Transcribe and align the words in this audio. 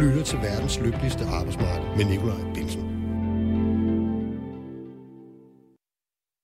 lytter 0.00 0.22
til 0.22 0.38
verdens 0.38 0.80
lykkeligste 0.80 1.24
arbejdsmarked 1.24 1.96
med 1.96 2.04
Nikolaj 2.04 2.36
Bilsen. 2.54 2.82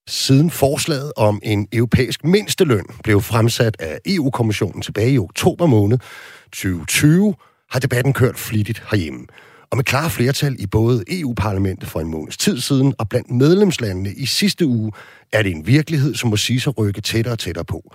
Siden 0.07 0.51
forslaget 0.51 1.11
om 1.17 1.39
en 1.43 1.67
europæisk 1.73 2.23
mindsteløn 2.23 2.85
blev 3.03 3.21
fremsat 3.21 3.75
af 3.79 3.99
EU-kommissionen 4.05 4.81
tilbage 4.81 5.11
i 5.11 5.19
oktober 5.19 5.65
måned 5.65 5.97
2020, 6.45 7.35
har 7.71 7.79
debatten 7.79 8.13
kørt 8.13 8.37
flittigt 8.37 8.83
herhjemme. 8.91 9.25
Og 9.71 9.77
med 9.77 9.83
klare 9.83 10.09
flertal 10.09 10.55
i 10.59 10.67
både 10.67 11.03
EU-parlamentet 11.07 11.89
for 11.89 11.99
en 11.99 12.07
måneds 12.07 12.37
tid 12.37 12.59
siden 12.59 12.93
og 12.99 13.09
blandt 13.09 13.31
medlemslandene 13.31 14.13
i 14.13 14.25
sidste 14.25 14.65
uge, 14.65 14.91
er 15.33 15.43
det 15.43 15.51
en 15.51 15.67
virkelighed, 15.67 16.15
som 16.15 16.29
må 16.29 16.37
sige 16.37 16.59
sig 16.59 16.77
rykke 16.77 17.01
tættere 17.01 17.33
og 17.33 17.39
tættere 17.39 17.65
på. 17.65 17.93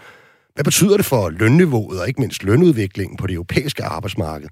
Hvad 0.54 0.64
betyder 0.64 0.96
det 0.96 1.06
for 1.06 1.30
lønniveauet 1.30 2.00
og 2.00 2.08
ikke 2.08 2.20
mindst 2.20 2.44
lønudviklingen 2.44 3.16
på 3.16 3.26
det 3.26 3.34
europæiske 3.34 3.84
arbejdsmarked? 3.84 4.48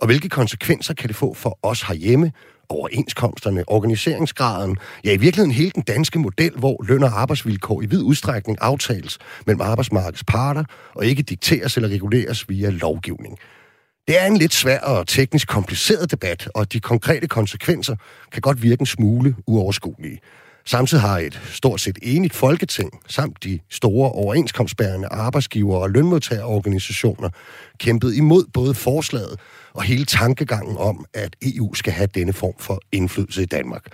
Og 0.00 0.06
hvilke 0.06 0.28
konsekvenser 0.28 0.94
kan 0.94 1.08
det 1.08 1.16
få 1.16 1.34
for 1.34 1.58
os 1.62 1.82
herhjemme, 1.82 2.32
overenskomsterne, 2.68 3.64
organiseringsgraden, 3.66 4.76
ja 5.04 5.12
i 5.12 5.16
virkeligheden 5.16 5.52
hele 5.52 5.70
den 5.70 5.82
danske 5.82 6.18
model, 6.18 6.52
hvor 6.56 6.84
løn 6.88 7.02
og 7.02 7.20
arbejdsvilkår 7.20 7.82
i 7.82 7.86
vid 7.86 8.02
udstrækning 8.02 8.58
aftales 8.60 9.18
mellem 9.46 9.60
arbejdsmarkedets 9.60 10.24
parter 10.24 10.64
og 10.94 11.06
ikke 11.06 11.22
dikteres 11.22 11.76
eller 11.76 11.88
reguleres 11.88 12.48
via 12.48 12.70
lovgivning. 12.70 13.38
Det 14.08 14.20
er 14.20 14.26
en 14.26 14.36
lidt 14.36 14.54
svær 14.54 14.80
og 14.80 15.06
teknisk 15.06 15.48
kompliceret 15.48 16.10
debat, 16.10 16.48
og 16.54 16.72
de 16.72 16.80
konkrete 16.80 17.28
konsekvenser 17.28 17.96
kan 18.32 18.40
godt 18.40 18.62
virke 18.62 18.80
en 18.80 18.86
smule 18.86 19.36
uoverskuelige. 19.46 20.18
Samtidig 20.66 21.02
har 21.02 21.18
et 21.18 21.40
stort 21.52 21.80
set 21.80 21.98
enigt 22.02 22.34
folketing, 22.34 23.00
samt 23.06 23.44
de 23.44 23.58
store 23.70 24.12
overenskomstbærende 24.12 25.08
arbejdsgiver- 25.08 25.78
og 25.78 25.90
lønmodtagerorganisationer, 25.90 27.28
kæmpet 27.78 28.14
imod 28.14 28.44
både 28.52 28.74
forslaget 28.74 29.40
og 29.78 29.84
hele 29.84 30.04
tankegangen 30.04 30.76
om, 30.76 31.04
at 31.14 31.36
EU 31.42 31.74
skal 31.74 31.92
have 31.92 32.08
denne 32.14 32.32
form 32.32 32.54
for 32.58 32.80
indflydelse 32.92 33.42
i 33.42 33.46
Danmark. 33.46 33.86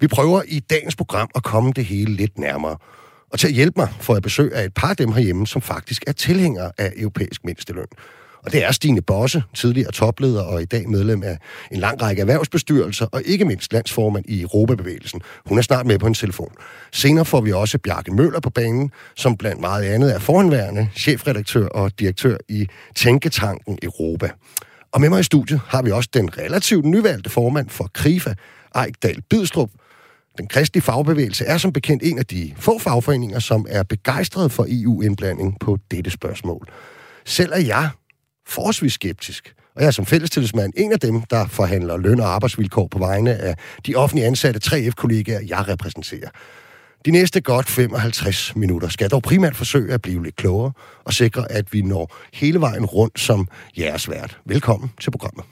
Vi 0.00 0.06
prøver 0.06 0.42
i 0.48 0.60
dagens 0.60 0.96
program 0.96 1.28
at 1.34 1.42
komme 1.42 1.72
det 1.76 1.84
hele 1.84 2.14
lidt 2.14 2.38
nærmere. 2.38 2.76
Og 3.32 3.38
til 3.38 3.46
at 3.46 3.52
hjælpe 3.52 3.80
mig 3.80 3.88
får 4.00 4.14
jeg 4.14 4.22
besøg 4.22 4.54
af 4.54 4.64
et 4.64 4.74
par 4.74 4.88
af 4.90 4.96
dem 4.96 5.12
herhjemme, 5.12 5.46
som 5.46 5.62
faktisk 5.62 6.04
er 6.06 6.12
tilhængere 6.12 6.72
af 6.78 6.92
europæisk 6.96 7.44
mindsteløn. 7.44 7.86
Og 8.44 8.52
det 8.52 8.64
er 8.64 8.72
Stine 8.72 9.02
Bosse, 9.02 9.42
tidligere 9.54 9.92
topleder 9.92 10.42
og 10.42 10.62
i 10.62 10.64
dag 10.64 10.88
medlem 10.88 11.22
af 11.22 11.38
en 11.70 11.78
lang 11.78 12.02
række 12.02 12.20
erhvervsbestyrelser, 12.20 13.06
og 13.12 13.22
ikke 13.24 13.44
mindst 13.44 13.72
landsformand 13.72 14.24
i 14.28 14.42
Europabevægelsen. 14.42 15.20
Hun 15.46 15.58
er 15.58 15.62
snart 15.62 15.86
med 15.86 15.98
på 15.98 16.06
en 16.06 16.14
telefon. 16.14 16.52
Senere 16.92 17.24
får 17.24 17.40
vi 17.40 17.52
også 17.52 17.78
Bjarke 17.78 18.12
Møller 18.12 18.40
på 18.40 18.50
banen, 18.50 18.90
som 19.16 19.36
blandt 19.36 19.60
meget 19.60 19.84
andet 19.84 20.14
er 20.14 20.18
forhenværende 20.18 20.88
chefredaktør 20.96 21.66
og 21.66 21.98
direktør 21.98 22.36
i 22.48 22.68
Tænketanken 22.96 23.78
Europa. 23.82 24.30
Og 24.92 25.00
med 25.00 25.08
mig 25.08 25.20
i 25.20 25.22
studiet 25.22 25.60
har 25.68 25.82
vi 25.82 25.90
også 25.90 26.10
den 26.14 26.38
relativt 26.38 26.84
nyvalgte 26.84 27.30
formand 27.30 27.68
for 27.68 27.90
KRIFA, 27.94 28.34
Ejkdal 28.74 29.22
Bidstrup. 29.30 29.70
Den 30.38 30.46
kristelige 30.46 30.82
fagbevægelse 30.82 31.44
er 31.44 31.58
som 31.58 31.72
bekendt 31.72 32.02
en 32.02 32.18
af 32.18 32.26
de 32.26 32.54
få 32.56 32.78
fagforeninger, 32.78 33.38
som 33.38 33.66
er 33.68 33.82
begejstret 33.82 34.52
for 34.52 34.66
EU-indblanding 34.68 35.56
på 35.60 35.78
dette 35.90 36.10
spørgsmål. 36.10 36.68
Selv 37.24 37.52
er 37.52 37.60
jeg 37.60 37.90
forholdsvis 38.46 38.92
skeptisk. 38.92 39.54
Og 39.76 39.82
jeg 39.82 39.86
er 39.86 39.90
som 39.90 40.06
fællestillidsmand 40.06 40.72
en 40.76 40.92
af 40.92 41.00
dem, 41.00 41.22
der 41.22 41.46
forhandler 41.46 41.96
løn- 41.96 42.20
og 42.20 42.28
arbejdsvilkår 42.34 42.88
på 42.88 42.98
vegne 42.98 43.34
af 43.34 43.56
de 43.86 43.94
offentlige 43.94 44.26
ansatte 44.26 44.60
3F-kollegaer, 44.64 45.40
jeg 45.48 45.68
repræsenterer. 45.68 46.28
De 47.04 47.10
næste 47.10 47.40
godt 47.40 47.68
55 47.68 48.56
minutter 48.56 48.88
skal 48.88 49.10
dog 49.10 49.22
primært 49.22 49.56
forsøge 49.56 49.92
at 49.92 50.02
blive 50.02 50.24
lidt 50.24 50.36
klogere 50.36 50.72
og 51.04 51.12
sikre, 51.12 51.52
at 51.52 51.72
vi 51.72 51.82
når 51.82 52.16
hele 52.32 52.60
vejen 52.60 52.84
rundt 52.84 53.20
som 53.20 53.48
jeres 53.78 54.10
vært. 54.10 54.38
Velkommen 54.44 54.90
til 55.00 55.10
programmet. 55.10 55.44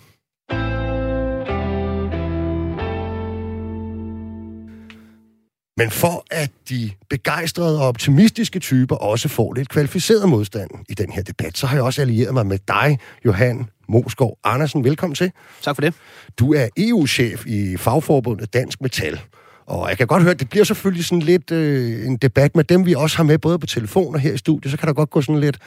Men 5.76 5.90
for 5.90 6.24
at 6.30 6.50
de 6.68 6.90
begejstrede 7.08 7.80
og 7.80 7.88
optimistiske 7.88 8.58
typer 8.58 8.96
også 8.96 9.28
får 9.28 9.52
lidt 9.52 9.68
kvalificeret 9.68 10.28
modstand 10.28 10.70
i 10.88 10.94
den 10.94 11.12
her 11.12 11.22
debat, 11.22 11.58
så 11.58 11.66
har 11.66 11.76
jeg 11.76 11.84
også 11.84 12.00
allieret 12.00 12.34
mig 12.34 12.46
med 12.46 12.58
dig, 12.68 12.98
Johan 13.24 13.66
Moskov 13.88 14.38
Andersen. 14.44 14.84
Velkommen 14.84 15.14
til. 15.14 15.32
Tak 15.62 15.76
for 15.76 15.80
det. 15.80 15.94
Du 16.38 16.54
er 16.54 16.68
EU-chef 16.76 17.46
i 17.46 17.76
fagforbundet 17.76 18.54
Dansk 18.54 18.80
Metal. 18.80 19.20
Og 19.70 19.88
jeg 19.88 19.98
kan 19.98 20.06
godt 20.06 20.22
høre, 20.22 20.30
at 20.32 20.40
det 20.40 20.50
bliver 20.50 20.64
selvfølgelig 20.64 21.04
sådan 21.04 21.22
lidt 21.22 21.50
øh, 21.50 22.06
en 22.06 22.16
debat 22.16 22.56
med 22.56 22.64
dem, 22.64 22.86
vi 22.86 22.94
også 22.94 23.16
har 23.16 23.24
med, 23.24 23.38
både 23.38 23.58
på 23.58 23.66
telefon 23.66 24.14
og 24.14 24.20
her 24.20 24.32
i 24.32 24.36
studiet. 24.38 24.70
Så 24.70 24.78
kan 24.78 24.86
der 24.86 24.92
godt 24.92 25.10
gå 25.10 25.22
sådan 25.22 25.40
lidt 25.40 25.58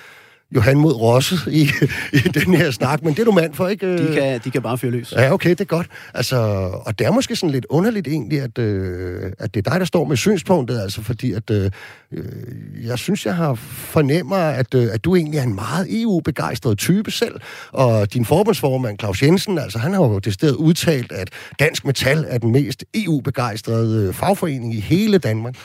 Johan 0.56 0.78
mod 0.78 0.94
Rosse 0.94 1.36
i, 1.52 1.62
i 2.14 2.18
den 2.18 2.54
her 2.54 2.72
snak, 2.72 3.04
men 3.04 3.14
det 3.14 3.20
er 3.20 3.26
du 3.26 3.32
mand 3.32 3.54
for, 3.54 3.68
ikke? 3.68 4.08
De 4.08 4.14
kan, 4.14 4.42
de 4.44 4.52
kan 4.52 4.62
bare 4.62 4.78
fyre 4.78 4.92
løs. 4.92 5.14
Ja, 5.18 5.34
okay, 5.34 5.50
det 5.50 5.62
er 5.62 5.66
godt. 5.66 5.88
Altså, 6.14 6.38
og 6.86 7.00
det 7.00 7.08
er 7.08 7.12
måske 7.12 7.36
sådan 7.36 7.52
lidt 7.52 7.66
underligt 7.70 8.08
egentlig, 8.08 8.42
at, 8.42 8.58
øh, 8.58 9.32
at 9.40 9.54
det 9.54 9.68
er 9.68 9.72
dig, 9.72 9.80
der 9.80 9.86
står 9.86 10.06
med 10.06 10.18
synspunktet, 10.18 10.82
altså 10.82 11.02
fordi 11.02 11.34
at 11.34 11.50
øh, 11.52 11.72
jeg 12.84 13.00
synes, 13.00 13.26
jeg 13.26 13.36
har 13.36 13.54
fornemmer, 13.56 14.36
at, 14.36 14.74
øh, 14.74 14.88
at 14.94 15.04
du 15.04 15.16
egentlig 15.16 15.38
er 15.38 15.44
en 15.44 15.56
meget 15.56 16.02
EU-begejstret 16.02 16.78
type 16.78 17.12
selv, 17.12 17.36
og 17.72 18.14
din 18.14 18.26
forbundsformand, 18.26 19.00
Claus 19.00 19.24
Jensen, 19.24 19.58
altså 19.58 19.80
han 19.80 19.94
har 19.94 20.00
jo 20.00 20.22
sted 20.32 20.56
udtalt, 20.56 21.12
at 21.12 21.30
Dansk 21.60 21.86
Metal 21.86 22.26
er 22.28 22.38
den 22.38 22.52
mest 22.52 22.86
EU-begejstrede 22.94 24.14
fagforening 24.14 24.76
i 24.76 24.80
hele 24.80 25.18
Danmark. 25.18 25.56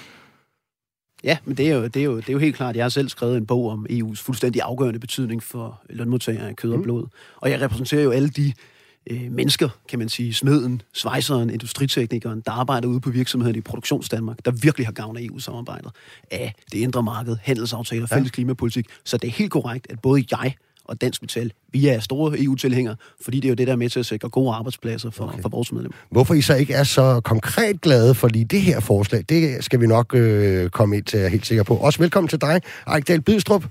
Ja, 1.25 1.39
men 1.45 1.56
det 1.56 1.69
er, 1.69 1.75
jo, 1.75 1.84
det, 1.84 1.97
er 1.97 2.05
jo, 2.05 2.17
det 2.17 2.29
er 2.29 2.33
jo 2.33 2.39
helt 2.39 2.56
klart. 2.56 2.77
Jeg 2.77 2.84
har 2.84 2.89
selv 2.89 3.09
skrevet 3.09 3.37
en 3.37 3.47
bog 3.47 3.71
om 3.71 3.87
EU's 3.91 4.23
fuldstændig 4.23 4.62
afgørende 4.62 4.99
betydning 5.01 5.43
for 5.43 5.81
lønmodtagere 5.91 6.49
af 6.49 6.56
kød 6.56 6.73
og 6.73 6.83
blod. 6.83 7.06
Og 7.37 7.51
jeg 7.51 7.61
repræsenterer 7.61 8.03
jo 8.03 8.11
alle 8.11 8.29
de 8.29 8.53
øh, 9.11 9.33
mennesker, 9.33 9.69
kan 9.89 9.99
man 9.99 10.09
sige, 10.09 10.34
smeden, 10.34 10.83
svejseren, 10.95 11.51
industriteknikeren, 11.51 12.43
der 12.47 12.53
arbejder 12.53 12.89
ude 12.89 13.01
på 13.01 13.11
virksomheden 13.11 13.57
i 13.57 13.61
Produktionsdanmark, 13.61 14.39
der 14.45 14.51
virkelig 14.51 14.87
har 14.87 14.93
gavn 14.93 15.17
af 15.17 15.23
EU-samarbejdet, 15.23 15.91
af 16.31 16.55
det 16.73 16.78
indre 16.78 17.03
marked, 17.03 17.37
handelsaftaler, 17.43 18.07
fælles 18.07 18.28
ja. 18.28 18.33
klimapolitik. 18.33 18.87
Så 19.05 19.17
det 19.17 19.28
er 19.28 19.33
helt 19.33 19.51
korrekt, 19.51 19.87
at 19.91 20.01
både 20.01 20.25
jeg 20.31 20.55
og 20.88 21.00
Dansk 21.00 21.22
Metal. 21.22 21.53
Vi 21.72 21.88
er 21.88 22.00
store 22.00 22.43
EU-tilhængere, 22.43 22.97
fordi 23.25 23.37
det 23.37 23.44
er 23.44 23.49
jo 23.49 23.54
det, 23.54 23.66
der 23.66 23.72
er 23.72 23.76
med 23.76 23.91
til 23.91 24.00
at 24.00 24.06
sikre 24.06 24.28
gode 24.28 24.54
arbejdspladser 24.54 25.10
for, 25.10 25.25
okay. 25.25 25.43
for 25.43 25.49
vores 25.49 25.72
medlemmer. 25.72 25.97
Hvorfor 26.10 26.34
I 26.34 26.41
så 26.41 26.54
ikke 26.54 26.75
er 26.75 26.84
så 26.84 27.21
konkret 27.25 27.81
glade 27.81 28.15
for 28.15 28.28
lige 28.28 28.44
det 28.44 28.60
her 28.60 28.81
forslag, 28.81 29.25
det 29.28 29.65
skal 29.65 29.81
vi 29.81 29.87
nok 29.87 30.15
øh, 30.15 30.71
komme 30.71 30.97
ind 30.97 31.04
til, 31.04 31.19
jeg 31.19 31.27
er 31.27 31.31
helt 31.31 31.47
sikker 31.47 31.62
på. 31.65 31.77
Også 31.77 31.98
velkommen 31.98 32.28
til 32.28 32.41
dig, 32.41 32.60
Ejkdal 32.87 33.21
Bidstrup. 33.21 33.65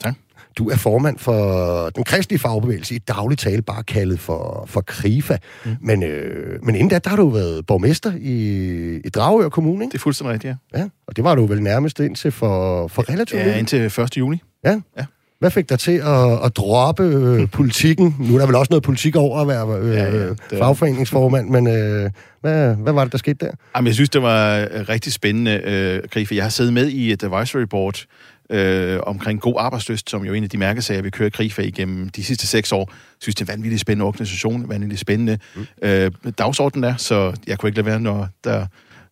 Tak. 0.00 0.14
Du 0.58 0.68
er 0.68 0.76
formand 0.76 1.18
for 1.18 1.90
den 1.90 2.04
kristelige 2.04 2.38
fagbevægelse, 2.38 2.94
i 2.94 2.98
daglig 2.98 3.38
tale 3.38 3.62
bare 3.62 3.82
kaldet 3.82 4.20
for, 4.20 4.64
for 4.68 4.80
KRIFA. 4.80 5.38
Mm. 5.64 5.76
Men, 5.80 6.02
øh, 6.02 6.58
men 6.62 6.74
inden 6.74 6.88
da, 6.88 6.98
der 6.98 7.10
har 7.10 7.16
du 7.16 7.28
været 7.28 7.66
borgmester 7.66 8.12
i, 8.20 8.96
i 9.04 9.08
Dragør 9.08 9.48
Kommune, 9.48 9.84
ikke? 9.84 9.92
Det 9.92 9.98
er 9.98 10.02
fuldstændig 10.02 10.32
rigtigt, 10.32 10.56
ja. 10.74 10.78
ja. 10.78 10.88
Og 11.06 11.16
det 11.16 11.24
var 11.24 11.34
du 11.34 11.46
vel 11.46 11.62
nærmest 11.62 12.00
indtil 12.00 12.32
for, 12.32 12.88
for 12.88 13.10
relativt 13.10 13.40
Ja, 13.40 13.58
indtil 13.58 13.84
1. 13.84 14.16
juli. 14.16 14.42
Ja. 14.64 14.80
ja. 14.98 15.04
Hvad 15.38 15.50
fik 15.50 15.68
dig 15.68 15.78
til 15.78 15.92
at, 15.92 16.44
at 16.44 16.56
droppe 16.56 17.02
øh, 17.02 17.50
politikken? 17.58 18.16
Nu 18.18 18.34
er 18.34 18.38
der 18.38 18.46
vel 18.46 18.54
også 18.54 18.70
noget 18.70 18.82
politik 18.82 19.16
over 19.16 19.40
at 19.40 19.48
være 19.48 19.78
øh, 19.80 19.94
ja, 19.94 20.04
ja, 20.04 20.28
det... 20.28 20.38
fagforeningsformand, 20.58 21.50
men 21.50 21.66
øh, 21.66 22.10
hvad, 22.40 22.74
hvad 22.74 22.92
var 22.92 23.04
det, 23.04 23.12
der 23.12 23.18
skete 23.18 23.46
der? 23.46 23.50
Jamen, 23.76 23.86
jeg 23.86 23.94
synes, 23.94 24.10
det 24.10 24.22
var 24.22 24.58
øh, 24.58 24.88
rigtig 24.88 25.12
spændende, 25.12 25.60
øh, 25.64 26.02
Grife. 26.10 26.34
Jeg 26.34 26.44
har 26.44 26.50
siddet 26.50 26.72
med 26.72 26.88
i 26.88 27.12
et 27.12 27.22
advisory 27.22 27.62
board 27.62 28.04
øh, 28.50 29.00
omkring 29.02 29.40
god 29.40 29.54
arbejdsløst, 29.58 30.10
som 30.10 30.24
jo 30.24 30.32
er 30.32 30.36
en 30.36 30.44
af 30.44 30.50
de 30.50 30.58
mærkesager, 30.58 31.02
vi 31.02 31.10
kører 31.10 31.30
Grifa 31.30 31.62
igennem 31.62 32.08
de 32.08 32.24
sidste 32.24 32.46
seks 32.46 32.72
år. 32.72 32.90
Jeg 32.90 32.96
synes, 33.20 33.34
det 33.34 33.48
er 33.48 33.52
en 33.52 33.56
vanvittigt 33.56 33.80
spændende 33.80 34.06
organisation, 34.06 34.68
vanvittigt 34.68 35.00
spændende 35.00 35.38
mm. 35.56 35.66
øh, 35.82 36.10
dagsorden 36.38 36.82
der, 36.82 36.96
så 36.96 37.32
jeg 37.46 37.58
kunne 37.58 37.68
ikke 37.68 37.76
lade 37.76 37.86
være, 37.86 38.00
når 38.00 38.28
der 38.44 38.66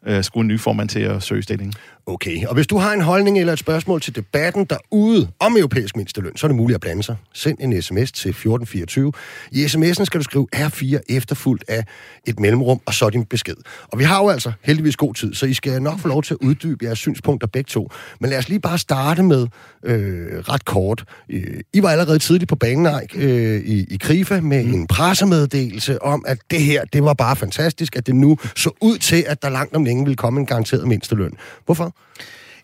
øh, 0.07 0.25
skulle 0.25 0.45
en 0.45 0.49
ny 0.49 0.61
formand 0.61 0.89
til 0.89 1.01
at 1.01 1.23
søge 1.23 1.43
stillingen. 1.43 1.75
Okay, 2.07 2.47
og 2.47 2.55
hvis 2.55 2.67
du 2.67 2.79
har 2.79 2.93
en 2.93 3.01
holdning 3.01 3.39
eller 3.39 3.53
et 3.53 3.59
spørgsmål 3.59 4.01
til 4.01 4.17
debatten 4.17 4.65
derude 4.65 5.29
om 5.39 5.57
europæisk 5.57 5.97
mindsteløn, 5.97 6.37
så 6.37 6.47
er 6.47 6.49
det 6.49 6.57
muligt 6.57 6.75
at 6.75 6.81
blande 6.81 7.03
sig. 7.03 7.17
Send 7.35 7.59
en 7.61 7.83
sms 7.83 8.13
til 8.13 8.29
1424. 8.29 9.13
I 9.51 9.65
sms'en 9.65 10.05
skal 10.05 10.21
du 10.21 10.25
skrive 10.25 10.47
R4 10.57 10.99
efterfuldt 11.09 11.65
af 11.69 11.85
et 12.27 12.41
mellemrum, 12.41 12.81
og 12.87 12.95
så 12.95 13.11
din 13.11 13.25
besked. 13.25 13.57
Og 13.89 13.99
vi 13.99 14.05
har 14.05 14.23
jo 14.23 14.29
altså 14.29 14.53
heldigvis 14.63 14.97
god 14.97 15.15
tid, 15.15 15.35
så 15.35 15.47
I 15.47 15.55
skal 15.55 15.83
nok 15.83 15.99
få 15.99 16.09
lov 16.09 16.23
til 16.23 16.35
at 16.35 16.39
uddybe 16.47 16.85
jeres 16.85 16.99
synspunkter 16.99 17.47
begge 17.47 17.69
to. 17.69 17.91
Men 18.21 18.31
lad 18.31 18.39
os 18.39 18.49
lige 18.49 18.61
bare 18.61 18.79
starte 18.79 19.23
med 19.23 19.47
øh, 19.85 20.39
ret 20.39 20.65
kort. 20.65 21.05
Øh, 21.29 21.61
I 21.73 21.83
var 21.83 21.89
allerede 21.89 22.19
tidligt 22.19 22.49
på 22.49 22.57
banen, 22.57 23.01
øh, 23.15 23.61
i, 23.65 23.87
i 23.91 23.97
Krifa 23.97 24.41
med 24.41 24.65
mm. 24.65 24.75
en 24.75 24.87
pressemeddelelse 24.87 26.03
om, 26.03 26.25
at 26.29 26.39
det 26.51 26.63
her, 26.63 26.85
det 26.85 27.05
var 27.05 27.15
bare 27.15 27.37
fantastisk, 27.37 27.97
at 27.97 28.07
det 28.07 28.15
nu 28.15 28.39
så 28.57 28.71
ud 28.81 28.99
til, 28.99 29.25
at 29.29 29.43
der 29.43 29.49
langt 29.49 29.77
om 29.77 29.85
længe 29.85 30.05
ville 30.05 30.17
komme 30.17 30.41
en 30.41 30.47
garanteret 30.47 30.89
mindsteløn. 30.89 31.33
Hvorfor? 31.65 31.92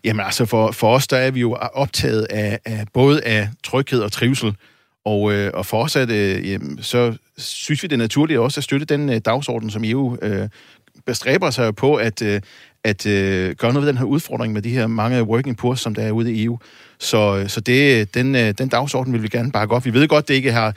Jamen 0.05 0.27
altså, 0.27 0.47
for, 0.47 0.73
for 0.73 0.95
os, 0.95 1.07
der 1.07 1.17
er 1.17 1.31
vi 1.31 1.41
jo 1.41 1.53
optaget 1.55 2.27
af, 2.31 2.59
af 2.65 2.85
både 2.93 3.25
af 3.25 3.49
tryghed 3.65 4.01
og 4.01 4.13
trivsel, 4.13 4.57
og, 5.05 5.33
øh, 5.33 5.51
og 5.55 5.67
fortsat, 5.67 6.11
øh, 6.11 6.51
jamen, 6.51 6.83
så 6.83 7.17
synes 7.39 7.83
vi 7.83 7.89
det 7.89 7.95
er 7.95 7.99
naturligt 7.99 8.39
også 8.39 8.61
at 8.61 8.65
støtte 8.65 8.87
den 8.87 9.09
øh, 9.09 9.19
dagsorden, 9.19 9.71
som 9.71 9.85
EU 9.85 10.17
øh, 10.23 10.49
bestræber 11.07 11.51
sig 11.51 11.77
på 11.77 11.95
at, 11.95 12.23
øh, 12.23 12.41
at 12.85 13.07
øh, 13.07 13.55
gøre 13.55 13.73
noget 13.73 13.87
ved 13.87 13.93
den 13.93 13.99
her 13.99 14.05
udfordring 14.05 14.53
med 14.53 14.63
de 14.63 14.71
her 14.71 14.87
mange 14.87 15.23
working 15.23 15.57
poor, 15.57 15.75
som 15.75 15.95
der 15.95 16.03
er 16.03 16.11
ude 16.11 16.33
i 16.33 16.45
EU. 16.45 16.59
Så, 16.99 17.37
øh, 17.37 17.49
så 17.49 17.61
det, 17.61 18.01
øh, 18.01 18.07
den, 18.15 18.35
øh, 18.35 18.55
den 18.59 18.69
dagsorden 18.69 19.13
vil 19.13 19.23
vi 19.23 19.29
gerne 19.29 19.53
bakke 19.53 19.75
op. 19.75 19.85
Vi 19.85 19.93
ved 19.93 20.09
godt, 20.09 20.29
det 20.29 20.35
ikke 20.35 20.53
har 20.53 20.75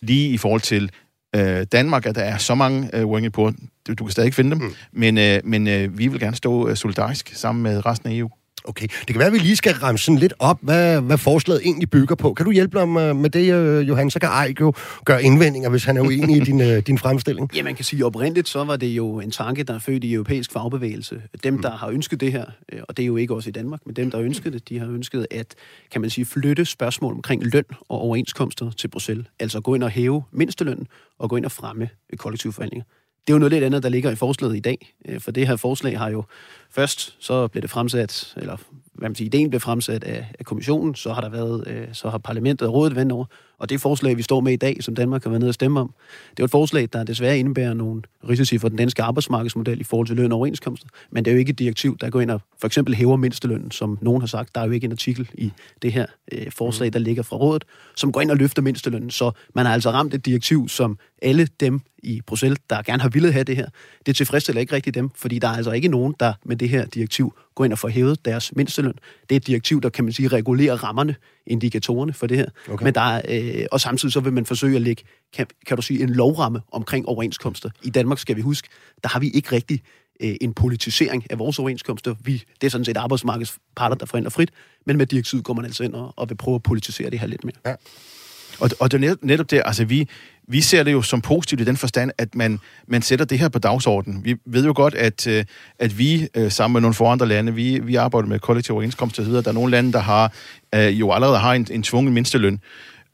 lige 0.00 0.28
i 0.28 0.38
forhold 0.38 0.60
til 0.60 0.90
øh, 1.36 1.66
Danmark, 1.72 2.06
at 2.06 2.14
der 2.14 2.22
er 2.22 2.36
så 2.36 2.54
mange 2.54 2.90
øh, 2.96 3.06
working 3.06 3.32
poor. 3.32 3.52
Du, 3.86 3.94
du 3.94 4.04
kan 4.04 4.10
stadig 4.10 4.26
ikke 4.26 4.36
finde 4.36 4.50
dem, 4.50 4.58
mm. 4.58 4.74
men, 4.92 5.18
øh, 5.18 5.40
men 5.44 5.68
øh, 5.68 5.98
vi 5.98 6.06
vil 6.06 6.20
gerne 6.20 6.36
stå 6.36 6.68
øh, 6.68 6.76
solidarisk 6.76 7.32
sammen 7.34 7.62
med 7.62 7.86
resten 7.86 8.10
af 8.10 8.14
EU. 8.14 8.30
Okay, 8.66 8.86
det 8.86 9.06
kan 9.06 9.18
være, 9.18 9.26
at 9.26 9.32
vi 9.32 9.38
lige 9.38 9.56
skal 9.56 9.72
ramme 9.72 9.98
sådan 9.98 10.18
lidt 10.18 10.34
op, 10.38 10.58
hvad, 10.62 11.00
hvad 11.00 11.18
forslaget 11.18 11.62
egentlig 11.64 11.90
bygger 11.90 12.14
på. 12.14 12.34
Kan 12.34 12.46
du 12.46 12.52
hjælpe 12.52 12.76
mig 12.76 12.88
med, 12.88 13.14
med 13.14 13.30
det, 13.30 13.54
øh, 13.54 13.88
Johan? 13.88 14.10
Så 14.10 14.18
kan 14.18 14.28
Ejk 14.28 14.60
jo 14.60 14.72
gøre 15.04 15.22
indvendinger, 15.22 15.70
hvis 15.70 15.84
han 15.84 15.96
er 15.96 16.00
uenig 16.00 16.36
i 16.36 16.40
din, 16.40 16.60
øh, 16.60 16.82
din 16.86 16.98
fremstilling. 16.98 17.50
Ja, 17.56 17.62
man 17.62 17.74
kan 17.74 17.84
sige, 17.84 18.06
oprindeligt 18.06 18.48
så 18.48 18.64
var 18.64 18.76
det 18.76 18.86
jo 18.86 19.20
en 19.20 19.30
tanke, 19.30 19.62
der 19.62 19.74
er 19.74 19.78
født 19.78 20.04
i 20.04 20.12
europæisk 20.12 20.52
fagbevægelse. 20.52 21.22
Dem, 21.44 21.62
der 21.62 21.70
har 21.70 21.88
ønsket 21.88 22.20
det 22.20 22.32
her, 22.32 22.44
øh, 22.72 22.80
og 22.88 22.96
det 22.96 23.02
er 23.02 23.06
jo 23.06 23.16
ikke 23.16 23.34
også 23.34 23.48
i 23.48 23.52
Danmark, 23.52 23.80
men 23.86 23.96
dem, 23.96 24.10
der 24.10 24.18
har 24.18 24.24
ønsket 24.24 24.52
det, 24.52 24.68
de 24.68 24.78
har 24.78 24.86
ønsket 24.86 25.26
at, 25.30 25.54
kan 25.92 26.00
man 26.00 26.10
sige, 26.10 26.24
flytte 26.24 26.64
spørgsmål 26.64 27.12
omkring 27.12 27.44
løn 27.44 27.64
og 27.88 27.98
overenskomster 27.98 28.70
til 28.70 28.88
Bruxelles. 28.88 29.26
Altså 29.40 29.60
gå 29.60 29.74
ind 29.74 29.82
og 29.82 29.90
hæve 29.90 30.22
mindstelønnen 30.32 30.86
og 31.18 31.30
gå 31.30 31.36
ind 31.36 31.44
og 31.44 31.52
fremme 31.52 31.88
kollektive 32.16 32.52
forhandlinger. 32.52 32.84
Det 33.26 33.32
er 33.32 33.34
jo 33.34 33.38
noget 33.38 33.52
lidt 33.52 33.64
andet, 33.64 33.82
der 33.82 33.88
ligger 33.88 34.10
i 34.10 34.16
forslaget 34.16 34.56
i 34.56 34.60
dag, 34.60 34.94
øh, 35.08 35.20
for 35.20 35.30
det 35.30 35.48
her 35.48 35.56
forslag 35.56 35.98
har 35.98 36.10
jo 36.10 36.24
først, 36.70 37.16
så 37.18 37.48
blev 37.48 37.62
det 37.62 37.70
fremsat, 37.70 38.34
eller 38.36 38.56
hvad 38.98 39.08
man 39.08 39.14
siger, 39.14 39.26
ideen 39.26 39.50
blev 39.50 39.60
fremsat 39.60 40.04
af, 40.04 40.26
af 40.38 40.44
kommissionen, 40.44 40.94
så 40.94 41.12
har 41.12 41.20
der 41.20 41.28
været, 41.28 41.64
øh, 41.66 41.86
så 41.92 42.08
har 42.08 42.18
parlamentet 42.18 42.68
og 42.68 42.74
rådet 42.74 42.96
vendt 42.96 43.12
over, 43.12 43.24
og 43.58 43.70
det 43.70 43.80
forslag, 43.80 44.16
vi 44.16 44.22
står 44.22 44.40
med 44.40 44.52
i 44.52 44.56
dag, 44.56 44.76
som 44.80 44.94
Danmark 44.94 45.22
har 45.22 45.30
været 45.30 45.40
nede 45.40 45.50
og 45.50 45.54
stemme 45.54 45.80
om, 45.80 45.94
det 46.30 46.40
er 46.40 46.44
et 46.44 46.50
forslag, 46.50 46.88
der 46.92 47.04
desværre 47.04 47.38
indebærer 47.38 47.74
nogle 47.74 48.02
risici 48.28 48.58
for 48.58 48.68
den 48.68 48.78
danske 48.78 49.02
arbejdsmarkedsmodel 49.02 49.80
i 49.80 49.84
forhold 49.84 50.06
til 50.06 50.16
løn 50.16 50.32
og 50.32 50.38
overenskomster, 50.38 50.88
men 51.10 51.24
det 51.24 51.30
er 51.30 51.34
jo 51.34 51.38
ikke 51.38 51.50
et 51.50 51.58
direktiv, 51.58 51.98
der 51.98 52.10
går 52.10 52.20
ind 52.20 52.30
og 52.30 52.40
for 52.60 52.66
eksempel 52.66 52.94
hæver 52.94 53.16
mindstelønnen, 53.16 53.70
som 53.70 53.98
nogen 54.00 54.22
har 54.22 54.26
sagt. 54.26 54.54
Der 54.54 54.60
er 54.60 54.66
jo 54.66 54.72
ikke 54.72 54.84
en 54.84 54.92
artikel 54.92 55.28
i 55.34 55.52
det 55.82 55.92
her 55.92 56.06
øh, 56.32 56.50
forslag, 56.50 56.92
der 56.92 56.98
ligger 56.98 57.22
fra 57.22 57.36
rådet, 57.36 57.64
som 57.96 58.12
går 58.12 58.20
ind 58.20 58.30
og 58.30 58.36
løfter 58.36 58.62
mindstelønnen, 58.62 59.10
så 59.10 59.30
man 59.54 59.66
har 59.66 59.72
altså 59.72 59.90
ramt 59.90 60.14
et 60.14 60.26
direktiv, 60.26 60.68
som 60.68 60.98
alle 61.22 61.48
dem 61.60 61.80
i 61.98 62.20
Bruxelles, 62.26 62.58
der 62.70 62.82
gerne 62.82 63.02
har 63.02 63.08
ville 63.08 63.32
have 63.32 63.44
det 63.44 63.56
her, 63.56 63.68
det 64.06 64.16
tilfredsstiller 64.16 64.60
ikke 64.60 64.74
rigtig 64.74 64.94
dem, 64.94 65.10
fordi 65.14 65.38
der 65.38 65.48
er 65.48 65.56
altså 65.56 65.70
ikke 65.70 65.88
nogen, 65.88 66.14
der 66.20 66.32
med 66.44 66.56
det 66.56 66.68
her 66.68 66.86
direktiv 66.86 67.34
gå 67.56 67.64
ind 67.64 67.72
og 67.72 67.78
få 67.78 67.88
hævet 67.88 68.24
deres 68.24 68.52
mindsteløn. 68.56 68.92
Det 69.28 69.32
er 69.32 69.36
et 69.36 69.46
direktiv, 69.46 69.80
der 69.80 69.88
kan 69.88 70.04
man 70.04 70.12
sige 70.12 70.28
regulerer 70.28 70.84
rammerne, 70.84 71.14
indikatorerne 71.46 72.12
for 72.12 72.26
det 72.26 72.36
her. 72.36 72.46
Okay. 72.68 72.84
Men 72.84 72.94
der 72.94 73.00
er, 73.00 73.22
øh, 73.28 73.66
og 73.72 73.80
samtidig 73.80 74.12
så 74.12 74.20
vil 74.20 74.32
man 74.32 74.46
forsøge 74.46 74.76
at 74.76 74.82
lægge, 74.82 75.02
kan, 75.36 75.46
kan 75.66 75.76
du 75.76 75.82
sige, 75.82 76.02
en 76.02 76.10
lovramme 76.10 76.60
omkring 76.72 77.06
overenskomster. 77.06 77.70
I 77.82 77.90
Danmark 77.90 78.18
skal 78.18 78.36
vi 78.36 78.40
huske, 78.40 78.68
der 79.02 79.08
har 79.08 79.20
vi 79.20 79.28
ikke 79.28 79.52
rigtig 79.52 79.80
øh, 80.20 80.34
en 80.40 80.54
politisering 80.54 81.26
af 81.30 81.38
vores 81.38 81.58
overenskomster. 81.58 82.14
Vi, 82.24 82.44
det 82.60 82.66
er 82.66 82.70
sådan 82.70 82.84
set 82.84 82.96
arbejdsmarkedets 82.96 83.58
parter, 83.76 83.96
der 83.96 84.06
forhandler 84.06 84.30
frit, 84.30 84.50
men 84.86 84.96
med 84.96 85.06
direktivet 85.06 85.44
går 85.44 85.54
man 85.54 85.64
altså 85.64 85.84
ind 85.84 85.94
og, 85.94 86.14
og 86.16 86.28
vil 86.28 86.34
prøve 86.36 86.54
at 86.54 86.62
politisere 86.62 87.10
det 87.10 87.18
her 87.20 87.26
lidt 87.26 87.44
mere. 87.44 87.56
Ja. 87.66 87.74
Og, 88.60 88.70
og 88.80 88.92
det 88.92 89.04
er 89.04 89.16
netop 89.22 89.50
det, 89.50 89.62
altså 89.64 89.84
vi, 89.84 90.08
vi 90.48 90.60
ser 90.60 90.82
det 90.82 90.92
jo 90.92 91.02
som 91.02 91.20
positivt 91.20 91.60
i 91.60 91.64
den 91.64 91.76
forstand, 91.76 92.10
at 92.18 92.34
man, 92.34 92.58
man 92.88 93.02
sætter 93.02 93.24
det 93.24 93.38
her 93.38 93.48
på 93.48 93.58
dagsordenen. 93.58 94.24
Vi 94.24 94.36
ved 94.46 94.64
jo 94.64 94.72
godt, 94.76 94.94
at, 94.94 95.26
øh, 95.26 95.44
at 95.78 95.98
vi 95.98 96.28
øh, 96.34 96.50
sammen 96.50 96.72
med 96.72 96.80
nogle 96.80 96.94
for 96.94 97.12
andre 97.12 97.26
lande, 97.26 97.54
vi, 97.54 97.80
vi 97.82 97.94
arbejder 97.94 98.28
med 98.28 98.38
kollektiv 98.38 98.74
overenskomst 98.74 99.20
osv., 99.20 99.32
der 99.32 99.48
er 99.48 99.52
nogle 99.52 99.70
lande, 99.70 99.92
der 99.92 99.98
har, 99.98 100.32
øh, 100.74 101.00
jo 101.00 101.12
allerede 101.12 101.38
har 101.38 101.54
en, 101.54 101.66
en 101.70 101.82
tvungen 101.82 102.14
mindsteløn. 102.14 102.60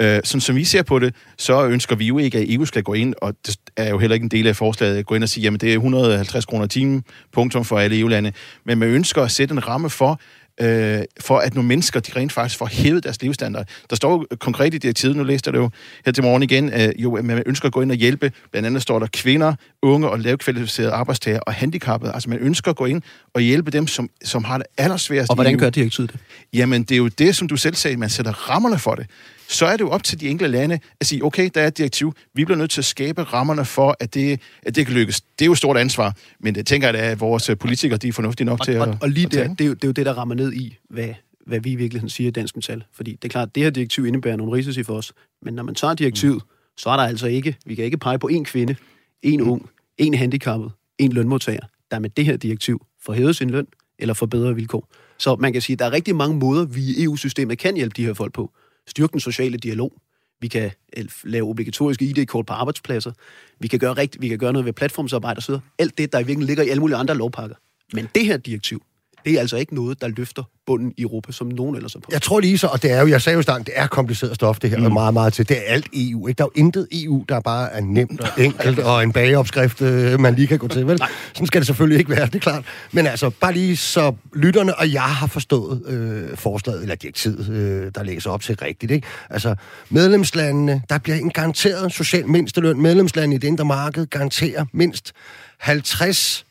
Sådan 0.00 0.40
som 0.40 0.56
vi 0.56 0.64
ser 0.64 0.82
på 0.82 0.99
det, 0.99 1.14
så 1.38 1.67
ønsker 1.67 1.96
vi 1.96 2.06
jo 2.06 2.19
ikke, 2.19 2.38
at 2.38 2.44
EU 2.49 2.64
skal 2.64 2.82
gå 2.82 2.94
ind, 2.94 3.14
og 3.23 3.34
det 3.46 3.56
er 3.76 3.88
jo 3.90 3.99
heller 3.99 4.14
ikke 4.14 4.25
en 4.25 4.31
del 4.31 4.46
af 4.46 4.56
forslaget, 4.56 4.96
at 4.96 5.06
gå 5.06 5.14
ind 5.14 5.23
og 5.23 5.29
sige, 5.29 5.44
jamen 5.44 5.61
det 5.61 5.69
er 5.69 5.75
150 5.75 6.44
kroner 6.44 6.64
i 6.64 6.69
timen, 6.69 7.05
punktum 7.32 7.64
for 7.64 7.79
alle 7.79 7.99
EU-lande. 7.99 8.32
Men 8.64 8.79
man 8.79 8.88
ønsker 8.88 9.23
at 9.23 9.31
sætte 9.31 9.52
en 9.52 9.69
ramme 9.69 9.90
for, 9.90 10.20
øh, 10.60 11.02
for 11.20 11.38
at 11.38 11.54
nogle 11.54 11.69
mennesker, 11.69 12.00
de 12.00 12.12
rent 12.16 12.32
faktisk 12.32 12.58
får 12.58 12.66
hævet 12.66 13.04
deres 13.04 13.22
levestandard. 13.22 13.66
Der 13.90 13.96
står 13.96 14.12
jo 14.12 14.26
konkret 14.40 14.75
i 14.75 14.78
direktivet, 14.78 15.16
nu 15.16 15.25
læste 15.25 15.49
jeg 15.49 15.52
det 15.52 15.58
jo 15.58 15.70
her 16.04 16.12
til 16.12 16.25
morgen 16.25 16.43
igen, 16.43 16.72
øh, 16.72 16.88
jo, 16.99 17.14
at 17.14 17.25
man 17.25 17.43
ønsker 17.46 17.66
at 17.66 17.72
gå 17.72 17.81
ind 17.81 17.90
og 17.90 17.96
hjælpe. 17.96 18.32
Blandt 18.50 18.66
andet 18.66 18.82
står 18.82 18.99
der 18.99 19.06
kvinder, 19.12 19.54
unge 19.82 20.08
og 20.08 20.20
lavkvalificerede 20.20 20.93
arbejdstager 20.93 21.40
og 21.40 21.52
handicappede. 21.54 22.12
Altså 22.12 22.31
man 22.31 22.38
ønsker 22.38 22.70
at 22.70 22.76
gå 22.76 22.87
ind 22.87 23.02
og 23.34 23.40
hjælpe 23.40 23.70
dem, 23.70 23.87
som, 23.87 24.10
som 24.25 24.44
har 24.44 24.58
det 24.58 24.66
allersværest. 24.78 25.31
Og 25.31 25.34
hvordan 25.34 25.58
gør 25.58 25.70
direktivet 25.70 26.12
det? 26.12 26.20
Jamen 26.52 26.82
det 26.82 26.93
er 26.93 26.98
jo 26.98 27.08
det, 27.08 27.37
som 27.37 27.48
du 27.48 27.56
selv 27.56 27.75
sagde, 27.75 27.96
man 27.96 28.10
sætter 28.10 28.32
rammerne 28.32 28.78
for 28.78 28.94
det 28.94 29.06
så 29.48 29.66
er 29.66 29.72
det 29.72 29.80
jo 29.80 29.90
op 29.90 30.02
til 30.02 30.20
de 30.20 30.28
enkelte 30.28 30.52
lande 30.52 30.78
at 31.00 31.06
sige, 31.06 31.24
okay, 31.24 31.50
der 31.54 31.60
er 31.60 31.66
et 31.66 31.78
direktiv, 31.78 32.12
vi 32.34 32.44
bliver 32.44 32.58
nødt 32.58 32.70
til 32.70 32.80
at 32.80 32.84
skabe 32.84 33.22
rammerne 33.22 33.64
for, 33.64 33.96
at 34.00 34.14
det, 34.14 34.40
at 34.62 34.74
det 34.74 34.86
kan 34.86 34.94
lykkes. 34.94 35.20
Det 35.20 35.42
er 35.42 35.46
jo 35.46 35.52
et 35.52 35.58
stort 35.58 35.76
ansvar, 35.76 36.16
men 36.40 36.54
det 36.54 36.66
tænker 36.66 36.88
jeg, 36.88 36.96
at 36.96 37.20
vores 37.20 37.50
politikere 37.60 37.98
de 37.98 38.08
er 38.08 38.12
fornuftige 38.12 38.44
nok 38.44 38.60
og, 38.60 38.66
til 38.66 38.80
og, 38.80 38.88
at 38.88 38.96
Og 39.02 39.08
lige 39.08 39.26
der, 39.26 39.48
det, 39.48 39.60
er 39.60 39.68
jo, 39.68 39.74
det 39.74 39.84
er 39.84 39.88
jo 39.88 39.92
det, 39.92 40.06
der 40.06 40.12
rammer 40.12 40.34
ned 40.34 40.52
i, 40.52 40.78
hvad, 40.90 41.08
hvad 41.46 41.60
vi 41.60 41.72
i 41.72 41.74
virkeligheden 41.74 42.10
siger 42.10 42.28
i 42.28 42.30
dansk 42.30 42.56
metal. 42.56 42.84
Fordi 42.92 43.10
det 43.10 43.24
er 43.24 43.28
klart, 43.28 43.48
at 43.48 43.54
det 43.54 43.62
her 43.62 43.70
direktiv 43.70 44.06
indebærer 44.06 44.36
nogle 44.36 44.52
risici 44.52 44.82
for 44.82 44.94
os, 44.94 45.12
men 45.42 45.54
når 45.54 45.62
man 45.62 45.74
tager 45.74 45.94
direktivet, 45.94 46.34
mm. 46.34 46.40
så 46.76 46.90
er 46.90 46.96
der 46.96 47.04
altså 47.04 47.26
ikke, 47.26 47.56
vi 47.66 47.74
kan 47.74 47.84
ikke 47.84 47.98
pege 47.98 48.18
på 48.18 48.28
en 48.28 48.44
kvinde, 48.44 48.76
en 49.22 49.40
mm. 49.40 49.50
ung, 49.50 49.68
en 49.98 50.14
handicappet, 50.14 50.72
en 50.98 51.12
lønmodtager, 51.12 51.66
der 51.90 51.98
med 51.98 52.10
det 52.10 52.24
her 52.24 52.36
direktiv 52.36 52.86
får 53.04 53.12
hævet 53.12 53.36
sin 53.36 53.50
løn 53.50 53.66
eller 53.98 54.14
får 54.14 54.26
bedre 54.26 54.54
vilkår. 54.54 54.88
Så 55.18 55.36
man 55.36 55.52
kan 55.52 55.62
sige, 55.62 55.74
at 55.74 55.78
der 55.78 55.84
er 55.84 55.92
rigtig 55.92 56.16
mange 56.16 56.36
måder, 56.36 56.64
vi 56.64 56.80
i 56.80 57.04
EU-systemet 57.04 57.58
kan 57.58 57.76
hjælpe 57.76 57.94
de 57.96 58.04
her 58.04 58.14
folk 58.14 58.32
på. 58.32 58.52
Styrke 58.88 59.12
den 59.12 59.20
sociale 59.20 59.56
dialog. 59.56 59.93
Vi 60.40 60.49
kan 60.49 60.70
øh, 60.96 61.05
lave 61.25 61.49
obligatoriske 61.49 62.05
ID-kort 62.05 62.46
på 62.46 62.52
arbejdspladser. 62.52 63.12
Vi 63.61 63.69
kan 63.69 63.79
gøre, 63.79 63.93
rigt, 63.93 64.17
vi 64.20 64.29
kan 64.29 64.38
gøre 64.38 64.52
noget 64.52 64.67
ved 64.67 64.73
platformsarbejde 64.73 65.38
osv. 65.38 65.55
Alt 65.79 65.99
det, 65.99 66.12
der 66.12 66.19
i 66.19 66.23
virkeligheden 66.23 66.46
ligger 66.46 66.64
i 66.64 66.69
alle 66.69 66.81
mulige 66.81 66.96
andre 66.96 67.14
lovpakker. 67.14 67.56
Men 67.93 68.08
det 68.14 68.26
her 68.26 68.37
direktiv, 68.37 68.82
det 69.24 69.32
er 69.32 69.40
altså 69.40 69.56
ikke 69.56 69.74
noget, 69.74 70.00
der 70.00 70.08
løfter 70.08 70.42
bunden 70.66 70.94
i 70.96 71.02
Europa, 71.02 71.32
som 71.32 71.46
nogen 71.46 71.76
ellers 71.76 71.94
er 71.94 72.00
på. 72.00 72.08
Jeg 72.12 72.22
tror 72.22 72.40
lige 72.40 72.58
så, 72.58 72.66
og 72.66 72.82
det 72.82 72.90
er 72.90 73.00
jo, 73.00 73.06
jeg 73.06 73.22
sagde 73.22 73.36
jo 73.36 73.42
starten, 73.42 73.66
det 73.66 73.74
er 73.76 73.86
kompliceret 73.86 74.34
stof, 74.34 74.58
det 74.58 74.70
her, 74.70 74.78
mm. 74.78 74.84
og 74.84 74.92
meget, 74.92 75.14
meget 75.14 75.32
til. 75.32 75.48
Det 75.48 75.56
er 75.56 75.62
alt 75.72 75.86
EU, 75.94 76.28
ikke? 76.28 76.38
Der 76.38 76.44
er 76.44 76.48
jo 76.56 76.60
intet 76.60 76.88
EU, 76.92 77.24
der 77.28 77.40
bare 77.40 77.72
er 77.72 77.80
nemt 77.80 78.20
og 78.20 78.28
enkelt, 78.38 78.78
og 78.78 79.02
en 79.02 79.12
bageopskrift, 79.12 79.82
øh, 79.82 80.20
man 80.20 80.34
lige 80.34 80.46
kan 80.46 80.58
gå 80.58 80.69
til, 80.69 80.86
vel? 80.86 80.98
Nej. 80.98 81.08
Sådan 81.32 81.46
skal 81.46 81.60
det 81.60 81.66
selvfølgelig 81.66 81.98
ikke 81.98 82.10
være, 82.10 82.26
det 82.26 82.34
er 82.34 82.38
klart. 82.38 82.64
Men 82.92 83.06
altså, 83.06 83.30
bare 83.30 83.52
lige 83.52 83.76
så 83.76 84.12
lytterne 84.34 84.78
og 84.78 84.92
jeg 84.92 85.02
har 85.02 85.26
forstået 85.26 85.86
øh, 85.86 86.36
forslaget, 86.36 86.82
eller 86.82 86.94
direktivet, 86.94 87.48
øh, 87.48 87.92
der 87.94 88.02
lægger 88.02 88.30
op 88.30 88.42
til 88.42 88.56
rigtigt, 88.56 88.92
ikke? 88.92 89.06
Altså, 89.30 89.54
medlemslandene, 89.90 90.82
der 90.90 90.98
bliver 90.98 91.16
en 91.16 91.30
garanteret 91.30 91.92
social 91.92 92.28
mindsteløn. 92.28 92.80
Medlemslandene 92.80 93.34
i 93.34 93.38
det 93.38 93.48
indre 93.48 93.64
marked 93.64 94.06
garanterer 94.06 94.64
mindst 94.72 95.12
50 95.58 96.46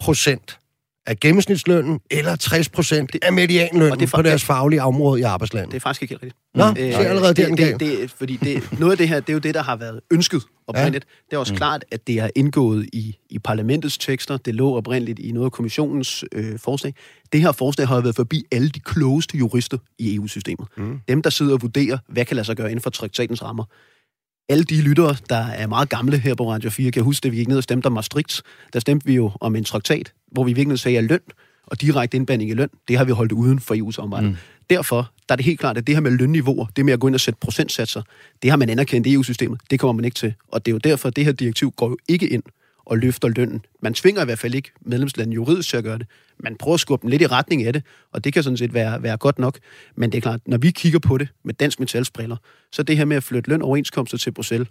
procent 0.00 0.58
af 1.08 1.20
gennemsnitslønnen, 1.20 2.00
eller 2.10 2.36
60 2.36 2.68
procent 2.68 3.16
af 3.22 3.32
medianlønnen 3.32 4.00
det 4.00 4.12
er, 4.12 4.16
på 4.16 4.22
deres 4.22 4.44
faglige 4.44 4.82
område 4.82 5.20
i 5.20 5.22
arbejdslandet. 5.22 5.72
Det 5.72 5.76
er 5.76 5.80
faktisk 5.80 6.02
ikke 6.02 6.12
helt 6.12 6.22
rigtigt. 6.22 6.42
Nå, 6.54 6.68
øh, 6.68 6.76
det 6.76 6.94
er 6.94 6.98
allerede 6.98 7.34
det, 7.34 7.58
det, 7.58 7.80
det, 7.80 7.80
det, 7.80 8.10
fordi 8.10 8.36
det, 8.36 8.78
noget 8.80 8.92
af 8.92 8.98
det 8.98 9.08
her, 9.08 9.20
det 9.20 9.28
er 9.28 9.32
jo 9.32 9.38
det, 9.38 9.54
der 9.54 9.62
har 9.62 9.76
været 9.76 10.00
ønsket 10.10 10.42
oprindeligt. 10.66 11.04
Ja. 11.08 11.26
Det 11.30 11.36
er 11.36 11.38
også 11.38 11.52
mm. 11.52 11.56
klart, 11.56 11.84
at 11.90 12.06
det 12.06 12.18
er 12.18 12.30
indgået 12.36 12.88
i, 12.92 13.16
i 13.30 13.38
parlamentets 13.38 13.98
tekster. 13.98 14.36
Det 14.36 14.54
lå 14.54 14.76
oprindeligt 14.76 15.18
i 15.18 15.32
noget 15.32 15.44
af 15.44 15.52
kommissionens 15.52 16.24
øh, 16.32 16.58
forslag. 16.58 16.94
Det 17.32 17.40
her 17.40 17.52
forslag 17.52 17.88
har 17.88 18.00
været 18.00 18.16
forbi 18.16 18.44
alle 18.52 18.68
de 18.68 18.80
klogeste 18.80 19.38
jurister 19.38 19.78
i 19.98 20.14
EU-systemet. 20.14 20.68
Mm. 20.76 21.00
Dem, 21.08 21.22
der 21.22 21.30
sidder 21.30 21.52
og 21.52 21.62
vurderer, 21.62 21.98
hvad 22.08 22.24
kan 22.24 22.36
lade 22.36 22.46
sig 22.46 22.56
gøre 22.56 22.70
inden 22.70 22.82
for 22.82 22.90
traktatens 22.90 23.42
rammer 23.42 23.64
alle 24.48 24.64
de 24.64 24.80
lyttere, 24.80 25.16
der 25.28 25.46
er 25.46 25.66
meget 25.66 25.88
gamle 25.88 26.18
her 26.18 26.34
på 26.34 26.50
Radio 26.50 26.70
4, 26.70 26.90
kan 26.90 27.02
huske, 27.02 27.26
at 27.26 27.32
vi 27.32 27.36
gik 27.36 27.48
ned 27.48 27.56
og 27.56 27.62
stemte 27.62 27.86
om 27.86 27.92
Maastricht. 27.92 28.42
Der 28.72 28.80
stemte 28.80 29.06
vi 29.06 29.14
jo 29.14 29.30
om 29.40 29.56
en 29.56 29.64
traktat, 29.64 30.12
hvor 30.32 30.44
vi 30.44 30.52
virkelig 30.52 30.78
sagde, 30.78 30.98
at 30.98 31.04
løn 31.04 31.20
og 31.66 31.80
direkte 31.80 32.16
indbanding 32.16 32.50
i 32.50 32.54
løn, 32.54 32.68
det 32.88 32.98
har 32.98 33.04
vi 33.04 33.12
holdt 33.12 33.32
uden 33.32 33.60
for 33.60 33.74
EU-samarbejdet. 33.74 34.30
Mm. 34.30 34.36
Derfor 34.70 35.12
der 35.28 35.34
er 35.34 35.36
det 35.36 35.44
helt 35.44 35.60
klart, 35.60 35.78
at 35.78 35.86
det 35.86 35.94
her 35.94 36.00
med 36.00 36.10
lønniveauer, 36.10 36.66
det 36.76 36.84
med 36.84 36.92
at 36.92 37.00
gå 37.00 37.06
ind 37.06 37.14
og 37.14 37.20
sætte 37.20 37.38
procentsatser, 37.40 38.02
det 38.42 38.50
har 38.50 38.56
man 38.56 38.70
anerkendt 38.70 39.06
i 39.06 39.14
EU-systemet. 39.14 39.60
Det 39.70 39.80
kommer 39.80 39.92
man 39.92 40.04
ikke 40.04 40.14
til. 40.14 40.34
Og 40.48 40.66
det 40.66 40.72
er 40.72 40.74
jo 40.74 40.78
derfor, 40.78 41.08
at 41.08 41.16
det 41.16 41.24
her 41.24 41.32
direktiv 41.32 41.70
går 41.70 41.88
jo 41.88 41.96
ikke 42.08 42.28
ind 42.28 42.42
og 42.86 42.98
løfter 42.98 43.28
lønnen. 43.28 43.64
Man 43.82 43.94
tvinger 43.94 44.22
i 44.22 44.24
hvert 44.24 44.38
fald 44.38 44.54
ikke 44.54 44.70
medlemslandet 44.80 45.34
juridisk 45.34 45.68
til 45.68 45.76
at 45.76 45.84
gøre 45.84 45.98
det. 45.98 46.06
Man 46.38 46.56
prøver 46.56 46.74
at 46.74 46.80
skubbe 46.80 47.02
dem 47.02 47.10
lidt 47.10 47.22
i 47.22 47.26
retning 47.26 47.66
af 47.66 47.72
det, 47.72 47.82
og 48.12 48.24
det 48.24 48.32
kan 48.32 48.42
sådan 48.42 48.56
set 48.56 48.74
være, 48.74 49.02
være 49.02 49.16
godt 49.16 49.38
nok. 49.38 49.58
Men 49.96 50.12
det 50.12 50.18
er 50.18 50.22
klart, 50.22 50.40
når 50.46 50.58
vi 50.58 50.70
kigger 50.70 50.98
på 50.98 51.18
det 51.18 51.28
med 51.44 51.54
dansk 51.54 51.80
metalsbriller, 51.80 52.36
så 52.72 52.82
det 52.82 52.96
her 52.96 53.04
med 53.04 53.16
at 53.16 53.22
flytte 53.22 53.50
løn 53.50 53.62
overenskomster 53.62 54.18
til 54.18 54.30
Bruxelles, 54.30 54.68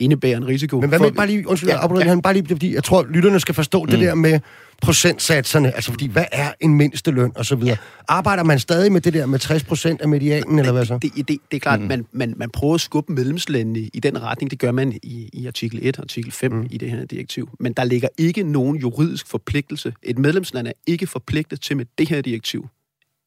indebærer 0.00 0.36
en 0.36 0.46
risiko. 0.46 0.80
Men 0.80 0.88
hvad 0.88 0.98
med, 0.98 1.12
bare 1.12 1.26
lige, 1.26 1.48
undskyld, 1.48 1.70
ja, 1.70 2.10
ja. 2.10 2.20
bare 2.20 2.34
lige, 2.34 2.46
fordi 2.48 2.74
jeg 2.74 2.84
tror, 2.84 3.06
lytterne 3.10 3.40
skal 3.40 3.54
forstå 3.54 3.82
mm. 3.82 3.90
det 3.90 3.98
der 3.98 4.14
med 4.14 4.40
procentsatserne, 4.82 5.74
altså 5.74 5.90
fordi, 5.90 6.08
hvad 6.08 6.24
er 6.32 6.52
en 6.60 6.74
mindsteløn 6.74 7.32
og 7.34 7.46
så 7.46 7.56
videre? 7.56 7.70
Ja. 7.70 7.76
Arbejder 8.08 8.44
man 8.44 8.58
stadig 8.58 8.92
med 8.92 9.00
det 9.00 9.14
der 9.14 9.26
med 9.26 9.38
60 9.38 9.64
procent 9.64 10.00
af 10.00 10.08
medianen, 10.08 10.58
eller 10.58 10.72
hvad 10.72 10.84
så? 10.84 10.98
Det, 11.02 11.12
det, 11.16 11.26
det 11.26 11.38
er 11.52 11.58
klart, 11.58 11.80
mm. 11.80 11.86
man, 11.86 12.06
man, 12.12 12.34
man 12.36 12.50
prøver 12.50 12.74
at 12.74 12.80
skubbe 12.80 13.12
medlemslandene 13.12 13.78
i 13.78 14.00
den 14.00 14.22
retning, 14.22 14.50
det 14.50 14.58
gør 14.58 14.72
man 14.72 14.98
i, 15.02 15.30
i 15.32 15.46
artikel 15.46 15.78
1 15.82 15.98
og 15.98 16.02
artikel 16.02 16.32
5 16.32 16.52
mm. 16.52 16.66
i 16.70 16.78
det 16.78 16.90
her 16.90 17.04
direktiv. 17.04 17.48
Men 17.60 17.72
der 17.72 17.84
ligger 17.84 18.08
ikke 18.18 18.42
nogen 18.42 18.76
juridisk 18.76 19.26
forpligtelse. 19.26 19.94
Et 20.02 20.18
medlemsland 20.18 20.66
er 20.66 20.72
ikke 20.86 21.06
forpligtet 21.06 21.60
til 21.60 21.76
med 21.76 21.84
det 21.98 22.08
her 22.08 22.20
direktiv 22.20 22.68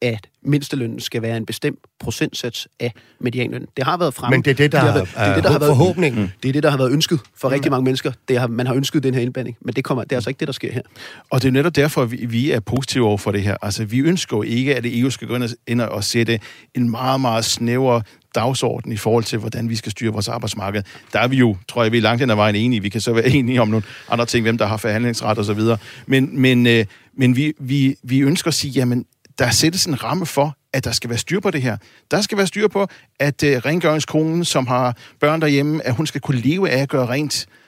at 0.02 0.26
mindstelønnen 0.42 1.00
skal 1.00 1.22
være 1.22 1.36
en 1.36 1.46
bestemt 1.46 1.78
procentsats 2.00 2.68
af 2.80 2.92
medianlønnen. 3.20 3.68
Det 3.76 3.84
har 3.84 3.96
været 3.96 4.14
frem. 4.14 4.30
Men 4.30 4.42
det 4.42 4.50
er 4.50 4.54
det, 4.54 4.72
der, 4.72 4.80
det, 4.80 4.92
har, 4.92 5.24
det 5.24 5.30
er 5.30 5.34
det, 5.34 5.44
der 5.44 5.50
har 5.50 5.58
været 5.58 5.70
forhåbningen. 5.70 6.32
Det 6.42 6.48
er 6.48 6.52
det, 6.52 6.62
der 6.62 6.70
har 6.70 6.78
været 6.78 6.92
ønsket 6.92 7.20
for 7.36 7.50
rigtig 7.50 7.70
mange 7.70 7.84
mennesker. 7.84 8.12
Det 8.28 8.38
har, 8.38 8.46
man 8.46 8.66
har 8.66 8.74
ønsket 8.74 9.02
den 9.02 9.14
her 9.14 9.20
indblanding, 9.20 9.56
men 9.60 9.74
det, 9.74 9.84
kommer, 9.84 10.04
det 10.04 10.12
er 10.12 10.16
altså 10.16 10.30
ikke 10.30 10.40
det, 10.40 10.48
der 10.48 10.52
sker 10.52 10.72
her. 10.72 10.82
Og 11.30 11.42
det 11.42 11.48
er 11.48 11.52
netop 11.52 11.76
derfor, 11.76 12.02
at 12.02 12.10
vi, 12.10 12.26
vi 12.26 12.50
er 12.50 12.60
positive 12.60 13.06
over 13.06 13.18
for 13.18 13.32
det 13.32 13.42
her. 13.42 13.56
Altså, 13.62 13.84
vi 13.84 13.98
ønsker 13.98 14.36
jo 14.36 14.42
ikke, 14.42 14.76
at 14.76 14.84
EU 14.86 15.10
skal 15.10 15.28
gå 15.28 15.38
ind 15.66 15.80
og 15.80 16.04
sætte 16.04 16.40
en 16.74 16.90
meget, 16.90 17.20
meget 17.20 17.44
snæver 17.44 18.00
dagsorden 18.34 18.92
i 18.92 18.96
forhold 18.96 19.24
til, 19.24 19.38
hvordan 19.38 19.68
vi 19.68 19.76
skal 19.76 19.92
styre 19.92 20.12
vores 20.12 20.28
arbejdsmarked. 20.28 20.82
Der 21.12 21.18
er 21.18 21.28
vi 21.28 21.36
jo, 21.36 21.56
tror 21.68 21.82
jeg, 21.82 21.92
vi 21.92 21.98
er 21.98 22.02
langt 22.02 22.20
hen 22.20 22.30
ad 22.30 22.36
vejen 22.36 22.54
enige. 22.54 22.82
Vi 22.82 22.88
kan 22.88 23.00
så 23.00 23.12
være 23.12 23.28
enige 23.38 23.62
om 23.62 23.68
nogle 23.68 23.84
andre 24.10 24.26
ting, 24.26 24.42
hvem 24.42 24.58
der 24.58 24.66
har 24.66 24.76
forhandlingsret 24.76 25.38
og 25.38 25.44
så 25.44 25.54
videre. 25.54 25.78
Men, 26.06 26.40
men, 26.40 26.66
øh, 26.66 26.84
men 27.16 27.36
vi, 27.36 27.52
vi, 27.58 27.96
vi 28.02 28.20
ønsker 28.20 28.48
at 28.48 28.54
sige, 28.54 28.70
jamen, 28.70 29.04
der 29.38 29.50
sættes 29.50 29.86
en 29.86 30.04
ramme 30.04 30.26
for, 30.26 30.56
at 30.72 30.84
der 30.84 30.92
skal 30.92 31.10
være 31.10 31.18
styr 31.18 31.40
på 31.40 31.50
det 31.50 31.62
her. 31.62 31.76
Der 32.10 32.20
skal 32.20 32.38
være 32.38 32.46
styr 32.46 32.68
på, 32.68 32.86
at 33.20 33.42
øh, 33.42 33.56
rengøringskonen, 33.56 34.44
som 34.44 34.66
har 34.66 34.96
børn 35.20 35.40
derhjemme, 35.40 35.86
at 35.86 35.94
hun 35.94 36.06
skal 36.06 36.20
kunne 36.20 36.40
leve 36.40 36.70
af 36.70 36.82
at 36.82 36.88
gøre 36.88 37.06
rent. 37.06 37.46
Øh, 37.48 37.63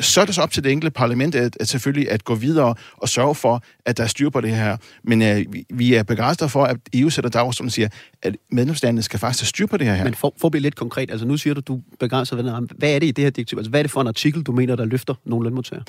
så 0.00 0.20
er 0.20 0.24
det 0.24 0.34
så 0.34 0.42
op 0.42 0.50
til 0.50 0.64
det 0.64 0.72
enkelte 0.72 0.90
parlament 0.90 1.34
at, 1.34 1.56
at 1.60 1.68
selvfølgelig 1.68 2.10
at 2.10 2.24
gå 2.24 2.34
videre 2.34 2.74
og 2.96 3.08
sørge 3.08 3.34
for, 3.34 3.62
at 3.86 3.96
der 3.96 4.02
er 4.02 4.06
styr 4.06 4.30
på 4.30 4.40
det 4.40 4.50
her. 4.50 4.76
Men 5.04 5.22
øh, 5.22 5.44
vi, 5.70 5.94
er 5.94 6.02
begejstrede 6.02 6.48
for, 6.48 6.64
at 6.64 6.76
EU 6.94 7.10
sætter 7.10 7.30
dagsordenen 7.30 7.68
og 7.68 7.72
siger, 7.72 7.88
at 8.22 8.36
medlemslandene 8.50 9.02
skal 9.02 9.18
faktisk 9.18 9.42
have 9.42 9.46
styr 9.46 9.66
på 9.66 9.76
det 9.76 9.86
her. 9.86 10.04
Men 10.04 10.14
for, 10.14 10.34
for 10.40 10.48
at 10.48 10.52
blive 10.52 10.62
lidt 10.62 10.76
konkret, 10.76 11.10
altså 11.10 11.26
nu 11.26 11.36
siger 11.36 11.54
du, 11.54 11.60
du 11.60 11.76
er 11.76 11.80
begejstret 12.00 12.44
ved 12.44 12.52
den 12.52 12.70
Hvad 12.78 12.94
er 12.94 12.98
det 12.98 13.06
i 13.06 13.10
det 13.10 13.24
her 13.24 13.30
direktiv? 13.30 13.58
Altså 13.58 13.70
hvad 13.70 13.80
er 13.80 13.82
det 13.82 13.90
for 13.90 14.00
en 14.00 14.06
artikel, 14.06 14.42
du 14.42 14.52
mener, 14.52 14.76
der 14.76 14.84
løfter 14.84 15.14
nogle 15.24 15.44
lønmodtagere? 15.44 15.84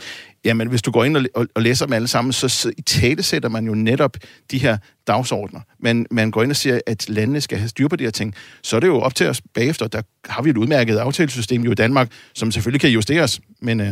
Jamen, 0.45 0.67
hvis 0.67 0.81
du 0.81 0.91
går 0.91 1.03
ind 1.03 1.17
og, 1.17 1.25
og, 1.35 1.47
og 1.55 1.61
læser 1.61 1.85
dem 1.85 1.93
alle 1.93 2.07
sammen, 2.07 2.33
så, 2.33 2.49
så 2.49 2.71
i 2.77 2.81
tale 2.81 3.23
sætter 3.23 3.49
man 3.49 3.65
jo 3.65 3.73
netop 3.73 4.17
de 4.51 4.57
her 4.57 4.77
dagsordner. 5.07 5.59
Men 5.79 6.07
man 6.11 6.31
går 6.31 6.43
ind 6.43 6.51
og 6.51 6.55
siger, 6.55 6.79
at 6.87 7.09
landene 7.09 7.41
skal 7.41 7.57
have 7.57 7.69
styr 7.69 7.87
på 7.87 7.95
de 7.95 8.03
her 8.03 8.11
ting. 8.11 8.35
Så 8.63 8.75
er 8.75 8.79
det 8.79 8.87
jo 8.87 8.99
op 8.99 9.15
til 9.15 9.27
os 9.27 9.41
bagefter. 9.53 9.87
Der 9.87 10.01
har 10.29 10.41
vi 10.41 10.49
et 10.49 10.57
udmærket 10.57 10.97
aftalesystem 10.97 11.61
jo 11.61 11.71
i 11.71 11.75
Danmark, 11.75 12.11
som 12.33 12.51
selvfølgelig 12.51 12.81
kan 12.81 12.89
justeres. 12.89 13.41
Men 13.61 13.81
øh, 13.81 13.91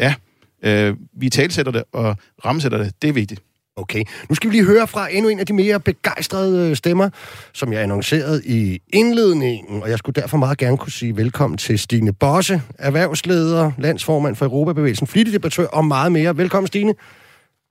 ja, 0.00 0.14
øh, 0.62 0.96
vi 1.12 1.28
talsætter 1.28 1.72
det 1.72 1.84
og 1.92 2.16
rammesætter 2.44 2.78
det. 2.78 3.02
Det 3.02 3.08
er 3.08 3.12
vigtigt. 3.12 3.42
Okay, 3.76 4.04
nu 4.28 4.34
skal 4.34 4.50
vi 4.50 4.54
lige 4.54 4.64
høre 4.66 4.86
fra 4.86 5.08
endnu 5.12 5.28
en 5.30 5.40
af 5.40 5.46
de 5.46 5.52
mere 5.52 5.80
begejstrede 5.80 6.76
stemmer, 6.76 7.10
som 7.52 7.72
jeg 7.72 7.82
annoncerede 7.82 8.42
i 8.46 8.80
indledningen, 8.92 9.82
og 9.82 9.90
jeg 9.90 9.98
skulle 9.98 10.20
derfor 10.22 10.36
meget 10.36 10.58
gerne 10.58 10.78
kunne 10.78 10.92
sige 10.92 11.16
velkommen 11.16 11.58
til 11.58 11.78
Stine 11.78 12.12
Bosse, 12.12 12.62
erhvervsleder, 12.78 13.72
landsformand 13.78 14.36
for 14.36 14.44
Europabevægelsen, 14.44 15.06
flittig 15.06 15.34
debattør 15.34 15.66
og 15.66 15.84
meget 15.84 16.12
mere. 16.12 16.36
Velkommen, 16.36 16.66
Stine. 16.66 16.94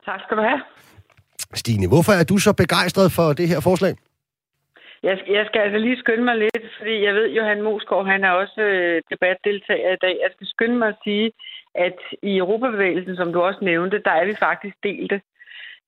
Tak 0.06 0.20
skal 0.28 0.38
du 0.38 0.42
have. 0.42 0.60
Stine, 1.54 1.88
hvorfor 1.88 2.14
er 2.14 2.24
du 2.24 2.38
så 2.38 2.54
begejstret 2.54 3.12
for 3.12 3.34
det 3.34 3.48
her 3.48 3.60
forslag? 3.60 3.96
Jeg 5.04 5.20
jeg 5.28 5.46
skal 5.46 5.60
altså 5.60 5.80
lige 5.80 5.98
skynde 5.98 6.24
mig 6.24 6.38
lidt, 6.38 6.66
fordi 6.78 7.04
jeg 7.04 7.14
ved, 7.16 7.28
Johan 7.30 7.62
Moskov, 7.62 8.06
han 8.06 8.24
er 8.24 8.32
også 8.32 8.62
øh, 8.62 9.02
debatdeltager 9.10 9.94
i 9.94 10.02
dag. 10.02 10.16
Jeg 10.24 10.32
skal 10.36 10.48
skynde 10.48 10.78
mig 10.78 10.88
at 10.88 11.02
sige, 11.04 11.32
at 11.76 12.00
i 12.24 12.38
Europabevægelsen, 12.38 13.16
som 13.16 13.34
du 13.34 13.42
også 13.42 13.60
nævnte, 13.62 14.02
der 14.06 14.12
er 14.12 14.26
vi 14.26 14.36
faktisk 14.36 14.76
delte. 14.84 15.22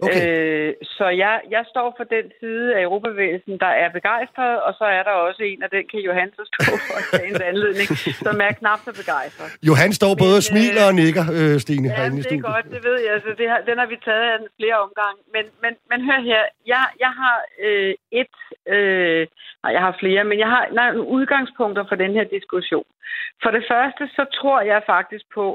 Okay. 0.05 0.24
Øh, 0.27 0.74
så 0.98 1.05
jeg, 1.24 1.36
jeg 1.55 1.63
står 1.74 1.88
for 1.98 2.05
den 2.15 2.25
side 2.39 2.67
af 2.75 2.81
Europabevægelsen, 2.88 3.55
der 3.65 3.72
er 3.84 3.89
begejstret, 3.98 4.55
og 4.67 4.72
så 4.79 4.86
er 4.98 5.03
der 5.08 5.15
også 5.27 5.41
en, 5.50 5.63
og 5.65 5.70
den 5.75 5.84
kan 5.91 6.00
Johan 6.08 6.29
så 6.38 6.43
stå 6.51 6.63
for 6.88 7.17
dagens 7.17 7.41
anledning, 7.51 7.88
som 8.25 8.36
er 8.48 8.51
knap 8.60 8.79
så 8.88 8.91
begejstret. 9.01 9.50
Johan 9.70 9.93
står 10.00 10.13
både 10.24 10.36
og 10.41 10.46
smiler 10.50 10.84
og 10.89 10.96
nikker, 11.01 11.25
øh, 11.38 11.55
Stine, 11.63 11.88
ja, 11.88 11.96
herinde 11.96 12.20
i 12.20 12.24
studiet. 12.24 12.43
det 12.43 12.50
er 12.50 12.53
godt, 12.53 12.67
det 12.75 12.81
ved 12.89 12.98
jeg. 13.05 13.12
Altså, 13.17 13.31
det 13.39 13.48
har, 13.51 13.60
den 13.70 13.77
har 13.81 13.88
vi 13.93 13.98
taget 14.08 14.25
af 14.34 14.38
flere 14.60 14.77
omgange. 14.86 15.20
Men, 15.36 15.46
men, 15.63 15.74
men 15.89 16.00
hør 16.08 16.20
her, 16.31 16.43
jeg, 16.74 16.86
jeg 17.03 17.12
har 17.22 17.38
øh, 17.65 17.93
et, 18.22 18.36
øh, 18.75 19.22
nej, 19.63 19.72
jeg 19.77 19.84
har 19.88 19.93
flere, 20.01 20.24
men 20.29 20.38
jeg 20.43 20.50
har 20.55 20.63
nej, 20.79 20.89
nogle 20.91 21.12
udgangspunkter 21.17 21.84
for 21.89 21.98
den 22.03 22.12
her 22.17 22.25
diskussion. 22.38 22.89
For 23.43 23.51
det 23.58 23.63
første, 23.72 24.03
så 24.17 24.24
tror 24.38 24.62
jeg 24.72 24.81
faktisk 24.96 25.25
på, 25.38 25.46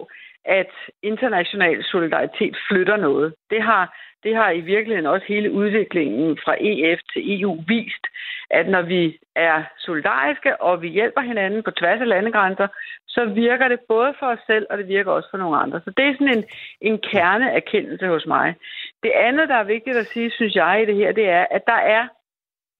at 0.47 0.71
international 1.03 1.85
solidaritet 1.85 2.57
flytter 2.69 2.97
noget. 2.97 3.35
Det 3.51 3.63
har 3.63 3.97
det 4.23 4.37
har 4.37 4.51
i 4.51 4.61
virkeligheden 4.61 5.07
også 5.07 5.27
hele 5.29 5.53
udviklingen 5.53 6.39
fra 6.45 6.55
EF 6.61 7.01
til 7.13 7.43
EU 7.43 7.65
vist, 7.69 8.05
at 8.51 8.69
når 8.69 8.83
vi 8.83 9.19
er 9.35 9.63
solidariske, 9.79 10.63
og 10.63 10.83
vi 10.83 10.89
hjælper 10.89 11.21
hinanden 11.21 11.63
på 11.63 11.71
tværs 11.71 12.01
af 12.01 12.09
landegrænser, 12.09 12.69
så 13.09 13.25
virker 13.25 13.69
det 13.69 13.81
både 13.89 14.15
for 14.19 14.27
os 14.27 14.39
selv, 14.47 14.67
og 14.71 14.79
det 14.79 14.89
virker 14.89 15.13
også 15.13 15.29
for 15.31 15.39
nogle 15.39 15.57
andre. 15.59 15.81
Så 15.85 15.91
det 15.97 16.05
er 16.07 16.13
sådan 16.13 16.39
en, 16.39 16.45
en 16.81 16.99
kerneerkendelse 16.99 18.07
hos 18.07 18.27
mig. 18.27 18.55
Det 19.03 19.11
andet, 19.11 19.49
der 19.49 19.55
er 19.55 19.73
vigtigt 19.75 19.97
at 19.97 20.07
sige, 20.07 20.31
synes 20.31 20.55
jeg 20.55 20.83
i 20.83 20.87
det 20.87 20.95
her, 20.95 21.13
det 21.13 21.29
er, 21.29 21.47
at 21.51 21.63
der 21.67 21.81
er 21.97 22.09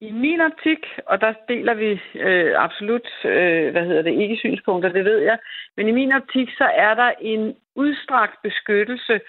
i 0.01 0.11
min 0.11 0.41
optik, 0.41 0.81
og 1.05 1.21
der 1.21 1.33
deler 1.47 1.73
vi 1.73 2.01
øh, 2.19 2.53
absolut, 2.57 3.07
øh, 3.25 3.71
hvad 3.71 3.85
hedder 3.85 4.01
det, 4.01 4.21
ikke 4.21 4.37
synspunkter, 4.37 4.89
det 4.89 5.05
ved 5.05 5.17
jeg, 5.17 5.37
men 5.77 5.87
i 5.87 5.91
min 5.91 6.11
optik, 6.11 6.49
så 6.57 6.69
er 6.75 6.93
der 6.93 7.11
en 7.21 7.55
udstrakt 7.75 8.41
beskyttelse 8.43 9.19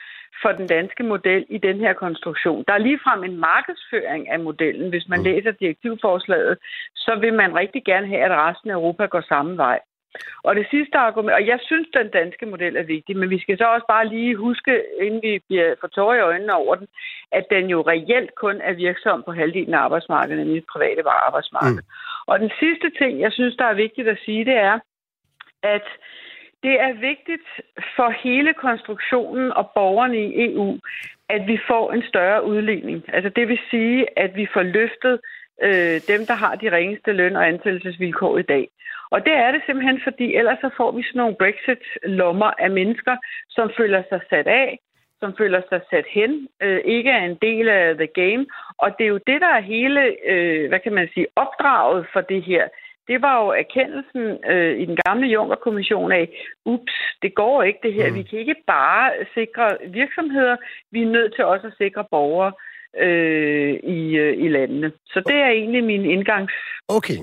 for 0.42 0.52
den 0.52 0.66
danske 0.66 1.02
model 1.02 1.46
i 1.48 1.58
den 1.58 1.78
her 1.80 1.92
konstruktion. 1.92 2.64
Der 2.68 2.74
er 2.74 2.78
ligefrem 2.78 3.24
en 3.24 3.36
markedsføring 3.36 4.30
af 4.30 4.40
modellen. 4.40 4.88
Hvis 4.90 5.08
man 5.08 5.18
mm. 5.18 5.24
læser 5.24 5.50
direktivforslaget, 5.50 6.58
så 6.94 7.18
vil 7.20 7.34
man 7.34 7.54
rigtig 7.54 7.84
gerne 7.84 8.06
have, 8.06 8.24
at 8.24 8.30
resten 8.30 8.70
af 8.70 8.74
Europa 8.74 9.06
går 9.06 9.20
samme 9.20 9.56
vej. 9.56 9.78
Og 10.42 10.56
det 10.56 10.66
sidste 10.70 10.98
argument, 10.98 11.34
og 11.34 11.46
jeg 11.46 11.58
synes, 11.62 11.88
den 11.94 12.08
danske 12.10 12.46
model 12.46 12.76
er 12.76 12.82
vigtig, 12.82 13.16
men 13.16 13.30
vi 13.30 13.38
skal 13.40 13.58
så 13.58 13.64
også 13.64 13.86
bare 13.88 14.08
lige 14.08 14.36
huske, 14.36 14.82
inden 15.00 15.22
vi 15.22 15.40
bliver 15.48 15.74
for 15.80 15.86
tårer 15.86 16.16
i 16.16 16.20
øjnene 16.30 16.54
over 16.54 16.74
den, 16.74 16.86
at 17.32 17.44
den 17.50 17.66
jo 17.66 17.80
reelt 17.80 18.34
kun 18.34 18.60
er 18.60 18.72
virksom 18.72 19.22
på 19.22 19.32
halvdelen 19.32 19.74
af 19.74 19.78
arbejdsmarkedet, 19.78 20.38
nemlig 20.38 20.62
det 20.62 20.72
private 20.72 21.02
arbejdsmarked. 21.26 21.82
Mm. 21.82 21.92
Og 22.26 22.40
den 22.40 22.50
sidste 22.60 22.90
ting, 22.98 23.20
jeg 23.20 23.32
synes, 23.32 23.56
der 23.56 23.64
er 23.64 23.74
vigtigt 23.74 24.08
at 24.08 24.18
sige, 24.24 24.44
det 24.44 24.56
er, 24.56 24.78
at 25.62 25.86
det 26.62 26.80
er 26.80 26.92
vigtigt 26.92 27.48
for 27.96 28.10
hele 28.10 28.54
konstruktionen 28.54 29.52
og 29.52 29.70
borgerne 29.74 30.18
i 30.18 30.52
EU, 30.52 30.78
at 31.28 31.46
vi 31.46 31.58
får 31.68 31.92
en 31.92 32.02
større 32.02 32.44
udligning. 32.44 33.04
Altså 33.14 33.30
det 33.36 33.48
vil 33.48 33.58
sige, 33.70 34.18
at 34.18 34.36
vi 34.36 34.46
får 34.54 34.62
løftet 34.62 35.20
øh, 35.62 36.00
dem, 36.08 36.26
der 36.26 36.34
har 36.34 36.54
de 36.54 36.72
ringeste 36.76 37.12
løn- 37.12 37.36
og 37.36 37.48
ansættelsesvilkår 37.48 38.38
i 38.38 38.42
dag. 38.42 38.68
Og 39.10 39.24
det 39.26 39.32
er 39.32 39.52
det 39.52 39.62
simpelthen, 39.66 40.00
fordi 40.04 40.34
ellers 40.34 40.58
så 40.60 40.70
får 40.76 40.90
vi 40.92 41.02
sådan 41.02 41.18
nogle 41.18 41.36
Brexit-lommer 41.42 42.50
af 42.58 42.70
mennesker, 42.70 43.16
som 43.48 43.70
føler 43.76 44.02
sig 44.08 44.20
sat 44.30 44.46
af, 44.46 44.78
som 45.20 45.34
føler 45.38 45.60
sig 45.68 45.80
sat 45.90 46.06
hen, 46.10 46.48
øh, 46.62 46.80
ikke 46.84 47.10
er 47.10 47.24
en 47.24 47.38
del 47.42 47.68
af 47.68 47.94
the 47.94 48.06
game. 48.06 48.46
Og 48.78 48.88
det 48.98 49.04
er 49.04 49.08
jo 49.08 49.20
det, 49.26 49.40
der 49.40 49.52
er 49.58 49.60
hele, 49.60 50.00
øh, 50.30 50.68
hvad 50.68 50.80
kan 50.80 50.92
man 50.92 51.08
sige, 51.14 51.26
opdraget 51.36 52.06
for 52.12 52.20
det 52.20 52.42
her 52.42 52.68
det 53.08 53.22
var 53.22 53.44
jo 53.44 53.48
erkendelsen 53.62 54.24
øh, 54.52 54.80
i 54.82 54.84
den 54.84 54.98
gamle 55.06 55.26
Juncker-kommission 55.26 56.12
af, 56.12 56.24
ups, 56.64 56.96
det 57.22 57.34
går 57.34 57.62
ikke 57.62 57.78
det 57.82 57.94
her. 57.94 58.08
Mm. 58.08 58.14
Vi 58.14 58.22
kan 58.22 58.38
ikke 58.38 58.56
bare 58.66 59.12
sikre 59.34 59.66
virksomheder, 59.88 60.56
vi 60.92 61.02
er 61.02 61.06
nødt 61.16 61.34
til 61.34 61.44
også 61.44 61.66
at 61.66 61.78
sikre 61.78 62.04
borgere 62.10 62.52
øh, 63.06 63.74
i, 63.98 64.16
øh, 64.16 64.44
i 64.44 64.48
landene. 64.48 64.92
Så 65.06 65.20
det 65.26 65.36
er 65.36 65.48
egentlig 65.48 65.84
min 65.84 66.04
indgangs... 66.04 66.52
Okay. 66.88 67.18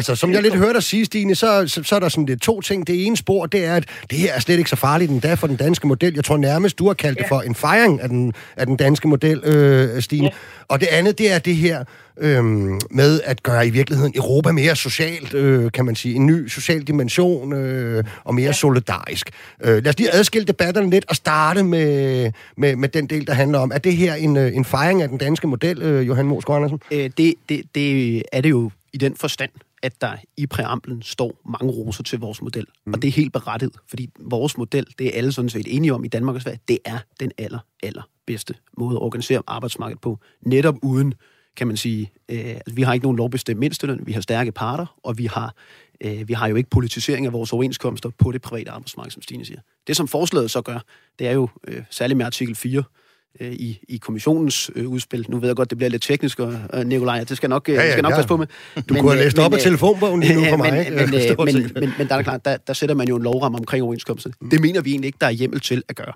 Altså, 0.00 0.14
som 0.14 0.32
jeg 0.32 0.42
lidt 0.42 0.54
hørte 0.54 0.74
dig 0.74 0.82
sige, 0.82 1.04
Stine, 1.04 1.34
så, 1.34 1.64
så, 1.66 1.82
så 1.82 1.94
er 1.94 2.00
der 2.00 2.08
sådan 2.08 2.26
lidt 2.26 2.42
to 2.42 2.60
ting. 2.60 2.86
Det 2.86 3.06
ene 3.06 3.16
spor, 3.16 3.46
det 3.46 3.64
er, 3.64 3.74
at 3.74 3.84
det 4.10 4.18
her 4.18 4.32
er 4.32 4.40
slet 4.40 4.58
ikke 4.58 4.70
så 4.70 4.76
farligt 4.76 5.10
endda 5.10 5.34
for 5.34 5.46
den 5.46 5.56
danske 5.56 5.88
model. 5.88 6.14
Jeg 6.14 6.24
tror 6.24 6.36
nærmest, 6.36 6.78
du 6.78 6.86
har 6.86 6.94
kaldt 6.94 7.18
ja. 7.18 7.22
det 7.22 7.28
for 7.28 7.40
en 7.40 7.54
fejring 7.54 8.00
af 8.00 8.08
den, 8.08 8.32
af 8.56 8.66
den 8.66 8.76
danske 8.76 9.08
model, 9.08 9.44
øh, 9.44 10.02
Stine. 10.02 10.24
Ja. 10.24 10.30
Og 10.68 10.80
det 10.80 10.86
andet, 10.86 11.18
det 11.18 11.32
er 11.32 11.38
det 11.38 11.56
her 11.56 11.84
øh, 12.20 12.44
med 12.90 13.20
at 13.24 13.42
gøre 13.42 13.66
i 13.66 13.70
virkeligheden 13.70 14.12
Europa 14.16 14.52
mere 14.52 14.76
socialt, 14.76 15.34
øh, 15.34 15.72
kan 15.72 15.84
man 15.84 15.96
sige. 15.96 16.14
En 16.14 16.26
ny 16.26 16.48
social 16.48 16.82
dimension 16.82 17.52
øh, 17.52 18.04
og 18.24 18.34
mere 18.34 18.46
ja. 18.46 18.52
solidarisk. 18.52 19.30
Øh, 19.64 19.84
lad 19.84 19.88
os 19.88 19.98
lige 19.98 20.14
adskille 20.14 20.46
debatterne 20.46 20.90
lidt 20.90 21.04
og 21.08 21.16
starte 21.16 21.62
med, 21.62 22.32
med, 22.56 22.76
med 22.76 22.88
den 22.88 23.06
del, 23.06 23.26
der 23.26 23.32
handler 23.32 23.58
om, 23.58 23.72
er 23.74 23.78
det 23.78 23.96
her 23.96 24.14
en, 24.14 24.36
øh, 24.36 24.56
en 24.56 24.64
fejring 24.64 25.02
af 25.02 25.08
den 25.08 25.18
danske 25.18 25.46
model, 25.46 25.82
øh, 25.82 26.06
Johan 26.06 26.26
Mosgaard 26.26 26.56
Andersen? 26.56 26.80
Øh, 26.90 27.10
det, 27.18 27.34
det, 27.48 27.62
det 27.74 28.22
er 28.32 28.40
det 28.40 28.50
jo 28.50 28.70
i 28.92 28.98
den 28.98 29.16
forstand, 29.16 29.50
at 29.82 30.00
der 30.00 30.16
i 30.36 30.46
præamblen 30.46 31.02
står 31.02 31.40
mange 31.48 31.72
roser 31.72 32.02
til 32.02 32.18
vores 32.18 32.42
model. 32.42 32.66
Mm. 32.86 32.92
Og 32.94 33.02
det 33.02 33.08
er 33.08 33.12
helt 33.12 33.32
berettet, 33.32 33.70
fordi 33.88 34.10
vores 34.20 34.58
model, 34.58 34.86
det 34.98 35.06
er 35.06 35.18
alle 35.18 35.32
sådan 35.32 35.48
set 35.48 35.66
enige 35.68 35.94
om 35.94 36.04
i 36.04 36.08
Danmark 36.08 36.36
og 36.36 36.42
Sverige, 36.42 36.60
det 36.68 36.78
er 36.84 36.98
den 37.20 37.32
aller, 37.38 37.58
aller 37.82 38.02
bedste 38.26 38.54
måde 38.78 38.96
at 38.96 39.02
organisere 39.02 39.42
arbejdsmarkedet 39.46 40.00
på. 40.00 40.18
Netop 40.40 40.74
uden, 40.82 41.14
kan 41.56 41.66
man 41.66 41.76
sige, 41.76 42.12
øh, 42.28 42.38
altså, 42.38 42.74
vi 42.74 42.82
har 42.82 42.92
ikke 42.92 43.04
nogen 43.04 43.16
lovbestemt 43.16 43.60
mindsteløn, 43.60 44.06
vi 44.06 44.12
har 44.12 44.20
stærke 44.20 44.52
parter, 44.52 44.98
og 45.02 45.18
vi 45.18 45.26
har, 45.26 45.54
øh, 46.00 46.28
vi 46.28 46.32
har 46.32 46.48
jo 46.48 46.56
ikke 46.56 46.70
politisering 46.70 47.26
af 47.26 47.32
vores 47.32 47.52
overenskomster 47.52 48.10
på 48.18 48.32
det 48.32 48.42
private 48.42 48.70
arbejdsmarked, 48.70 49.10
som 49.10 49.22
Stine 49.22 49.44
siger. 49.44 49.60
Det, 49.86 49.96
som 49.96 50.08
forslaget 50.08 50.50
så 50.50 50.62
gør, 50.62 50.78
det 51.18 51.26
er 51.26 51.32
jo 51.32 51.48
øh, 51.68 51.82
særligt 51.90 52.16
med 52.16 52.26
artikel 52.26 52.54
4, 52.54 52.82
øh, 53.40 53.52
i, 53.52 53.80
i 53.88 53.96
kommissionens 53.96 54.70
øh, 54.74 54.88
udspil. 54.88 55.26
Nu 55.28 55.38
ved 55.38 55.48
jeg 55.48 55.56
godt, 55.56 55.70
det 55.70 55.78
bliver 55.78 55.90
lidt 55.90 56.02
teknisk, 56.02 56.40
og 56.40 56.54
øh, 56.74 56.86
Nikolaj, 56.86 57.24
det 57.24 57.36
skal 57.36 57.50
nok, 57.50 57.68
øh, 57.68 57.74
ja, 57.74 57.82
ja, 57.82 57.90
skal 57.90 58.02
nok 58.02 58.10
ja. 58.10 58.16
passe 58.16 58.28
på 58.28 58.36
med. 58.36 58.46
Du 58.76 58.94
men, 58.94 59.02
kunne 59.02 59.12
have 59.12 59.24
læst 59.24 59.38
øh, 59.38 59.44
op 59.44 59.52
af 59.52 59.56
øh, 59.56 59.62
telefonbogen 59.62 60.20
lige 60.20 60.34
nu 60.34 60.44
for 60.48 60.56
mig. 60.64 60.72
Men, 60.72 60.94
men, 61.10 61.14
øh, 61.14 61.36
men, 61.54 61.72
men, 61.74 61.92
men 61.98 62.08
der 62.08 62.14
er 62.14 62.22
klart, 62.22 62.44
der, 62.44 62.56
der 62.56 62.72
sætter 62.72 62.94
man 62.94 63.08
jo 63.08 63.16
en 63.16 63.22
lovramme 63.22 63.58
omkring 63.58 63.84
overenskomsten. 63.84 64.32
Mm. 64.40 64.50
Det 64.50 64.60
mener 64.60 64.80
vi 64.80 64.90
egentlig 64.90 65.06
ikke, 65.06 65.18
der 65.20 65.26
er 65.26 65.30
hjemmel 65.30 65.60
til 65.60 65.82
at 65.88 65.96
gøre. 65.96 66.12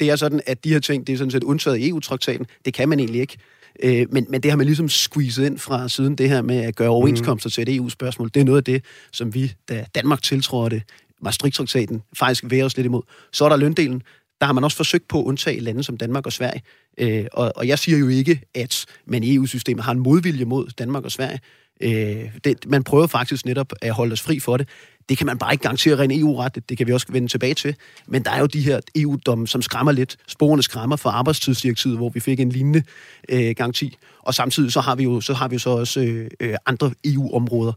Det 0.00 0.10
er 0.10 0.16
sådan, 0.16 0.40
at 0.46 0.64
de 0.64 0.72
her 0.72 0.80
ting, 0.80 1.06
det 1.06 1.12
er 1.12 1.16
sådan 1.16 1.30
set 1.30 1.44
undtaget 1.44 1.78
i 1.78 1.88
EU-traktaten. 1.88 2.46
Det 2.64 2.74
kan 2.74 2.88
man 2.88 3.00
egentlig 3.00 3.20
ikke. 3.20 3.36
Øh, 3.82 4.06
men, 4.12 4.26
men 4.28 4.40
det 4.40 4.50
har 4.50 4.56
man 4.56 4.66
ligesom 4.66 4.88
squeezet 4.88 5.46
ind 5.46 5.58
fra 5.58 5.88
siden, 5.88 6.16
det 6.16 6.28
her 6.28 6.42
med 6.42 6.56
at 6.56 6.76
gøre 6.76 6.88
overenskomster 6.88 7.48
mm. 7.48 7.50
til 7.50 7.62
et 7.62 7.76
EU-spørgsmål. 7.76 8.30
Det 8.34 8.40
er 8.40 8.44
noget 8.44 8.58
af 8.58 8.64
det, 8.64 8.84
som 9.12 9.34
vi, 9.34 9.52
da 9.68 9.84
Danmark 9.94 10.22
tiltrådte 10.22 10.82
Maastricht-traktaten, 11.22 12.02
faktisk 12.18 12.44
værer 12.46 12.64
os 12.64 12.76
lidt 12.76 12.84
imod. 12.84 13.02
Så 13.32 13.44
er 13.44 13.48
der 13.48 13.56
løndelen 13.56 14.02
der 14.40 14.46
har 14.46 14.52
man 14.52 14.64
også 14.64 14.76
forsøgt 14.76 15.08
på 15.08 15.20
at 15.20 15.24
undtage 15.24 15.60
lande 15.60 15.82
som 15.82 15.96
Danmark 15.96 16.26
og 16.26 16.32
Sverige. 16.32 16.62
Øh, 16.98 17.24
og, 17.32 17.52
og 17.56 17.68
jeg 17.68 17.78
siger 17.78 17.98
jo 17.98 18.08
ikke, 18.08 18.40
at 18.54 18.86
man 19.06 19.22
i 19.22 19.34
EU-systemet 19.34 19.84
har 19.84 19.92
en 19.92 19.98
modvilje 19.98 20.44
mod 20.44 20.66
Danmark 20.78 21.04
og 21.04 21.12
Sverige. 21.12 21.40
Øh, 21.80 22.30
det, 22.44 22.66
man 22.66 22.84
prøver 22.84 23.06
faktisk 23.06 23.46
netop 23.46 23.72
at 23.80 23.92
holde 23.92 24.12
os 24.12 24.20
fri 24.20 24.40
for 24.40 24.56
det. 24.56 24.68
Det 25.08 25.18
kan 25.18 25.26
man 25.26 25.38
bare 25.38 25.52
ikke 25.52 25.62
garantere 25.62 25.98
rent 25.98 26.12
EU-retligt, 26.12 26.68
det 26.68 26.78
kan 26.78 26.86
vi 26.86 26.92
også 26.92 27.06
vende 27.10 27.28
tilbage 27.28 27.54
til. 27.54 27.76
Men 28.06 28.22
der 28.22 28.30
er 28.30 28.40
jo 28.40 28.46
de 28.46 28.60
her 28.60 28.80
EU-domme, 28.96 29.46
som 29.46 29.62
skræmmer 29.62 29.92
lidt. 29.92 30.16
Sporene 30.26 30.62
skræmmer 30.62 30.96
for 30.96 31.10
arbejdstidsdirektivet, 31.10 31.96
hvor 31.96 32.08
vi 32.08 32.20
fik 32.20 32.40
en 32.40 32.48
lignende 32.48 32.82
øh, 33.28 33.54
garanti. 33.56 33.96
Og 34.22 34.34
samtidig 34.34 34.72
så 34.72 34.80
har 34.80 34.94
vi 34.94 35.04
jo 35.04 35.20
så, 35.20 35.34
har 35.34 35.48
vi 35.48 35.54
jo 35.54 35.58
så 35.58 35.70
også 35.70 36.00
øh, 36.00 36.30
øh 36.40 36.54
andre 36.66 36.90
EU-områder, 37.04 37.72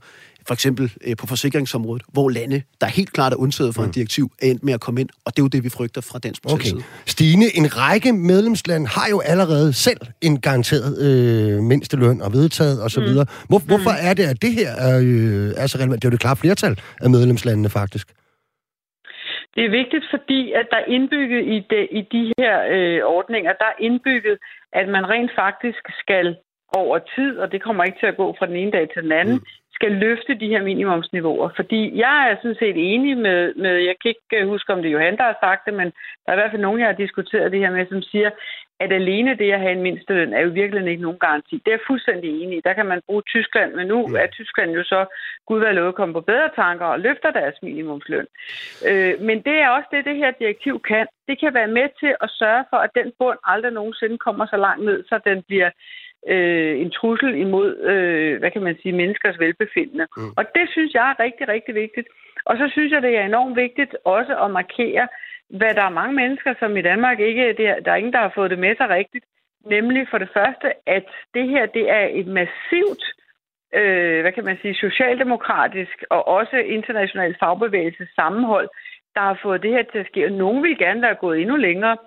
for 0.49 0.53
eksempel 0.59 0.85
øh, 1.05 1.15
på 1.21 1.25
forsikringsområdet, 1.33 2.03
hvor 2.15 2.27
lande, 2.37 2.57
der 2.81 2.87
helt 2.99 3.11
klart 3.17 3.31
er 3.35 3.39
undtaget 3.45 3.71
fra 3.75 3.83
mm. 3.83 3.89
en 3.89 3.93
direktiv, 3.97 4.25
er 4.41 4.47
endt 4.51 4.63
med 4.67 4.73
at 4.77 4.81
komme 4.85 4.97
ind, 5.03 5.09
og 5.25 5.29
det 5.33 5.39
er 5.41 5.45
jo 5.47 5.51
det, 5.55 5.61
vi 5.67 5.71
frygter 5.77 6.01
fra 6.09 6.17
dansk 6.25 6.41
okay. 6.45 6.71
side. 6.71 6.81
Stine, 7.15 7.45
en 7.59 7.67
række 7.81 8.09
medlemslande 8.31 8.87
har 8.97 9.07
jo 9.13 9.19
allerede 9.31 9.69
selv 9.87 10.01
en 10.27 10.35
garanteret 10.45 10.91
øh, 11.05 11.63
mindsteløn 11.69 12.17
og 12.25 12.29
vedtaget 12.37 12.77
osv. 12.85 13.09
Mm. 13.09 13.27
Hvor, 13.49 13.59
hvorfor 13.71 13.93
mm. 13.95 14.07
er 14.07 14.13
det, 14.19 14.25
at 14.33 14.37
det 14.45 14.51
her 14.59 14.71
er, 14.87 14.95
øh, 15.09 15.61
er 15.61 15.67
så 15.71 15.75
relevant? 15.81 15.99
Det 16.01 16.05
er 16.07 16.11
jo 16.11 16.15
det 16.17 16.25
klare 16.25 16.39
flertal 16.43 16.73
af 17.05 17.09
medlemslandene 17.15 17.69
faktisk. 17.79 18.07
Det 19.55 19.63
er 19.67 19.71
vigtigt, 19.81 20.05
fordi 20.13 20.41
at 20.59 20.65
der 20.71 20.79
er 20.83 20.87
indbygget 20.95 21.41
i, 21.55 21.57
det, 21.71 21.83
i 21.99 22.01
de 22.15 22.23
her 22.39 22.55
øh, 22.75 22.99
ordninger, 23.17 23.51
der 23.61 23.67
er 23.73 23.77
indbygget, 23.87 24.35
at 24.79 24.85
man 24.95 25.03
rent 25.13 25.31
faktisk 25.43 25.83
skal 26.03 26.27
over 26.81 26.97
tid, 27.15 27.31
og 27.41 27.51
det 27.51 27.59
kommer 27.65 27.83
ikke 27.83 27.99
til 28.01 28.11
at 28.13 28.17
gå 28.21 28.27
fra 28.37 28.45
den 28.45 28.57
ene 28.61 28.71
dag 28.71 28.85
til 28.93 29.03
den 29.05 29.11
anden, 29.21 29.39
mm 29.43 29.58
skal 29.79 29.91
løfte 29.91 30.33
de 30.41 30.51
her 30.53 30.63
minimumsniveauer. 30.63 31.49
Fordi 31.55 31.81
jeg 32.03 32.17
er 32.29 32.35
sådan 32.35 32.61
set 32.63 32.77
enig 32.93 33.17
med, 33.17 33.53
med, 33.63 33.75
jeg 33.89 33.95
kan 34.01 34.09
ikke 34.13 34.35
øh, 34.37 34.47
huske, 34.47 34.73
om 34.73 34.81
det 34.81 34.89
er 34.89 34.95
Johan, 34.97 35.17
der 35.17 35.23
har 35.31 35.37
sagt 35.45 35.61
det, 35.65 35.73
men 35.73 35.87
der 36.23 36.29
er 36.29 36.35
i 36.35 36.39
hvert 36.39 36.51
fald 36.51 36.61
nogen, 36.61 36.79
jeg 36.79 36.87
har 36.87 37.03
diskuteret 37.03 37.51
det 37.51 37.59
her 37.59 37.71
med, 37.71 37.85
som 37.89 38.01
siger, 38.01 38.29
at 38.83 38.91
alene 38.93 39.37
det 39.37 39.51
at 39.51 39.59
have 39.59 39.71
en 39.71 39.81
mindsteløn 39.81 40.33
er 40.33 40.41
jo 40.41 40.49
virkelig 40.49 40.91
ikke 40.91 41.07
nogen 41.07 41.19
garanti. 41.19 41.55
Det 41.63 41.67
er 41.71 41.77
jeg 41.77 41.87
fuldstændig 41.87 42.29
enig 42.41 42.57
i. 42.57 42.61
Der 42.67 42.73
kan 42.73 42.85
man 42.85 43.01
bruge 43.07 43.21
Tyskland, 43.21 43.73
men 43.73 43.87
nu 43.87 43.97
er 44.21 44.27
Tyskland 44.27 44.71
jo 44.71 44.83
så, 44.83 45.05
gud 45.47 45.59
være 45.59 45.73
lov, 45.73 45.93
kommet 45.93 46.13
på 46.13 46.21
bedre 46.21 46.49
tanker 46.55 46.85
og 46.85 46.99
løfter 46.99 47.31
deres 47.31 47.57
minimumsløn. 47.61 48.27
Øh, 48.89 49.13
men 49.27 49.37
det 49.47 49.55
er 49.63 49.69
også 49.69 49.89
det, 49.91 50.05
det 50.05 50.15
her 50.15 50.31
direktiv 50.31 50.81
kan. 50.91 51.07
Det 51.27 51.39
kan 51.39 51.53
være 51.53 51.71
med 51.77 51.87
til 51.99 52.13
at 52.21 52.29
sørge 52.29 52.65
for, 52.69 52.77
at 52.77 52.91
den 52.99 53.11
bund 53.19 53.39
aldrig 53.43 53.71
nogensinde 53.73 54.17
kommer 54.17 54.45
så 54.45 54.57
langt 54.57 54.85
ned, 54.85 55.03
så 55.09 55.19
den 55.25 55.43
bliver 55.47 55.69
øh, 56.27 56.79
en 56.81 56.91
trussel 56.91 57.35
imod, 57.35 57.77
øh, 57.77 58.39
hvad 58.39 58.51
kan 58.51 58.63
man 58.63 58.77
sige, 58.81 58.93
menneskers 58.93 59.39
velbefindende. 59.39 60.07
Mm. 60.17 60.31
Og 60.37 60.43
det 60.55 60.69
synes 60.71 60.93
jeg 60.93 61.09
er 61.09 61.23
rigtig, 61.23 61.47
rigtig 61.47 61.75
vigtigt. 61.75 62.07
Og 62.45 62.57
så 62.57 62.69
synes 62.71 62.91
jeg, 62.91 63.01
det 63.01 63.17
er 63.17 63.25
enormt 63.25 63.55
vigtigt 63.55 63.95
også 64.05 64.33
at 64.43 64.51
markere, 64.51 65.07
hvad 65.49 65.73
der 65.75 65.83
er 65.83 65.99
mange 65.99 66.15
mennesker, 66.15 66.53
som 66.59 66.77
i 66.77 66.81
Danmark 66.81 67.19
ikke, 67.19 67.53
det 67.57 67.67
er, 67.67 67.79
der 67.79 67.91
er 67.91 67.95
ingen, 67.95 68.13
der 68.13 68.19
har 68.19 68.31
fået 68.35 68.51
det 68.51 68.59
med 68.59 68.75
sig 68.75 68.89
rigtigt, 68.89 69.25
nemlig 69.65 70.07
for 70.11 70.17
det 70.17 70.29
første, 70.33 70.67
at 70.85 71.05
det 71.33 71.49
her, 71.49 71.65
det 71.65 71.89
er 71.89 72.07
et 72.11 72.27
massivt, 72.27 73.03
øh, 73.73 74.21
hvad 74.21 74.31
kan 74.31 74.45
man 74.45 74.57
sige, 74.61 74.75
socialdemokratisk 74.75 76.03
og 76.09 76.27
også 76.27 76.57
international 76.57 77.35
fagbevægelse 77.39 78.07
sammenhold, 78.15 78.69
der 79.15 79.21
har 79.21 79.39
fået 79.43 79.63
det 79.63 79.71
her 79.71 79.83
til 79.83 79.97
at 79.97 80.07
ske. 80.07 80.25
Og 80.25 80.31
nogen 80.31 80.63
vil 80.63 80.77
gerne 80.77 81.01
være 81.01 81.15
gået 81.15 81.41
endnu 81.41 81.55
længere, 81.55 81.97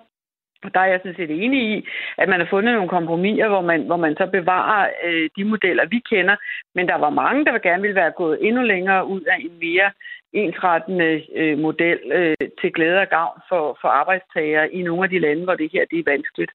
og 0.63 0.73
der 0.73 0.79
er 0.79 0.85
jeg 0.85 0.99
sådan 0.99 1.15
set 1.15 1.43
enig 1.43 1.61
i, 1.73 1.87
at 2.17 2.29
man 2.29 2.39
har 2.39 2.47
fundet 2.49 2.73
nogle 2.73 2.89
kompromiser, 2.89 3.47
hvor 3.47 3.61
man, 3.61 3.81
hvor 3.81 3.97
man 3.97 4.15
så 4.15 4.25
bevarer 4.27 4.89
øh, 5.03 5.29
de 5.37 5.43
modeller, 5.43 5.85
vi 5.85 5.99
kender. 6.09 6.35
Men 6.75 6.87
der 6.87 6.95
var 6.95 7.09
mange, 7.09 7.45
der 7.45 7.57
gerne 7.57 7.81
ville 7.81 7.95
være 7.95 8.11
gået 8.11 8.47
endnu 8.47 8.61
længere 8.61 9.07
ud 9.07 9.21
af 9.21 9.37
en 9.39 9.59
mere 9.61 9.91
ensrettende 10.33 11.23
øh, 11.35 11.57
model 11.57 11.99
øh, 12.11 12.35
til 12.61 12.73
glæde 12.73 13.01
og 13.01 13.07
gavn 13.07 13.39
for, 13.49 13.77
for 13.81 13.87
arbejdstagere 13.87 14.73
i 14.73 14.81
nogle 14.81 15.03
af 15.03 15.09
de 15.09 15.19
lande, 15.19 15.43
hvor 15.43 15.55
det 15.55 15.71
her 15.71 15.85
det 15.91 15.99
er 15.99 16.11
vanskeligt. 16.11 16.51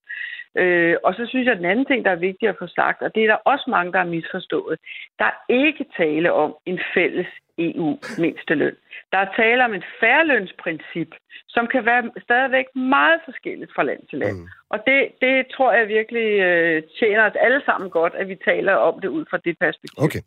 Øh, 0.57 0.97
og 1.05 1.15
så 1.15 1.27
synes 1.27 1.45
jeg, 1.47 1.53
at 1.53 1.59
den 1.59 1.71
anden 1.71 1.87
ting, 1.87 2.05
der 2.05 2.11
er 2.11 2.27
vigtigt 2.29 2.51
at 2.51 2.59
få 2.59 2.67
sagt, 2.67 3.03
og 3.03 3.15
det 3.15 3.23
er 3.23 3.27
der 3.27 3.51
også 3.53 3.65
mange, 3.69 3.93
der 3.93 3.99
har 3.99 4.15
misforstået, 4.17 4.79
der 5.19 5.25
er 5.25 5.37
ikke 5.49 5.85
tale 5.97 6.33
om 6.33 6.57
en 6.67 6.81
fælles 6.95 7.27
EU-mindsteløn. 7.59 8.77
Der 9.13 9.19
er 9.19 9.35
tale 9.37 9.65
om 9.65 9.75
et 9.75 9.85
færlønsprincip, 10.01 11.11
som 11.49 11.67
kan 11.73 11.85
være 11.85 12.03
stadigvæk 12.23 12.67
meget 12.77 13.21
forskelligt 13.25 13.71
fra 13.75 13.83
land 13.83 14.01
til 14.11 14.19
land. 14.19 14.37
Mm. 14.37 14.49
Og 14.71 14.79
det, 14.87 15.01
det 15.21 15.47
tror 15.55 15.73
jeg 15.73 15.89
virkelig 15.89 16.29
øh, 16.49 16.83
tjener 16.99 17.23
os 17.29 17.37
alle 17.47 17.61
sammen 17.65 17.91
godt, 17.91 18.15
at 18.15 18.29
vi 18.29 18.37
taler 18.45 18.75
om 18.75 19.01
det 19.01 19.09
ud 19.09 19.25
fra 19.31 19.39
det 19.45 19.59
perspektiv. 19.59 20.05
Okay. 20.05 20.23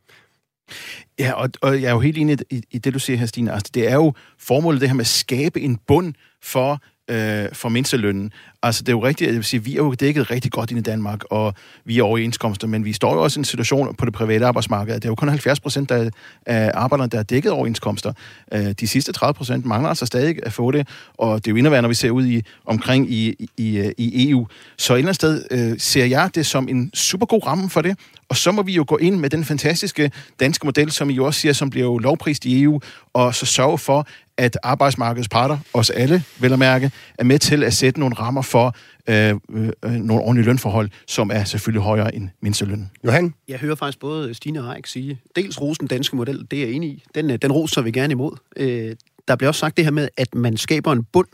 Ja, 1.20 1.34
og, 1.41 1.50
og 1.62 1.82
jeg 1.82 1.89
er 1.89 1.94
jo 1.94 2.00
helt 2.00 2.17
enig 2.17 2.38
i, 2.52 2.63
i 2.72 2.78
det, 2.78 2.94
du 2.94 3.00
siger 3.00 3.17
her, 3.17 3.26
Stine. 3.26 3.52
Altså, 3.52 3.72
det 3.74 3.91
er 3.91 3.96
jo 3.96 4.13
formålet 4.39 4.82
det 4.82 4.89
her 4.89 4.96
med 4.96 5.10
at 5.10 5.17
skabe 5.24 5.60
en 5.60 5.78
bund 5.88 6.13
for 6.54 6.80
øh, 7.12 7.50
for 7.54 7.69
mindstelønnen. 7.69 8.32
Altså, 8.63 8.84
det 8.84 8.89
er 8.89 8.93
jo 8.93 9.06
rigtigt, 9.06 9.28
at 9.28 9.34
jeg 9.34 9.38
vil 9.38 9.45
sige, 9.45 9.63
vi 9.63 9.71
er 9.71 9.78
jo 9.78 9.93
dækket 9.93 10.32
rigtig 10.32 10.52
godt 10.52 10.71
ind 10.71 10.80
i 10.80 10.84
Danmark, 10.84 11.24
og 11.30 11.54
vi 11.86 12.00
er 12.00 12.04
overenskomster, 12.04 12.67
men 12.67 12.86
vi 12.86 12.93
står 12.93 13.13
jo 13.13 13.24
også 13.24 13.39
i 13.39 13.41
en 13.41 13.45
situation 13.45 13.95
på 13.95 14.06
det 14.06 14.13
private 14.13 14.45
arbejdsmarked. 14.45 14.95
Det 14.95 15.06
er 15.06 15.10
jo 15.10 15.15
kun 15.15 15.30
70 15.30 15.60
procent 15.60 15.91
af, 15.91 16.10
af 16.45 16.71
arbejderne, 16.74 17.10
der 17.10 17.19
er 17.19 17.24
dækket 17.24 17.52
overenskomster. 17.52 18.13
Øh, 18.54 18.71
de 18.71 18.88
sidste 18.88 19.12
30 19.12 19.34
procent 19.34 19.65
mangler 19.65 19.89
altså 19.89 20.06
stadig 20.06 20.39
at 20.43 20.54
få 20.54 20.71
det, 20.71 20.88
og 21.17 21.45
det 21.45 21.47
er 21.47 21.52
jo 21.52 21.58
endnu 21.58 21.82
når 21.82 21.88
vi 21.88 21.93
ser 21.93 22.10
ud 22.10 22.26
i, 22.26 22.41
omkring 22.65 23.12
i, 23.12 23.30
i, 23.30 23.50
i 23.58 23.78
øh, 23.78 23.91
EU. 23.97 24.47
Så 24.78 24.93
et 24.93 24.97
eller 24.97 25.08
andet 25.08 25.15
sted 25.15 25.43
øh, 25.52 25.80
ser 25.80 26.06
jeg 26.06 26.30
det 26.36 26.45
som 26.45 26.67
en 26.67 26.91
super 26.93 27.26
god 27.26 27.47
ramme 27.47 27.69
for 27.69 27.82
det, 27.82 27.97
og 28.30 28.38
så 28.38 28.52
må 28.52 28.62
vi 28.62 28.74
jo 28.74 28.86
gå 28.88 28.97
ind 28.97 29.15
med 29.15 29.30
den 29.30 29.45
fantastiske 29.45 30.12
danske 30.39 30.65
model, 30.65 30.91
som 30.91 31.10
I 31.10 31.13
jo 31.13 31.26
også 31.26 31.39
siger, 31.39 31.54
som 31.54 31.69
bliver 31.69 31.86
jo 31.86 31.97
lovprist 31.97 32.45
i 32.45 32.63
EU, 32.63 32.82
og 33.13 33.36
så 33.36 33.45
sørge 33.45 33.78
for, 33.78 34.08
at 34.41 34.58
arbejdsmarkedets 34.63 35.30
parter, 35.30 35.58
os 35.73 35.89
alle, 35.89 36.23
vel 36.39 36.54
at 36.54 36.60
mærke, 36.60 36.91
er 37.19 37.23
med 37.23 37.39
til 37.39 37.63
at 37.63 37.73
sætte 37.73 37.99
nogle 37.99 38.15
rammer 38.15 38.41
for 38.41 38.75
øh, 39.10 39.36
øh, 39.49 39.91
nogle 39.91 40.23
ordentlige 40.23 40.45
lønforhold, 40.45 40.89
som 41.08 41.32
er 41.34 41.43
selvfølgelig 41.43 41.82
højere 41.82 42.15
end 42.15 42.30
mindstelønnen. 42.41 42.91
Johan? 43.06 43.34
Jeg 43.47 43.60
hører 43.60 43.75
faktisk 43.75 43.99
både 43.99 44.34
Stine 44.34 44.63
og 44.63 44.75
Eik 44.75 44.88
sige, 44.88 45.19
dels 45.36 45.62
rosen 45.62 45.88
danske 45.88 46.15
model, 46.15 46.47
det 46.51 46.60
er 46.60 46.65
jeg 46.65 46.73
enig 46.73 46.89
i. 46.89 47.04
Den, 47.15 47.32
øh, 47.32 47.38
den 47.41 47.51
roser 47.51 47.82
vi 47.82 47.91
gerne 47.91 48.12
imod. 48.12 48.38
Øh, 48.58 48.95
der 49.27 49.36
bliver 49.36 49.47
også 49.47 49.60
sagt 49.60 49.77
det 49.77 49.86
her 49.86 49.91
med, 49.91 50.08
at 50.17 50.36
man 50.36 50.58
skaber 50.58 50.91
en 50.91 51.04
bund. 51.04 51.27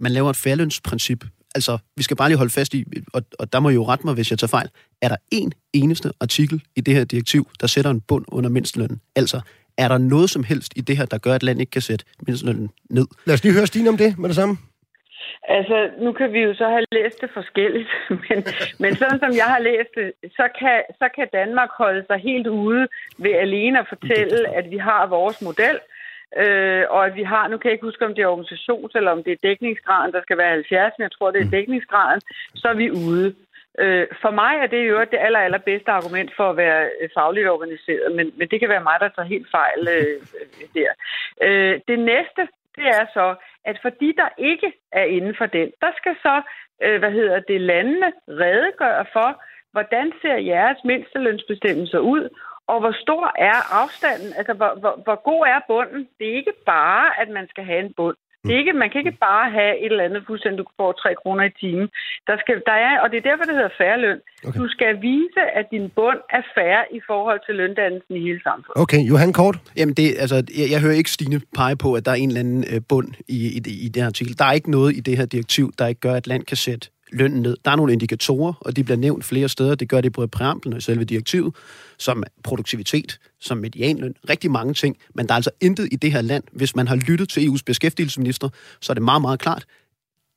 Man 0.00 0.12
laver 0.12 0.30
et 0.30 0.36
færlønsprincip. 0.36 1.24
Altså, 1.54 1.78
vi 1.96 2.02
skal 2.02 2.16
bare 2.16 2.28
lige 2.28 2.38
holde 2.38 2.52
fast 2.52 2.74
i, 2.74 2.84
og, 3.12 3.22
og 3.38 3.52
der 3.52 3.60
må 3.60 3.70
jo 3.70 3.84
rette 3.86 4.06
mig, 4.06 4.14
hvis 4.14 4.30
jeg 4.30 4.38
tager 4.38 4.48
fejl. 4.48 4.68
Er 5.02 5.08
der 5.08 5.16
en 5.30 5.52
eneste 5.72 6.12
artikel 6.20 6.62
i 6.76 6.80
det 6.80 6.94
her 6.94 7.04
direktiv, 7.04 7.48
der 7.60 7.66
sætter 7.66 7.90
en 7.90 8.00
bund 8.00 8.24
under 8.28 8.50
mindstelønnen? 8.50 9.00
Altså, 9.16 9.40
er 9.78 9.88
der 9.88 9.98
noget 9.98 10.30
som 10.30 10.44
helst 10.44 10.72
i 10.76 10.80
det 10.80 10.96
her, 10.96 11.06
der 11.06 11.18
gør, 11.18 11.34
at 11.34 11.42
land 11.42 11.60
ikke 11.60 11.70
kan 11.70 11.82
sætte 11.82 12.04
mindstelønnen 12.26 12.70
ned? 12.90 13.06
Lad 13.26 13.34
os 13.34 13.42
lige 13.44 13.54
høre 13.54 13.66
Stine 13.66 13.88
om 13.88 13.96
det 13.96 14.18
med 14.18 14.28
det 14.28 14.36
samme. 14.36 14.56
Altså, 15.48 15.90
nu 16.04 16.12
kan 16.12 16.32
vi 16.32 16.40
jo 16.40 16.54
så 16.54 16.68
have 16.68 16.84
læst 16.92 17.20
det 17.20 17.30
forskelligt, 17.34 17.88
men, 18.24 18.38
men 18.82 18.96
sådan 18.96 19.18
som 19.18 19.32
jeg 19.42 19.48
har 19.54 19.58
læst 19.58 19.90
det, 19.94 20.12
så 20.38 20.48
kan, 20.60 20.82
så 21.00 21.08
kan 21.16 21.26
Danmark 21.32 21.70
holde 21.78 22.04
sig 22.06 22.18
helt 22.18 22.46
ude 22.46 22.88
ved 23.18 23.32
alene 23.32 23.78
at 23.78 23.86
fortælle, 23.88 24.48
at 24.58 24.70
vi 24.70 24.78
har 24.78 25.06
vores 25.06 25.42
model, 25.42 25.76
øh, 26.42 26.84
og 26.90 27.06
at 27.06 27.14
vi 27.14 27.22
har, 27.22 27.48
nu 27.48 27.56
kan 27.56 27.68
jeg 27.68 27.76
ikke 27.76 27.88
huske, 27.90 28.06
om 28.06 28.14
det 28.14 28.22
er 28.22 28.34
organisations- 28.36 28.96
eller 28.98 29.10
om 29.10 29.22
det 29.24 29.32
er 29.32 29.46
dækningsgraden, 29.48 30.12
der 30.12 30.22
skal 30.22 30.38
være 30.38 30.50
70, 30.50 30.92
men 30.98 31.02
jeg 31.02 31.12
tror, 31.12 31.30
det 31.30 31.40
er 31.40 31.50
dækningsgraden, 31.50 32.20
så 32.54 32.68
er 32.68 32.74
vi 32.74 32.90
ude. 32.90 33.34
Øh, 33.82 34.06
for 34.22 34.30
mig 34.30 34.54
er 34.62 34.66
det 34.66 34.88
jo 34.88 35.00
det 35.00 35.18
aller, 35.26 35.38
aller 35.38 35.58
bedste 35.58 35.90
argument 35.90 36.30
for 36.36 36.50
at 36.50 36.56
være 36.56 36.90
øh, 37.00 37.08
fagligt 37.14 37.48
organiseret, 37.48 38.16
men, 38.16 38.32
men 38.38 38.48
det 38.48 38.60
kan 38.60 38.68
være 38.68 38.82
mig, 38.88 38.96
der 39.00 39.08
tager 39.08 39.32
helt 39.34 39.50
fejl 39.50 39.88
øh, 39.96 40.16
øh 40.38 40.68
der. 40.74 40.92
Øh, 41.42 41.80
det 41.88 41.98
næste, 41.98 42.42
det 42.76 42.86
er 42.98 43.06
så, 43.12 43.34
at 43.64 43.78
for 43.82 43.90
de, 44.00 44.14
der 44.20 44.28
ikke 44.38 44.72
er 44.92 45.04
inden 45.04 45.34
for 45.38 45.46
den, 45.46 45.68
der 45.80 45.92
skal 45.96 46.16
så, 46.22 46.42
øh, 46.82 46.98
hvad 46.98 47.12
hedder 47.12 47.40
det, 47.40 47.60
landene 47.60 48.12
redegøre 48.28 49.04
for, 49.12 49.42
hvordan 49.72 50.12
ser 50.22 50.36
jeres 50.36 50.78
mindstelønsbestemmelser 50.84 51.98
ud, 51.98 52.28
og 52.66 52.80
hvor 52.80 52.94
stor 53.04 53.32
er 53.36 53.58
afstanden? 53.82 54.32
Altså, 54.38 54.54
hvor, 54.54 54.72
hvor, 54.80 54.94
hvor 55.04 55.18
god 55.30 55.42
er 55.46 55.60
bunden? 55.68 56.08
Det 56.18 56.30
er 56.30 56.36
ikke 56.36 56.56
bare, 56.66 57.20
at 57.20 57.28
man 57.28 57.48
skal 57.48 57.64
have 57.64 57.80
en 57.84 57.94
bund. 57.96 58.16
Det 58.44 58.52
er 58.54 58.58
ikke, 58.62 58.72
man 58.84 58.90
kan 58.90 58.98
ikke 59.02 59.18
bare 59.28 59.46
have 59.58 59.72
et 59.84 59.92
eller 59.92 60.04
andet 60.08 60.22
fuldstændig, 60.26 60.58
du 60.58 60.66
får 60.80 60.92
3 60.92 61.14
kroner 61.22 61.44
i 61.50 61.52
timen. 61.62 61.88
Der 62.28 62.36
skal, 62.42 62.54
der 62.70 62.76
er, 62.88 62.94
og 63.02 63.06
det 63.10 63.16
er 63.16 63.26
derfor, 63.30 63.44
det 63.44 63.54
hedder 63.58 63.78
færre 63.82 63.98
løn. 64.04 64.20
Okay. 64.46 64.58
Du 64.60 64.68
skal 64.74 64.90
vise, 65.02 65.42
at 65.58 65.66
din 65.74 65.86
bund 65.98 66.20
er 66.38 66.42
færre 66.56 66.84
i 66.98 67.00
forhold 67.06 67.40
til 67.46 67.54
løndannelsen 67.54 68.14
i 68.16 68.20
hele 68.28 68.40
samfundet. 68.48 68.82
Okay, 68.84 69.00
Johan 69.10 69.32
Kort? 69.32 69.56
Jamen, 69.76 69.94
det, 69.94 70.06
altså, 70.22 70.36
jeg, 70.60 70.66
jeg 70.72 70.80
hører 70.84 70.98
ikke 71.00 71.10
Stine 71.10 71.40
pege 71.58 71.76
på, 71.76 71.88
at 71.94 72.04
der 72.04 72.10
er 72.10 72.20
en 72.22 72.28
eller 72.28 72.40
anden 72.40 72.64
øh, 72.72 72.80
bund 72.88 73.08
i, 73.28 73.38
i, 73.56 73.60
i 73.84 73.88
det 73.92 74.02
her 74.02 74.06
artikel. 74.12 74.38
Der 74.38 74.44
er 74.44 74.52
ikke 74.52 74.70
noget 74.70 74.90
i 74.98 75.00
det 75.00 75.16
her 75.18 75.26
direktiv, 75.26 75.66
der 75.78 75.86
ikke 75.86 76.00
gør, 76.00 76.14
at 76.14 76.26
land 76.26 76.44
kan 76.44 76.56
sætte 76.56 76.90
lønnen 77.12 77.42
ned. 77.42 77.56
Der 77.64 77.70
er 77.70 77.76
nogle 77.76 77.92
indikatorer, 77.92 78.52
og 78.60 78.76
de 78.76 78.84
bliver 78.84 78.96
nævnt 78.96 79.24
flere 79.24 79.48
steder. 79.48 79.74
Det 79.74 79.88
gør 79.88 80.00
det 80.00 80.12
både 80.12 80.24
i 80.24 80.28
præamblen 80.28 80.72
og 80.72 80.78
i 80.78 80.80
selve 80.80 81.04
direktivet, 81.04 81.54
som 81.98 82.22
produktivitet, 82.42 83.18
som 83.40 83.58
medianløn, 83.58 84.14
rigtig 84.28 84.50
mange 84.50 84.74
ting. 84.74 84.96
Men 85.14 85.26
der 85.26 85.32
er 85.32 85.36
altså 85.36 85.50
intet 85.60 85.88
i 85.92 85.96
det 85.96 86.12
her 86.12 86.20
land. 86.20 86.44
Hvis 86.52 86.76
man 86.76 86.88
har 86.88 86.96
lyttet 86.96 87.28
til 87.28 87.48
EU's 87.48 87.62
beskæftigelsesminister, 87.66 88.48
så 88.80 88.92
er 88.92 88.94
det 88.94 89.02
meget, 89.02 89.22
meget 89.22 89.40
klart 89.40 89.66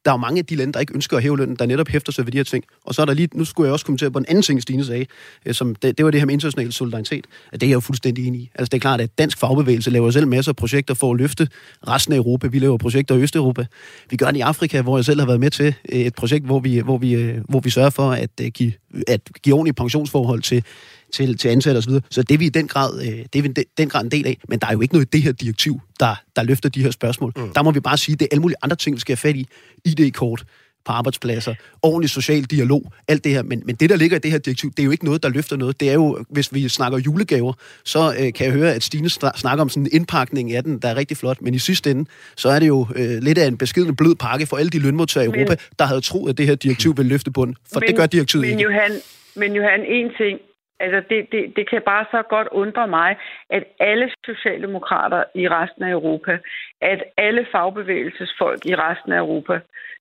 der 0.06 0.12
er 0.12 0.14
jo 0.14 0.18
mange 0.18 0.40
af 0.40 0.46
de 0.46 0.56
lande, 0.56 0.74
der 0.74 0.80
ikke 0.80 0.94
ønsker 0.96 1.18
at 1.18 1.24
hæve 1.24 1.38
lønnen, 1.38 1.56
der 1.56 1.66
netop 1.66 1.88
hæfter 1.88 2.12
sig 2.12 2.26
ved 2.26 2.32
de 2.32 2.38
her 2.38 2.44
ting. 2.44 2.64
Og 2.86 2.96
så 2.96 3.02
er 3.02 3.06
der 3.06 3.14
lige, 3.14 3.30
nu 3.34 3.46
skulle 3.46 3.68
jeg 3.68 3.74
også 3.74 3.86
kommentere 3.86 4.12
på 4.12 4.20
en 4.20 4.26
anden 4.28 4.42
ting, 4.44 4.62
Stine 4.62 4.86
sagde, 4.86 5.06
øh, 5.46 5.54
som 5.54 5.76
det, 5.76 5.98
det 5.98 6.06
var 6.06 6.12
det 6.12 6.20
her 6.22 6.26
med 6.26 6.34
international 6.34 6.74
solidaritet. 6.74 7.28
At 7.54 7.62
det 7.62 7.68
er 7.68 7.70
jeg 7.70 7.76
jo 7.76 7.80
fuldstændig 7.80 8.28
enig 8.28 8.42
i. 8.42 8.52
Altså 8.56 8.70
det 8.70 8.74
er 8.78 8.80
klart, 8.80 9.02
at 9.02 9.18
dansk 9.18 9.38
fagbevægelse 9.38 9.90
laver 9.90 10.12
selv 10.12 10.28
masser 10.28 10.52
af 10.52 10.56
projekter 10.56 10.94
for 10.94 11.12
at 11.12 11.18
løfte 11.18 11.48
resten 11.88 12.14
af 12.14 12.18
Europa. 12.18 12.48
Vi 12.48 12.60
laver 12.60 12.78
projekter 12.78 13.16
i 13.16 13.22
Østeuropa. 13.22 13.66
Vi 14.10 14.18
gør 14.18 14.28
det 14.28 14.38
i 14.38 14.42
Afrika, 14.42 14.82
hvor 14.82 14.98
jeg 14.98 15.06
selv 15.06 15.20
har 15.20 15.28
været 15.28 15.40
med 15.40 15.52
til 15.52 15.76
øh, 15.92 16.00
et 16.00 16.16
projekt, 16.16 16.46
hvor 16.46 16.60
vi, 16.60 16.80
hvor 16.80 16.98
vi, 16.98 17.14
øh, 17.14 17.38
hvor 17.50 17.60
vi 17.60 17.70
sørger 17.70 17.90
for 17.90 18.12
at 18.12 18.42
give, 18.54 18.74
at 19.08 19.22
give 19.44 19.56
ordentlige 19.56 19.74
pensionsforhold 19.74 20.42
til 20.42 20.64
til, 21.14 21.38
til 21.38 21.50
ansatte 21.50 21.78
osv. 21.78 21.94
Så 22.10 22.24
det 22.24 22.34
er 22.34 22.38
vi 22.38 22.46
i 22.46 22.50
den 22.50 22.68
grad, 22.68 23.02
øh, 23.02 23.26
det 23.34 23.36
er 23.36 23.42
vi 23.42 23.48
den, 23.48 23.64
den 23.78 23.90
grad 23.90 24.04
en 24.04 24.12
del 24.12 24.28
af. 24.28 24.38
Men 24.48 24.60
der 24.60 24.68
er 24.68 24.72
jo 24.72 24.82
ikke 24.82 24.94
noget 24.94 25.06
i 25.06 25.10
det 25.10 25.22
her 25.22 25.32
direktiv, 25.32 25.82
der, 26.00 26.16
der 26.36 26.44
løfter 26.44 26.70
de 26.70 26.84
her 26.84 26.92
spørgsmål. 26.92 27.34
Mm. 27.36 27.54
Der 27.54 27.64
må 27.64 27.72
vi 27.72 27.80
bare 27.80 27.98
sige, 27.98 28.14
at 28.14 28.20
det 28.20 28.26
er 28.26 28.30
alle 28.32 28.42
mulige 28.42 28.58
andre 28.62 28.76
ting, 28.76 28.96
vi 28.96 29.00
skal 29.00 29.12
have 29.12 29.30
fat 29.30 29.36
i. 29.36 29.48
ID-kort, 29.86 30.44
på 30.86 30.92
arbejdspladser, 30.92 31.54
ordentlig 31.82 32.10
social 32.10 32.44
dialog, 32.44 32.84
alt 33.08 33.24
det 33.24 33.32
her. 33.32 33.44
Men, 33.44 33.64
men 33.66 33.76
det, 33.76 33.90
der 33.90 33.96
ligger 33.96 34.18
i 34.18 34.20
det 34.20 34.32
her 34.32 34.38
direktiv, 34.38 34.72
det 34.72 34.80
er 34.80 34.84
jo 34.84 34.92
ikke 34.92 35.06
noget, 35.06 35.24
der 35.24 35.30
løfter 35.30 35.58
noget. 35.58 35.80
Det 35.80 35.90
er 35.90 35.94
jo, 35.94 36.26
hvis 36.30 36.54
vi 36.54 36.70
snakker 36.70 36.98
julegaver, 36.98 37.54
så 37.86 38.16
øh, 38.20 38.34
kan 38.34 38.46
jeg 38.46 38.52
høre, 38.52 38.74
at 38.74 38.84
Stine 38.84 39.10
snakker 39.10 39.62
om 39.62 39.70
sådan 39.70 39.84
en 39.84 39.90
indpakning 39.92 40.54
af 40.54 40.64
den, 40.64 40.80
der 40.80 40.88
er 40.90 40.96
rigtig 40.96 41.18
flot. 41.18 41.42
Men 41.42 41.54
i 41.54 41.60
sidste 41.60 41.92
ende, 41.92 42.10
så 42.38 42.50
er 42.50 42.60
det 42.60 42.68
jo 42.68 42.88
øh, 42.96 43.18
lidt 43.22 43.38
af 43.38 43.48
en 43.48 43.58
beskeden 43.58 43.96
blød 43.96 44.16
pakke 44.16 44.46
for 44.46 44.58
alle 44.58 44.70
de 44.70 44.80
lønmodtagere 44.80 45.26
i 45.26 45.40
Europa, 45.40 45.56
der 45.80 45.86
havde 45.86 46.02
troet, 46.02 46.30
at 46.30 46.38
det 46.38 46.48
her 46.48 46.56
direktiv 46.56 46.98
ville 46.98 47.10
løfte 47.10 47.32
bunden. 47.32 47.56
For 47.74 47.80
men, 47.80 47.88
det 47.88 47.96
gør 47.96 48.06
direktivet 48.06 48.42
men 48.42 48.52
ikke. 48.52 48.64
Johan, 48.64 48.92
men 49.36 49.56
Johan, 49.56 49.80
en 49.86 50.10
ting. 50.18 50.40
Altså, 50.84 51.00
det, 51.10 51.32
det, 51.32 51.56
det 51.56 51.70
kan 51.70 51.82
bare 51.82 52.06
så 52.12 52.22
godt 52.22 52.48
undre 52.52 52.88
mig, 52.88 53.18
at 53.50 53.64
alle 53.80 54.12
socialdemokrater 54.26 55.24
i 55.36 55.50
resten 55.50 55.84
af 55.84 55.92
Europa, 55.92 56.40
at 56.82 57.04
alle 57.18 57.48
fagbevægelsesfolk 57.52 58.66
i 58.66 58.76
resten 58.76 59.12
af 59.12 59.18
Europa, 59.18 59.56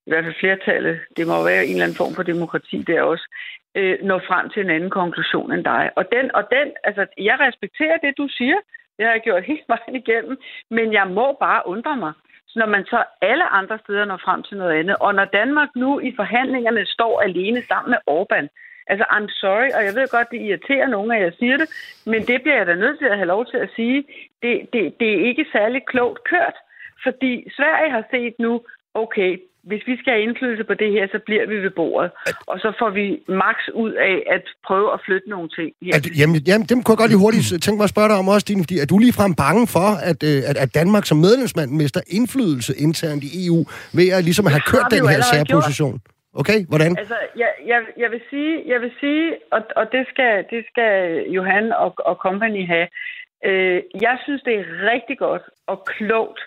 i 0.07 0.11
hvert 0.11 0.25
fald 0.25 0.40
flertallet, 0.40 1.01
det 1.16 1.27
må 1.27 1.45
være 1.45 1.64
en 1.66 1.73
eller 1.73 1.85
anden 1.85 2.01
form 2.03 2.14
for 2.14 2.23
demokrati 2.23 2.79
der 2.83 3.03
også, 3.03 3.27
øh, 3.75 3.99
når 4.03 4.19
frem 4.29 4.51
til 4.51 4.62
en 4.62 4.71
anden 4.71 4.90
konklusion 4.90 5.53
end 5.53 5.64
dig. 5.64 5.90
Og 5.97 6.05
den, 6.12 6.35
og 6.35 6.45
den, 6.57 6.69
altså, 6.85 7.07
jeg 7.19 7.37
respekterer 7.40 7.97
det, 8.05 8.12
du 8.19 8.29
siger. 8.29 8.59
Det 8.97 9.07
har 9.07 9.12
jeg 9.12 9.23
gjort 9.25 9.45
helt 9.45 9.69
vejen 9.69 9.97
igennem. 10.03 10.38
Men 10.71 10.93
jeg 10.93 11.07
må 11.09 11.37
bare 11.40 11.62
undre 11.66 11.97
mig. 11.97 12.12
Så 12.49 12.59
når 12.59 12.66
man 12.66 12.85
så 12.85 13.05
alle 13.23 13.45
andre 13.45 13.79
steder 13.79 14.05
når 14.05 14.16
frem 14.16 14.43
til 14.43 14.57
noget 14.57 14.79
andet, 14.79 14.97
og 15.01 15.14
når 15.14 15.25
Danmark 15.25 15.69
nu 15.77 16.01
i 16.01 16.12
forhandlingerne 16.16 16.87
står 16.87 17.21
alene 17.21 17.62
sammen 17.62 17.90
med 17.90 18.01
Orbán, 18.16 18.47
altså 18.87 19.05
I'm 19.14 19.29
sorry, 19.43 19.71
og 19.77 19.85
jeg 19.85 19.95
ved 19.95 20.09
godt, 20.09 20.31
det 20.31 20.40
irriterer 20.40 20.88
nogen, 20.88 21.11
at 21.12 21.23
jeg 21.23 21.33
siger 21.38 21.57
det, 21.57 21.69
men 22.07 22.21
det 22.27 22.43
bliver 22.43 22.57
jeg 22.57 22.66
da 22.66 22.75
nødt 22.75 22.99
til 22.99 23.09
at 23.12 23.16
have 23.16 23.33
lov 23.35 23.47
til 23.47 23.57
at 23.57 23.71
sige. 23.77 24.05
Det, 24.43 24.55
det, 24.73 24.83
det 25.01 25.09
er 25.14 25.27
ikke 25.29 25.47
særlig 25.53 25.81
klogt 25.87 26.19
kørt, 26.25 26.57
fordi 27.05 27.33
Sverige 27.57 27.90
har 27.90 28.05
set 28.11 28.35
nu, 28.38 28.53
okay, 28.95 29.33
hvis 29.69 29.83
vi 29.87 29.95
skal 30.01 30.12
have 30.12 30.23
indflydelse 30.27 30.64
på 30.64 30.75
det 30.83 30.90
her, 30.93 31.05
så 31.14 31.19
bliver 31.27 31.47
vi 31.53 31.57
ved 31.64 31.73
bordet. 31.81 32.11
Og 32.47 32.57
så 32.59 32.69
får 32.81 32.90
vi 32.99 33.07
max 33.43 33.57
ud 33.83 33.93
af 34.11 34.16
at 34.37 34.45
prøve 34.66 34.88
at 34.95 35.01
flytte 35.07 35.29
nogle 35.35 35.49
ting. 35.59 35.71
Her. 35.83 35.97
At, 35.97 36.05
jamen, 36.19 36.37
jamen, 36.49 36.66
dem 36.71 36.83
kunne 36.83 36.93
jeg 36.95 37.03
godt 37.03 37.11
lige 37.11 37.25
hurtigt 37.27 37.45
tænke 37.64 37.79
mig 37.81 37.85
at 37.88 37.95
spørge 37.95 38.09
dig 38.09 38.16
om 38.23 38.29
også, 38.29 38.45
Dine, 38.49 38.62
fordi 38.64 38.77
er 38.79 38.87
du 38.87 38.99
ligefrem 38.99 39.35
bange 39.35 39.66
for, 39.77 39.88
at, 40.11 40.21
øh, 40.31 40.51
at, 40.51 40.57
at 40.64 40.75
Danmark 40.75 41.05
som 41.07 41.19
medlemsmand 41.27 41.71
mister 41.71 42.01
indflydelse 42.07 42.73
internt 42.87 43.23
i 43.25 43.31
EU 43.47 43.59
ved 43.99 44.09
at 44.16 44.25
ligesom 44.25 44.47
have 44.47 44.64
kørt 44.73 44.87
den 44.90 45.09
her 45.09 45.21
særposition? 45.33 46.01
Okay, 46.35 46.66
hvordan? 46.69 46.99
Altså, 46.99 47.19
jeg, 47.37 47.51
jeg, 47.66 47.83
jeg 47.97 48.11
vil 48.11 48.21
sige, 48.31 48.62
jeg 48.66 48.81
vil 48.81 48.93
sige 49.01 49.37
og, 49.51 49.62
og 49.77 49.93
det, 49.93 50.07
skal, 50.09 50.45
det 50.51 50.64
skal 50.71 51.25
Johan 51.31 51.73
og, 51.73 51.95
og 51.99 52.14
company 52.14 52.66
have. 52.66 52.88
Øh, 53.45 53.83
jeg 54.01 54.19
synes, 54.25 54.43
det 54.43 54.55
er 54.55 54.64
rigtig 54.93 55.19
godt 55.19 55.43
og 55.66 55.85
klogt, 55.85 56.40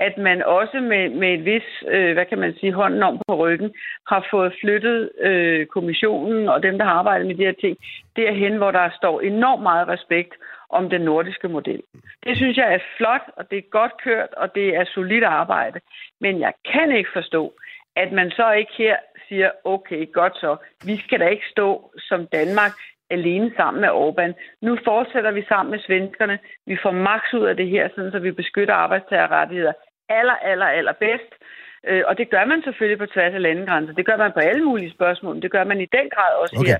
at 0.00 0.18
man 0.18 0.42
også 0.42 0.80
med, 0.80 1.08
med 1.08 1.34
et 1.34 1.44
vis, 1.44 1.68
øh, 1.88 2.12
hvad 2.12 2.26
kan 2.26 2.38
man 2.38 2.54
sige, 2.60 2.72
hånden 2.72 3.02
om 3.02 3.20
på 3.28 3.34
ryggen, 3.36 3.74
har 4.08 4.26
fået 4.30 4.54
flyttet 4.60 5.10
øh, 5.20 5.66
kommissionen 5.66 6.48
og 6.48 6.62
dem, 6.62 6.78
der 6.78 6.84
har 6.84 6.92
arbejdet 6.92 7.26
med 7.26 7.34
de 7.34 7.44
her 7.44 7.52
ting, 7.60 7.76
derhen, 8.16 8.56
hvor 8.56 8.70
der 8.70 8.90
står 8.96 9.20
enormt 9.20 9.62
meget 9.62 9.88
respekt 9.88 10.34
om 10.70 10.90
den 10.90 11.00
nordiske 11.00 11.48
model. 11.48 11.82
Det 12.24 12.36
synes 12.36 12.56
jeg 12.56 12.74
er 12.74 12.78
flot, 12.96 13.24
og 13.36 13.50
det 13.50 13.58
er 13.58 13.70
godt 13.70 13.92
kørt, 14.04 14.32
og 14.36 14.54
det 14.54 14.76
er 14.76 14.84
solidt 14.84 15.24
arbejde. 15.24 15.80
Men 16.20 16.40
jeg 16.40 16.52
kan 16.72 16.96
ikke 16.96 17.10
forstå, 17.12 17.52
at 17.96 18.12
man 18.12 18.30
så 18.30 18.52
ikke 18.52 18.72
her 18.78 18.96
siger, 19.28 19.50
okay, 19.64 20.12
godt 20.12 20.36
så, 20.36 20.56
vi 20.84 20.96
skal 21.04 21.20
da 21.20 21.26
ikke 21.26 21.46
stå 21.50 21.92
som 21.98 22.26
Danmark 22.26 22.72
alene 23.10 23.52
sammen 23.56 23.80
med 23.80 23.88
Orbán. 23.88 24.32
Nu 24.62 24.78
fortsætter 24.84 25.30
vi 25.30 25.44
sammen 25.48 25.70
med 25.70 25.80
svenskerne. 25.86 26.38
Vi 26.66 26.76
får 26.82 26.90
maks 26.90 27.34
ud 27.34 27.46
af 27.46 27.56
det 27.56 27.68
her, 27.68 27.88
sådan, 27.94 28.10
så 28.10 28.18
vi 28.18 28.30
beskytter 28.30 28.74
arbejdstagerrettigheder 28.74 29.72
aller, 30.08 30.36
aller, 30.50 30.66
aller 30.66 30.92
bedst. 30.92 31.32
Øh, 31.88 32.02
og 32.06 32.18
det 32.18 32.30
gør 32.30 32.44
man 32.44 32.62
selvfølgelig 32.62 32.98
på 32.98 33.06
tværs 33.06 33.34
af 33.34 33.42
landegrænser. 33.42 33.94
Det 33.94 34.06
gør 34.06 34.16
man 34.16 34.32
på 34.32 34.40
alle 34.40 34.64
mulige 34.64 34.90
spørgsmål. 34.90 35.42
Det 35.42 35.50
gør 35.50 35.64
man 35.64 35.80
i 35.80 35.88
den 35.96 36.10
grad 36.14 36.32
også 36.42 36.56
okay. 36.58 36.70
her. 36.70 36.78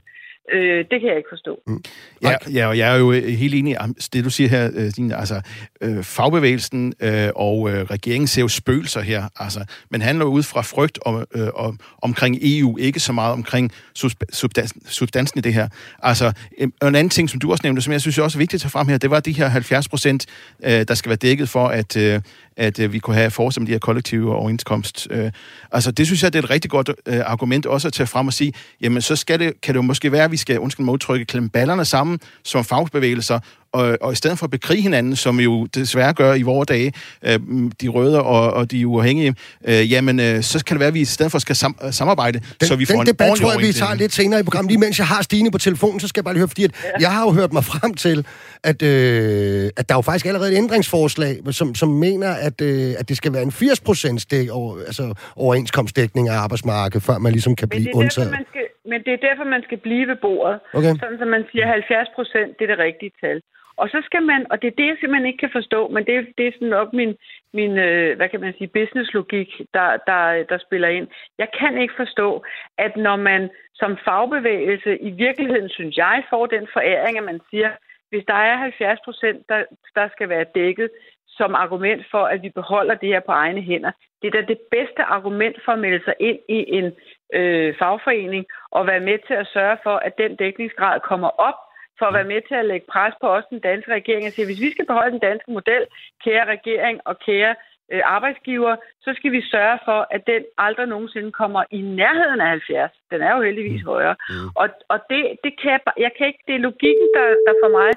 Øh, 0.53 0.85
det 0.91 1.01
kan 1.01 1.09
jeg 1.09 1.17
ikke 1.17 1.29
forstå. 1.33 1.61
Mm. 1.67 1.83
Ja, 2.23 2.35
ja, 2.53 2.67
og 2.67 2.79
jeg 2.79 2.95
er 2.95 2.99
jo 2.99 3.13
øh, 3.13 3.23
helt 3.23 3.55
enig 3.55 3.81
om 3.81 3.95
det, 4.13 4.25
du 4.25 4.31
siger 4.31 4.49
her, 4.49 4.71
øh, 4.75 4.91
Stine. 4.91 5.17
Altså, 5.17 5.41
øh, 5.81 6.05
fagbevægelsen 6.05 6.95
øh, 7.01 7.29
og 7.37 7.71
øh, 7.71 7.85
regeringen 7.85 8.27
ser 8.27 8.43
jo 8.43 8.49
spøgelser 8.49 9.01
her. 9.01 9.29
Altså, 9.37 9.65
man 9.91 10.03
handler 10.03 10.25
ud 10.25 10.43
fra 10.43 10.63
frygt 10.63 10.99
om, 11.05 11.25
øh, 11.35 11.49
om, 11.55 11.79
omkring 12.03 12.39
EU, 12.43 12.77
ikke 12.79 13.01
så 13.01 13.13
meget 13.13 13.33
omkring 13.33 13.73
substans, 13.95 14.75
substansen 14.89 15.39
i 15.39 15.41
det 15.41 15.55
her. 15.55 15.69
Altså, 16.03 16.33
en 16.59 16.73
anden 16.83 17.09
ting, 17.09 17.31
som 17.31 17.41
du 17.41 17.51
også 17.51 17.63
nævnte, 17.65 17.83
som 17.83 17.93
jeg 17.93 18.01
synes 18.01 18.19
er 18.19 18.23
også 18.23 18.39
er 18.39 18.41
vigtigt 18.41 18.55
at 18.55 18.61
tage 18.61 18.71
frem 18.71 18.89
her, 18.89 18.99
det 18.99 19.11
var 19.11 19.21
de 19.21 19.33
her 19.33 19.49
70 19.49 19.89
procent, 19.89 20.27
øh, 20.65 20.85
der 20.89 20.95
skal 20.95 21.09
være 21.09 21.17
dækket 21.17 21.49
for, 21.49 21.67
at, 21.67 21.97
øh, 21.97 22.21
at 22.57 22.81
øh, 22.81 22.93
vi 22.93 22.99
kunne 22.99 23.17
have 23.17 23.31
fortsat 23.31 23.61
med 23.61 23.67
de 23.67 23.73
her 23.73 23.79
kollektive 23.79 24.35
overenskomst. 24.35 25.09
Øh, 25.11 25.31
altså, 25.73 25.91
det 25.91 26.07
synes 26.07 26.23
jeg, 26.23 26.33
det 26.33 26.39
er 26.39 26.43
et 26.43 26.51
rigtig 26.51 26.71
godt 26.71 26.91
øh, 27.07 27.21
argument 27.27 27.67
også 27.67 27.89
at 27.89 27.93
tage 27.93 28.07
frem 28.07 28.27
og 28.27 28.33
sige, 28.33 28.53
jamen, 28.81 29.03
så 29.03 29.17
skal 29.17 29.39
det, 29.39 29.61
kan 29.61 29.75
det 29.75 29.77
jo 29.77 29.83
måske 29.83 30.13
være, 30.13 30.25
at 30.25 30.31
vi 30.31 30.38
skal, 30.39 30.59
undskyld 30.59 30.87
modtrykke, 30.87 31.25
klemme 31.25 31.51
ballerne 31.51 31.85
sammen 31.85 32.21
som 32.45 32.65
fagbevægelser, 32.65 33.39
og, 33.73 33.99
og 34.01 34.13
i 34.13 34.17
stedet 34.17 34.39
for 34.39 34.47
at 34.47 34.51
bekrige 34.51 34.83
hinanden, 34.83 35.17
som 35.17 35.41
jo 35.41 35.67
desværre 35.67 36.13
gør 36.13 36.35
i 36.35 36.43
vores 36.43 36.67
dage, 36.67 36.93
øh, 37.23 37.41
de 37.81 37.89
røde 37.89 38.23
og, 38.23 38.53
og 38.53 38.71
de 38.71 38.87
uafhængige, 38.87 39.35
øh, 39.65 39.93
jamen, 39.93 40.21
øh, 40.21 40.43
så 40.43 40.65
kan 40.65 40.75
det 40.75 40.81
være, 40.81 40.87
at 40.87 40.95
vi 40.95 41.01
i 41.01 41.05
stedet 41.05 41.33
for 41.33 41.39
skal 41.39 41.57
sam, 41.57 41.77
samarbejde, 41.91 42.41
den, 42.61 42.69
så 42.69 42.77
vi 42.77 42.85
får 42.85 42.93
den 42.93 43.01
en 43.01 43.07
debat 43.07 43.39
tror 43.39 43.53
jeg, 43.53 43.69
vi 43.69 43.73
tager 43.73 43.95
lidt 43.95 44.13
senere 44.13 44.41
i 44.41 44.43
programmet. 44.43 44.71
Lige 44.71 44.81
mens 44.81 44.99
jeg 44.99 45.07
har 45.07 45.23
Stine 45.23 45.51
på 45.51 45.59
telefonen, 45.59 46.01
så 46.01 46.09
skal 46.09 46.21
jeg 46.21 46.25
bare 46.25 46.35
lige 46.35 46.41
høre, 46.41 46.49
fordi 46.49 46.65
at 46.65 46.71
ja. 46.85 46.89
jeg 47.01 47.13
har 47.13 47.23
jo 47.23 47.31
hørt 47.31 47.53
mig 47.53 47.65
frem 47.65 47.95
til, 47.95 48.27
at, 48.63 48.83
øh, 48.83 49.71
at 49.77 49.89
der 49.89 49.95
er 49.95 49.99
jo 49.99 50.03
faktisk 50.03 50.27
allerede 50.27 50.53
et 50.53 50.57
ændringsforslag, 50.57 51.41
som, 51.51 51.75
som 51.75 51.89
mener, 51.89 52.31
at, 52.31 52.61
øh, 52.61 52.95
at 52.99 53.09
det 53.09 53.17
skal 53.17 53.33
være 53.33 53.43
en 53.43 53.53
80 53.53 53.81
procents 53.81 54.27
over, 54.51 54.79
altså, 54.87 55.15
overenskomstdækning 55.37 56.29
af 56.29 56.37
arbejdsmarkedet, 56.37 57.03
før 57.03 57.19
man 57.19 57.33
ligesom 57.33 57.57
kan 57.57 57.69
blive 57.69 57.95
undtaget. 57.95 58.31
Man 58.31 58.45
skal, 58.51 58.63
men 58.91 58.99
det 59.05 59.13
er 59.13 59.27
derfor, 59.29 59.45
man 59.45 59.63
skal 59.63 59.79
blive 59.79 60.09
ved 60.09 60.17
bordet. 60.17 60.61
Okay. 60.75 60.95
Sådan, 61.01 61.19
så 61.19 61.25
man 61.25 61.45
siger, 61.53 61.67
70 61.67 62.09
procent, 62.15 62.59
det 62.59 62.65
er 62.65 62.75
det 62.75 62.85
rigtige 62.87 63.13
tal. 63.21 63.41
Og 63.83 63.89
så 63.89 63.99
skal 64.05 64.23
man, 64.23 64.47
og 64.51 64.63
det 64.63 64.69
er 64.69 64.79
det, 64.79 64.87
jeg 64.87 64.97
simpelthen 65.01 65.27
ikke 65.27 65.45
kan 65.45 65.57
forstå, 65.59 65.89
men 65.89 66.03
det, 66.07 66.15
det 66.39 66.47
er 66.47 66.53
sådan 66.53 66.69
nok 66.79 66.93
min, 66.93 67.13
min 67.59 67.79
øh, 67.79 68.17
hvad 68.17 68.29
kan 68.29 68.41
man 68.41 68.55
sige, 68.59 68.75
businesslogik, 68.79 69.51
der, 69.75 69.89
der, 70.11 70.23
der 70.51 70.59
spiller 70.67 70.89
ind. 70.89 71.07
Jeg 71.39 71.49
kan 71.61 71.79
ikke 71.83 71.95
forstå, 71.97 72.45
at 72.79 72.97
når 72.97 73.17
man 73.17 73.51
som 73.75 73.99
fagbevægelse 74.05 74.99
i 74.99 75.11
virkeligheden, 75.11 75.69
synes 75.69 75.97
jeg, 75.97 76.23
får 76.31 76.47
den 76.47 76.69
foræring, 76.73 77.19
at 77.19 77.25
man 77.25 77.41
siger, 77.51 77.71
hvis 78.11 78.25
der 78.29 78.41
er 78.51 78.57
70 78.57 79.01
procent, 79.05 79.49
der, 79.49 79.65
der 79.95 80.09
skal 80.15 80.29
være 80.29 80.47
dækket 80.55 80.91
som 81.39 81.55
argument 81.55 82.03
for, 82.11 82.25
at 82.33 82.43
vi 82.43 82.51
beholder 82.61 82.95
det 82.95 83.09
her 83.09 83.21
på 83.21 83.33
egne 83.33 83.63
hænder. 83.63 83.93
Det 84.21 84.27
er 84.29 84.41
da 84.41 84.43
det 84.53 84.61
bedste 84.71 85.03
argument 85.03 85.57
for 85.65 85.73
at 85.73 85.79
melde 85.79 86.05
sig 86.05 86.15
ind 86.21 86.39
i 86.49 86.59
en 86.79 86.93
øh, 87.35 87.75
fagforening 87.79 88.45
og 88.71 88.87
være 88.87 89.01
med 89.01 89.19
til 89.27 89.35
at 89.35 89.51
sørge 89.53 89.79
for, 89.83 89.97
at 90.07 90.19
den 90.19 90.37
dækningsgrad 90.37 91.01
kommer 91.01 91.29
op 91.49 91.59
for 91.99 92.07
at 92.07 92.15
være 92.15 92.31
med 92.33 92.41
til 92.49 92.57
at 92.63 92.69
lægge 92.71 92.87
pres 92.93 93.15
på 93.21 93.27
os 93.37 93.47
den 93.51 93.61
danske 93.61 93.93
regering 93.99 94.27
og 94.27 94.33
sige, 94.33 94.47
hvis 94.47 94.65
vi 94.65 94.71
skal 94.71 94.87
beholde 94.87 95.15
den 95.17 95.27
danske 95.29 95.51
model, 95.59 95.83
kære 96.25 96.45
regering 96.55 96.97
og 97.05 97.15
kære 97.27 97.55
øh, 97.93 98.03
arbejdsgiver, 98.05 98.77
så 99.05 99.11
skal 99.19 99.33
vi 99.33 99.43
sørge 99.55 99.79
for, 99.89 100.01
at 100.11 100.23
den 100.33 100.43
aldrig 100.59 100.87
nogensinde 100.87 101.33
kommer 101.33 101.63
i 101.71 101.81
nærheden 102.01 102.41
af 102.41 102.49
70. 102.49 102.93
Den 103.11 103.21
er 103.27 103.33
jo 103.37 103.43
heldigvis 103.43 103.83
mm. 103.83 103.91
højere. 103.93 104.17
Mm. 104.31 104.49
Og, 104.61 104.69
og 104.93 104.99
det, 105.11 105.23
det 105.45 105.53
kan 105.61 105.71
jeg, 105.77 105.81
jeg 106.05 106.13
kan 106.17 106.27
ikke, 106.27 106.43
det 106.49 106.55
er 106.55 106.67
logikken, 106.69 107.09
der, 107.17 107.27
der 107.47 107.55
for 107.63 107.71
mig 107.79 107.91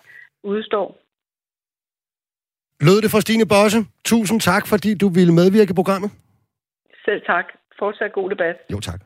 udstår. 0.44 0.88
Lød 2.88 3.02
det 3.02 3.12
fra 3.12 3.22
Stine 3.22 3.46
Bosse. 3.54 3.80
Tusind 4.12 4.40
tak, 4.40 4.64
fordi 4.68 4.92
du 5.02 5.08
ville 5.18 5.34
medvirke 5.34 5.72
i 5.72 5.80
programmet. 5.82 6.10
Selv 7.06 7.22
tak. 7.26 7.46
Fortsat 7.80 8.12
god 8.14 8.30
debat. 8.30 8.56
Jo, 8.72 8.80
tak. 8.80 9.00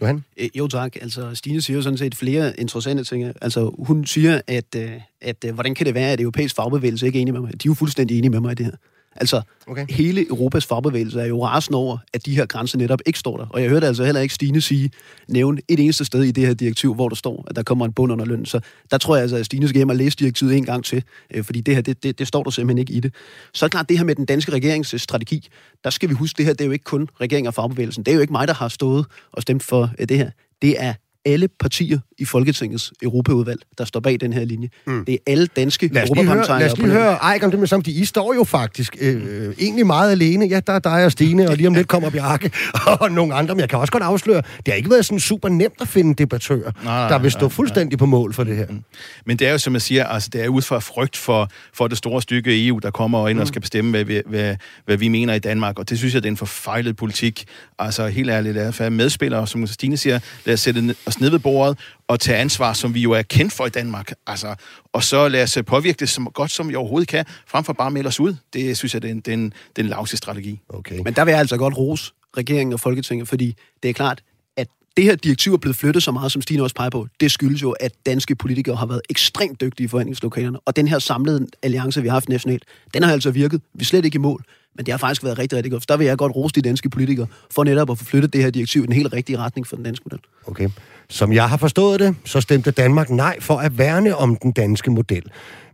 Johan? 0.00 0.24
Øh, 0.36 0.48
jo 0.54 0.66
tak. 0.66 0.96
Altså, 1.00 1.34
Stine 1.34 1.62
siger 1.62 1.76
jo 1.76 1.82
sådan 1.82 1.98
set 1.98 2.14
flere 2.14 2.60
interessante 2.60 3.04
ting. 3.04 3.32
Altså, 3.42 3.74
hun 3.78 4.06
siger, 4.06 4.40
at, 4.46 4.74
øh, 4.76 4.90
at, 5.20 5.44
øh, 5.44 5.54
hvordan 5.54 5.74
kan 5.74 5.86
det 5.86 5.94
være, 5.94 6.12
at 6.12 6.20
europæisk 6.20 6.56
fagbevægelse 6.56 7.06
ikke 7.06 7.18
er 7.18 7.20
enige 7.20 7.32
med 7.32 7.40
mig? 7.40 7.52
De 7.52 7.56
er 7.56 7.70
jo 7.70 7.74
fuldstændig 7.74 8.18
enige 8.18 8.30
med 8.30 8.40
mig 8.40 8.52
i 8.52 8.54
det 8.54 8.66
her. 8.66 8.72
Altså, 9.16 9.42
okay. 9.66 9.86
hele 9.90 10.28
Europas 10.28 10.66
fagbevægelse 10.66 11.20
er 11.20 11.26
jo 11.26 11.44
rasende 11.44 11.78
over, 11.78 11.98
at 12.14 12.26
de 12.26 12.36
her 12.36 12.46
grænser 12.46 12.78
netop 12.78 13.00
ikke 13.06 13.18
står 13.18 13.36
der. 13.36 13.46
Og 13.50 13.62
jeg 13.62 13.70
hørte 13.70 13.86
altså 13.86 14.04
heller 14.04 14.20
ikke 14.20 14.34
Stine 14.34 14.60
sige, 14.60 14.90
nævne 15.28 15.60
et 15.68 15.80
eneste 15.80 16.04
sted 16.04 16.22
i 16.22 16.30
det 16.30 16.46
her 16.46 16.54
direktiv, 16.54 16.94
hvor 16.94 17.08
der 17.08 17.16
står, 17.16 17.44
at 17.50 17.56
der 17.56 17.62
kommer 17.62 17.84
en 17.84 17.92
bund 17.92 18.12
under 18.12 18.24
løn. 18.24 18.46
Så 18.46 18.60
der 18.90 18.98
tror 18.98 19.16
jeg 19.16 19.22
altså, 19.22 19.36
at 19.36 19.46
Stine 19.46 19.68
skal 19.68 19.78
hjem 19.78 19.88
og 19.88 19.96
læse 19.96 20.16
direktivet 20.16 20.56
en 20.56 20.64
gang 20.64 20.84
til, 20.84 21.02
øh, 21.34 21.44
fordi 21.44 21.60
det 21.60 21.74
her, 21.74 21.82
det, 21.82 22.02
det, 22.02 22.18
det 22.18 22.28
står 22.28 22.42
der 22.42 22.50
simpelthen 22.50 22.78
ikke 22.78 22.92
i 22.92 23.00
det. 23.00 23.14
Så 23.54 23.64
er 23.64 23.68
klart, 23.68 23.88
det 23.88 23.98
her 23.98 24.04
med 24.04 24.14
den 24.14 24.24
danske 24.24 24.52
regeringsstrategi, 24.52 25.48
der 25.84 25.90
skal 25.90 26.08
vi 26.08 26.14
huske, 26.14 26.36
det 26.36 26.46
her, 26.46 26.52
det 26.52 26.60
er 26.60 26.66
jo 26.66 26.72
ikke 26.72 26.84
kun 26.84 27.08
regering 27.20 27.48
og 27.48 27.54
fagbevægelsen. 27.54 28.02
Det 28.02 28.12
er 28.12 28.14
jo 28.14 28.20
ikke 28.20 28.32
mig, 28.32 28.48
der 28.48 28.54
har 28.54 28.68
stået 28.68 29.06
og 29.32 29.42
stemt 29.42 29.62
for 29.62 29.90
øh, 29.98 30.08
det 30.08 30.16
her. 30.16 30.30
Det 30.62 30.82
er 30.82 30.94
alle 31.28 31.48
partier 31.60 31.98
i 32.18 32.24
Folketingets 32.24 32.92
Europaudvalg, 33.02 33.60
der 33.78 33.84
står 33.84 34.00
bag 34.00 34.20
den 34.20 34.32
her 34.32 34.44
linje. 34.44 34.68
Mm. 34.86 35.04
Det 35.04 35.14
er 35.14 35.18
alle 35.26 35.46
danske 35.46 35.88
lad 35.92 36.24
høre, 36.24 36.58
lad 36.60 36.72
os 36.72 36.78
lige 36.78 36.90
høre 36.90 37.12
Ejk 37.12 37.42
om 37.42 37.50
det 37.50 37.60
med 37.60 37.68
samt. 37.68 37.86
I 37.86 38.04
står 38.04 38.34
jo 38.34 38.44
faktisk 38.44 38.96
øh, 39.00 39.54
egentlig 39.58 39.86
meget 39.86 40.10
alene. 40.10 40.46
Ja, 40.46 40.60
der 40.60 40.72
er 40.72 40.78
dig 40.78 41.04
og 41.04 41.12
Stine, 41.12 41.48
og 41.48 41.56
lige 41.56 41.66
om 41.66 41.74
lidt 41.74 41.88
kommer 41.88 42.10
Bjarke 42.10 42.50
og 43.00 43.12
nogle 43.12 43.34
andre. 43.34 43.54
Men 43.54 43.60
jeg 43.60 43.68
kan 43.68 43.78
også 43.78 43.92
godt 43.92 44.02
afsløre, 44.02 44.36
det 44.36 44.68
har 44.68 44.74
ikke 44.74 44.90
været 44.90 45.06
sådan 45.06 45.20
super 45.20 45.48
nemt 45.48 45.80
at 45.80 45.88
finde 45.88 46.14
debattører, 46.14 46.70
nej, 46.84 47.08
der 47.08 47.18
vil 47.18 47.30
stå 47.30 47.48
fuldstændig 47.48 47.96
nej. 47.96 47.98
på 47.98 48.06
mål 48.06 48.34
for 48.34 48.44
det 48.44 48.56
her. 48.56 48.66
Mm. 48.66 48.82
Men 49.26 49.36
det 49.36 49.46
er 49.48 49.52
jo, 49.52 49.58
som 49.58 49.72
jeg 49.72 49.82
siger, 49.82 50.04
altså, 50.04 50.30
det 50.32 50.44
er 50.44 50.48
ud 50.48 50.62
fra 50.62 50.78
frygt 50.78 51.16
for, 51.16 51.50
for 51.74 51.88
det 51.88 51.98
store 51.98 52.22
stykke 52.22 52.66
EU, 52.66 52.78
der 52.78 52.90
kommer 52.90 53.28
ind 53.28 53.36
mm. 53.36 53.40
og 53.40 53.48
skal 53.48 53.60
bestemme, 53.60 53.90
hvad 53.90 54.04
vi, 54.04 54.22
hvad, 54.26 54.56
hvad 54.84 54.96
vi 54.96 55.08
mener 55.08 55.34
i 55.34 55.38
Danmark. 55.38 55.78
Og 55.78 55.90
det 55.90 55.98
synes 55.98 56.14
jeg, 56.14 56.22
det 56.22 56.28
er 56.28 56.32
en 56.32 56.36
forfejlet 56.36 56.96
politik. 56.96 57.44
Altså 57.78 58.06
helt 58.06 58.30
ærligt, 58.30 58.54
lad 58.54 58.68
os 58.68 58.80
være 58.80 58.90
medspillere, 58.90 59.46
som 59.46 59.66
Stine 59.66 59.96
siger, 59.96 60.18
lad 60.44 60.54
os 60.54 60.60
sætte 60.60 60.94
os 61.06 61.17
ned 61.20 61.30
ved 61.30 61.38
bordet 61.38 61.78
og 62.08 62.20
tage 62.20 62.38
ansvar, 62.38 62.72
som 62.72 62.94
vi 62.94 63.00
jo 63.00 63.12
er 63.12 63.22
kendt 63.22 63.52
for 63.52 63.66
i 63.66 63.70
Danmark. 63.70 64.12
Altså, 64.26 64.54
og 64.92 65.04
så 65.04 65.28
lad 65.28 65.42
os 65.42 65.58
påvirke 65.66 65.96
det 66.00 66.08
så 66.08 66.30
godt, 66.34 66.50
som 66.50 66.68
vi 66.68 66.74
overhovedet 66.74 67.08
kan, 67.08 67.24
frem 67.46 67.64
for 67.64 67.72
bare 67.72 67.86
at 67.86 67.92
melde 67.92 68.08
os 68.08 68.20
ud. 68.20 68.34
Det 68.52 68.76
synes 68.76 68.94
jeg, 68.94 69.02
det 69.02 69.08
er 69.08 69.12
en, 69.12 69.20
det 69.20 69.28
er 69.28 69.34
en, 69.34 69.44
det 69.44 69.78
er 69.78 69.82
en 69.82 69.88
lavse 69.88 70.16
strategi. 70.16 70.60
Okay. 70.68 70.98
Men 71.04 71.14
der 71.14 71.24
vil 71.24 71.32
jeg 71.32 71.40
altså 71.40 71.56
godt 71.56 71.76
rose 71.76 72.12
regeringen 72.36 72.72
og 72.72 72.80
Folketinget, 72.80 73.28
fordi 73.28 73.56
det 73.82 73.88
er 73.88 73.92
klart, 73.92 74.22
at 74.56 74.68
det 74.96 75.04
her 75.04 75.16
direktiv 75.16 75.52
er 75.52 75.56
blevet 75.56 75.76
flyttet 75.76 76.02
så 76.02 76.12
meget, 76.12 76.32
som 76.32 76.42
Stine 76.42 76.62
også 76.62 76.74
peger 76.74 76.90
på, 76.90 77.06
det 77.20 77.30
skyldes 77.30 77.62
jo, 77.62 77.70
at 77.70 77.92
danske 78.06 78.34
politikere 78.34 78.76
har 78.76 78.86
været 78.86 79.00
ekstremt 79.10 79.60
dygtige 79.60 79.84
i 79.84 79.88
forhandlingslokalerne. 79.88 80.60
Og 80.60 80.76
den 80.76 80.88
her 80.88 80.98
samlede 80.98 81.46
alliance, 81.62 82.02
vi 82.02 82.08
har 82.08 82.14
haft 82.14 82.28
nationalt, 82.28 82.64
den 82.94 83.02
har 83.02 83.12
altså 83.12 83.30
virket. 83.30 83.60
Vi 83.74 83.82
er 83.82 83.84
slet 83.84 84.04
ikke 84.04 84.16
i 84.16 84.18
mål. 84.18 84.44
Men 84.78 84.86
det 84.86 84.92
har 84.92 84.98
faktisk 84.98 85.24
været 85.24 85.38
rigtig, 85.38 85.56
rigtig 85.56 85.72
godt. 85.72 85.82
Så 85.82 85.86
der 85.88 85.96
vil 85.96 86.06
jeg 86.06 86.18
godt 86.18 86.36
rose 86.36 86.54
de 86.54 86.62
danske 86.62 86.90
politikere 86.90 87.26
for 87.50 87.64
netop 87.64 87.90
at 87.90 87.98
få 87.98 88.04
flyttet 88.04 88.32
det 88.32 88.42
her 88.42 88.50
direktiv 88.50 88.82
i 88.82 88.86
den 88.86 88.94
helt 88.94 89.12
rigtige 89.12 89.38
retning 89.38 89.66
for 89.66 89.76
den 89.76 89.84
danske 89.84 90.02
model. 90.10 90.20
Okay. 90.46 90.68
Som 91.10 91.32
jeg 91.32 91.48
har 91.48 91.56
forstået 91.56 92.00
det, 92.00 92.16
så 92.24 92.40
stemte 92.40 92.70
Danmark 92.70 93.10
nej 93.10 93.40
for 93.40 93.56
at 93.56 93.78
værne 93.78 94.16
om 94.16 94.36
den 94.36 94.52
danske 94.52 94.90
model. 94.90 95.22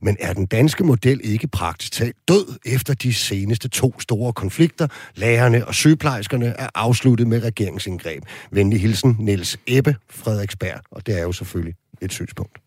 Men 0.02 0.16
er 0.20 0.32
den 0.32 0.46
danske 0.46 0.84
model 0.84 1.20
ikke 1.24 1.48
praktisk 1.48 1.92
talt 1.92 2.16
død 2.28 2.58
efter 2.66 2.94
de 2.94 3.14
seneste 3.14 3.68
to 3.68 4.00
store 4.00 4.32
konflikter? 4.32 4.88
Lærerne 5.14 5.66
og 5.66 5.74
sygeplejerskerne 5.74 6.46
er 6.46 6.68
afsluttet 6.74 7.26
med 7.26 7.42
regeringsindgreb. 7.44 8.22
Venlig 8.50 8.80
hilsen, 8.80 9.16
Niels 9.18 9.58
Ebbe 9.66 9.96
Frederiksberg. 10.10 10.80
Og 10.90 11.06
det 11.06 11.18
er 11.18 11.22
jo 11.22 11.32
selvfølgelig 11.32 11.74
et 12.02 12.12
synspunkt. 12.12 12.58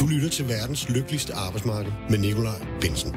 Du 0.00 0.06
lytter 0.06 0.28
til 0.32 0.48
verdens 0.48 0.88
lykkeligste 0.88 1.34
arbejdsmarked 1.34 1.92
med 2.10 2.18
Nikolaj 2.18 2.66
Bensen. 2.80 3.16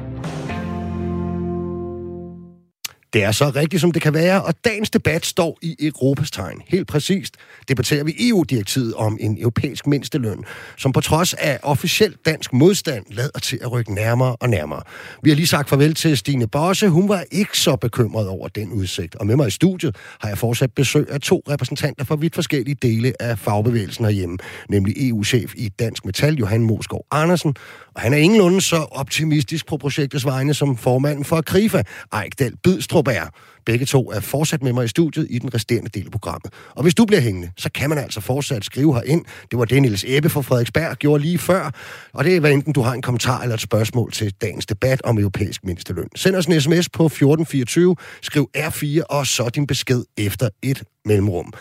Det 3.12 3.24
er 3.24 3.32
så 3.32 3.52
rigtigt, 3.56 3.80
som 3.80 3.92
det 3.92 4.02
kan 4.02 4.14
være, 4.14 4.42
og 4.42 4.54
dagens 4.64 4.90
debat 4.90 5.26
står 5.26 5.58
i 5.62 5.76
Europas 5.80 6.30
tegn. 6.30 6.62
Helt 6.68 6.88
præcist 6.88 7.36
debatterer 7.68 8.04
vi 8.04 8.14
EU-direktivet 8.18 8.94
om 8.94 9.18
en 9.20 9.38
europæisk 9.40 9.86
mindsteløn, 9.86 10.44
som 10.76 10.92
på 10.92 11.00
trods 11.00 11.34
af 11.34 11.58
officiel 11.62 12.16
dansk 12.26 12.52
modstand 12.52 13.04
lader 13.10 13.38
til 13.38 13.58
at 13.62 13.72
rykke 13.72 13.94
nærmere 13.94 14.36
og 14.36 14.48
nærmere. 14.48 14.82
Vi 15.22 15.30
har 15.30 15.36
lige 15.36 15.46
sagt 15.46 15.68
farvel 15.68 15.94
til 15.94 16.16
Stine 16.16 16.46
Bosse. 16.46 16.88
Hun 16.88 17.08
var 17.08 17.24
ikke 17.30 17.58
så 17.58 17.76
bekymret 17.76 18.28
over 18.28 18.48
den 18.48 18.72
udsigt. 18.72 19.14
Og 19.14 19.26
med 19.26 19.36
mig 19.36 19.48
i 19.48 19.50
studiet 19.50 19.96
har 20.20 20.28
jeg 20.28 20.38
fortsat 20.38 20.72
besøg 20.72 21.06
af 21.10 21.20
to 21.20 21.42
repræsentanter 21.50 22.04
fra 22.04 22.16
vidt 22.16 22.34
forskellige 22.34 22.76
dele 22.82 23.12
af 23.22 23.38
fagbevægelsen 23.38 24.04
herhjemme, 24.04 24.38
nemlig 24.68 25.08
EU-chef 25.08 25.52
i 25.56 25.68
Dansk 25.68 26.04
Metal, 26.04 26.34
Johan 26.34 26.62
Moskov 26.62 27.06
Andersen, 27.10 27.54
og 27.94 28.02
han 28.02 28.12
er 28.12 28.16
ingenlunde 28.16 28.60
så 28.60 28.76
optimistisk 28.76 29.66
på 29.66 29.76
projektets 29.76 30.24
vegne 30.24 30.54
som 30.54 30.76
formanden 30.76 31.24
for 31.24 31.40
Krifa, 31.40 31.82
Ejkdal 32.12 32.52
Bydstrup 32.96 33.08
er. 33.08 33.28
Begge 33.66 33.86
to 33.86 34.10
er 34.10 34.20
fortsat 34.20 34.62
med 34.62 34.72
mig 34.72 34.84
i 34.84 34.88
studiet 34.88 35.26
i 35.30 35.38
den 35.38 35.54
resterende 35.54 35.90
del 35.94 36.04
af 36.04 36.10
programmet. 36.10 36.52
Og 36.70 36.82
hvis 36.82 36.94
du 36.94 37.04
bliver 37.04 37.20
hængende, 37.20 37.50
så 37.56 37.70
kan 37.72 37.88
man 37.88 37.98
altså 37.98 38.20
fortsat 38.20 38.64
skrive 38.64 38.94
herind. 38.94 39.24
Det 39.50 39.58
var 39.58 39.64
det, 39.64 39.82
Niels 39.82 40.04
Ebbe 40.08 40.28
fra 40.28 40.40
Frederiksberg 40.40 40.96
gjorde 40.96 41.22
lige 41.22 41.38
før. 41.38 41.70
Og 42.12 42.24
det 42.24 42.36
er, 42.36 42.40
hvad 42.40 42.52
enten 42.52 42.72
du 42.72 42.80
har 42.80 42.92
en 42.92 43.02
kommentar 43.02 43.42
eller 43.42 43.54
et 43.54 43.60
spørgsmål 43.60 44.12
til 44.12 44.34
dagens 44.42 44.66
debat 44.66 45.02
om 45.04 45.18
europæisk 45.18 45.64
mindsteløn. 45.64 46.08
Send 46.16 46.36
os 46.36 46.46
en 46.46 46.60
sms 46.60 46.88
på 46.88 47.06
1424, 47.06 47.96
skriv 48.22 48.50
R4 48.56 49.02
og 49.10 49.26
så 49.26 49.48
din 49.48 49.66
besked 49.66 50.04
efter 50.18 50.48
et 50.62 50.82
mellemrum. 51.04 51.52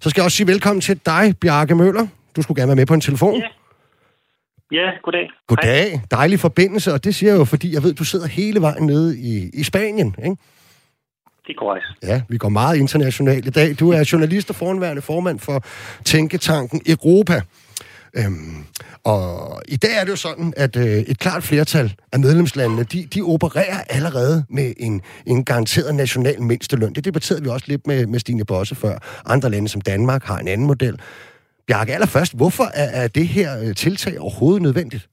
Så 0.00 0.10
skal 0.10 0.20
jeg 0.20 0.24
også 0.24 0.36
sige 0.36 0.46
velkommen 0.46 0.80
til 0.80 1.00
dig, 1.06 1.34
Bjarke 1.40 1.74
Møller. 1.74 2.06
Du 2.36 2.42
skulle 2.42 2.60
gerne 2.60 2.68
være 2.68 2.76
med 2.76 2.86
på 2.86 2.94
en 2.94 3.00
telefon. 3.00 3.40
Ja. 3.40 3.48
Ja, 4.72 4.90
goddag. 5.02 5.30
Goddag. 5.46 5.90
Hej. 5.90 6.00
Dejlig 6.10 6.40
forbindelse, 6.40 6.92
og 6.92 7.04
det 7.04 7.14
siger 7.14 7.32
jeg 7.32 7.38
jo, 7.38 7.44
fordi 7.44 7.74
jeg 7.74 7.82
ved, 7.82 7.94
du 7.94 8.04
sidder 8.04 8.26
hele 8.26 8.60
vejen 8.60 8.86
nede 8.86 9.18
i, 9.18 9.50
i 9.54 9.62
Spanien, 9.62 10.14
ikke? 10.24 10.36
Det 11.46 11.52
er 11.56 11.58
korrekt. 11.58 11.86
Ja, 12.02 12.22
vi 12.28 12.38
går 12.38 12.48
meget 12.48 12.76
internationalt 12.76 13.46
i 13.46 13.50
dag. 13.50 13.74
Du 13.80 13.90
er 13.90 14.08
journalist 14.12 14.50
og 14.50 14.56
foranværende 14.56 15.02
formand 15.02 15.38
for 15.38 15.64
Tænketanken 16.04 16.80
Europa. 16.86 17.40
Øhm, 18.16 18.64
og 19.04 19.62
i 19.68 19.76
dag 19.76 19.90
er 20.00 20.04
det 20.04 20.10
jo 20.10 20.16
sådan, 20.16 20.54
at 20.56 20.76
øh, 20.76 20.84
et 20.84 21.18
klart 21.18 21.42
flertal 21.42 21.94
af 22.12 22.20
medlemslandene, 22.20 22.82
de, 22.82 23.06
de 23.14 23.22
opererer 23.22 23.80
allerede 23.88 24.44
med 24.50 24.72
en, 24.76 25.00
en 25.26 25.44
garanteret 25.44 25.94
national 25.94 26.42
mindsteløn. 26.42 26.92
Det 26.92 27.04
debatterede 27.04 27.42
vi 27.42 27.48
også 27.48 27.64
lidt 27.68 27.86
med, 27.86 28.06
med 28.06 28.18
Stine 28.18 28.44
Bosse 28.44 28.74
før. 28.74 28.98
Andre 29.26 29.50
lande 29.50 29.68
som 29.68 29.80
Danmark 29.80 30.24
har 30.24 30.38
en 30.38 30.48
anden 30.48 30.66
model. 30.66 31.00
Bjarke, 31.66 31.94
allerførst, 31.94 32.36
hvorfor 32.36 32.64
er, 32.64 33.02
er 33.02 33.08
det 33.08 33.28
her 33.28 33.60
øh, 33.60 33.74
tiltag 33.74 34.20
overhovedet 34.20 34.62
nødvendigt? 34.62 35.08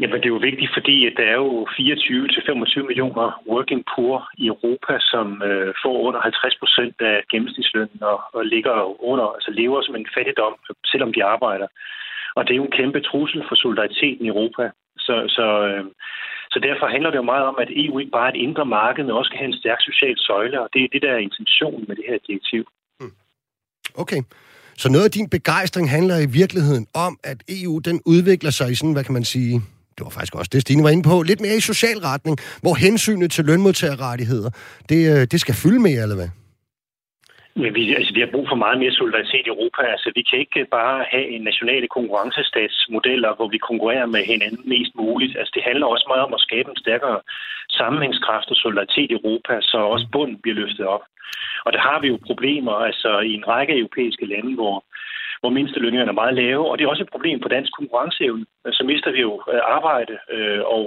Jamen, 0.00 0.16
det 0.20 0.26
er 0.28 0.36
jo 0.36 0.46
vigtigt, 0.50 0.72
fordi 0.76 0.96
der 1.18 1.26
er 1.32 1.38
jo 1.44 1.52
24-25 1.64 2.86
millioner 2.90 3.26
working 3.52 3.82
poor 3.94 4.16
i 4.42 4.46
Europa, 4.54 4.94
som 5.12 5.26
øh, 5.48 5.74
får 5.82 5.96
under 6.08 6.20
50 6.20 6.56
procent 6.62 6.96
af 7.10 7.16
gennemsnitslønnen 7.30 8.02
og, 8.12 8.18
og 8.36 8.42
ligger 8.54 8.76
under, 9.10 9.26
altså 9.36 9.50
lever 9.60 9.82
som 9.82 9.96
en 9.96 10.08
fattigdom, 10.16 10.54
selvom 10.92 11.12
de 11.12 11.24
arbejder. 11.24 11.68
Og 12.36 12.40
det 12.44 12.52
er 12.52 12.60
jo 12.60 12.68
en 12.68 12.78
kæmpe 12.80 13.00
trussel 13.00 13.42
for 13.48 13.56
solidariteten 13.62 14.24
i 14.24 14.32
Europa. 14.34 14.64
Så, 15.06 15.14
så, 15.36 15.46
øh, 15.68 15.84
så 16.52 16.58
derfor 16.68 16.86
handler 16.94 17.10
det 17.10 17.18
jo 17.22 17.32
meget 17.32 17.46
om, 17.50 17.56
at 17.64 17.70
EU 17.82 17.98
ikke 17.98 18.16
bare 18.18 18.28
er 18.28 18.34
et 18.34 18.42
indre 18.46 18.66
marked, 18.78 19.04
men 19.04 19.18
også 19.18 19.28
skal 19.28 19.38
have 19.42 19.52
en 19.52 19.60
stærk 19.62 19.80
social 19.88 20.16
søjle, 20.28 20.58
og 20.64 20.68
det 20.72 20.80
er 20.84 20.88
det, 20.92 21.02
der 21.02 21.12
er 21.12 21.26
intentionen 21.28 21.84
med 21.88 21.96
det 21.96 22.04
her 22.08 22.18
direktiv. 22.28 22.62
Hmm. 23.00 23.14
Okay. 24.02 24.20
Så 24.82 24.86
noget 24.92 25.04
af 25.04 25.10
din 25.10 25.28
begejstring 25.36 25.90
handler 25.90 26.16
i 26.26 26.30
virkeligheden 26.40 26.86
om, 26.94 27.12
at 27.24 27.38
EU 27.48 27.78
den 27.78 28.00
udvikler 28.06 28.50
sig 28.50 28.70
i 28.70 28.74
sådan, 28.74 28.92
hvad 28.92 29.04
kan 29.04 29.14
man 29.14 29.24
sige, 29.24 29.62
det 29.96 30.04
var 30.06 30.10
faktisk 30.16 30.34
også 30.34 30.50
det, 30.52 30.60
Stine 30.62 30.84
var 30.84 30.90
inde 30.90 31.08
på, 31.10 31.22
lidt 31.22 31.40
mere 31.40 31.56
i 31.56 31.68
social 31.72 31.98
retning, 32.10 32.36
hvor 32.62 32.74
hensynet 32.74 33.30
til 33.30 33.44
lønmodtagerrettigheder, 33.44 34.50
det, 34.88 35.00
øh, 35.12 35.22
det 35.32 35.40
skal 35.40 35.54
fylde 35.54 35.80
mere, 35.88 36.02
eller 36.06 36.18
hvad? 36.20 36.30
Men 37.62 37.74
vi, 37.74 37.82
altså, 37.98 38.12
vi 38.14 38.20
har 38.20 38.34
brug 38.34 38.46
for 38.48 38.58
meget 38.64 38.78
mere 38.82 38.98
solidaritet 39.00 39.44
i 39.46 39.52
Europa. 39.54 39.82
Altså, 39.94 40.08
vi 40.18 40.22
kan 40.28 40.38
ikke 40.44 40.66
bare 40.78 40.98
have 41.12 41.26
en 41.34 41.42
nationale 41.50 41.88
konkurrencestatsmodeller, 41.96 43.30
hvor 43.36 43.48
vi 43.54 43.58
konkurrerer 43.68 44.06
med 44.14 44.22
hinanden 44.32 44.62
mest 44.74 44.92
muligt. 45.02 45.32
Altså, 45.38 45.52
det 45.56 45.62
handler 45.68 45.86
også 45.86 46.06
meget 46.08 46.24
om 46.26 46.34
at 46.34 46.44
skabe 46.46 46.68
en 46.70 46.82
stærkere 46.84 47.18
sammenhængskraft 47.78 48.48
og 48.52 48.56
solidaritet 48.56 49.10
i 49.10 49.18
Europa, 49.18 49.52
så 49.60 49.78
også 49.94 50.06
bunden 50.12 50.38
bliver 50.42 50.58
løftet 50.62 50.86
op. 50.94 51.04
Og 51.66 51.70
der 51.72 51.80
har 51.88 51.98
vi 52.00 52.08
jo 52.08 52.18
problemer 52.28 52.74
altså, 52.88 53.10
i 53.30 53.32
en 53.38 53.48
række 53.48 53.78
europæiske 53.78 54.26
lande, 54.32 54.54
hvor, 54.54 54.76
hvor 55.40 55.50
mindstelønningerne 55.50 56.10
er 56.10 56.20
meget 56.22 56.34
lave, 56.34 56.70
og 56.70 56.78
det 56.78 56.84
er 56.84 56.88
også 56.88 57.02
et 57.02 57.14
problem 57.14 57.40
på 57.40 57.48
dansk 57.48 57.72
konkurrenceevne. 57.78 58.46
Øh, 58.66 58.72
så 58.72 58.82
mister 58.90 59.10
vi 59.12 59.20
jo 59.20 59.32
øh, 59.52 59.60
arbejde, 59.76 60.14
øh, 60.34 60.62
og 60.76 60.86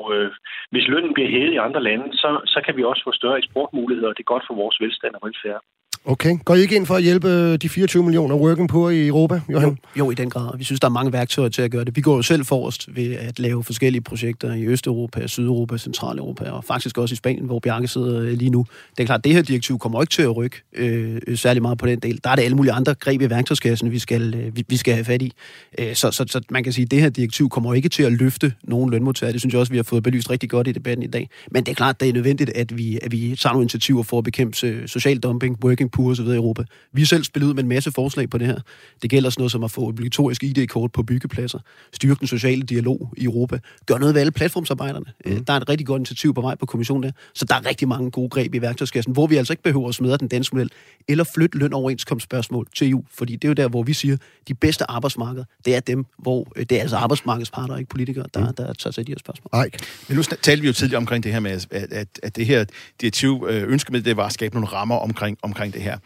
hvis 0.72 0.88
lønnen 0.88 1.14
bliver 1.14 1.30
hævet 1.30 1.54
i 1.54 1.64
andre 1.68 1.84
lande, 1.84 2.08
så, 2.14 2.30
så 2.46 2.60
kan 2.66 2.78
vi 2.78 2.84
også 2.84 3.04
få 3.04 3.12
større 3.12 3.38
eksportmuligheder, 3.38 4.10
og 4.10 4.18
det 4.18 4.24
er 4.24 4.34
godt 4.34 4.48
for 4.48 4.56
vores 4.56 4.78
velstand 4.82 5.16
og 5.16 5.22
velfærd. 5.28 5.62
Okay. 6.06 6.38
Går 6.46 6.56
I 6.56 6.62
ikke 6.62 6.76
ind 6.76 6.86
for 6.86 6.96
at 6.96 7.04
hjælpe 7.04 7.28
øh, 7.28 7.58
de 7.58 7.70
24 7.70 8.04
millioner 8.04 8.36
working 8.36 8.70
på 8.70 8.90
i 8.90 9.08
Europa, 9.08 9.42
Johan? 9.50 9.70
Jo, 9.70 9.76
jo, 9.98 10.12
i 10.12 10.14
den 10.14 10.30
grad. 10.30 10.58
Vi 10.58 10.64
synes, 10.64 10.80
der 10.80 10.88
er 10.88 10.92
mange 10.92 11.14
værktøjer 11.14 11.50
til 11.50 11.62
at 11.62 11.72
gøre 11.72 11.86
det. 11.86 11.96
Vi 11.96 12.02
går 12.02 12.16
jo 12.16 12.22
selv 12.22 12.46
forrest 12.46 12.96
ved 12.96 13.16
at 13.16 13.40
lave 13.40 13.64
forskellige 13.64 14.02
projekter 14.02 14.54
i 14.54 14.66
Østeuropa, 14.66 15.28
Sydeuropa, 15.28 15.78
Centraleuropa 15.78 16.50
og 16.50 16.64
faktisk 16.64 16.98
også 16.98 17.14
i 17.14 17.16
Spanien, 17.16 17.46
hvor 17.46 17.60
Bjarke 17.60 17.88
sidder 17.88 18.22
øh, 18.22 18.28
lige 18.28 18.50
nu. 18.50 18.66
Det 18.98 19.04
er 19.04 19.06
klart, 19.06 19.18
at 19.18 19.24
det 19.24 19.34
her 19.34 19.42
direktiv 19.42 19.80
kommer 19.80 20.02
ikke 20.02 20.12
til 20.12 20.22
at 20.22 20.38
rykke 20.38 20.62
øh, 20.74 21.22
øh, 21.28 21.38
særlig 21.38 21.62
meget 21.62 21.78
på 21.78 21.86
den 21.86 22.00
del. 22.00 22.20
Der 22.24 22.30
er 22.30 22.36
det 22.36 22.44
alle 22.44 22.58
mulige 22.58 22.74
andre 22.74 22.96
greb 22.96 23.22
i 23.22 23.30
værktøjskassen, 23.30 23.92
vi 23.92 24.00
skal, 24.00 24.36
øh, 24.36 24.56
vi, 24.56 24.64
vi 24.68 24.78
skal 24.78 24.94
have 24.94 25.06
fat 25.06 25.22
i. 25.22 25.34
Øh, 25.80 25.96
så, 25.96 26.12
så, 26.12 26.26
så 26.28 26.42
man 26.50 26.64
kan 26.64 26.74
sige, 26.74 26.86
at 26.86 26.92
det 26.92 27.02
her 27.02 27.10
direktiv 27.10 27.50
kommer 27.50 27.74
ikke 27.74 27.90
til 27.90 28.04
at 28.04 28.12
løfte 28.12 28.54
nogen 28.64 28.92
lønmodtagere. 28.92 29.34
Det 29.34 29.42
synes 29.42 29.54
jeg 29.54 29.60
også, 29.60 29.72
vi 29.72 29.78
har 29.78 29.84
fået 29.84 30.04
belyst 30.04 30.30
rigtig 30.30 30.50
godt 30.50 30.68
i 30.68 30.72
debatten 30.72 31.04
i 31.04 31.08
dag. 31.08 31.30
Men 31.52 31.64
det 31.64 31.72
er 31.72 31.76
klart, 31.76 32.00
det 32.00 32.10
er 32.10 32.14
nødvendigt, 32.14 32.50
at 32.50 32.78
vi, 32.78 33.00
at 33.02 33.12
vi 33.12 33.36
tager 33.40 33.54
nogle 33.54 33.64
initiativer 33.64 34.04
for 34.04 34.18
at 34.18 34.24
bekæmpe 34.24 34.88
social 34.88 35.18
dumping, 35.18 35.58
working 35.64 35.89
poor 35.90 36.12
osv. 36.12 36.26
i 36.26 36.36
Europa. 36.36 36.64
Vi 36.94 37.02
har 37.02 37.06
selv 37.06 37.24
spillet 37.24 37.50
ud 37.50 37.54
med 37.54 37.64
en 37.64 37.70
masse 37.70 37.92
forslag 37.92 38.30
på 38.30 38.38
det 38.38 38.48
her. 38.48 38.60
Det 39.02 39.10
gælder 39.10 39.30
sådan 39.30 39.42
noget 39.42 39.52
som 39.52 39.64
at 39.64 39.72
få 39.72 39.88
obligatorisk 39.88 40.44
ID-kort 40.44 40.92
på 40.92 41.04
byggepladser, 41.04 41.60
styrke 41.94 42.20
den 42.20 42.28
sociale 42.28 42.62
dialog 42.62 43.14
i 43.18 43.24
Europa, 43.24 43.60
gøre 43.86 44.00
noget 44.00 44.16
ved 44.16 44.22
alle 44.22 44.32
platformsarbejderne. 44.32 45.06
Mm. 45.26 45.46
Der 45.46 45.54
er 45.54 45.58
et 45.58 45.70
rigtig 45.70 45.88
godt 45.88 46.00
initiativ 46.00 46.34
på 46.34 46.42
vej 46.42 46.56
på 46.56 46.66
kommissionen 46.66 47.04
der. 47.04 47.12
Så 47.34 47.46
der 47.46 47.56
er 47.56 47.66
rigtig 47.66 47.88
mange 47.88 48.12
gode 48.12 48.30
greb 48.30 48.56
i 48.56 48.62
værktøjskassen, 48.62 49.14
hvor 49.14 49.28
vi 49.28 49.36
altså 49.36 49.54
ikke 49.54 49.64
behøver 49.64 49.90
at 49.90 49.96
smadre 49.96 50.18
den 50.18 50.28
danske 50.28 50.56
model, 50.56 50.72
eller 51.08 51.24
flytte 51.24 51.58
lønoverenskomstspørgsmål 51.58 52.68
til 52.76 52.90
EU, 52.90 53.04
fordi 53.14 53.34
det 53.34 53.44
er 53.44 53.50
jo 53.50 53.54
der, 53.54 53.68
hvor 53.68 53.84
vi 53.84 53.94
siger, 53.94 54.18
de 54.48 54.54
bedste 54.54 54.92
arbejdsmarkeder, 54.92 55.46
det 55.66 55.76
er 55.76 55.80
dem, 55.80 56.06
hvor 56.18 56.48
øh, 56.56 56.66
det 56.70 56.78
er 56.78 56.82
altså 56.82 56.98
arbejdsmarkedsparter, 56.98 57.78
ikke 57.78 57.90
politikere, 57.90 58.26
der, 58.34 58.48
mm. 58.48 58.56
der 58.56 58.74
tager 58.74 58.92
sig 58.92 59.08
de 59.08 59.12
her 59.12 59.20
spørgsmål. 59.20 59.50
Nej. 59.54 59.70
Men 60.08 60.18
nu 60.18 60.24
talte 60.24 60.62
vi 60.62 60.68
jo 60.68 60.74
tidligere 60.74 60.98
omkring 60.98 61.24
det 61.24 61.34
her 61.34 61.40
med, 61.40 61.52
at, 61.52 61.72
at, 61.72 62.08
at 62.24 62.36
det 62.36 62.46
her 62.46 62.66
direktiv 63.02 63.46
øh, 63.50 63.64
ønsker 63.72 63.92
med 63.92 64.02
det 64.02 64.18
var 64.18 64.26
at 64.26 64.34
skabe 64.34 64.56
nogle 64.56 64.68
rammer 64.68 64.96
omkring, 64.96 65.38
omkring 65.42 65.74
det 65.74 65.79
her. 65.82 65.98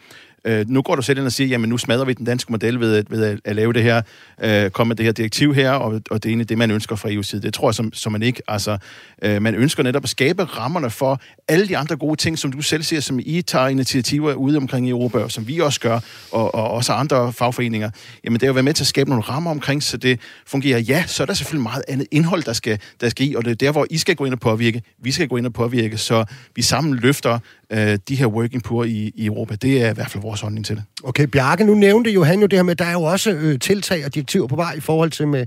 Øh, 0.46 0.64
nu 0.68 0.82
går 0.82 0.96
du 0.96 1.02
selv 1.02 1.18
ind 1.18 1.26
og 1.26 1.32
siger, 1.32 1.48
jamen 1.48 1.68
nu 1.68 1.78
smadrer 1.78 2.04
vi 2.04 2.12
den 2.12 2.26
danske 2.26 2.52
model 2.52 2.80
ved 2.80 2.96
at, 2.96 3.10
ved 3.10 3.24
at, 3.24 3.40
at 3.44 3.56
lave 3.56 3.72
det 3.72 3.82
her, 3.82 4.02
øh, 4.42 4.70
komme 4.70 4.88
med 4.88 4.96
det 4.96 5.04
her 5.04 5.12
direktiv 5.12 5.54
her, 5.54 5.70
og, 5.70 6.00
og 6.10 6.22
det 6.22 6.24
er 6.24 6.30
egentlig 6.30 6.48
det, 6.48 6.58
man 6.58 6.70
ønsker 6.70 6.96
fra 6.96 7.08
EU's 7.08 7.22
side. 7.22 7.42
Det 7.42 7.54
tror 7.54 7.68
jeg, 7.68 7.74
som, 7.74 7.92
som 7.92 8.12
man 8.12 8.22
ikke, 8.22 8.42
altså, 8.48 8.78
øh, 9.22 9.42
man 9.42 9.54
ønsker 9.54 9.82
netop 9.82 10.04
at 10.04 10.08
skabe 10.08 10.44
rammerne 10.44 10.90
for 10.90 11.20
alle 11.48 11.68
de 11.68 11.76
andre 11.76 11.96
gode 11.96 12.16
ting, 12.16 12.38
som 12.38 12.52
du 12.52 12.62
selv 12.62 12.82
ser, 12.82 13.00
som 13.00 13.20
I 13.22 13.42
tager 13.42 13.68
initiativer 13.68 14.34
ude 14.34 14.56
omkring 14.56 14.86
i 14.86 14.90
Europa, 14.90 15.18
og 15.18 15.30
som 15.30 15.48
vi 15.48 15.58
også 15.58 15.80
gør, 15.80 16.00
og, 16.32 16.54
og 16.54 16.70
også 16.70 16.92
andre 16.92 17.32
fagforeninger. 17.32 17.90
Jamen 18.24 18.40
det 18.40 18.42
er 18.42 18.48
jo 18.48 18.52
været 18.52 18.64
med 18.64 18.74
til 18.74 18.82
at 18.82 18.88
skabe 18.88 19.10
nogle 19.10 19.22
rammer 19.22 19.50
omkring, 19.50 19.82
så 19.82 19.96
det 19.96 20.20
fungerer. 20.46 20.78
Ja, 20.78 21.04
så 21.06 21.22
er 21.22 21.26
der 21.26 21.34
selvfølgelig 21.34 21.62
meget 21.62 21.84
andet 21.88 22.06
indhold, 22.10 22.42
der 22.42 22.52
skal, 22.52 22.78
der 23.00 23.08
skal 23.08 23.30
i, 23.30 23.34
og 23.34 23.44
det 23.44 23.50
er 23.50 23.54
der, 23.54 23.72
hvor 23.72 23.86
I 23.90 23.98
skal 23.98 24.16
gå 24.16 24.24
ind 24.24 24.34
og 24.34 24.40
påvirke, 24.40 24.82
vi 24.98 25.12
skal 25.12 25.28
gå 25.28 25.36
ind 25.36 25.46
og 25.46 25.52
påvirke, 25.52 25.98
så 25.98 26.24
vi 26.56 26.62
sammen 26.62 26.94
løfter 26.94 27.38
øh, 27.70 27.98
de 28.08 28.16
her 28.16 28.26
working 28.26 28.62
poor 28.62 28.84
i, 28.84 29.12
i 29.14 29.26
Europa. 29.26 29.54
Det 29.54 29.82
er 29.82 29.90
i 29.90 29.94
hvert 29.94 30.10
fald 30.10 30.22
vores 30.22 30.40
holdning 30.40 30.66
til 30.66 30.76
det. 30.76 30.84
Okay, 31.04 31.24
Bjarke, 31.24 31.64
nu 31.64 31.74
nævnte 31.74 32.10
jo 32.10 32.24
han 32.24 32.40
jo 32.40 32.46
det 32.46 32.58
her 32.58 32.62
med, 32.62 32.70
at 32.70 32.78
der 32.78 32.84
er 32.84 32.92
jo 32.92 33.02
også 33.02 33.30
øh, 33.30 33.58
tiltag 33.58 34.04
og 34.06 34.14
direktiver 34.14 34.46
på 34.46 34.56
vej 34.56 34.74
i 34.76 34.80
forhold 34.80 35.10
til 35.10 35.28
med, 35.28 35.46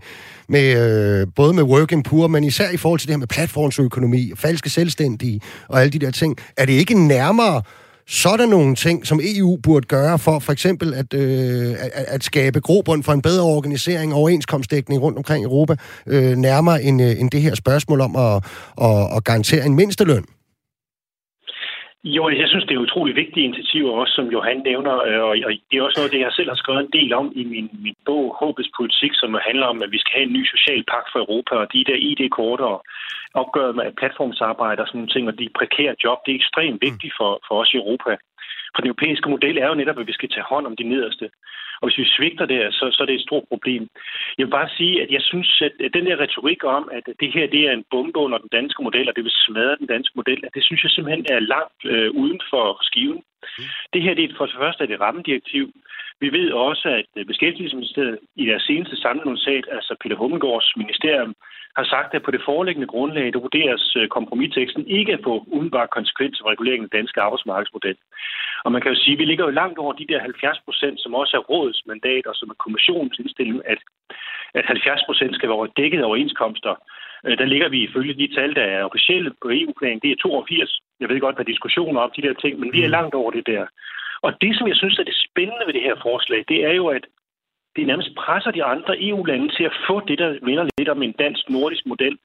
med 0.49 0.77
øh, 1.21 1.27
både 1.35 1.53
med 1.53 1.63
working 1.63 2.03
poor, 2.03 2.27
men 2.27 2.43
især 2.43 2.69
i 2.69 2.77
forhold 2.77 2.99
til 2.99 3.07
det 3.07 3.13
her 3.13 3.19
med 3.19 3.27
platformsøkonomi, 3.27 4.31
falske 4.35 4.69
selvstændige 4.69 5.41
og 5.67 5.81
alle 5.81 5.91
de 5.91 5.99
der 5.99 6.11
ting. 6.11 6.37
Er 6.57 6.65
det 6.65 6.73
ikke 6.73 7.07
nærmere 7.07 7.61
så 8.09 8.29
er 8.29 8.37
der 8.37 8.45
nogle 8.45 8.75
ting, 8.75 9.07
som 9.07 9.19
EU 9.23 9.57
burde 9.63 9.87
gøre 9.87 10.19
for 10.19 10.39
for 10.39 10.51
eksempel 10.51 10.93
at, 10.93 11.13
øh, 11.13 11.75
at, 11.79 12.05
at 12.07 12.23
skabe 12.23 12.61
grobund 12.61 13.03
for 13.03 13.13
en 13.13 13.21
bedre 13.21 13.43
organisering 13.43 14.13
og 14.13 14.19
overenskomstdækning 14.19 15.01
rundt 15.01 15.17
omkring 15.17 15.45
Europa, 15.45 15.75
øh, 16.05 16.35
nærmere 16.35 16.83
end, 16.83 17.01
øh, 17.01 17.19
end 17.19 17.31
det 17.31 17.41
her 17.41 17.55
spørgsmål 17.55 18.01
om 18.01 18.15
at, 18.15 18.43
at, 18.81 19.15
at 19.15 19.23
garantere 19.23 19.65
en 19.65 19.75
mindsteløn? 19.75 20.25
Jo, 22.03 22.27
altså, 22.27 22.41
jeg 22.41 22.49
synes, 22.49 22.65
det 22.65 22.75
er 22.75 22.85
utrolig 22.87 23.15
vigtige 23.15 23.45
initiativer 23.45 23.91
også, 23.91 24.13
som 24.15 24.31
Johan 24.35 24.61
nævner, 24.69 24.95
øh, 25.07 25.21
og 25.29 25.51
det 25.69 25.77
er 25.77 25.83
også 25.83 25.99
noget, 25.99 26.11
det 26.11 26.19
jeg 26.19 26.33
selv 26.35 26.49
har 26.49 26.59
skrevet 26.61 26.81
en 26.81 26.95
del 26.97 27.13
om 27.13 27.31
i 27.35 27.43
min, 27.43 27.69
min 27.85 27.97
bog, 28.05 28.35
Håbets 28.39 28.71
Politik, 28.77 29.11
som 29.13 29.37
handler 29.47 29.67
om, 29.73 29.83
at 29.83 29.91
vi 29.91 29.99
skal 29.99 30.13
have 30.15 30.27
en 30.27 30.33
ny 30.37 30.43
social 30.53 30.83
pagt 30.91 31.09
for 31.11 31.19
Europa, 31.19 31.53
og 31.55 31.67
de 31.73 31.87
der 31.89 31.97
ID-kort 32.09 32.59
og 32.59 32.77
opgøret 33.41 33.75
med 33.75 33.97
platformsarbejde 33.99 34.81
og 34.81 34.87
sådan 34.87 34.97
nogle 34.99 35.13
ting, 35.13 35.27
og 35.27 35.39
de 35.39 35.57
prekære 35.59 35.95
job, 36.03 36.17
det 36.25 36.31
er 36.31 36.41
ekstremt 36.41 36.81
vigtigt 36.87 37.13
for, 37.19 37.31
for 37.47 37.55
os 37.61 37.73
i 37.73 37.77
Europa. 37.81 38.11
For 38.73 38.81
den 38.81 38.91
europæiske 38.91 39.29
model 39.29 39.57
er 39.57 39.67
jo 39.67 39.79
netop, 39.81 39.99
at 39.99 40.07
vi 40.07 40.13
skal 40.17 40.29
tage 40.29 40.49
hånd 40.51 40.65
om 40.67 40.75
de 40.75 40.89
nederste. 40.93 41.29
Og 41.81 41.87
hvis 41.87 41.97
vi 41.97 42.15
svigter 42.15 42.45
det, 42.45 42.73
så, 42.73 42.85
så 42.91 42.99
er 43.03 43.07
det 43.07 43.15
et 43.15 43.27
stort 43.29 43.45
problem. 43.51 43.83
Jeg 44.37 44.45
vil 44.45 44.57
bare 44.59 44.69
sige, 44.77 45.01
at 45.03 45.09
jeg 45.11 45.21
synes, 45.21 45.61
at 45.61 45.93
den 45.93 46.05
der 46.05 46.19
retorik 46.19 46.63
om, 46.63 46.89
at 46.97 47.05
det 47.19 47.33
her 47.33 47.47
det 47.47 47.61
er 47.67 47.71
en 47.71 47.85
bombe 47.91 48.19
under 48.19 48.37
den 48.37 48.49
danske 48.57 48.83
model, 48.83 49.09
og 49.09 49.15
det 49.15 49.23
vil 49.23 49.41
smadre 49.45 49.77
den 49.81 49.87
danske 49.87 50.13
model, 50.15 50.39
at 50.45 50.53
det 50.55 50.63
synes 50.63 50.83
jeg 50.83 50.91
simpelthen 50.91 51.25
er 51.29 51.39
langt 51.39 51.81
øh, 51.85 52.09
uden 52.21 52.39
for 52.49 52.65
skiven. 52.81 53.21
Mhm. 53.57 53.69
Det 53.93 54.01
her 54.01 54.13
det 54.13 54.23
er 54.23 54.37
for 54.37 54.45
det 54.45 54.55
første 54.63 54.83
er 54.83 54.87
det 54.87 54.99
rammedirektiv. 54.99 55.65
Vi 56.19 56.29
ved 56.37 56.51
også, 56.51 56.87
at 56.89 57.09
øh, 57.17 57.25
Beskæftigelsesministeriet 57.25 58.19
i 58.35 58.45
deres 58.45 58.63
seneste 58.63 58.95
samlenotat, 59.01 59.65
altså 59.71 59.95
Peter 60.01 60.15
Hummelgaards 60.15 60.71
ministerium, 60.77 61.35
har 61.77 61.85
sagt, 61.93 62.13
at 62.13 62.23
på 62.23 62.31
det 62.31 62.41
foreliggende 62.45 62.91
grundlag, 62.93 63.33
der 63.33 63.39
vurderes 63.39 63.95
øh, 63.99 64.07
kompromisteksten 64.07 64.87
ikke 64.87 65.13
at 65.13 65.23
få 65.23 65.33
umiddelbare 65.47 65.95
konsekvenser 65.97 66.43
for 66.43 66.51
reguleringen 66.51 66.85
af 66.85 66.89
den 66.89 66.99
danske 66.99 67.21
arbejdsmarkedsmodel. 67.21 67.97
Og 68.65 68.71
man 68.71 68.81
kan 68.81 68.91
jo 68.91 68.97
sige, 68.99 69.13
at 69.13 69.19
vi 69.19 69.25
ligger 69.25 69.45
jo 69.45 69.59
langt 69.61 69.77
over 69.79 69.93
de 69.93 70.07
der 70.11 70.19
70 70.19 70.59
procent, 70.65 70.97
som 71.01 71.15
også 71.21 71.33
er 71.37 71.47
rådets 71.51 71.81
mandat 71.85 72.25
og 72.25 72.35
som 72.35 72.49
er 72.49 72.63
kommissionens 72.63 73.19
indstilling, 73.19 73.61
at, 73.65 73.79
at 74.53 74.65
70 74.65 75.01
procent 75.05 75.35
skal 75.35 75.49
være 75.49 75.73
dækket 75.77 75.99
af 75.99 76.09
overenskomster. 76.09 76.73
Øh, 77.25 77.37
der 77.37 77.45
ligger 77.45 77.69
vi 77.69 77.79
ifølge 77.83 78.13
de 78.21 78.35
tal, 78.35 78.55
der 78.55 78.65
er 78.75 78.83
officielle 78.83 79.31
på 79.41 79.47
EU-plan, 79.59 79.99
det 80.03 80.11
er 80.11 80.15
82. 80.15 80.79
Jeg 80.99 81.09
ved 81.09 81.19
godt, 81.19 81.35
hvad 81.35 81.45
diskussioner 81.45 82.01
om 82.01 82.11
de 82.15 82.21
der 82.21 82.33
ting, 82.33 82.59
men 82.59 82.73
vi 82.73 82.81
er 82.81 82.87
mm. 82.87 82.91
langt 82.97 83.15
over 83.15 83.31
det 83.31 83.47
der. 83.47 83.65
Og 84.21 84.41
det, 84.41 84.57
som 84.57 84.67
jeg 84.67 84.75
synes 84.75 84.99
er 84.99 85.03
det 85.03 85.23
spændende 85.27 85.65
ved 85.65 85.73
det 85.73 85.87
her 85.87 85.95
forslag, 86.01 86.45
det 86.47 86.65
er 86.65 86.73
jo, 86.73 86.87
at 86.87 87.05
det 87.75 87.87
nærmest 87.87 88.15
presser 88.15 88.51
de 88.51 88.63
andre 88.63 88.93
EU-lande 89.07 89.49
til 89.57 89.63
at 89.63 89.77
få 89.87 89.95
det, 90.07 90.17
der 90.19 90.29
minder 90.41 90.65
lidt 90.77 90.89
om 90.89 91.03
en 91.03 91.11
dansk-nordisk 91.11 91.85
model, 91.85 92.17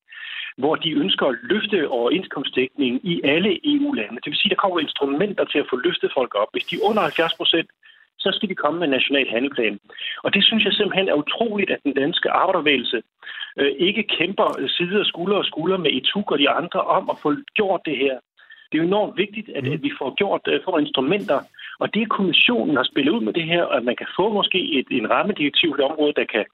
hvor 0.56 0.74
de 0.76 0.90
ønsker 0.92 1.26
at 1.26 1.38
løfte 1.42 1.88
overenskomstdækningen 1.88 3.00
i 3.04 3.20
alle 3.24 3.60
EU-lande. 3.74 4.20
Det 4.22 4.30
vil 4.30 4.40
sige, 4.40 4.50
at 4.50 4.56
der 4.56 4.62
kommer 4.62 4.80
instrumenter 4.80 5.44
til 5.44 5.58
at 5.58 5.70
få 5.70 5.76
løftet 5.76 6.10
folk 6.14 6.34
op. 6.34 6.48
Hvis 6.52 6.64
de 6.64 6.76
er 6.76 6.88
under 6.88 7.02
70 7.02 7.34
procent, 7.34 7.70
så 8.18 8.28
skal 8.32 8.48
de 8.48 8.54
komme 8.54 8.78
med 8.78 8.86
en 8.88 8.96
national 8.98 9.28
handelplan. 9.34 9.78
Og 10.24 10.34
det 10.34 10.44
synes 10.44 10.64
jeg 10.64 10.72
simpelthen 10.72 11.08
er 11.08 11.20
utroligt, 11.24 11.70
at 11.70 11.80
den 11.84 11.94
danske 11.94 12.30
arbejdervægelse 12.30 13.02
øh, 13.60 13.72
ikke 13.78 14.02
kæmper 14.18 14.48
side 14.76 15.00
og 15.00 15.06
skulder 15.06 15.36
og 15.36 15.44
skulder 15.44 15.78
med 15.78 15.90
ETUK 15.98 16.30
og 16.30 16.38
de 16.38 16.50
andre 16.50 16.80
om 16.80 17.10
at 17.10 17.16
få 17.22 17.30
gjort 17.54 17.80
det 17.84 17.96
her. 17.96 18.16
Det 18.72 18.78
er 18.78 18.82
jo 18.82 18.88
enormt 18.92 19.16
vigtigt, 19.24 19.48
at, 19.56 19.64
at 19.74 19.82
vi 19.82 19.92
får 20.00 20.14
gjort 20.20 20.42
øh, 20.52 20.60
får 20.64 20.78
instrumenter, 20.78 21.38
og 21.82 21.94
det 21.94 22.10
kommissionen 22.16 22.76
har 22.76 22.86
spillet 22.92 23.12
ud 23.16 23.22
med 23.28 23.32
det 23.32 23.46
her, 23.52 23.64
at 23.76 23.82
man 23.84 23.96
kan 23.96 24.06
få 24.18 24.32
måske 24.38 24.60
et, 24.78 24.86
en 24.90 25.10
rammedirektiv 25.10 25.70
på 25.70 25.76
det 25.76 25.84
område, 25.90 26.12
der 26.20 26.26
kan 26.34 26.44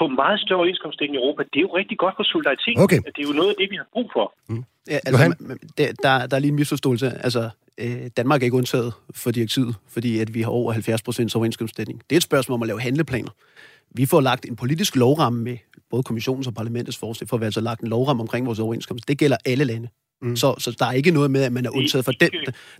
få 0.00 0.04
meget 0.22 0.40
større 0.40 0.58
overenskomstdækning 0.58 1.16
i 1.16 1.22
Europa, 1.22 1.42
det 1.52 1.58
er 1.60 1.66
jo 1.68 1.76
rigtig 1.80 1.98
godt 1.98 2.14
for 2.18 2.24
solidaritet. 2.32 2.76
Okay. 2.84 3.00
Det 3.14 3.22
er 3.24 3.28
jo 3.30 3.36
noget 3.40 3.50
af 3.52 3.56
det, 3.60 3.68
vi 3.70 3.76
har 3.76 3.88
brug 3.92 4.08
for. 4.16 4.26
Mm. 4.48 4.64
Ja, 4.92 4.98
altså, 5.06 5.24
der, 5.78 5.86
der, 6.04 6.26
der 6.26 6.36
er 6.36 6.40
lige 6.40 6.54
en 6.56 6.60
misforståelse. 6.62 7.06
Altså, 7.26 7.50
øh, 7.82 8.02
Danmark 8.16 8.40
er 8.40 8.44
ikke 8.44 8.56
undtaget 8.56 8.92
for 9.14 9.30
direktivet, 9.30 9.74
fordi 9.94 10.18
at 10.18 10.34
vi 10.34 10.40
har 10.42 10.50
over 10.50 10.72
70 10.72 11.02
procent 11.02 11.36
overenskomstdækning. 11.36 12.02
Det 12.10 12.16
er 12.16 12.20
et 12.22 12.22
spørgsmål 12.22 12.54
om 12.54 12.62
at 12.62 12.68
lave 12.68 12.80
handleplaner. 12.80 13.30
Vi 13.90 14.06
får 14.06 14.20
lagt 14.20 14.46
en 14.46 14.56
politisk 14.56 14.96
lovramme 14.96 15.42
med 15.44 15.56
både 15.90 16.02
kommissionens 16.02 16.46
og 16.46 16.54
parlamentets 16.54 16.98
forslag, 16.98 17.28
for 17.28 17.36
at 17.36 17.40
vi 17.40 17.44
altså 17.44 17.60
lagt 17.60 17.80
en 17.80 17.88
lovramme 17.88 18.22
omkring 18.22 18.46
vores 18.46 18.58
overenskomst. 18.58 19.08
Det 19.08 19.18
gælder 19.18 19.36
alle 19.44 19.64
lande. 19.64 19.88
Mm. 20.22 20.36
Så, 20.42 20.48
så 20.64 20.76
der 20.80 20.86
er 20.86 20.92
ikke 21.00 21.10
noget 21.18 21.30
med, 21.30 21.42
at 21.48 21.52
man 21.52 21.64
er 21.66 21.72
undtaget 21.78 22.04
for 22.04 22.12
den. 22.22 22.30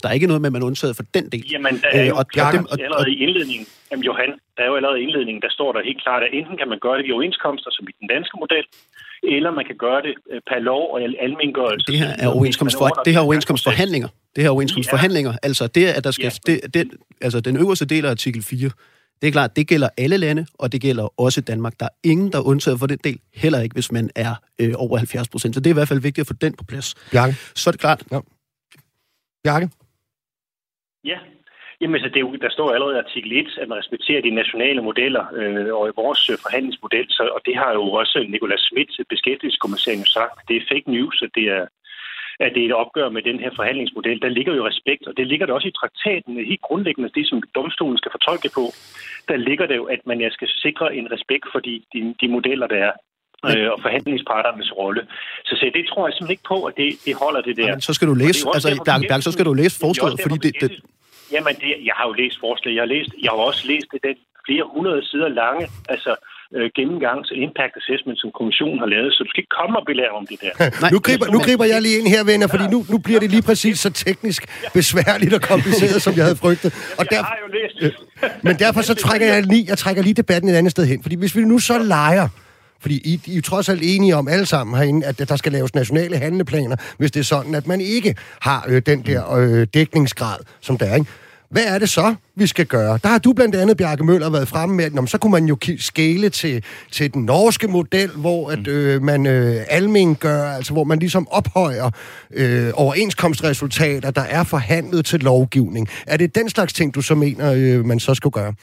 Der 0.02 0.08
er 0.08 0.14
ikke 0.18 0.26
noget 0.26 0.40
med, 0.42 0.48
at 0.48 0.52
man 0.56 0.62
er 0.62 0.66
undtaget 0.66 0.96
for 0.96 1.04
den 1.16 1.24
del. 1.34 1.44
Jamen, 1.54 1.74
der 1.82 1.88
er 1.92 2.02
øh, 2.02 2.08
jo 2.08 2.14
og, 2.20 2.24
dem, 2.56 2.64
og, 2.72 2.76
allerede 2.86 3.10
i 3.14 3.18
indledningen, 3.24 3.66
jamen 3.90 4.04
Johan, 4.08 4.30
der 4.56 4.62
er 4.64 4.68
jo 4.72 4.76
allerede 4.78 4.98
i 5.00 5.02
indledningen, 5.06 5.42
der 5.46 5.50
står 5.50 5.72
der 5.72 5.80
helt 5.88 6.02
klart, 6.02 6.22
at 6.26 6.30
enten 6.38 6.56
kan 6.60 6.68
man 6.72 6.78
gøre 6.86 6.96
det 6.98 7.04
i 7.08 7.12
overenskomster, 7.12 7.70
som 7.76 7.84
i 7.90 7.94
den 8.00 8.08
danske 8.14 8.36
model, 8.42 8.64
eller 9.22 9.50
man 9.50 9.64
kan 9.70 9.76
gøre 9.76 10.00
det 10.06 10.14
øh, 10.32 10.40
per 10.48 10.58
lov 10.70 10.82
og 10.92 10.98
almengørelse. 11.26 11.86
Det 11.92 11.98
her 11.98 12.12
er 12.24 12.28
overenskomstfor, 12.36 12.88
det 13.04 13.12
her 13.16 13.20
overenskomstforhandlinger. 13.20 14.08
Det 14.36 14.42
her 14.44 14.50
overenskomstforhandlinger. 14.50 15.32
Altså 15.42 15.66
det, 15.66 15.86
at 15.98 16.04
der 16.04 16.10
skal, 16.10 16.32
ja. 16.46 16.52
det, 16.52 16.74
det, 16.74 16.82
altså 17.20 17.40
den 17.40 17.56
øverste 17.56 17.86
del 17.86 18.04
af 18.06 18.10
artikel 18.10 18.42
4, 18.42 18.70
det 19.22 19.28
er 19.28 19.32
klart, 19.32 19.56
det 19.56 19.68
gælder 19.68 19.88
alle 19.98 20.16
lande, 20.16 20.46
og 20.54 20.72
det 20.72 20.80
gælder 20.80 21.20
også 21.20 21.40
Danmark. 21.40 21.74
Der 21.80 21.86
er 21.86 21.94
ingen, 22.04 22.32
der 22.32 22.38
er 22.38 22.42
undtaget 22.42 22.78
for 22.78 22.86
den 22.86 22.98
del, 23.04 23.20
heller 23.34 23.60
ikke, 23.60 23.74
hvis 23.74 23.92
man 23.92 24.10
er 24.16 24.34
øh, 24.60 24.72
over 24.76 24.96
70 24.98 25.28
procent. 25.28 25.54
Så 25.54 25.60
det 25.60 25.70
er 25.70 25.74
i 25.74 25.80
hvert 25.80 25.88
fald 25.88 26.00
vigtigt 26.00 26.24
at 26.24 26.26
få 26.26 26.34
den 26.40 26.54
på 26.56 26.64
plads. 26.64 26.94
Bjarke? 27.12 27.32
Så 27.32 27.70
er 27.70 27.72
det 27.72 27.80
klart. 27.80 28.02
Ja. 28.12 28.20
Bjarke? 29.44 29.68
Ja, 31.04 31.18
Jamen, 31.80 32.00
så 32.00 32.08
det 32.08 32.16
er 32.16 32.26
jo, 32.28 32.34
der 32.46 32.50
står 32.50 32.68
allerede 32.74 32.96
i 32.96 33.04
artikel 33.06 33.30
1, 33.32 33.58
at 33.62 33.68
man 33.68 33.78
respekterer 33.78 34.22
de 34.22 34.38
nationale 34.40 34.82
modeller 34.88 35.24
øh, 35.38 35.74
og 35.78 35.92
vores 36.02 36.30
øh, 36.30 36.36
forhandlingsmodel, 36.44 37.06
så, 37.16 37.22
og 37.36 37.40
det 37.46 37.56
har 37.62 37.72
jo 37.72 37.84
også 38.00 38.18
Nicolas 38.34 38.60
Schmidt, 38.60 38.90
beskæftigelseskommissæren, 39.12 40.04
sagt. 40.04 40.48
Det 40.48 40.56
er 40.56 40.68
fake 40.72 40.90
news, 40.96 41.16
at 41.26 41.30
det 41.34 41.46
er 41.56 41.62
at 42.40 42.52
det 42.54 42.62
er 42.62 42.66
et 42.66 42.80
opgør 42.82 43.08
med 43.08 43.22
den 43.22 43.38
her 43.40 43.50
forhandlingsmodel. 43.56 44.22
Der 44.22 44.28
ligger 44.28 44.54
jo 44.54 44.66
respekt, 44.66 45.06
og 45.06 45.16
det 45.16 45.26
ligger 45.26 45.46
der 45.46 45.54
også 45.54 45.68
i 45.68 45.78
traktaten, 45.80 46.46
helt 46.52 46.60
grundlæggende 46.60 47.10
det, 47.14 47.28
som 47.28 47.42
domstolen 47.54 47.98
skal 47.98 48.10
fortolke 48.16 48.50
på. 48.54 48.64
Der 49.28 49.36
ligger 49.36 49.66
det 49.66 49.76
jo, 49.76 49.84
at 49.84 50.00
man 50.06 50.30
skal 50.30 50.48
sikre 50.48 50.96
en 50.96 51.12
respekt 51.12 51.46
for 51.52 51.60
de, 51.66 51.82
de, 51.92 52.14
de 52.20 52.28
modeller, 52.28 52.66
der 52.66 52.80
er 52.88 52.92
øh, 53.48 53.70
og 53.72 53.78
forhandlingsparternes 53.82 54.72
rolle. 54.80 55.02
Så, 55.44 55.56
så 55.60 55.70
det 55.74 55.84
tror 55.88 56.02
jeg 56.06 56.12
simpelthen 56.12 56.36
ikke 56.36 56.48
på, 56.54 56.58
at 56.64 56.74
det, 56.76 56.88
det 57.04 57.14
holder 57.22 57.40
det 57.40 57.56
der. 57.56 57.66
Jamen, 57.66 57.80
så 57.80 57.92
skal 57.94 58.08
du 58.08 58.14
læse, 58.14 58.40
altså, 58.54 58.82
Bjarke, 58.84 59.06
Bjarke, 59.08 59.22
så 59.22 59.32
skal 59.32 59.44
du 59.44 59.54
læse 59.62 59.76
forslaget, 59.86 60.20
fordi 60.24 60.38
det, 60.46 60.52
det... 60.60 60.70
Jamen, 61.32 61.54
det, 61.62 61.70
jeg 61.88 61.94
har 61.98 62.06
jo 62.10 62.12
læst 62.12 62.36
forslaget. 62.40 62.74
Jeg 62.76 62.82
har, 62.82 62.92
læst, 62.94 63.10
jeg 63.22 63.30
har 63.30 63.38
også 63.50 63.62
læst 63.72 63.86
det, 63.92 64.00
den 64.08 64.16
flere 64.46 64.64
hundrede 64.74 65.02
sider 65.10 65.28
lange, 65.28 65.64
altså 65.88 66.12
øh, 66.56 66.70
gennemgangs 66.78 67.28
impact 67.44 67.74
assessment, 67.80 68.16
som 68.22 68.30
kommissionen 68.38 68.78
har 68.82 68.88
lavet, 68.94 69.10
så 69.14 69.20
du 69.24 69.30
skal 69.30 69.40
ikke 69.42 69.54
komme 69.60 69.74
og 69.80 69.84
belære 69.90 70.14
om 70.20 70.26
det 70.30 70.38
der. 70.44 70.52
Nej, 70.82 70.90
nu, 70.94 70.98
griber, 71.06 71.26
nu 71.34 71.38
griber 71.46 71.66
jeg 71.72 71.82
lige 71.86 71.96
ind 71.98 72.08
her, 72.14 72.22
venner, 72.32 72.46
fordi 72.54 72.66
nu, 72.74 72.78
nu 72.92 72.98
bliver 73.06 73.20
det 73.20 73.30
lige 73.36 73.44
præcis 73.50 73.76
så 73.84 73.90
teknisk 74.06 74.42
besværligt 74.78 75.32
og 75.38 75.42
kompliceret, 75.52 75.98
som 76.06 76.12
jeg 76.18 76.24
havde 76.28 76.38
frygtet. 76.44 76.70
Og 76.98 77.04
der, 77.10 77.16
jeg 77.16 77.24
har 77.32 77.38
jo 77.44 77.48
læst. 77.58 77.96
Men 78.46 78.54
derfor 78.64 78.80
så 78.90 78.94
trækker 79.04 79.26
jeg 79.26 79.42
lige, 79.52 79.64
jeg 79.68 79.78
trækker 79.78 80.02
lige 80.02 80.14
debatten 80.22 80.50
et 80.50 80.56
andet 80.60 80.72
sted 80.76 80.84
hen, 80.92 81.02
fordi 81.02 81.16
hvis 81.22 81.36
vi 81.36 81.42
nu 81.52 81.58
så 81.58 81.78
leger, 81.78 82.28
fordi 82.80 82.96
I, 83.04 83.20
I 83.26 83.36
er 83.36 83.42
trods 83.42 83.68
alt 83.68 83.82
enige 83.84 84.16
om 84.16 84.28
alle 84.28 84.46
sammen 84.46 84.76
herinde, 84.76 85.06
at 85.06 85.28
der 85.28 85.36
skal 85.36 85.52
laves 85.52 85.74
nationale 85.74 86.16
handleplaner, 86.16 86.76
hvis 86.98 87.10
det 87.10 87.20
er 87.20 87.24
sådan, 87.24 87.54
at 87.54 87.66
man 87.66 87.80
ikke 87.80 88.14
har 88.40 88.66
øh, 88.68 88.82
den 88.86 89.02
der 89.02 89.34
øh, 89.34 89.66
dækningsgrad, 89.74 90.38
som 90.60 90.78
der 90.78 90.86
er. 90.86 90.94
Ikke? 90.94 91.10
Hvad 91.50 91.64
er 91.66 91.78
det 91.78 91.88
så, 91.88 92.14
vi 92.34 92.46
skal 92.46 92.66
gøre? 92.66 92.98
Der 93.02 93.08
har 93.08 93.18
du 93.18 93.32
blandt 93.32 93.54
andet, 93.54 93.76
Bjarke 93.76 94.04
Møller, 94.04 94.30
været 94.30 94.48
fremme 94.48 94.76
med, 94.76 94.84
at 94.84 95.10
så 95.10 95.18
kunne 95.18 95.30
man 95.30 95.44
jo 95.44 95.56
skele 95.78 96.28
til, 96.28 96.64
til 96.90 97.14
den 97.14 97.22
norske 97.22 97.68
model, 97.68 98.10
hvor 98.10 98.50
at, 98.50 98.58
mm. 98.58 98.72
øh, 98.72 99.02
man 99.02 99.26
øh, 99.26 99.56
almen 99.68 100.14
gør, 100.14 100.50
altså 100.50 100.72
hvor 100.72 100.84
man 100.84 100.98
ligesom 100.98 101.28
ophøjer 101.30 101.90
øh, 102.30 102.70
overenskomstresultater, 102.74 104.10
der 104.10 104.22
er 104.22 104.44
forhandlet 104.44 105.06
til 105.06 105.20
lovgivning. 105.20 105.88
Er 106.06 106.16
det 106.16 106.34
den 106.34 106.48
slags 106.48 106.72
ting, 106.72 106.94
du 106.94 107.02
så 107.02 107.14
mener, 107.14 107.52
øh, 107.52 107.84
man 107.84 108.00
så 108.00 108.14
skal 108.14 108.30
gøre? 108.30 108.54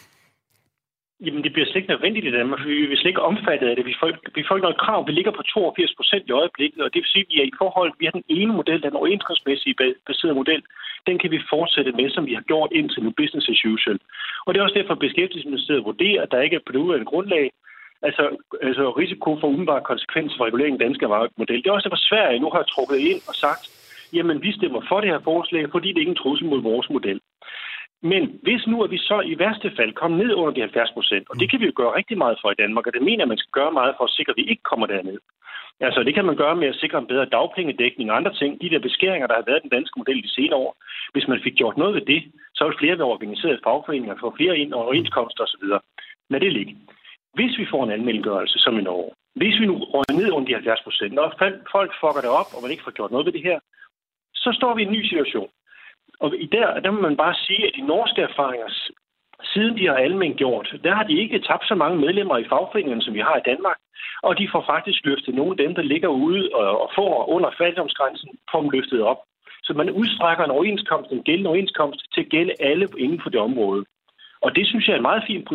Jamen, 1.26 1.43
det 1.43 1.53
bliver 1.53 1.67
slet 1.67 1.82
ikke 1.82 1.93
nødvendigt 1.93 2.26
i 2.26 2.38
Danmark, 2.39 2.59
for 2.59 2.67
vi 2.67 2.93
er 2.93 3.01
slet 3.01 3.13
ikke 3.13 3.30
omfattet 3.32 3.67
af 3.69 3.76
det. 3.76 3.86
Vi 3.86 3.95
får, 3.99 4.09
vi 4.38 4.43
får 4.47 4.55
ikke 4.55 4.67
noget 4.67 4.84
krav. 4.86 4.99
Vi 5.07 5.13
ligger 5.15 5.32
på 5.32 5.43
82 5.43 5.93
procent 5.99 6.23
i 6.28 6.38
øjeblikket, 6.41 6.82
og 6.86 6.89
det 6.93 6.99
vil 7.01 7.13
sige, 7.13 7.26
at 7.26 7.32
vi 7.32 7.38
er 7.41 7.47
i 7.51 7.57
forhold, 7.61 7.91
vi 7.99 8.05
har 8.05 8.15
den 8.19 8.28
ene 8.39 8.53
model, 8.59 8.84
den 8.84 8.99
overenskomstmæssige 8.99 9.76
baserede 10.07 10.39
model, 10.41 10.61
den 11.07 11.15
kan 11.21 11.32
vi 11.32 11.39
fortsætte 11.53 11.91
med, 11.99 12.09
som 12.09 12.26
vi 12.30 12.34
har 12.34 12.45
gjort 12.51 12.71
indtil 12.71 13.03
nu, 13.03 13.11
business 13.21 13.49
as 13.49 13.65
usual. 13.73 13.99
Og 14.45 14.49
det 14.49 14.59
er 14.59 14.63
også 14.63 14.80
derfor, 14.80 14.93
at 14.93 15.05
Beskæftigelsesministeriet 15.05 15.89
vurderer, 15.89 16.21
at 16.21 16.32
der 16.32 16.45
ikke 16.45 16.55
er 16.55 16.65
på 16.65 16.71
det 16.71 17.07
grundlag, 17.11 17.45
altså, 18.07 18.23
altså 18.67 18.86
risiko 19.01 19.30
for 19.39 19.47
umiddelbare 19.47 19.89
konsekvenser 19.91 20.38
for 20.38 20.45
reguleringen 20.45 20.78
af 20.78 20.80
den 20.80 20.88
danske 20.88 21.07
model. 21.41 21.59
Det 21.61 21.67
er 21.67 21.76
også 21.76 21.88
derfor, 21.89 22.07
Sverige 22.09 22.39
nu 22.39 22.49
har 22.55 22.63
trukket 22.63 22.99
ind 23.11 23.21
og 23.30 23.36
sagt, 23.43 23.63
jamen 24.13 24.38
vi 24.45 24.51
stemmer 24.51 24.82
for 24.89 24.99
det 25.01 25.09
her 25.09 25.21
forslag, 25.32 25.63
fordi 25.71 25.88
det 25.88 25.97
er 25.97 26.05
ikke 26.05 26.15
en 26.17 26.23
trussel 26.23 26.47
mod 26.47 26.61
vores 26.61 26.89
model. 26.89 27.19
Men 28.01 28.39
hvis 28.43 28.67
nu 28.67 28.83
at 28.83 28.91
vi 28.91 28.97
så 28.97 29.21
i 29.21 29.39
værste 29.39 29.71
fald 29.77 29.93
kom 29.93 30.11
ned 30.11 30.33
under 30.33 30.53
de 30.53 30.61
70 30.61 30.91
procent, 30.91 31.29
og 31.29 31.35
det 31.39 31.49
kan 31.49 31.59
vi 31.59 31.65
jo 31.65 31.73
gøre 31.75 31.95
rigtig 31.95 32.17
meget 32.17 32.37
for 32.41 32.51
i 32.51 32.59
Danmark, 32.63 32.87
og 32.87 32.93
det 32.93 33.01
mener 33.01 33.25
man 33.25 33.37
skal 33.37 33.51
gøre 33.51 33.71
meget 33.71 33.93
for 33.97 34.03
at 34.03 34.15
sikre, 34.17 34.31
at 34.31 34.37
vi 34.37 34.49
ikke 34.51 34.63
kommer 34.63 34.85
derned. 34.85 35.19
Altså, 35.79 36.03
det 36.03 36.13
kan 36.13 36.25
man 36.25 36.35
gøre 36.35 36.55
med 36.55 36.67
at 36.67 36.75
sikre 36.75 36.97
en 36.97 37.07
bedre 37.07 37.25
dagpengedækning 37.25 38.11
og 38.11 38.17
andre 38.17 38.33
ting. 38.33 38.61
De 38.61 38.69
der 38.69 38.79
beskæringer, 38.79 39.27
der 39.27 39.35
har 39.35 39.43
været 39.47 39.59
i 39.61 39.65
den 39.67 39.75
danske 39.77 39.99
model 39.99 40.23
de 40.23 40.35
senere 40.35 40.59
år. 40.65 40.75
Hvis 41.13 41.27
man 41.27 41.39
fik 41.43 41.55
gjort 41.55 41.77
noget 41.77 41.95
ved 41.95 42.05
det, 42.13 42.21
så 42.55 42.63
ville 42.63 42.79
flere 42.79 42.97
være 42.97 43.13
organiseret 43.15 43.63
fagforeninger, 43.63 44.15
få 44.19 44.33
flere 44.37 44.57
ind 44.57 44.73
og 44.73 44.81
overenskomster 44.85 45.43
osv. 45.43 45.65
Lad 46.29 46.39
det 46.39 46.53
ligge. 46.53 46.77
Hvis 47.33 47.57
vi 47.57 47.65
får 47.71 47.83
en 47.83 47.91
anmeldegørelse 47.91 48.59
som 48.59 48.79
i 48.79 48.81
Norge, 48.81 49.11
hvis 49.35 49.59
vi 49.59 49.65
nu 49.65 49.75
røger 49.93 50.15
ned 50.19 50.31
under 50.31 50.47
de 50.47 50.53
70 50.53 50.81
procent, 50.83 51.19
og 51.19 51.33
folk 51.71 51.91
fucker 52.01 52.21
det 52.25 52.31
op, 52.41 52.49
og 52.55 52.61
man 52.61 52.71
ikke 52.71 52.83
får 52.83 52.97
gjort 52.97 53.11
noget 53.11 53.25
ved 53.25 53.33
det 53.33 53.47
her, 53.49 53.59
så 54.35 54.49
står 54.57 54.75
vi 54.75 54.81
i 54.81 54.85
en 54.85 54.91
ny 54.91 55.03
situation. 55.11 55.49
Og 56.20 56.36
i 56.38 56.45
der, 56.45 56.80
der 56.80 56.91
må 56.91 57.01
man 57.01 57.18
bare 57.18 57.36
sige, 57.45 57.68
at 57.68 57.74
de 57.76 57.88
norske 57.88 58.22
erfaringer, 58.22 58.70
siden 59.53 59.78
de 59.78 59.88
har 59.88 59.95
almen 59.95 60.34
gjort, 60.34 60.76
der 60.84 60.95
har 60.95 61.03
de 61.03 61.22
ikke 61.24 61.39
tabt 61.39 61.68
så 61.68 61.76
mange 61.76 61.97
medlemmer 61.97 62.38
i 62.38 62.49
fagforeningerne, 62.49 63.01
som 63.01 63.13
vi 63.13 63.20
har 63.20 63.38
i 63.38 63.47
Danmark. 63.51 63.78
Og 64.24 64.38
de 64.39 64.49
får 64.51 64.63
faktisk 64.74 65.05
løftet 65.05 65.36
nogle 65.36 65.51
af 65.51 65.57
dem, 65.57 65.76
der 65.76 65.82
ligger 65.82 66.07
ude 66.07 66.49
og 66.84 66.91
får 66.95 67.30
under 67.30 67.49
fattigdomsgrænsen, 67.57 68.30
får 68.51 68.61
dem 68.61 68.70
løftet 68.70 69.01
op. 69.01 69.18
Så 69.63 69.74
man 69.74 69.89
udstrækker 69.89 70.43
en 70.43 70.51
overenskomst, 70.57 71.11
en 71.11 71.24
gældende 71.24 71.49
overenskomst, 71.49 71.99
til 72.13 72.22
at 72.22 72.30
gælde 72.30 72.53
alle 72.59 72.88
inden 72.97 73.22
for 73.24 73.30
det 73.30 73.39
område. 73.39 73.86
Og 74.41 74.55
det 74.55 74.68
synes 74.68 74.88
jeg 74.88 74.93
er 74.93 74.97
et 74.97 75.09
meget 75.09 75.24
fint 75.28 75.45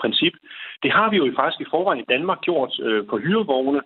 princip. 0.00 0.34
Øh, 0.34 0.50
det 0.82 0.90
har 0.92 1.10
vi 1.10 1.16
jo 1.16 1.32
faktisk 1.36 1.60
i 1.60 1.70
forvejen 1.70 2.00
i 2.00 2.10
Danmark 2.14 2.40
gjort 2.40 2.72
øh, 2.80 3.06
på 3.06 3.18
hyrevogne, 3.18 3.80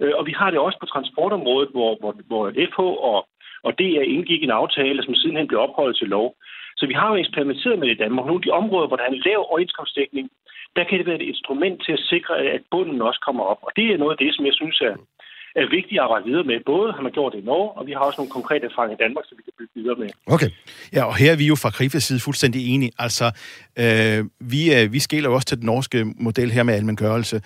øh, 0.00 0.12
og 0.18 0.26
vi 0.26 0.32
har 0.32 0.50
det 0.50 0.58
også 0.58 0.78
på 0.80 0.86
transportområdet, 0.86 1.70
hvor, 1.70 1.96
hvor, 2.00 2.14
hvor 2.26 2.44
FH 2.70 2.80
og 2.80 3.28
og 3.66 3.78
det 3.78 3.90
er 3.98 4.12
indgik 4.14 4.42
en 4.42 4.58
aftale, 4.60 5.02
som 5.02 5.14
sidenhen 5.14 5.48
blev 5.48 5.60
ophøjet 5.60 5.96
til 5.96 6.08
lov. 6.08 6.34
Så 6.76 6.86
vi 6.86 6.94
har 7.00 7.08
jo 7.10 7.16
eksperimenteret 7.16 7.78
med 7.78 7.86
det 7.88 7.94
i 7.94 8.02
Danmark. 8.04 8.26
Nogle 8.26 8.40
af 8.42 8.46
de 8.46 8.58
områder, 8.60 8.86
hvor 8.88 8.96
der 8.96 9.04
er 9.04 9.12
en 9.12 9.24
lav 9.26 9.38
overenskomstdækning, 9.50 10.26
der 10.76 10.84
kan 10.84 10.98
det 10.98 11.06
være 11.06 11.20
et 11.22 11.30
instrument 11.32 11.76
til 11.84 11.92
at 11.92 12.04
sikre, 12.12 12.34
at 12.56 12.62
bunden 12.70 13.02
også 13.08 13.20
kommer 13.26 13.44
op. 13.52 13.60
Og 13.66 13.70
det 13.76 13.84
er 13.86 13.96
noget 14.02 14.14
af 14.14 14.20
det, 14.24 14.30
som 14.34 14.46
jeg 14.46 14.54
synes 14.60 14.80
er, 14.80 14.94
er 15.60 15.66
vigtigt 15.76 15.98
at 15.98 16.04
arbejde 16.04 16.24
videre 16.30 16.44
med. 16.50 16.56
Både 16.66 16.92
har 16.92 17.02
man 17.02 17.12
gjort 17.12 17.32
det 17.32 17.38
i 17.42 17.48
Norge, 17.50 17.70
og 17.78 17.86
vi 17.86 17.92
har 17.92 18.02
også 18.08 18.18
nogle 18.20 18.36
konkrete 18.38 18.64
erfaringer 18.70 18.96
i 18.96 19.02
Danmark, 19.04 19.24
som 19.28 19.38
vi 19.38 19.42
kan 19.46 19.52
bygge 19.58 19.74
videre 19.80 19.96
med. 20.02 20.08
Okay. 20.26 20.50
Ja, 20.94 21.02
og 21.10 21.16
her 21.16 21.32
er 21.32 21.36
vi 21.36 21.46
jo 21.46 21.56
fra 21.62 21.70
Krifes 21.70 22.04
side 22.04 22.20
fuldstændig 22.20 22.74
enige. 22.74 22.92
Altså, 22.98 23.26
øh, 23.82 24.18
vi, 24.52 24.60
øh, 24.76 24.92
vi 24.92 24.98
skæler 25.06 25.28
jo 25.28 25.34
også 25.34 25.48
til 25.48 25.58
den 25.58 25.66
norske 25.66 25.98
model 26.26 26.50
her 26.50 26.62
med 26.62 26.74
almengørelse. 26.74 27.36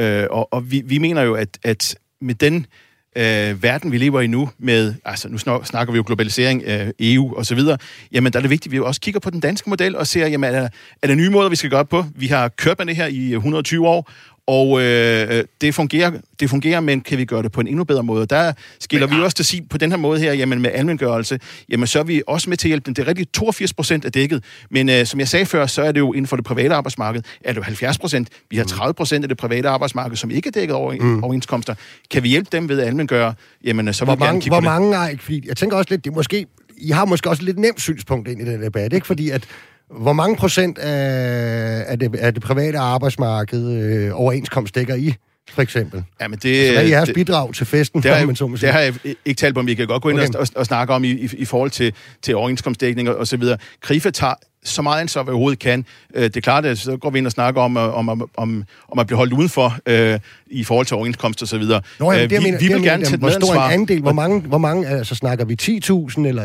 Øh, 0.00 0.26
og 0.30 0.52
og 0.54 0.60
vi, 0.70 0.78
vi 0.92 0.98
mener 0.98 1.22
jo, 1.22 1.34
at, 1.34 1.52
at 1.64 1.98
med 2.20 2.34
den 2.34 2.56
øh, 2.56 2.85
øh, 3.16 3.62
verden, 3.62 3.92
vi 3.92 3.98
lever 3.98 4.20
i 4.20 4.26
nu, 4.26 4.50
med, 4.58 4.94
altså 5.04 5.28
nu 5.28 5.38
snakker 5.64 5.92
vi 5.92 5.96
jo 5.96 6.04
globalisering, 6.06 6.62
øh, 6.66 6.90
EU 7.00 7.36
og 7.36 7.46
så 7.46 7.54
videre, 7.54 7.78
jamen 8.12 8.32
der 8.32 8.38
er 8.38 8.40
det 8.40 8.50
vigtigt, 8.50 8.66
at 8.66 8.72
vi 8.72 8.80
også 8.80 9.00
kigger 9.00 9.20
på 9.20 9.30
den 9.30 9.40
danske 9.40 9.70
model 9.70 9.96
og 9.96 10.06
ser, 10.06 10.26
jamen 10.26 10.54
er 10.54 10.60
der, 10.60 10.68
er 11.02 11.06
der 11.06 11.14
nye 11.14 11.30
måder, 11.30 11.48
vi 11.48 11.56
skal 11.56 11.70
gøre 11.70 11.84
på? 11.84 12.04
Vi 12.14 12.26
har 12.26 12.48
kørt 12.48 12.78
med 12.78 12.86
det 12.86 12.96
her 12.96 13.06
i 13.06 13.30
øh, 13.30 13.36
120 13.36 13.88
år, 13.88 14.10
og 14.46 14.82
øh, 14.82 15.44
det, 15.60 15.74
fungerer, 15.74 16.10
det 16.40 16.50
fungerer, 16.50 16.80
men 16.80 17.00
kan 17.00 17.18
vi 17.18 17.24
gøre 17.24 17.42
det 17.42 17.52
på 17.52 17.60
en 17.60 17.66
endnu 17.66 17.84
bedre 17.84 18.02
måde? 18.02 18.26
Der 18.26 18.52
skiller 18.80 19.06
vi 19.06 19.14
også 19.22 19.36
til 19.36 19.42
at 19.42 19.46
sige 19.46 19.66
på 19.70 19.78
den 19.78 19.90
her 19.90 19.98
måde 19.98 20.20
her, 20.20 20.32
jamen 20.32 20.60
med 20.62 20.70
almengørelse, 20.74 21.38
jamen 21.68 21.86
så 21.86 21.98
er 21.98 22.02
vi 22.02 22.22
også 22.26 22.50
med 22.50 22.56
til 22.56 22.68
at 22.68 22.70
hjælpe 22.70 22.86
den. 22.86 22.94
Det 22.94 23.02
er 23.02 23.06
rigtig 23.08 23.32
82 23.32 23.72
procent 23.72 24.04
er 24.04 24.10
dækket, 24.10 24.44
men 24.70 24.88
øh, 24.88 25.06
som 25.06 25.20
jeg 25.20 25.28
sagde 25.28 25.46
før, 25.46 25.66
så 25.66 25.82
er 25.82 25.92
det 25.92 26.00
jo 26.00 26.12
inden 26.12 26.26
for 26.26 26.36
det 26.36 26.44
private 26.44 26.74
arbejdsmarked, 26.74 27.22
er 27.44 27.52
det 27.52 27.56
jo 27.56 27.62
70 27.62 27.98
procent. 27.98 28.28
Vi 28.50 28.56
har 28.56 28.64
30 28.64 28.94
procent 28.94 29.24
af 29.24 29.28
det 29.28 29.38
private 29.38 29.68
arbejdsmarked, 29.68 30.16
som 30.16 30.30
ikke 30.30 30.48
er 30.48 30.52
dækket 30.52 30.76
over 30.76 30.94
mm. 31.00 31.24
overenskomster. 31.24 31.74
Kan 32.10 32.22
vi 32.22 32.28
hjælpe 32.28 32.48
dem 32.52 32.68
ved 32.68 32.80
at 32.80 32.86
almengøre, 32.86 33.34
jamen 33.64 33.92
så 33.92 34.04
vil 34.04 34.14
hvor 34.14 34.32
vi 34.32 34.32
kigge 34.32 34.48
hvor 34.48 34.60
mange. 34.60 34.90
Mange, 34.90 35.18
fordi 35.18 35.48
jeg 35.48 35.56
tænker 35.56 35.76
også 35.76 35.90
lidt, 35.90 36.04
det 36.04 36.10
er 36.10 36.14
måske, 36.14 36.46
I 36.76 36.90
har 36.90 37.04
måske 37.04 37.30
også 37.30 37.42
lidt 37.42 37.58
nemt 37.58 37.80
synspunkt 37.80 38.28
ind 38.28 38.40
i 38.40 38.44
den 38.44 38.62
debat, 38.62 38.92
ikke? 38.92 39.06
Fordi 39.06 39.30
at 39.30 39.48
hvor 39.90 40.12
mange 40.12 40.36
procent 40.36 40.78
af, 40.78 41.84
af, 41.86 41.98
det, 41.98 42.16
af 42.16 42.34
det 42.34 42.42
private 42.42 42.78
arbejdsmarked 42.78 43.70
øh, 43.70 44.10
overenskomst 44.20 44.74
dækker 44.74 44.94
I? 44.94 45.14
for 45.50 45.62
eksempel? 45.62 46.04
Ja, 46.20 46.28
men 46.28 46.38
det, 46.38 46.58
altså, 46.58 46.72
hvad 46.72 46.84
er 46.84 46.88
jeres 46.88 47.06
det, 47.06 47.14
bidrag 47.14 47.54
til 47.54 47.66
festen? 47.66 48.02
Det 48.02 48.10
har, 48.10 48.26
man 48.26 48.36
så 48.36 48.58
det 48.60 48.72
har 48.72 48.80
jeg 48.80 48.94
ikke 49.24 49.38
talt 49.38 49.56
men 49.56 49.66
vi 49.66 49.74
kan 49.74 49.86
godt 49.86 50.02
gå 50.02 50.08
ind 50.08 50.18
okay. 50.20 50.34
og, 50.34 50.40
og, 50.40 50.46
og 50.56 50.66
snakke 50.66 50.94
om 50.94 51.04
i, 51.04 51.10
i, 51.10 51.28
i 51.38 51.44
forhold 51.44 51.70
til, 51.70 51.92
til 52.22 52.36
overenskomstdækning 52.36 53.08
og, 53.08 53.16
og 53.16 53.26
så 53.26 53.36
videre. 53.36 53.58
Krifa 53.80 54.10
tager 54.10 54.34
så 54.68 54.82
meget 54.82 55.00
ansvar, 55.00 55.22
vi 55.22 55.30
overhovedet 55.30 55.58
kan. 55.58 55.84
Øh, 56.14 56.24
det 56.24 56.36
er 56.36 56.40
klart, 56.40 56.66
at 56.66 56.78
så 56.78 56.96
går 56.96 57.10
vi 57.10 57.18
ind 57.18 57.26
og 57.26 57.32
snakker 57.32 57.60
om, 57.60 57.76
øh, 57.76 57.94
om, 57.94 58.08
om, 58.08 58.30
om, 58.36 58.64
om 58.88 58.98
at 58.98 59.06
blive 59.06 59.16
holdt 59.16 59.32
udenfor 59.32 59.78
øh, 59.86 60.18
i 60.46 60.64
forhold 60.64 60.86
til 60.86 60.96
overenskomst 60.96 61.42
og 61.42 61.48
så 61.48 61.58
videre. 61.58 61.80
Nå, 62.00 62.12
jamen, 62.12 62.30
det, 62.30 62.38
vi, 62.38 62.44
mener, 62.44 62.58
vi 62.58 62.68
vil 62.68 62.82
gerne 62.82 63.04
tage 63.04 63.16
Hvor 63.16 63.30
stor 63.30 63.54
en 63.54 63.72
andel? 63.72 64.00
Hvor 64.00 64.12
mange, 64.12 64.40
hvor 64.40 64.58
mange 64.58 64.88
altså, 64.88 65.14
snakker 65.14 65.44
vi 65.44 65.56
10.000 65.62 66.26
eller 66.26 66.44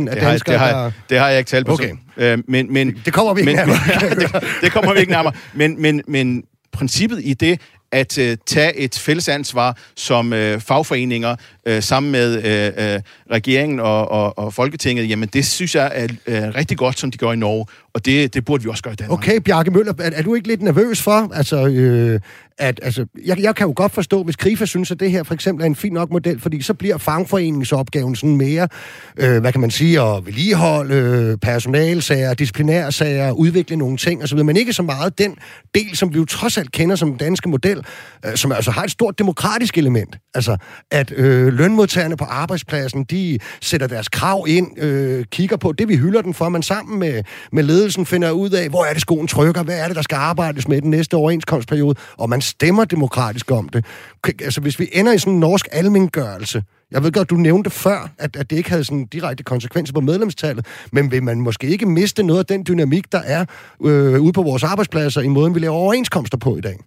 100.000 0.00 0.10
af 0.10 0.16
danskere, 0.16 0.52
det 0.52 0.60
har, 0.60 0.82
der... 0.82 0.90
det 1.10 1.18
har 1.18 1.28
jeg 1.28 1.38
ikke 1.38 1.48
talt 1.48 1.66
på. 1.66 1.72
Okay. 1.72 1.92
Øh, 2.16 2.38
men, 2.48 2.72
men, 2.72 2.94
det 3.04 3.12
kommer 3.12 3.34
vi 3.34 3.40
ikke 3.40 3.52
men, 3.52 3.56
nærmere. 3.56 3.78
det, 4.42 4.44
det 4.62 4.72
kommer 4.72 4.92
vi 4.92 5.00
ikke 5.00 5.12
nærmere. 5.12 5.32
Men, 5.54 5.82
men, 5.82 6.02
men 6.08 6.44
princippet 6.72 7.20
i 7.22 7.34
det 7.34 7.60
at 7.92 8.18
øh, 8.18 8.36
tage 8.46 8.76
et 8.76 8.98
fælles 8.98 9.28
ansvar 9.28 9.76
som 9.96 10.32
øh, 10.32 10.60
fagforeninger 10.60 11.36
øh, 11.66 11.82
sammen 11.82 12.12
med 12.12 12.44
øh, 12.44 12.94
øh, 12.94 13.00
regeringen 13.30 13.80
og, 13.80 14.10
og, 14.10 14.38
og 14.38 14.54
Folketinget, 14.54 15.08
jamen 15.08 15.28
det 15.28 15.46
synes 15.46 15.74
jeg 15.74 15.92
er 15.94 16.08
øh, 16.26 16.54
rigtig 16.54 16.78
godt, 16.78 16.98
som 16.98 17.10
de 17.10 17.18
gør 17.18 17.32
i 17.32 17.36
Norge, 17.36 17.66
og 17.94 18.04
det, 18.04 18.34
det 18.34 18.44
burde 18.44 18.62
vi 18.62 18.68
også 18.68 18.82
gøre 18.82 18.92
i 18.92 18.96
Danmark. 18.96 19.18
Okay, 19.18 19.40
Bjarke 19.40 19.70
Møller, 19.70 19.92
er, 19.98 20.10
er 20.14 20.22
du 20.22 20.34
ikke 20.34 20.48
lidt 20.48 20.62
nervøs 20.62 21.02
for, 21.02 21.30
altså, 21.34 21.66
øh, 21.66 22.20
at, 22.58 22.80
altså, 22.82 23.06
jeg, 23.26 23.42
jeg 23.42 23.54
kan 23.54 23.66
jo 23.66 23.72
godt 23.76 23.92
forstå, 23.92 24.22
hvis 24.22 24.36
Krifa 24.36 24.64
synes, 24.64 24.90
at 24.90 25.00
det 25.00 25.10
her 25.10 25.22
for 25.22 25.34
eksempel 25.34 25.62
er 25.62 25.66
en 25.66 25.76
fin 25.76 25.92
nok 25.92 26.10
model, 26.10 26.40
fordi 26.40 26.62
så 26.62 26.74
bliver 26.74 26.98
fagforeningsopgaven 26.98 28.16
sådan 28.16 28.36
mere, 28.36 28.68
øh, 29.16 29.40
hvad 29.40 29.52
kan 29.52 29.60
man 29.60 29.70
sige, 29.70 30.00
at 30.00 30.26
vedligeholde 30.26 30.94
øh, 30.94 31.38
personalsager, 31.38 32.34
disciplinærsager, 32.34 33.32
udvikle 33.32 33.76
nogle 33.76 33.96
ting 33.96 34.22
osv., 34.22 34.44
men 34.44 34.56
ikke 34.56 34.72
så 34.72 34.82
meget 34.82 35.18
den 35.18 35.36
del, 35.74 35.96
som 35.96 36.14
vi 36.14 36.18
jo 36.18 36.24
trods 36.24 36.58
alt 36.58 36.72
kender 36.72 36.96
som 36.96 37.08
den 37.08 37.18
danske 37.18 37.48
model, 37.48 37.84
øh, 38.26 38.36
som 38.36 38.52
altså 38.52 38.70
har 38.70 38.84
et 38.84 38.90
stort 38.90 39.18
demokratisk 39.18 39.78
element. 39.78 40.18
Altså, 40.34 40.56
at 40.90 41.12
øh, 41.16 41.52
lønmodtagerne 41.52 42.16
på 42.16 42.24
arbejdspladsen, 42.24 43.04
de 43.04 43.38
sætter 43.60 43.86
deres 43.86 44.08
krav 44.08 44.44
ind, 44.48 44.82
øh, 44.82 45.24
kigger 45.24 45.56
på 45.56 45.72
det, 45.72 45.88
vi 45.88 45.96
hylder 45.96 46.22
den 46.22 46.34
for, 46.34 46.48
man 46.48 46.62
sammen 46.62 46.98
med, 46.98 47.22
med 47.52 47.62
ledelsen 47.82 48.06
finder 48.06 48.30
ud 48.30 48.50
af, 48.50 48.68
hvor 48.68 48.84
er 48.84 48.92
det 48.92 49.02
skoen 49.02 49.26
trykker, 49.26 49.62
hvad 49.62 49.78
er 49.78 49.86
det, 49.86 49.96
der 49.96 50.02
skal 50.02 50.16
arbejdes 50.16 50.68
med 50.68 50.82
den 50.82 50.90
næste 50.90 51.14
overenskomstperiode, 51.14 51.94
og 52.16 52.28
man 52.28 52.40
stemmer 52.40 52.84
demokratisk 52.84 53.50
om 53.50 53.68
det. 53.68 53.84
Altså, 54.24 54.60
hvis 54.60 54.78
vi 54.78 54.88
ender 54.92 55.12
i 55.12 55.18
sådan 55.18 55.32
en 55.32 55.40
norsk 55.40 55.68
almengørelse, 55.72 56.62
jeg 56.90 57.02
ved 57.02 57.12
godt, 57.12 57.30
du 57.30 57.34
nævnte 57.34 57.70
før, 57.70 58.10
at, 58.18 58.36
at 58.36 58.50
det 58.50 58.56
ikke 58.56 58.70
havde 58.70 58.84
sådan 58.84 59.06
direkte 59.06 59.44
konsekvenser 59.44 59.94
på 59.94 60.00
medlemstallet, 60.00 60.66
men 60.92 61.10
vil 61.10 61.22
man 61.22 61.40
måske 61.40 61.66
ikke 61.66 61.86
miste 61.86 62.22
noget 62.22 62.40
af 62.40 62.46
den 62.46 62.64
dynamik, 62.68 63.12
der 63.12 63.20
er 63.20 63.44
øh, 63.84 64.20
ude 64.20 64.32
på 64.32 64.42
vores 64.42 64.62
arbejdspladser 64.62 65.20
i 65.20 65.28
måden, 65.28 65.54
vi 65.54 65.60
laver 65.60 65.74
overenskomster 65.74 66.38
på 66.38 66.56
i 66.56 66.60
dag? 66.60 66.78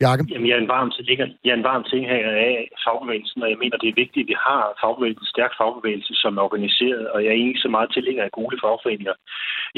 Jakob? 0.00 0.26
Jamen, 0.30 0.48
jeg 0.48 0.56
er 0.56 0.62
en 0.62 0.74
varm 0.76 0.90
tilhænger, 0.96 1.26
jeg 1.44 1.50
er 1.52 1.58
en 1.62 1.70
varm 1.72 1.84
tilhænger 1.84 2.32
af 2.48 2.68
fagbevægelsen, 2.84 3.42
og 3.42 3.48
jeg 3.50 3.58
mener, 3.62 3.76
det 3.76 3.88
er 3.88 4.02
vigtigt, 4.02 4.24
at 4.24 4.30
vi 4.32 4.36
har 4.46 4.62
fagbevægelsen, 4.82 5.24
en 5.24 5.34
stærk 5.34 5.52
fagbevægelse, 5.60 6.12
som 6.22 6.32
er 6.38 6.42
organiseret, 6.48 7.04
og 7.14 7.18
jeg 7.24 7.30
er 7.30 7.44
ikke 7.48 7.64
så 7.64 7.70
meget 7.76 7.90
tilhænger 7.92 8.24
af 8.24 8.36
gode 8.38 8.56
fagforeninger. 8.62 9.14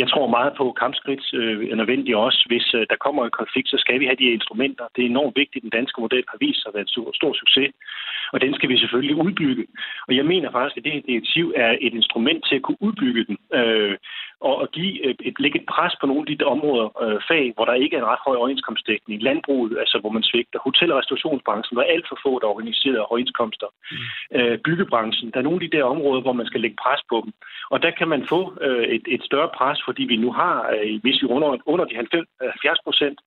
Jeg 0.01 0.09
tror 0.09 0.27
meget 0.37 0.53
på, 0.59 0.64
at 0.71 0.79
kampskridt 0.83 1.25
øh, 1.41 1.71
er 1.73 1.77
nødvendigt 1.81 2.16
også. 2.27 2.41
Hvis 2.51 2.66
øh, 2.79 2.87
der 2.91 2.99
kommer 3.05 3.23
en 3.25 3.39
konflikt, 3.41 3.69
så 3.69 3.79
skal 3.85 4.01
vi 4.01 4.07
have 4.11 4.21
de 4.23 4.37
instrumenter. 4.39 4.85
Det 4.95 5.03
er 5.03 5.09
enormt 5.09 5.37
vigtigt. 5.43 5.62
Den 5.66 5.77
danske 5.79 6.01
model 6.05 6.25
har 6.33 6.39
vist 6.45 6.61
sig 6.61 6.69
at 6.69 6.75
være 6.75 6.87
en 6.87 6.95
stor, 6.95 7.09
stor 7.21 7.33
succes, 7.43 7.71
og 8.33 8.39
den 8.45 8.53
skal 8.55 8.69
vi 8.69 8.79
selvfølgelig 8.79 9.16
udbygge. 9.27 9.64
Og 10.09 10.12
jeg 10.19 10.27
mener 10.33 10.51
faktisk, 10.51 10.77
at 10.77 10.85
det 10.85 10.93
her 10.93 11.09
direktiv 11.12 11.47
er 11.64 11.73
et 11.87 11.95
instrument 12.01 12.41
til 12.49 12.57
at 12.57 12.62
kunne 12.62 12.83
udbygge 12.87 13.23
den. 13.29 13.37
Øh, 13.59 13.95
Øh, 14.45 14.49
og 14.49 14.62
at 14.62 14.70
give 14.72 14.93
et, 15.28 15.36
lægge 15.39 15.61
et 15.61 15.66
pres 15.66 15.95
på 16.01 16.07
nogle 16.07 16.22
af 16.22 16.28
de 16.36 16.45
områder, 16.45 16.89
øh, 17.05 17.20
fag, 17.28 17.53
hvor 17.55 17.64
der 17.64 17.74
ikke 17.74 17.97
er 17.97 18.01
en 18.01 18.12
ret 18.12 18.24
høj 18.26 18.36
overenskomstdækning. 18.36 19.22
Landbruget, 19.22 19.78
altså 19.78 19.99
hvor 19.99 20.11
man 20.11 20.22
svigter. 20.22 20.59
Hotel- 20.68 20.93
og 20.93 20.99
restaurationsbranchen, 20.99 21.74
hvor 21.76 21.82
alt 21.82 22.07
for 22.09 22.18
få, 22.24 22.39
der 22.39 22.47
organiserer 22.55 23.01
overenskomster. 23.01 23.68
Mm. 23.93 24.39
Øh, 24.39 24.59
byggebranchen, 24.59 25.30
der 25.30 25.39
er 25.39 25.47
nogle 25.49 25.61
af 25.61 25.64
de 25.66 25.76
der 25.76 25.84
områder, 25.84 26.20
hvor 26.20 26.32
man 26.32 26.47
skal 26.47 26.61
lægge 26.61 26.76
pres 26.84 27.03
på 27.11 27.16
dem. 27.24 27.32
Og 27.70 27.82
der 27.82 27.91
kan 27.91 28.09
man 28.09 28.22
få 28.32 28.41
øh, 28.66 28.84
et, 28.97 29.05
et 29.14 29.22
større 29.28 29.51
pres, 29.59 29.78
fordi 29.89 30.03
vi 30.03 30.16
nu 30.16 30.32
har, 30.32 30.57
øh, 30.74 31.01
hvis 31.03 31.22
vi 31.22 31.26
under, 31.26 31.49
under 31.66 31.84
de 31.84 31.95
90, 31.95 32.28
70 32.41 32.78
procent, 32.84 33.18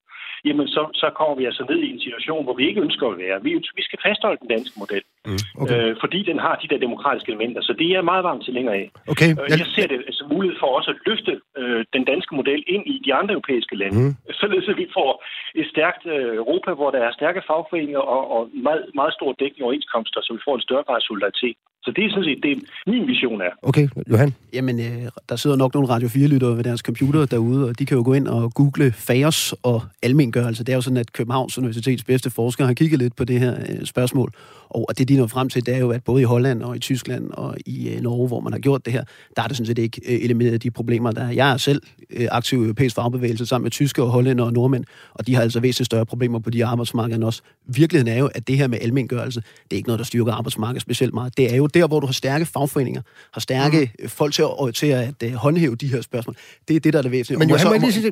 jamen 0.48 0.68
så, 0.68 0.82
så 1.02 1.08
kommer 1.20 1.36
vi 1.39 1.46
altså 1.50 1.64
ned 1.70 1.80
i 1.80 1.92
en 1.94 2.02
situation, 2.06 2.44
hvor 2.44 2.56
vi 2.60 2.68
ikke 2.70 2.82
ønsker 2.82 3.06
at 3.08 3.18
være. 3.18 3.44
Vi, 3.44 3.52
vi 3.80 3.84
skal 3.88 4.00
fastholde 4.06 4.42
den 4.44 4.50
danske 4.56 4.76
model, 4.84 5.04
mm, 5.26 5.44
okay. 5.62 5.89
øh, 5.89 5.96
fordi 6.04 6.20
den 6.30 6.39
har 6.46 6.56
de 6.62 6.68
der 6.72 6.80
demokratiske 6.86 7.30
elementer. 7.32 7.62
Så 7.62 7.74
det 7.80 7.86
er 7.88 7.96
jeg 7.98 8.06
meget 8.12 8.24
varmt 8.24 8.44
tilhænger 8.46 8.74
af. 8.82 8.86
Okay. 9.14 9.30
Øh, 9.39 9.46
jeg 9.50 9.68
ser 9.76 9.88
det 9.88 10.00
som 10.18 10.28
mulighed 10.34 10.58
for 10.62 10.68
også 10.78 10.89
at 10.94 11.00
løfte 11.08 11.34
øh, 11.58 11.86
den 11.96 12.04
danske 12.12 12.36
model 12.36 12.64
ind 12.68 12.84
i 12.94 12.96
de 13.06 13.14
andre 13.14 13.34
europæiske 13.34 13.76
lande, 13.82 13.98
mm. 14.02 14.34
således 14.42 14.68
at 14.72 14.78
vi 14.78 14.88
får 14.98 15.12
et 15.56 15.68
stærkt 15.74 16.04
øh, 16.06 16.36
Europa, 16.44 16.72
hvor 16.74 16.92
der 16.92 17.02
er 17.08 17.12
stærke 17.20 17.42
fagforeninger 17.48 18.04
og, 18.16 18.24
og 18.36 18.42
meget, 18.68 18.84
meget 19.00 19.14
stor 19.14 19.32
dækning 19.42 19.64
overenskomster, 19.64 20.20
så 20.22 20.34
vi 20.34 20.42
får 20.48 20.56
en 20.56 20.68
større 20.68 20.84
grad 20.88 21.02
solidaritet. 21.02 21.58
Så 21.84 21.93
det 21.95 22.05
er 22.05 22.09
sådan 22.09 22.23
set 22.23 22.39
det, 22.43 22.63
min 22.88 23.07
vision 23.07 23.41
er. 23.41 23.51
Okay, 23.61 23.88
Johan? 24.09 24.34
Jamen, 24.53 24.79
øh, 24.79 25.11
der 25.29 25.36
sidder 25.36 25.55
nok 25.55 25.73
nogle 25.73 25.89
Radio 25.89 26.07
4-lyttere 26.07 26.57
ved 26.57 26.63
deres 26.63 26.79
computer 26.79 27.25
derude, 27.25 27.67
og 27.69 27.79
de 27.79 27.86
kan 27.86 27.97
jo 27.97 28.03
gå 28.03 28.13
ind 28.13 28.27
og 28.27 28.53
google 28.53 28.91
FAOS 28.91 29.55
og 29.63 29.82
almengørelse. 30.03 30.63
Det 30.63 30.71
er 30.71 30.75
jo 30.75 30.82
sådan, 30.82 30.97
at 30.97 31.13
Københavns 31.13 31.57
Universitets 31.57 32.03
bedste 32.03 32.29
forskere 32.29 32.67
har 32.67 32.73
kigget 32.73 32.99
lidt 32.99 33.15
på 33.15 33.23
det 33.23 33.39
her 33.39 33.55
øh, 33.69 33.86
spørgsmål. 33.86 34.32
Og 34.69 34.97
det, 34.97 35.09
de 35.09 35.17
når 35.17 35.27
frem 35.27 35.49
til, 35.49 35.65
det 35.65 35.75
er 35.75 35.79
jo, 35.79 35.91
at 35.91 36.03
både 36.03 36.21
i 36.21 36.25
Holland 36.25 36.63
og 36.63 36.75
i 36.75 36.79
Tyskland 36.79 37.32
og 37.32 37.55
i 37.65 37.89
øh, 37.89 38.01
Norge, 38.01 38.27
hvor 38.27 38.39
man 38.39 38.53
har 38.53 38.59
gjort 38.59 38.86
det 38.86 38.93
her, 38.93 39.03
der 39.36 39.43
er 39.43 39.47
det 39.47 39.57
sådan 39.57 39.67
set 39.67 39.77
ikke 39.77 40.01
øh, 40.07 40.23
elimineret 40.23 40.63
de 40.63 40.71
problemer, 40.71 41.11
der 41.11 41.21
er. 41.21 41.32
Jeg 41.32 41.51
er 41.51 41.57
selv 41.57 41.82
øh, 42.09 42.27
aktiv 42.32 42.59
i 42.59 42.63
europæisk 42.63 42.95
fagbevægelse 42.95 43.45
sammen 43.45 43.63
med 43.63 43.71
tyske 43.71 44.03
og 44.03 44.09
hollænder 44.09 44.45
og 44.45 44.53
nordmænd, 44.53 44.86
og 45.13 45.27
de 45.27 45.36
har 45.36 45.41
altså 45.41 45.59
væsentligt 45.59 45.86
større 45.86 46.05
problemer 46.05 46.39
på 46.39 46.49
de 46.49 46.65
arbejdsmarkeder 46.65 47.15
end 47.15 47.23
os. 47.23 47.43
Virkeligheden 47.67 48.13
er 48.13 48.19
jo, 48.19 48.29
at 48.36 48.47
det 48.47 48.57
her 48.57 48.67
med 48.67 48.77
almengørelse, 48.82 49.41
det 49.41 49.71
er 49.71 49.75
ikke 49.75 49.88
noget, 49.88 49.99
der 49.99 50.05
styrker 50.05 50.34
arbejdsmarkedet 50.34 50.82
specielt 50.82 51.13
meget. 51.13 51.38
Det 51.38 51.53
er 51.53 51.55
jo 51.55 51.67
der, 51.74 51.88
hvor 51.88 51.99
du 51.99 52.05
har 52.05 52.13
stærke 52.13 52.45
fagforeninger, 52.45 53.01
har 53.34 53.41
stærke 53.41 53.91
mm. 53.99 54.09
folk 54.09 54.34
til 54.34 54.43
at, 54.67 54.76
til 54.76 54.88
at, 54.88 55.24
at 55.24 55.32
håndhæve 55.32 55.76
de 55.76 55.88
her 55.88 56.01
spørgsmål. 56.01 56.36
Det 56.67 56.76
er 56.76 56.80
det, 56.80 56.93
der 56.93 56.99
er 56.99 57.03
det 57.03 57.11
væsentlige. 57.11 57.39
Men 57.39 57.49
Johan, 57.49 57.67
må 57.67 57.74
lige 57.74 57.93
sige, 57.93 58.11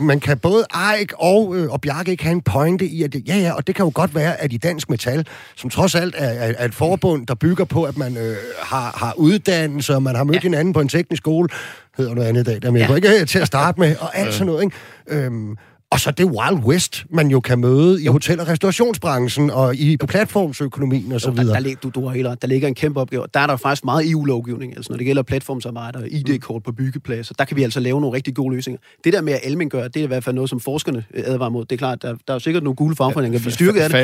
man 0.00 0.20
kan 0.20 0.38
både 0.38 0.64
Eik 0.98 1.12
og, 1.12 1.48
og 1.48 1.80
Bjarke 1.80 2.10
ikke 2.10 2.22
have 2.22 2.32
en 2.32 2.42
pointe 2.42 2.86
i, 2.86 3.02
at 3.02 3.12
det, 3.12 3.28
ja, 3.28 3.36
ja, 3.36 3.52
og 3.52 3.66
det 3.66 3.74
kan 3.74 3.84
jo 3.84 3.92
godt 3.94 4.14
være, 4.14 4.40
at 4.40 4.52
i 4.52 4.56
Dansk 4.56 4.90
Metal, 4.90 5.26
som 5.56 5.70
trods 5.70 5.94
alt 5.94 6.14
er, 6.18 6.28
er, 6.28 6.54
er 6.58 6.64
et 6.64 6.74
forbund, 6.74 7.26
der 7.26 7.34
bygger 7.34 7.64
på, 7.64 7.84
at 7.84 7.96
man 7.96 8.16
øh, 8.16 8.36
har, 8.62 8.96
har 8.96 9.14
uddannelse, 9.16 9.94
og 9.94 10.02
man 10.02 10.14
har 10.14 10.24
mødt 10.24 10.36
ja. 10.36 10.40
hinanden 10.40 10.72
på 10.72 10.80
en 10.80 10.88
teknisk 10.88 11.22
skole, 11.22 11.48
hedder 11.96 12.14
noget 12.14 12.28
andet 12.28 12.40
i 12.40 12.44
dag, 12.44 12.62
der 12.62 12.70
men 12.70 12.82
ja. 12.82 12.94
ikke 12.94 13.24
til 13.32 13.38
at 13.38 13.46
starte 13.46 13.80
med, 13.80 13.96
og 13.96 14.16
alt 14.16 14.34
sådan 14.34 14.46
noget, 14.46 14.62
ikke? 14.62 14.76
Øhm, 15.06 15.56
og 15.90 16.00
så 16.00 16.10
det 16.10 16.24
Wild 16.24 16.64
West, 16.64 17.04
man 17.10 17.30
jo 17.30 17.40
kan 17.40 17.58
møde 17.58 18.02
i 18.02 18.06
hotel- 18.06 18.40
og 18.40 18.48
restaurationsbranchen 18.48 19.50
og 19.50 19.76
i 19.76 19.96
på 19.96 20.06
platformsøkonomien 20.06 21.12
og 21.12 21.20
så 21.20 21.30
videre. 21.30 21.54
Der, 21.54 21.60
der, 21.60 21.74
du, 21.82 21.88
du 21.88 22.06
har 22.06 22.14
helt 22.14 22.42
Der 22.42 22.48
ligger 22.48 22.68
en 22.68 22.74
kæmpe 22.74 23.00
opgave. 23.00 23.26
Der 23.34 23.40
er 23.40 23.46
der 23.46 23.56
faktisk 23.56 23.84
meget 23.84 24.10
EU-lovgivning, 24.10 24.76
altså 24.76 24.92
når 24.92 24.96
det 24.96 25.06
gælder 25.06 25.22
platformsarbejder 25.22 26.00
og 26.00 26.08
ID-kort 26.08 26.62
på 26.62 26.72
byggepladser. 26.72 27.34
Der 27.38 27.44
kan 27.44 27.56
vi 27.56 27.62
altså 27.62 27.80
lave 27.80 28.00
nogle 28.00 28.16
rigtig 28.16 28.34
gode 28.34 28.54
løsninger. 28.54 28.80
Det 29.04 29.12
der 29.12 29.20
med 29.22 29.32
at 29.32 29.40
almengøre, 29.42 29.88
det 29.88 29.96
er 29.96 30.04
i 30.04 30.06
hvert 30.06 30.24
fald 30.24 30.34
noget, 30.34 30.50
som 30.50 30.60
forskerne 30.60 31.04
øh, 31.14 31.22
advarer 31.26 31.50
mod. 31.50 31.64
Det 31.64 31.72
er 31.72 31.78
klart, 31.78 32.02
der, 32.02 32.16
der 32.28 32.34
er 32.34 32.38
sikkert 32.38 32.62
nogle 32.62 32.76
gule 32.76 32.96
fagforeninger, 32.96 33.38
der 33.38 33.42
bliver 33.42 33.54
styrket 33.54 33.80
af 33.80 33.90
det. 33.90 33.94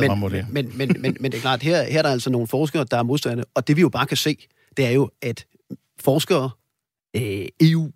Men, 0.00 0.08
men, 0.52 0.72
men, 0.78 0.88
men, 0.88 0.96
men, 1.02 1.16
men 1.20 1.30
det 1.32 1.38
er 1.38 1.42
klart, 1.42 1.62
her, 1.62 1.82
her 1.82 1.98
er 1.98 2.02
der 2.02 2.10
altså 2.10 2.30
nogle 2.30 2.46
forskere, 2.46 2.86
der 2.90 2.96
er 2.96 3.02
modstandere. 3.02 3.46
Og 3.54 3.68
det 3.68 3.76
vi 3.76 3.80
jo 3.80 3.88
bare 3.88 4.06
kan 4.06 4.16
se, 4.16 4.36
det 4.76 4.86
er 4.86 4.90
jo, 4.90 5.10
at 5.22 5.44
forskere, 6.00 6.50
øh, 7.16 7.46
EU, 7.60 7.90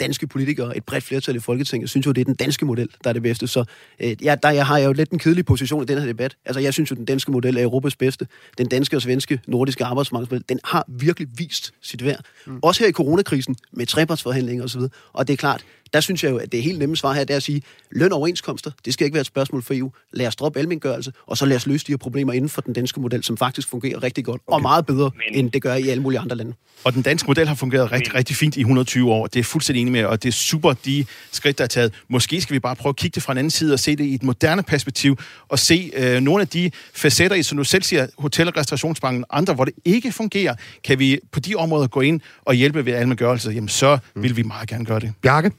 danske 0.00 0.26
politikere, 0.26 0.76
et 0.76 0.84
bredt 0.84 1.04
flertal 1.04 1.36
i 1.36 1.40
Folketinget, 1.40 1.90
synes 1.90 2.06
jo, 2.06 2.12
det 2.12 2.20
er 2.20 2.24
den 2.24 2.34
danske 2.34 2.66
model, 2.66 2.88
der 3.04 3.10
er 3.10 3.12
det 3.12 3.22
bedste. 3.22 3.46
Så 3.46 3.64
øh, 4.00 4.24
ja, 4.24 4.34
der 4.42 4.50
jeg 4.50 4.66
har 4.66 4.78
jeg 4.78 4.86
jo 4.86 4.92
lidt 4.92 5.10
en 5.10 5.18
kedelig 5.18 5.46
position 5.46 5.82
i 5.82 5.86
den 5.86 5.98
her 5.98 6.06
debat. 6.06 6.36
Altså, 6.44 6.60
jeg 6.60 6.72
synes 6.72 6.90
jo, 6.90 6.96
den 6.96 7.04
danske 7.04 7.32
model 7.32 7.56
er 7.56 7.62
Europas 7.62 7.96
bedste. 7.96 8.26
Den 8.58 8.68
danske 8.68 8.96
og 8.96 9.02
svenske 9.02 9.40
nordiske 9.46 9.84
arbejdsmarkedsmodel, 9.84 10.44
den 10.48 10.60
har 10.64 10.84
virkelig 10.88 11.28
vist 11.36 11.72
sit 11.82 12.04
værd. 12.04 12.24
Mm. 12.46 12.58
Også 12.62 12.82
her 12.82 12.88
i 12.88 12.92
coronakrisen, 12.92 13.56
med 13.72 13.86
trepartsforhandlinger 13.86 14.64
osv. 14.64 14.80
Og 15.12 15.28
det 15.28 15.32
er 15.32 15.36
klart, 15.36 15.64
der 15.92 16.00
synes 16.00 16.24
jeg 16.24 16.30
jo, 16.30 16.36
at 16.36 16.52
det 16.52 16.62
helt 16.62 16.78
nemme 16.78 16.96
svar 16.96 17.12
her, 17.12 17.24
det 17.24 17.34
er 17.34 17.36
at 17.36 17.42
sige, 17.42 17.62
løn 17.90 18.12
og 18.12 18.18
overenskomster, 18.18 18.70
det 18.84 18.92
skal 18.92 19.04
ikke 19.04 19.14
være 19.14 19.20
et 19.20 19.26
spørgsmål 19.26 19.62
for 19.62 19.74
EU. 19.74 19.92
Lad 20.12 20.26
os 20.26 20.36
droppe 20.36 20.58
almengørelse, 20.58 21.12
og 21.26 21.36
så 21.36 21.46
lad 21.46 21.56
os 21.56 21.66
løse 21.66 21.86
de 21.86 21.92
her 21.92 21.96
problemer 21.96 22.32
inden 22.32 22.48
for 22.48 22.60
den 22.60 22.74
danske 22.74 23.00
model, 23.00 23.24
som 23.24 23.36
faktisk 23.36 23.68
fungerer 23.68 24.02
rigtig 24.02 24.24
godt, 24.24 24.42
okay. 24.46 24.54
og 24.54 24.62
meget 24.62 24.86
bedre, 24.86 25.10
Men... 25.14 25.38
end 25.38 25.50
det 25.50 25.62
gør 25.62 25.74
i 25.74 25.88
alle 25.88 26.02
mulige 26.02 26.20
andre 26.20 26.36
lande. 26.36 26.54
Og 26.84 26.94
den 26.94 27.02
danske 27.02 27.26
model 27.26 27.48
har 27.48 27.54
fungeret 27.54 27.92
rigtig, 27.92 28.14
rigtig 28.14 28.36
fint 28.36 28.56
i 28.56 28.60
120 28.60 29.12
år. 29.12 29.26
Det 29.26 29.40
er 29.40 29.44
fuldstændig 29.44 29.80
enig 29.80 29.92
med, 29.92 30.04
og 30.04 30.22
det 30.22 30.28
er 30.28 30.32
super, 30.32 30.72
de 30.72 31.04
skridt, 31.32 31.58
der 31.58 31.64
er 31.64 31.68
taget. 31.68 31.92
Måske 32.08 32.40
skal 32.40 32.54
vi 32.54 32.58
bare 32.58 32.76
prøve 32.76 32.90
at 32.90 32.96
kigge 32.96 33.14
det 33.14 33.22
fra 33.22 33.32
en 33.32 33.38
anden 33.38 33.50
side 33.50 33.72
og 33.72 33.78
se 33.78 33.96
det 33.96 34.04
i 34.04 34.14
et 34.14 34.22
moderne 34.22 34.62
perspektiv, 34.62 35.18
og 35.48 35.58
se 35.58 35.90
øh, 35.94 36.20
nogle 36.20 36.40
af 36.42 36.48
de 36.48 36.70
facetter 36.94 37.36
i, 37.36 37.42
som 37.42 37.58
du 37.58 37.64
selv 37.64 37.82
siger, 37.82 38.06
hotel- 38.18 38.48
og 38.48 38.56
restaurationsbranchen, 38.56 39.24
andre, 39.30 39.54
hvor 39.54 39.64
det 39.64 39.74
ikke 39.84 40.12
fungerer, 40.12 40.54
kan 40.84 40.98
vi 40.98 41.18
på 41.32 41.40
de 41.40 41.54
områder 41.54 41.86
gå 41.86 42.00
ind 42.00 42.20
og 42.44 42.54
hjælpe 42.54 42.86
ved 42.86 42.92
almengørelse, 42.92 43.50
jamen 43.50 43.68
så 43.68 43.98
mm. 44.14 44.22
vil 44.22 44.36
vi 44.36 44.42
meget 44.42 44.68
gerne 44.68 44.84
gøre 44.84 45.00
det. 45.00 45.12
Bjarke? 45.22 45.50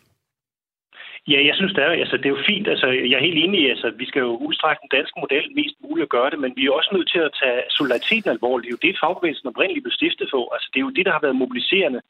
Ja, 1.32 1.40
jeg 1.50 1.56
synes, 1.56 1.74
det 1.74 1.84
er, 1.84 1.92
altså, 2.04 2.18
det 2.18 2.28
er 2.28 2.36
jo 2.38 2.48
fint. 2.52 2.68
Altså, 2.74 2.88
jeg 3.10 3.16
er 3.18 3.28
helt 3.28 3.44
enig 3.44 3.60
i, 3.62 3.70
altså, 3.74 3.88
vi 4.02 4.06
skal 4.10 4.22
jo 4.28 4.32
udstrække 4.48 4.82
den 4.84 4.96
danske 4.98 5.18
model 5.24 5.46
mest 5.60 5.76
muligt 5.84 6.08
at 6.08 6.16
gøre 6.18 6.30
det, 6.32 6.40
men 6.44 6.54
vi 6.58 6.64
er 6.66 6.72
også 6.80 6.92
nødt 6.94 7.10
til 7.12 7.22
at 7.28 7.36
tage 7.42 7.62
solidariteten 7.78 8.30
alvorligt. 8.36 8.66
Det 8.66 8.72
er 8.72 8.78
jo 8.78 8.86
det, 8.88 9.00
fagbevægelsen 9.04 9.52
oprindeligt 9.52 9.84
blev 9.86 9.98
stiftet 10.00 10.28
for. 10.34 10.44
Altså, 10.56 10.68
det 10.72 10.80
er 10.80 10.88
jo 10.88 10.98
det, 10.98 11.06
der 11.06 11.16
har 11.16 11.26
været 11.26 11.42
mobiliserende 11.44 12.02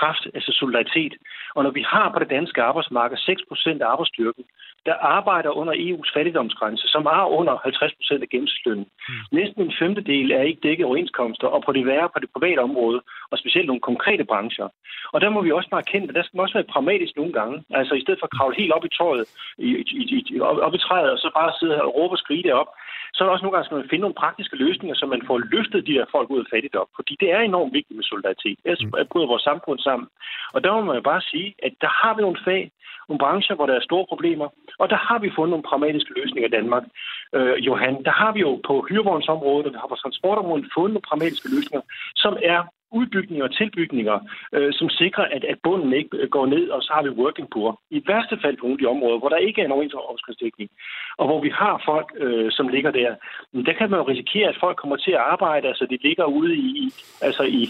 kraft, 0.00 0.24
altså 0.36 0.50
solidaritet. 0.60 1.14
Og 1.56 1.60
når 1.64 1.72
vi 1.78 1.82
har 1.94 2.06
på 2.10 2.18
det 2.22 2.30
danske 2.36 2.62
arbejdsmarked 2.68 3.18
6% 3.18 3.82
af 3.82 3.88
arbejdsstyrken, 3.92 4.44
der 4.88 4.96
arbejder 5.16 5.50
under 5.60 5.74
EU's 5.86 6.10
fattigdomsgrænse, 6.16 6.86
som 6.94 7.02
er 7.16 7.24
under 7.38 7.54
50 7.62 7.94
procent 7.98 8.22
af 8.22 8.28
gennemsnitslønnen. 8.32 8.86
Mm. 9.08 9.14
Næsten 9.38 9.60
en 9.62 9.74
femtedel 9.80 10.30
er 10.30 10.42
ikke 10.42 10.64
dækket 10.66 10.86
overenskomster, 10.86 11.48
og 11.54 11.60
på 11.66 11.72
det 11.76 11.86
værre 11.86 12.08
på 12.14 12.18
det 12.22 12.30
private 12.36 12.60
område, 12.68 13.00
og 13.30 13.38
specielt 13.38 13.66
nogle 13.66 13.88
konkrete 13.90 14.24
brancher. 14.30 14.68
Og 15.12 15.18
der 15.20 15.30
må 15.34 15.40
vi 15.42 15.50
også 15.52 15.70
bare 15.70 15.84
erkende, 15.86 16.08
at 16.08 16.14
der 16.14 16.22
skal 16.22 16.36
man 16.36 16.46
også 16.46 16.58
være 16.58 16.72
pragmatisk 16.74 17.12
nogle 17.16 17.32
gange. 17.38 17.56
Altså 17.70 17.94
i 17.94 18.02
stedet 18.02 18.20
for 18.20 18.26
at 18.26 18.36
kravle 18.36 18.56
helt 18.60 18.72
op 18.76 18.84
i 18.84 18.94
tøjet, 18.98 19.26
i, 19.58 19.68
i, 20.00 20.02
i, 20.34 20.40
op, 20.40 20.74
i 20.74 20.84
træet, 20.86 21.10
og 21.14 21.18
så 21.18 21.28
bare 21.38 21.52
sidde 21.58 21.74
her 21.76 21.86
og 21.88 21.94
råbe 21.96 22.14
og 22.16 22.22
skrige 22.24 22.42
det 22.42 22.52
op, 22.52 22.70
så 23.18 23.24
er 23.24 23.26
der 23.26 23.32
også 23.32 23.44
nogle 23.44 23.56
gange, 23.56 23.66
skal 23.66 23.80
man 23.80 23.90
finde 23.90 24.04
nogle 24.06 24.22
praktiske 24.22 24.56
løsninger, 24.56 24.96
så 24.96 25.06
man 25.06 25.22
får 25.26 25.38
løftet 25.54 25.86
de 25.86 25.96
her 25.98 26.06
folk 26.14 26.30
ud 26.30 26.40
af 26.44 26.50
fattigdom. 26.52 26.88
Fordi 26.98 27.16
det 27.20 27.28
er 27.32 27.40
enormt 27.40 27.72
vigtigt 27.78 27.96
med 27.96 28.04
solidaritet. 28.04 28.58
Ellers 28.64 28.84
mm. 28.84 28.92
bryder 29.12 29.32
vores 29.32 29.42
samfund 29.50 29.78
sammen. 29.78 30.08
Og 30.54 30.58
der 30.64 30.70
må 30.72 30.80
man 30.80 30.96
jo 30.96 31.02
bare 31.12 31.22
sige, 31.32 31.48
at 31.66 31.72
der 31.84 31.90
har 32.00 32.12
vi 32.14 32.20
nogle 32.22 32.42
fag, 32.46 32.62
nogle 33.08 33.22
brancher, 33.24 33.56
hvor 33.56 33.66
der 33.66 33.74
er 33.76 33.88
store 33.88 34.06
problemer, 34.12 34.48
og 34.82 34.86
der 34.92 35.00
har 35.08 35.18
vi 35.18 35.34
fundet 35.36 35.50
nogle 35.50 35.68
pragmatiske 35.70 36.14
løsninger 36.18 36.48
i 36.48 36.56
Danmark. 36.58 36.84
Øh, 37.36 37.56
Johan, 37.66 38.04
der 38.08 38.14
har 38.20 38.32
vi 38.32 38.40
jo 38.40 38.60
på 38.68 38.74
hyrevognsområdet, 38.88 39.76
og 39.82 39.88
på 39.88 39.96
transportområdet 40.02 40.72
fundet 40.74 40.94
nogle 40.94 41.08
pragmatiske 41.10 41.48
løsninger, 41.54 41.84
som 42.22 42.36
er 42.42 42.60
udbygninger 42.92 43.44
og 43.48 43.56
tilbygninger, 43.60 44.16
øh, 44.56 44.72
som 44.72 44.88
sikrer, 44.90 45.24
at, 45.36 45.44
at 45.44 45.58
bunden 45.62 45.92
ikke 45.92 46.28
går 46.30 46.46
ned, 46.46 46.68
og 46.68 46.82
så 46.82 46.90
har 46.94 47.02
vi 47.02 47.20
working 47.22 47.48
poor. 47.54 47.80
I 47.90 48.02
værste 48.06 48.36
fald 48.42 48.56
på 48.56 48.62
nogle 48.62 48.78
af 48.78 48.82
de 48.82 48.92
områder, 48.94 49.18
hvor 49.18 49.28
der 49.28 49.36
ikke 49.36 49.60
er 49.60 49.64
en 49.64 49.72
overenskomstdækning, 49.72 50.70
og 51.18 51.26
hvor 51.26 51.40
vi 51.46 51.50
har 51.60 51.82
folk, 51.90 52.08
øh, 52.24 52.48
som 52.50 52.68
ligger 52.68 52.90
der, 52.90 53.10
der 53.68 53.74
kan 53.78 53.90
man 53.90 54.00
jo 54.00 54.08
risikere, 54.12 54.48
at 54.48 54.60
folk 54.60 54.76
kommer 54.82 54.96
til 54.96 55.12
at 55.18 55.24
arbejde, 55.34 55.68
altså 55.68 55.86
de 55.90 55.98
ligger 56.08 56.24
ude 56.24 56.54
i, 56.56 56.92
altså 57.20 57.42
i, 57.42 57.62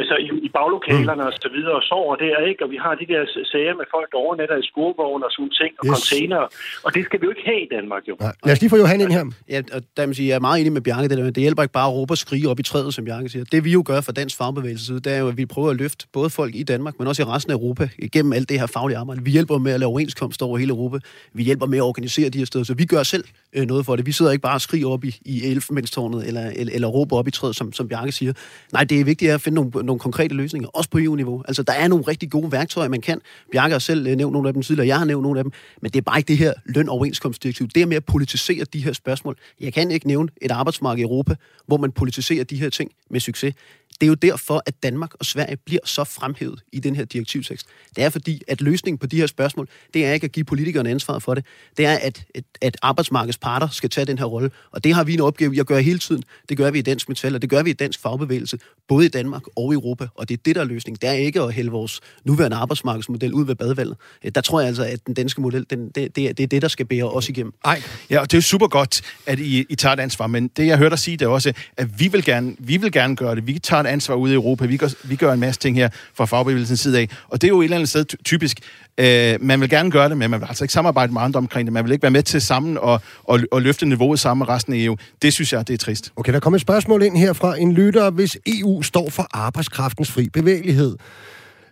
altså 0.00 0.14
i, 0.24 0.26
i 0.46 0.48
baglokalerne 0.58 1.22
mm. 1.22 1.28
og 1.28 1.32
så 1.44 1.48
videre 1.56 1.76
og 1.80 1.84
sover 1.90 2.16
der, 2.24 2.36
ikke? 2.50 2.64
Og 2.64 2.70
vi 2.74 2.78
har 2.84 2.94
de 3.00 3.06
der 3.12 3.20
sager 3.52 3.74
med 3.80 3.86
folk, 3.94 4.08
der 4.12 4.18
overnatter 4.24 4.56
i 4.62 4.66
skurvogne 4.70 5.24
og 5.28 5.32
sådan 5.36 5.50
ting, 5.60 5.72
og 5.80 5.84
yes. 5.86 5.92
container, 5.94 6.40
og 6.84 6.90
det 6.94 7.02
skal 7.04 7.20
vi 7.20 7.24
jo 7.26 7.32
ikke 7.34 7.46
have 7.50 7.62
i 7.66 7.68
Danmark, 7.76 8.02
jo. 8.10 8.14
Ja. 8.20 8.30
Lad 8.46 8.52
os 8.54 8.60
lige 8.62 8.70
få 8.74 8.78
Johan 8.82 9.00
ind 9.04 9.12
her. 9.18 9.24
Ja, 9.54 9.60
og 9.76 9.80
der 9.96 10.12
sige, 10.12 10.28
jeg 10.28 10.36
er 10.40 10.44
meget 10.48 10.60
enig 10.60 10.72
med 10.72 10.82
Bjarke, 10.86 11.08
det, 11.08 11.18
der, 11.18 11.24
det 11.24 11.42
hjælper 11.46 11.62
ikke 11.62 11.78
bare 11.80 11.88
at 11.90 11.94
råbe 11.98 12.12
og 12.12 12.18
skrige 12.24 12.46
op 12.52 12.60
i 12.62 12.66
træet, 12.70 12.94
som 12.94 13.04
Bjarke 13.04 13.28
siger. 13.28 13.44
Det 13.54 13.60
vi 13.66 13.70
jo 13.78 13.82
gør 13.90 14.00
fra 14.06 14.12
dansk 14.20 14.36
fagbevægelse 14.38 14.94
det 14.94 15.06
er 15.06 15.18
jo, 15.18 15.28
at 15.28 15.36
vi 15.36 15.46
prøver 15.46 15.70
at 15.70 15.76
løfte 15.76 16.06
både 16.12 16.30
folk 16.30 16.54
i 16.54 16.62
Danmark, 16.62 16.98
men 16.98 17.08
også 17.08 17.22
i 17.22 17.24
resten 17.24 17.50
af 17.50 17.56
Europa, 17.56 17.88
igennem 17.98 18.32
alt 18.32 18.48
det 18.48 18.60
her 18.60 18.66
faglige 18.66 18.98
arbejde. 18.98 19.24
Vi 19.24 19.30
hjælper 19.30 19.58
med 19.58 19.72
at 19.72 19.80
lave 19.80 19.88
overenskomster 19.88 20.46
over 20.46 20.58
hele 20.58 20.70
Europa. 20.70 20.98
Vi 21.32 21.42
hjælper 21.42 21.66
med 21.66 21.78
at 21.78 21.82
organisere 21.82 22.28
de 22.28 22.38
her 22.38 22.44
steder, 22.44 22.64
så 22.64 22.74
vi 22.74 22.84
gør 22.84 23.02
selv 23.02 23.24
øh, 23.52 23.66
noget 23.66 23.86
for 23.86 23.96
det. 23.96 24.06
Vi 24.06 24.12
sidder 24.12 24.32
ikke 24.32 24.42
bare 24.42 24.54
og 24.54 24.60
skriger 24.60 24.88
op 24.88 25.04
i, 25.04 25.16
i 25.24 25.44
elfenbenstornet, 25.44 26.26
eller, 26.26 26.50
eller, 26.50 26.74
eller 26.74 26.88
råber 26.88 27.16
op 27.16 27.28
i 27.28 27.30
træet, 27.30 27.56
som, 27.56 27.72
som 27.72 27.88
Bjarke 27.88 28.12
siger. 28.12 28.32
Nej, 28.72 28.84
det 28.84 29.00
er 29.00 29.04
vigtigt 29.04 29.30
at 29.30 29.40
finde 29.40 29.56
nogle, 29.56 29.70
nogle 29.70 29.98
konkrete 29.98 30.34
løsninger 30.34 30.68
også 30.68 30.90
på 30.90 30.98
EU-niveau. 30.98 31.42
Altså, 31.48 31.62
der 31.62 31.72
er 31.72 31.88
nogle 31.88 32.04
rigtig 32.08 32.30
gode 32.30 32.52
værktøjer, 32.52 32.88
man 32.88 33.00
kan. 33.00 33.20
Bjarke 33.52 33.72
har 33.72 33.78
selv 33.78 34.06
øh, 34.06 34.16
nævnt 34.16 34.32
nogle 34.32 34.48
af 34.48 34.54
dem 34.54 34.62
tidligere, 34.62 34.86
jeg 34.86 34.98
har 34.98 35.04
nævnt 35.04 35.22
nogle 35.22 35.40
af 35.40 35.44
dem, 35.44 35.52
men 35.82 35.90
det 35.90 35.98
er 35.98 36.02
bare 36.02 36.18
ikke 36.18 36.28
det 36.28 36.38
her 36.38 36.52
lønoverenskomstdirektiv. 36.64 37.68
Det 37.68 37.82
er 37.82 37.86
med 37.86 37.96
at 37.96 38.04
politisere 38.04 38.64
de 38.72 38.84
her 38.84 38.92
spørgsmål. 38.92 39.36
Jeg 39.60 39.72
kan 39.72 39.90
ikke 39.90 40.06
nævne 40.06 40.28
et 40.42 40.50
arbejdsmarked 40.50 40.98
i 40.98 41.02
Europa, 41.02 41.34
hvor 41.66 41.76
man 41.76 41.92
politiserer 41.92 42.44
de 42.44 42.56
her 42.56 42.70
ting 42.70 42.90
med 43.10 43.20
succes 43.20 43.54
det 44.00 44.06
er 44.06 44.08
jo 44.08 44.14
derfor, 44.14 44.62
at 44.66 44.82
Danmark 44.82 45.14
og 45.14 45.26
Sverige 45.26 45.56
bliver 45.56 45.80
så 45.84 46.04
fremhævet 46.04 46.62
i 46.72 46.80
den 46.80 46.96
her 46.96 47.04
direktivtekst. 47.04 47.66
Det 47.96 48.04
er 48.04 48.10
fordi, 48.10 48.42
at 48.48 48.60
løsningen 48.60 48.98
på 48.98 49.06
de 49.06 49.16
her 49.16 49.26
spørgsmål, 49.26 49.68
det 49.94 50.06
er 50.06 50.12
ikke 50.12 50.24
at 50.24 50.32
give 50.32 50.44
politikerne 50.44 50.90
ansvaret 50.90 51.22
for 51.22 51.34
det. 51.34 51.44
Det 51.76 51.86
er, 51.86 51.94
at, 51.94 52.24
at, 52.34 52.44
at 52.60 52.76
arbejdsmarkedets 52.82 53.38
parter 53.38 53.68
skal 53.68 53.90
tage 53.90 54.04
den 54.04 54.18
her 54.18 54.24
rolle. 54.24 54.50
Og 54.70 54.84
det 54.84 54.94
har 54.94 55.04
vi 55.04 55.14
en 55.14 55.20
opgave 55.20 55.56
i 55.56 55.58
at 55.58 55.66
gøre 55.66 55.82
hele 55.82 55.98
tiden. 55.98 56.22
Det 56.48 56.56
gør 56.56 56.70
vi 56.70 56.78
i 56.78 56.82
Dansk 56.82 57.08
Metal, 57.08 57.34
og 57.34 57.42
det 57.42 57.50
gør 57.50 57.62
vi 57.62 57.70
i 57.70 57.72
Dansk 57.72 58.00
Fagbevægelse, 58.00 58.58
både 58.88 59.06
i 59.06 59.08
Danmark 59.08 59.42
og 59.56 59.72
i 59.72 59.74
Europa. 59.74 60.06
Og 60.14 60.28
det 60.28 60.34
er 60.38 60.42
det, 60.44 60.54
der 60.54 60.60
er 60.60 60.64
løsningen. 60.64 60.98
Det 61.02 61.08
er 61.08 61.12
ikke 61.12 61.42
at 61.42 61.52
hælde 61.52 61.70
vores 61.70 62.00
nuværende 62.24 62.56
arbejdsmarkedsmodel 62.56 63.34
ud 63.34 63.46
ved 63.46 63.54
badevalget. 63.54 63.96
Øh, 64.24 64.32
der 64.34 64.40
tror 64.40 64.60
jeg 64.60 64.68
altså, 64.68 64.84
at 64.84 65.06
den 65.06 65.14
danske 65.14 65.40
model, 65.40 65.66
den, 65.70 65.88
det, 65.88 66.16
det, 66.16 66.28
er, 66.28 66.32
det 66.32 66.42
er 66.42 66.46
det, 66.46 66.62
der 66.62 66.68
skal 66.68 66.86
bære 66.86 67.10
os 67.10 67.28
igennem. 67.28 67.52
Nej, 67.64 67.82
ja, 68.10 68.20
og 68.20 68.30
det 68.30 68.38
er 68.38 68.42
super 68.42 68.68
godt, 68.68 69.02
at 69.26 69.38
I, 69.38 69.66
I 69.68 69.74
tager 69.74 69.92
et 69.92 70.00
ansvar, 70.00 70.26
men 70.26 70.48
det, 70.48 70.66
jeg 70.66 70.78
hørte 70.78 70.90
dig 70.90 70.98
sige, 70.98 71.16
det 71.16 71.24
er 71.24 71.28
også, 71.28 71.52
at 71.76 72.00
vi 72.00 72.08
vil 72.08 72.24
gerne, 72.24 72.56
vi 72.58 72.76
vil 72.76 72.92
gerne 72.92 73.16
gøre 73.16 73.34
det. 73.34 73.46
Vi 73.46 73.58
tager 73.58 73.87
et 73.88 73.92
ansvar 73.92 74.14
ude 74.14 74.32
i 74.32 74.34
Europa. 74.34 74.66
Vi 74.66 74.76
gør, 74.76 74.88
vi 75.04 75.16
gør 75.16 75.32
en 75.32 75.40
masse 75.40 75.60
ting 75.60 75.76
her 75.76 75.88
fra 76.14 76.24
fagbevægelsens 76.24 76.80
side 76.80 76.98
af. 76.98 77.08
Og 77.28 77.42
det 77.42 77.46
er 77.46 77.48
jo 77.48 77.60
et 77.60 77.64
eller 77.64 77.76
andet 77.76 77.88
sted 77.88 78.04
typisk. 78.24 78.60
Øh, 78.98 79.36
man 79.40 79.60
vil 79.60 79.68
gerne 79.70 79.90
gøre 79.90 80.08
det, 80.08 80.16
men 80.16 80.30
man 80.30 80.40
vil 80.40 80.46
altså 80.46 80.64
ikke 80.64 80.72
samarbejde 80.72 81.12
med 81.12 81.20
andre 81.20 81.38
omkring 81.38 81.66
det. 81.66 81.72
Man 81.72 81.84
vil 81.84 81.92
ikke 81.92 82.02
være 82.02 82.10
med 82.10 82.22
til 82.22 82.40
sammen 82.40 82.78
og, 82.78 83.00
og, 83.24 83.40
og 83.52 83.62
løfte 83.62 83.86
niveauet 83.86 84.20
sammen 84.20 84.46
med 84.46 84.54
resten 84.54 84.72
af 84.72 84.78
EU. 84.78 84.96
Det 85.22 85.32
synes 85.32 85.52
jeg, 85.52 85.68
det 85.68 85.74
er 85.74 85.78
trist. 85.78 86.12
Okay, 86.16 86.32
der 86.32 86.40
kommer 86.40 86.56
et 86.56 86.62
spørgsmål 86.62 87.02
ind 87.02 87.16
her 87.16 87.32
fra 87.32 87.56
en 87.56 87.72
lytter. 87.72 88.10
Hvis 88.10 88.38
EU 88.46 88.82
står 88.82 89.10
for 89.10 89.26
arbejdskraftens 89.30 90.10
fri 90.10 90.28
bevægelighed, 90.28 90.96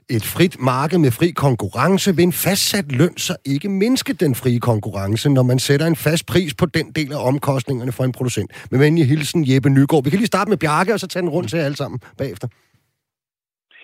et 0.09 0.25
frit 0.25 0.61
marked 0.61 0.99
med 0.99 1.11
fri 1.11 1.31
konkurrence, 1.31 2.17
vil 2.17 2.23
en 2.23 2.33
fastsat 2.33 2.93
løn 2.93 3.17
så 3.17 3.37
ikke 3.45 3.69
mindske 3.69 4.13
den 4.13 4.35
frie 4.35 4.61
konkurrence, 4.61 5.29
når 5.29 5.43
man 5.43 5.59
sætter 5.59 5.87
en 5.87 5.97
fast 5.97 6.27
pris 6.27 6.55
på 6.55 6.67
den 6.67 6.91
del 6.91 7.13
af 7.13 7.27
omkostningerne 7.27 7.93
for 7.93 8.05
en 8.05 8.13
producent. 8.13 8.51
Med 8.71 8.79
venlig 8.79 9.09
hilsen, 9.09 9.45
Jeppe 9.49 9.71
Nygaard. 9.71 10.05
Vi 10.05 10.11
kan 10.11 10.19
lige 10.19 10.27
starte 10.27 10.49
med 10.49 10.57
Bjarke, 10.59 10.93
og 10.93 11.01
så 11.01 11.07
tage 11.07 11.23
den 11.23 11.31
rundt 11.31 11.51
til 11.51 11.57
alle 11.57 11.77
sammen 11.77 12.01
bagefter. 12.19 12.49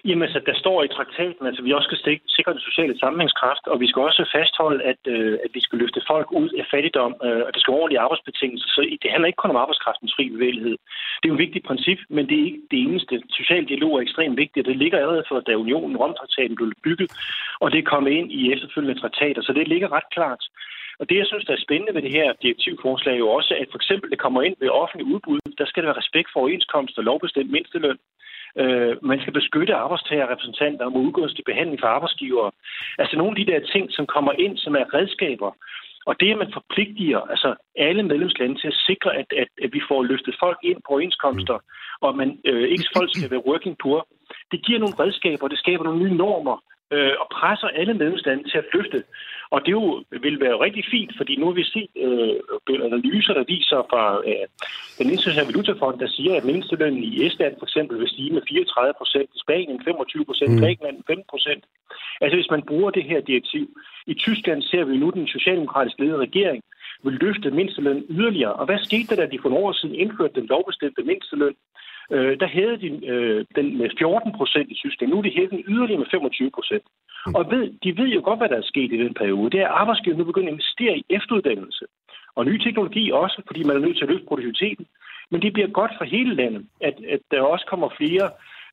Jamen, 0.08 0.22
altså, 0.22 0.40
der 0.46 0.56
står 0.62 0.78
i 0.82 0.88
traktaten, 0.96 1.46
at 1.46 1.64
vi 1.64 1.72
også 1.72 1.88
skal 1.90 2.18
sikre 2.36 2.52
den 2.52 2.66
sociale 2.68 2.98
sammenhængskraft, 2.98 3.64
og 3.72 3.80
vi 3.80 3.86
skal 3.88 4.02
også 4.02 4.22
fastholde, 4.36 4.84
at, 4.92 5.02
øh, 5.14 5.38
at 5.44 5.50
vi 5.54 5.60
skal 5.60 5.78
løfte 5.78 6.00
folk 6.12 6.28
ud 6.32 6.48
af 6.60 6.66
fattigdom, 6.70 7.14
øh, 7.26 7.42
og 7.46 7.50
der 7.54 7.60
skal 7.60 7.74
ordentlige 7.80 8.04
arbejdsbetingelser. 8.06 8.68
Så 8.74 8.80
det 9.02 9.10
handler 9.10 9.26
ikke 9.26 9.42
kun 9.42 9.54
om 9.54 9.62
arbejdskraftens 9.64 10.14
fri 10.16 10.24
bevægelighed. 10.36 10.76
Det 11.18 11.26
er 11.26 11.32
jo 11.32 11.38
et 11.38 11.46
vigtigt 11.46 11.66
princip, 11.66 11.98
men 12.16 12.28
det 12.28 12.36
er 12.38 12.44
ikke 12.44 12.62
det 12.70 12.80
eneste. 12.86 13.22
Social 13.38 13.64
dialog 13.70 13.92
er 13.94 14.00
ekstremt 14.00 14.36
vigtigt, 14.36 14.66
det 14.66 14.76
ligger 14.76 14.98
allerede 14.98 15.24
for, 15.28 15.40
da 15.40 15.52
unionen, 15.64 15.96
Romtraktaten, 15.96 16.56
blev 16.56 16.72
bygget, 16.86 17.10
og 17.60 17.72
det 17.72 17.78
er 17.78 17.92
kommet 17.92 18.10
ind 18.18 18.32
i 18.32 18.52
efterfølgende 18.52 19.00
traktater, 19.00 19.42
så 19.42 19.52
det 19.52 19.68
ligger 19.68 19.92
ret 19.92 20.08
klart. 20.16 20.42
Og 21.00 21.08
det, 21.08 21.16
jeg 21.18 21.26
synes, 21.26 21.44
der 21.44 21.52
er 21.54 21.66
spændende 21.66 21.94
ved 21.94 22.02
det 22.02 22.16
her 22.18 22.32
direktivforslag, 22.42 23.14
er 23.14 23.18
jo 23.24 23.28
også, 23.28 23.52
at 23.60 23.68
for 23.70 23.78
eksempel 23.78 24.10
det 24.10 24.18
kommer 24.24 24.42
ind 24.42 24.56
ved 24.60 24.68
offentlig 24.68 25.06
udbud, 25.14 25.40
der 25.58 25.66
skal 25.66 25.82
der 25.82 25.88
være 25.88 26.02
respekt 26.02 26.28
for 26.32 26.40
overenskomst 26.40 26.98
og 26.98 27.04
lovbestemt 27.04 27.50
mindsteløn. 27.50 27.98
Øh, 28.60 29.04
man 29.04 29.20
skal 29.20 29.32
beskytte 29.32 29.74
arbejdstagerrepræsentanter 29.74 30.84
og 30.84 30.96
udgående 30.96 31.42
behandling 31.46 31.80
for 31.80 31.86
arbejdsgivere. 31.86 32.50
Altså 32.98 33.16
nogle 33.16 33.32
af 33.32 33.36
de 33.36 33.52
der 33.52 33.60
ting, 33.72 33.92
som 33.92 34.06
kommer 34.06 34.32
ind, 34.32 34.56
som 34.58 34.74
er 34.74 34.94
redskaber. 34.94 35.50
Og 36.06 36.20
det, 36.20 36.30
at 36.30 36.38
man 36.38 36.52
forpligtiger 36.52 37.20
altså 37.20 37.54
alle 37.76 38.02
medlemslande 38.02 38.60
til 38.60 38.68
at 38.68 38.80
sikre, 38.86 39.16
at, 39.16 39.26
at, 39.42 39.48
at 39.64 39.70
vi 39.72 39.80
får 39.88 40.02
løftet 40.02 40.34
folk 40.40 40.58
ind 40.62 40.76
på 40.82 40.92
overenskomster, 40.92 41.58
og 42.00 42.08
at 42.08 42.16
man 42.16 42.38
øh, 42.44 42.68
ikke 42.68 42.88
folk 42.96 43.10
skal 43.14 43.30
være 43.30 43.46
working 43.46 43.76
poor, 43.82 44.08
det 44.52 44.64
giver 44.66 44.78
nogle 44.78 44.98
redskaber, 45.02 45.48
det 45.48 45.58
skaber 45.58 45.84
nogle 45.84 46.02
nye 46.02 46.16
normer, 46.16 46.56
øh, 46.94 47.14
og 47.22 47.26
presser 47.38 47.68
alle 47.68 47.94
medlemslande 47.94 48.44
til 48.50 48.58
at 48.58 48.70
løfte. 48.74 49.02
Og 49.54 49.60
det 49.66 49.72
jo 49.72 49.84
vil 50.26 50.40
være 50.40 50.62
rigtig 50.66 50.84
fint, 50.94 51.12
fordi 51.16 51.32
nu 51.36 51.44
har 51.46 51.56
vi 51.60 51.64
set 51.74 51.92
øh, 52.06 52.84
analyser, 52.88 53.34
der 53.34 53.44
viser 53.54 53.80
fra 53.92 54.04
øh, 54.28 54.46
den 54.98 55.08
internationale 55.10 55.50
valutafond, 55.50 55.96
der 55.98 56.08
siger, 56.16 56.32
at 56.36 56.44
mindstelønnen 56.44 57.04
i 57.04 57.26
Estland 57.26 57.54
for 57.58 57.66
eksempel 57.66 57.98
vil 57.98 58.08
stige 58.14 58.34
med 58.36 58.42
34 58.48 58.94
procent, 59.00 59.28
i 59.36 59.38
Spanien 59.44 59.84
25 59.84 60.24
procent, 60.24 60.52
mm. 60.52 60.60
Grækenland 60.60 60.96
15 61.06 61.24
procent. 61.32 61.62
Altså 62.22 62.36
hvis 62.36 62.50
man 62.54 62.62
bruger 62.70 62.90
det 62.90 63.04
her 63.10 63.20
direktiv. 63.20 63.66
I 64.06 64.14
Tyskland 64.14 64.62
ser 64.62 64.84
vi 64.84 64.96
nu 64.96 65.10
den 65.10 65.26
socialdemokratisk 65.26 65.96
ledede 65.98 66.24
regering 66.26 66.62
vil 67.04 67.18
løfte 67.24 67.50
mindsteløn 67.50 68.04
yderligere. 68.10 68.52
Og 68.52 68.64
hvad 68.66 68.78
skete 68.78 69.08
der, 69.10 69.16
da 69.16 69.26
de 69.32 69.38
for 69.42 69.48
nogle 69.48 69.66
år 69.66 69.72
siden 69.72 69.94
indførte 69.94 70.34
den 70.40 70.46
lovbestemte 70.46 71.02
mindsteløn? 71.02 71.54
Øh, 72.10 72.40
der 72.40 72.46
havde 72.46 72.76
de 72.84 73.06
øh, 73.06 73.44
den 73.56 73.78
med 73.78 73.90
14 73.98 74.32
procent 74.32 74.70
i 74.70 74.74
Tyskland. 74.74 75.10
Nu 75.10 75.18
er 75.18 75.22
de 75.22 75.36
hævet 75.36 75.50
den 75.50 75.64
yderligere 75.68 75.98
med 75.98 76.10
25 76.10 76.50
procent. 76.50 76.84
Mm. 77.26 77.34
Og 77.34 77.50
ved, 77.50 77.64
de 77.84 77.96
ved 77.96 78.08
jo 78.08 78.20
godt, 78.24 78.38
hvad 78.40 78.48
der 78.48 78.58
er 78.58 78.70
sket 78.72 78.92
i 78.92 79.02
den 79.04 79.14
periode. 79.14 79.50
Det 79.50 79.60
er, 79.60 79.68
at 79.68 79.78
arbejdsgiverne 79.80 80.18
nu 80.18 80.24
begynder 80.24 80.48
at 80.48 80.52
investere 80.52 80.96
i 80.98 81.04
efteruddannelse. 81.10 81.84
Og 82.36 82.44
ny 82.44 82.58
teknologi 82.58 83.10
også, 83.10 83.42
fordi 83.46 83.62
man 83.64 83.76
er 83.76 83.80
nødt 83.80 83.96
til 83.96 84.04
at 84.04 84.10
løfte 84.10 84.26
produktiviteten. 84.26 84.86
Men 85.30 85.42
det 85.42 85.52
bliver 85.52 85.68
godt 85.68 85.92
for 85.98 86.04
hele 86.04 86.34
landet, 86.34 86.66
at, 86.80 86.96
at 87.14 87.20
der 87.30 87.40
også 87.40 87.66
kommer 87.70 87.88
flere 88.00 88.30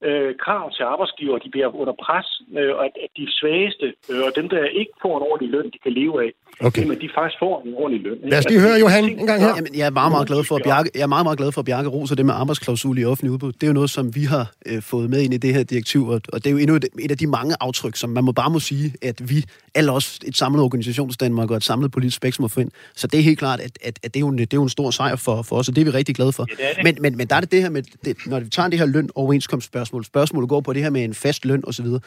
øh, 0.08 0.32
krav 0.43 0.64
til 0.76 0.84
arbejdsgiver, 0.93 1.38
de 1.45 1.50
bliver 1.54 1.70
under 1.82 1.95
pres, 2.06 2.28
øh, 2.60 2.72
og 2.78 2.86
at, 2.88 2.93
at 3.06 3.12
de 3.18 3.26
svageste 3.39 3.86
øh, 4.12 4.22
og 4.28 4.32
dem, 4.39 4.50
der 4.50 4.62
ikke 4.82 4.93
får 5.04 5.14
en 5.20 5.24
ordentlig 5.30 5.50
løn, 5.56 5.68
de 5.76 5.80
kan 5.86 5.93
leve 6.02 6.16
af, 6.26 6.32
okay. 6.68 6.82
jamen, 6.82 6.97
de 7.04 7.10
faktisk 7.18 7.39
får 7.43 7.54
en 7.66 7.74
ordentlig 7.82 8.02
løn. 8.08 8.18
Lad 8.32 8.39
os 8.39 8.50
lige 8.50 8.62
høre 8.68 8.78
Johan 8.84 9.04
en 9.04 9.28
gang 9.32 9.39
her. 9.45 9.54
Jamen, 9.60 9.74
jeg 9.80 9.86
er 9.91 9.95
meget, 10.02 10.12
meget 10.16 10.28
glad 10.32 10.41
for, 10.47 10.56
at 10.56 10.62
Bjarke, 10.68 10.89
jeg 10.95 11.06
er 11.10 11.14
meget, 11.16 11.26
meget 11.26 11.38
glad 11.41 11.52
for, 11.52 11.62
at 11.62 11.66
Bjarke 11.70 11.89
roser 11.89 12.16
det 12.16 12.26
med 12.26 12.34
arbejdsklausul 12.41 12.97
i 13.02 13.06
offentlig 13.12 13.32
udbud. 13.32 13.52
Det 13.52 13.64
er 13.64 13.68
jo 13.68 13.78
noget, 13.82 13.89
som 13.97 14.06
vi 14.16 14.24
har 14.34 14.45
øh, 14.70 14.82
fået 14.91 15.10
med 15.10 15.20
ind 15.26 15.34
i 15.34 15.38
det 15.38 15.52
her 15.56 15.64
direktiv, 15.64 16.02
og, 16.14 16.22
og 16.34 16.38
det 16.43 16.47
er 16.47 16.52
jo 16.52 16.58
endnu 16.58 16.76
et, 16.76 16.86
et 17.06 17.12
af 17.12 17.18
de 17.18 17.28
mange 17.28 17.56
aftryk, 17.60 17.95
som 17.95 18.10
man 18.10 18.24
må 18.24 18.32
bare 18.32 18.50
må 18.50 18.60
sige, 18.60 18.88
at 19.02 19.18
vi, 19.30 19.38
alle 19.76 19.91
os, 19.91 20.20
et 20.28 20.38
samlet 20.38 20.64
organisationsdanmark 20.64 21.52
og 21.52 21.58
et 21.58 21.64
samlet 21.64 21.91
politisk 21.91 22.18
spektrum 22.18 22.43
må 22.43 22.47
få 22.47 22.60
ind. 22.60 22.72
Så 22.95 23.08
det 23.08 23.20
er 23.20 23.24
helt 23.24 23.39
klart, 23.39 23.60
at, 23.60 23.72
at, 23.84 24.00
at 24.04 24.14
det, 24.14 24.16
er 24.16 24.20
jo 24.20 24.28
en, 24.28 24.38
det 24.38 24.54
er 24.54 24.58
jo 24.58 24.64
en 24.64 24.76
stor 24.78 24.91
sejr 24.91 25.16
for, 25.16 25.41
for 25.41 25.56
os, 25.56 25.70
og 25.70 25.76
det 25.76 25.82
er 25.82 25.86
vi 25.86 25.91
rigtig 25.91 26.16
glade 26.16 26.32
for. 26.32 26.45
Ja, 26.50 26.68
det 26.70 26.76
det. 26.76 26.84
Men, 26.84 26.97
men, 27.02 27.18
men 27.18 27.28
der 27.28 27.36
er 27.36 27.39
det 27.39 27.52
det 27.52 27.62
her 27.62 27.70
med, 27.70 27.84
det, 28.06 28.18
når 28.26 28.39
vi 28.39 28.50
tager 28.50 28.70
det 28.70 28.80
her 28.80 28.86
løn 28.86 29.10
overenskomstspørgsmål, 29.16 29.89
spørgsmålet 30.04 30.50
går 30.50 30.62
på 30.62 30.74
det 30.74 30.84
her 30.84 30.90
med 30.90 31.04
en 31.04 31.14
fast 31.14 31.46
løn 31.46 31.64
osv., 31.68 31.86
altså 31.86 32.02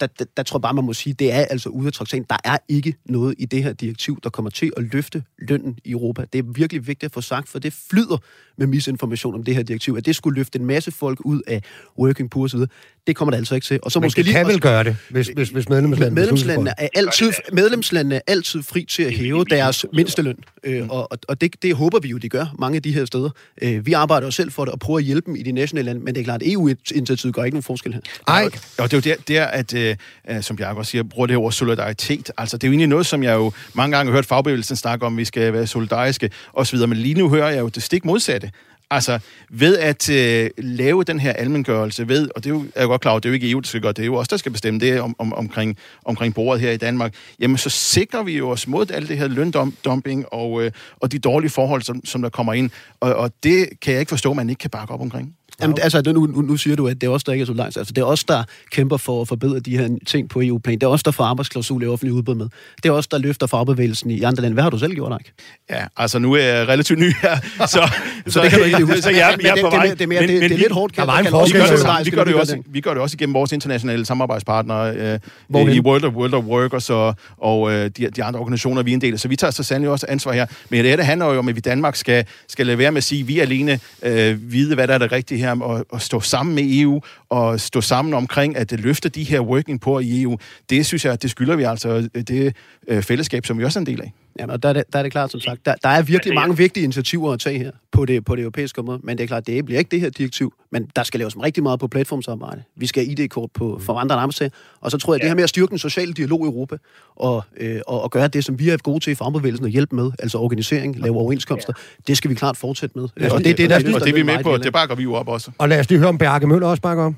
der, 0.00 0.06
der, 0.06 0.24
der 0.36 0.42
tror 0.42 0.58
jeg 0.58 0.62
bare, 0.62 0.74
man 0.74 0.84
må 0.84 0.92
sige, 0.92 1.12
det 1.12 1.32
er 1.32 1.44
altså 1.44 1.68
ude 1.68 1.86
af 1.86 1.92
traktaten. 1.92 2.26
Der 2.30 2.36
er 2.44 2.58
ikke 2.68 2.94
noget 3.04 3.34
i 3.38 3.44
det 3.44 3.62
her 3.62 3.72
direktiv, 3.72 4.20
der 4.22 4.30
kommer 4.30 4.50
til 4.50 4.72
at 4.76 4.82
løfte 4.82 5.22
lønnen 5.38 5.78
i 5.84 5.90
Europa. 5.90 6.24
Det 6.32 6.38
er 6.38 6.42
virkelig 6.42 6.86
vigtigt 6.86 7.04
at 7.04 7.12
få 7.12 7.20
sagt, 7.20 7.48
for 7.48 7.58
det 7.58 7.72
flyder 7.72 8.16
med 8.56 8.66
misinformation 8.66 9.34
om 9.34 9.44
det 9.44 9.54
her 9.54 9.62
direktiv, 9.62 9.94
at 9.94 10.06
det 10.06 10.16
skulle 10.16 10.36
løfte 10.36 10.58
en 10.58 10.64
masse 10.66 10.90
folk 10.90 11.20
ud 11.20 11.40
af 11.46 11.62
working 11.98 12.30
poor 12.30 12.44
osv. 12.44 12.60
Det 13.08 13.16
kommer 13.16 13.30
det 13.30 13.38
altså 13.38 13.54
ikke 13.54 13.64
til. 13.64 13.78
Og 13.82 13.92
så 13.92 14.00
Men 14.00 14.06
måske 14.06 14.22
det 14.22 14.32
kan 14.32 14.46
lige, 14.46 14.52
vel 14.52 14.60
gøre 14.60 14.84
det, 14.84 14.96
hvis, 15.08 15.30
hvis, 15.34 15.48
hvis 15.48 15.68
medlemslandene... 15.68 16.14
Medlemslandene 16.14 16.70
er, 16.78 16.88
altid, 16.94 17.32
medlemslandene 17.52 18.14
er 18.14 18.20
altid 18.26 18.62
fri 18.62 18.84
til 18.84 19.02
at 19.02 19.12
hæve 19.12 19.44
deres 19.44 19.86
mindsteløn, 19.92 20.36
øh, 20.64 20.88
og, 20.88 21.08
og 21.28 21.40
det, 21.40 21.62
det 21.62 21.74
håber 21.74 21.98
vi 21.98 22.08
jo, 22.08 22.18
de 22.18 22.28
gør 22.28 22.54
mange 22.58 22.76
af 22.76 22.82
de 22.82 22.92
her 22.92 23.04
steder. 23.04 23.30
Øh, 23.62 23.86
vi 23.86 23.92
arbejder 23.92 24.26
jo 24.26 24.30
selv 24.30 24.50
for 24.50 24.64
det 24.64 24.72
og 24.72 24.78
prøver 24.78 24.98
at 24.98 25.04
hjælpe 25.04 25.26
dem 25.26 25.36
i 25.36 25.42
de 25.42 25.52
nationale 25.52 25.86
lande, 25.86 26.00
men 26.00 26.14
det 26.14 26.20
er 26.20 26.24
klart, 26.24 26.42
at 26.42 26.52
EU-initiativet 26.52 27.34
gør 27.34 27.44
ikke 27.44 27.54
nogen 27.54 27.62
forskel 27.62 27.92
her. 27.94 28.00
Nej. 28.26 28.44
Og 28.78 28.90
det 28.90 29.06
er 29.06 29.10
jo 29.10 29.14
der, 29.14 29.16
der 29.28 29.44
at, 29.44 29.74
øh, 29.74 29.96
som 30.40 30.56
Bjarke 30.56 30.80
også 30.80 30.90
siger, 30.90 31.02
bruger 31.02 31.26
det 31.26 31.34
her 31.34 31.40
ord 31.40 31.52
solidaritet. 31.52 32.30
Altså, 32.38 32.56
det 32.56 32.64
er 32.64 32.68
jo 32.68 32.72
egentlig 32.72 32.88
noget, 32.88 33.06
som 33.06 33.22
jeg 33.22 33.34
jo 33.34 33.52
mange 33.74 33.96
gange 33.96 34.10
har 34.10 34.16
hørt 34.16 34.26
fagbevægelsen 34.26 34.76
snakke 34.76 35.06
om, 35.06 35.16
vi 35.16 35.24
skal 35.24 35.52
være 35.52 35.66
solidariske 35.66 36.30
osv., 36.52 36.78
men 36.78 36.98
lige 36.98 37.14
nu 37.14 37.28
hører 37.28 37.50
jeg 37.50 37.60
jo 37.60 37.68
det 37.68 37.82
stik 37.82 38.04
modsatte. 38.04 38.50
Altså, 38.90 39.18
ved 39.50 39.78
at 39.78 40.10
øh, 40.10 40.50
lave 40.58 41.04
den 41.04 41.20
her 41.20 41.32
almengørelse, 41.32 42.08
ved, 42.08 42.28
og 42.36 42.44
det 42.44 42.50
er, 42.50 42.54
jo, 42.54 42.64
er 42.74 42.82
jo 42.82 42.88
godt 42.88 43.00
klar 43.00 43.10
over, 43.10 43.20
det 43.20 43.28
er 43.28 43.30
jo 43.30 43.34
ikke 43.34 43.50
EU, 43.50 43.60
der 43.60 43.66
skal 43.66 43.80
gøre 43.80 43.92
det, 43.92 44.02
er 44.02 44.06
jo 44.06 44.14
også 44.14 44.28
der 44.30 44.36
skal 44.36 44.52
bestemme 44.52 44.80
det 44.80 45.00
om, 45.00 45.16
om, 45.18 45.32
omkring, 45.32 45.76
omkring 46.04 46.34
bordet 46.34 46.60
her 46.60 46.70
i 46.70 46.76
Danmark, 46.76 47.14
jamen 47.40 47.58
så 47.58 47.70
sikrer 47.70 48.22
vi 48.22 48.36
jo 48.36 48.50
os 48.50 48.66
mod 48.66 48.90
alt 48.90 49.08
det 49.08 49.18
her 49.18 49.28
løndumping 49.28 50.32
og, 50.32 50.62
øh, 50.62 50.70
og 50.96 51.12
de 51.12 51.18
dårlige 51.18 51.50
forhold, 51.50 51.82
som, 51.82 52.04
som 52.04 52.22
der 52.22 52.28
kommer 52.28 52.52
ind. 52.52 52.70
Og, 53.00 53.14
og 53.14 53.32
det 53.42 53.68
kan 53.80 53.92
jeg 53.92 54.00
ikke 54.00 54.10
forstå, 54.10 54.30
at 54.30 54.36
man 54.36 54.50
ikke 54.50 54.60
kan 54.60 54.70
bakke 54.70 54.94
op 54.94 55.00
omkring. 55.00 55.34
Jamen, 55.62 55.76
altså, 55.82 56.02
nu, 56.06 56.26
nu, 56.26 56.40
nu 56.40 56.56
siger 56.56 56.76
du, 56.76 56.88
at 56.88 57.00
det 57.00 57.06
er 57.06 57.10
os, 57.10 57.24
der 57.24 57.32
ikke 57.32 57.42
er 57.42 57.46
så 57.46 57.52
langt. 57.52 57.76
Altså, 57.76 57.92
det 57.92 58.02
er 58.02 58.06
os, 58.06 58.24
der 58.24 58.44
kæmper 58.70 58.96
for 58.96 59.22
at 59.22 59.28
forbedre 59.28 59.60
de 59.60 59.78
her 59.78 59.88
ting 60.06 60.28
på 60.28 60.40
EU-plan. 60.42 60.78
Det 60.78 60.82
er 60.82 60.90
os, 60.90 61.02
der 61.02 61.10
får 61.10 61.24
arbejdsklausul 61.24 61.82
i 61.82 61.86
offentlig 61.86 62.12
udbud 62.12 62.34
med. 62.34 62.48
Det 62.82 62.88
er 62.88 62.92
os, 62.92 63.06
der 63.06 63.18
løfter 63.18 63.46
fagbevægelsen 63.46 64.10
i 64.10 64.22
andre 64.22 64.42
lande. 64.42 64.54
Hvad 64.54 64.62
har 64.62 64.70
du 64.70 64.78
selv 64.78 64.94
gjort, 64.94 65.20
Ike? 65.20 65.32
Ja, 65.70 65.84
altså 65.96 66.18
nu 66.18 66.32
er 66.32 66.42
jeg 66.42 66.68
relativt 66.68 66.98
ny 66.98 67.12
her, 67.22 67.36
så, 67.36 67.66
så, 67.68 68.32
så 68.32 68.42
det 68.42 68.50
kan 68.50 68.58
du 68.58 68.64
ikke 68.64 68.84
huske. 68.84 69.02
Så 69.02 69.10
jeg, 69.10 69.38
jeg 69.42 69.58
er 69.58 69.62
på 69.62 69.70
vej. 69.70 69.86
Det, 69.86 69.98
det, 69.98 70.04
er 70.04 70.08
mere, 70.08 70.20
det, 70.22 70.28
det 70.28 70.52
er 70.52 70.56
lidt 70.56 70.72
hårdt. 70.72 70.96
Der 70.96 71.04
var 71.04 71.18
en 71.18 71.26
forskel. 71.26 71.60
Vi 72.04 72.10
gør 72.10 72.24
det, 72.24 72.34
også, 72.34 72.62
vi 72.66 72.80
gør 72.80 72.94
det 72.94 73.02
også 73.02 73.14
igennem 73.14 73.34
vores 73.34 73.52
internationale 73.52 74.06
samarbejdspartnere 74.06 74.96
øh, 74.96 75.74
i 75.74 75.80
World 75.80 76.04
of, 76.04 76.14
World 76.14 76.34
of 76.34 76.44
Work 76.44 76.90
og, 76.90 77.14
og 77.38 77.72
øh, 77.72 77.90
de, 77.96 78.10
de 78.10 78.24
andre 78.24 78.40
organisationer, 78.40 78.82
vi 78.82 78.90
er 78.90 78.94
en 78.94 79.00
del 79.00 79.12
af. 79.12 79.20
Så 79.20 79.28
vi 79.28 79.36
tager 79.36 79.50
så 79.50 79.62
sandelig 79.62 79.90
også 79.90 80.06
ansvar 80.08 80.32
her. 80.32 80.46
Men 80.68 80.84
det, 80.84 80.98
det 80.98 81.06
handler 81.06 81.26
jo 81.26 81.38
om, 81.38 81.48
at 81.48 81.56
vi 81.56 81.60
Danmark 81.60 81.96
skal, 81.96 82.24
skal 82.48 82.66
lade 82.66 82.78
være 82.78 82.92
med 82.92 82.96
at 82.96 83.04
sige, 83.04 83.20
at 83.20 83.28
vi 83.28 83.38
alene 83.38 83.80
øh, 84.02 84.52
vide, 84.52 84.74
hvad 84.74 84.88
der 84.88 84.94
er 84.94 84.98
det 84.98 85.12
rigtige 85.12 85.38
her, 85.38 85.47
og, 85.52 85.86
og 85.90 86.02
stå 86.02 86.20
sammen 86.20 86.54
med 86.54 86.64
EU 86.66 87.00
og 87.28 87.60
stå 87.60 87.80
sammen 87.80 88.14
omkring 88.14 88.56
at 88.56 88.72
løfte 88.72 89.08
de 89.08 89.24
her 89.24 89.40
working 89.40 89.80
poor 89.80 90.00
i 90.00 90.22
EU, 90.22 90.38
det 90.70 90.86
synes 90.86 91.04
jeg, 91.04 91.22
det 91.22 91.30
skylder 91.30 91.56
vi 91.56 91.62
altså 91.62 92.08
øh, 92.14 92.22
det 92.22 92.56
øh, 92.88 93.02
fællesskab, 93.02 93.46
som 93.46 93.58
vi 93.58 93.64
også 93.64 93.78
er 93.78 93.80
en 93.80 93.86
del 93.86 94.00
af. 94.00 94.12
Jamen, 94.38 94.50
og 94.54 94.62
der, 94.62 94.68
er 94.68 94.72
det, 94.72 94.84
der 94.92 94.98
er 94.98 95.02
det 95.02 95.12
klart, 95.12 95.30
som 95.30 95.40
sagt, 95.40 95.66
der, 95.66 95.74
der 95.82 95.88
er 95.88 96.02
virkelig 96.02 96.34
mange 96.34 96.56
vigtige 96.56 96.84
initiativer 96.84 97.32
at 97.32 97.40
tage 97.40 97.58
her 97.58 97.70
på 97.92 98.04
det, 98.04 98.24
på 98.24 98.36
det 98.36 98.42
europæiske 98.42 98.78
område, 98.78 99.00
men 99.02 99.18
det 99.18 99.24
er 99.24 99.28
klart, 99.28 99.46
det 99.46 99.64
bliver 99.64 99.78
ikke 99.78 99.90
det 99.90 100.00
her 100.00 100.10
direktiv, 100.10 100.52
men 100.72 100.90
der 100.96 101.02
skal 101.02 101.20
laves 101.20 101.36
rigtig 101.42 101.62
meget 101.62 101.80
på 101.80 101.88
platformsarbejde. 101.88 102.62
Vi 102.76 102.86
skal 102.86 103.04
have 103.06 103.12
ID-kort 103.12 103.50
på, 103.54 103.80
for 103.82 103.94
andre 103.94 104.16
arbejdstager, 104.16 104.50
og 104.80 104.90
så 104.90 104.98
tror 104.98 105.14
jeg, 105.14 105.20
ja. 105.20 105.24
det 105.24 105.30
her 105.30 105.34
med 105.34 105.42
at 105.42 105.48
styrke 105.48 105.70
den 105.70 105.78
sociale 105.78 106.12
dialog 106.12 106.44
i 106.44 106.46
Europa, 106.46 106.76
og, 107.16 107.44
øh, 107.56 107.80
og, 107.86 108.02
og 108.02 108.10
gøre 108.10 108.28
det, 108.28 108.44
som 108.44 108.58
vi 108.58 108.68
er 108.68 108.76
gode 108.76 109.00
til 109.00 109.10
i 109.10 109.14
fagbevægelsen 109.14 109.64
og 109.64 109.70
hjælpe 109.70 109.96
med, 109.96 110.10
altså 110.18 110.38
organisering, 110.38 111.00
lave 111.00 111.16
overenskomster, 111.16 111.72
ja. 111.76 112.02
det 112.06 112.16
skal 112.16 112.30
vi 112.30 112.34
klart 112.34 112.56
fortsætte 112.56 112.98
med. 112.98 113.04
og 113.04 113.38
det, 113.38 113.44
det, 113.44 113.58
det, 113.58 113.70
der, 113.70 113.76
og 113.94 114.00
det 114.00 114.08
er 114.08 114.14
vi 114.14 114.22
med 114.22 114.42
på, 114.42 114.56
det 114.56 114.72
bakker 114.72 114.94
vi 114.94 115.02
jo 115.02 115.14
op 115.14 115.28
også. 115.28 115.50
Og 115.58 115.68
lad 115.68 115.80
os 115.80 115.88
lige 115.88 115.98
høre 115.98 116.08
om 116.08 116.18
Bjarke 116.18 116.46
Møller 116.46 116.68
også 116.68 116.82
bakker 116.82 117.04
om. 117.04 117.16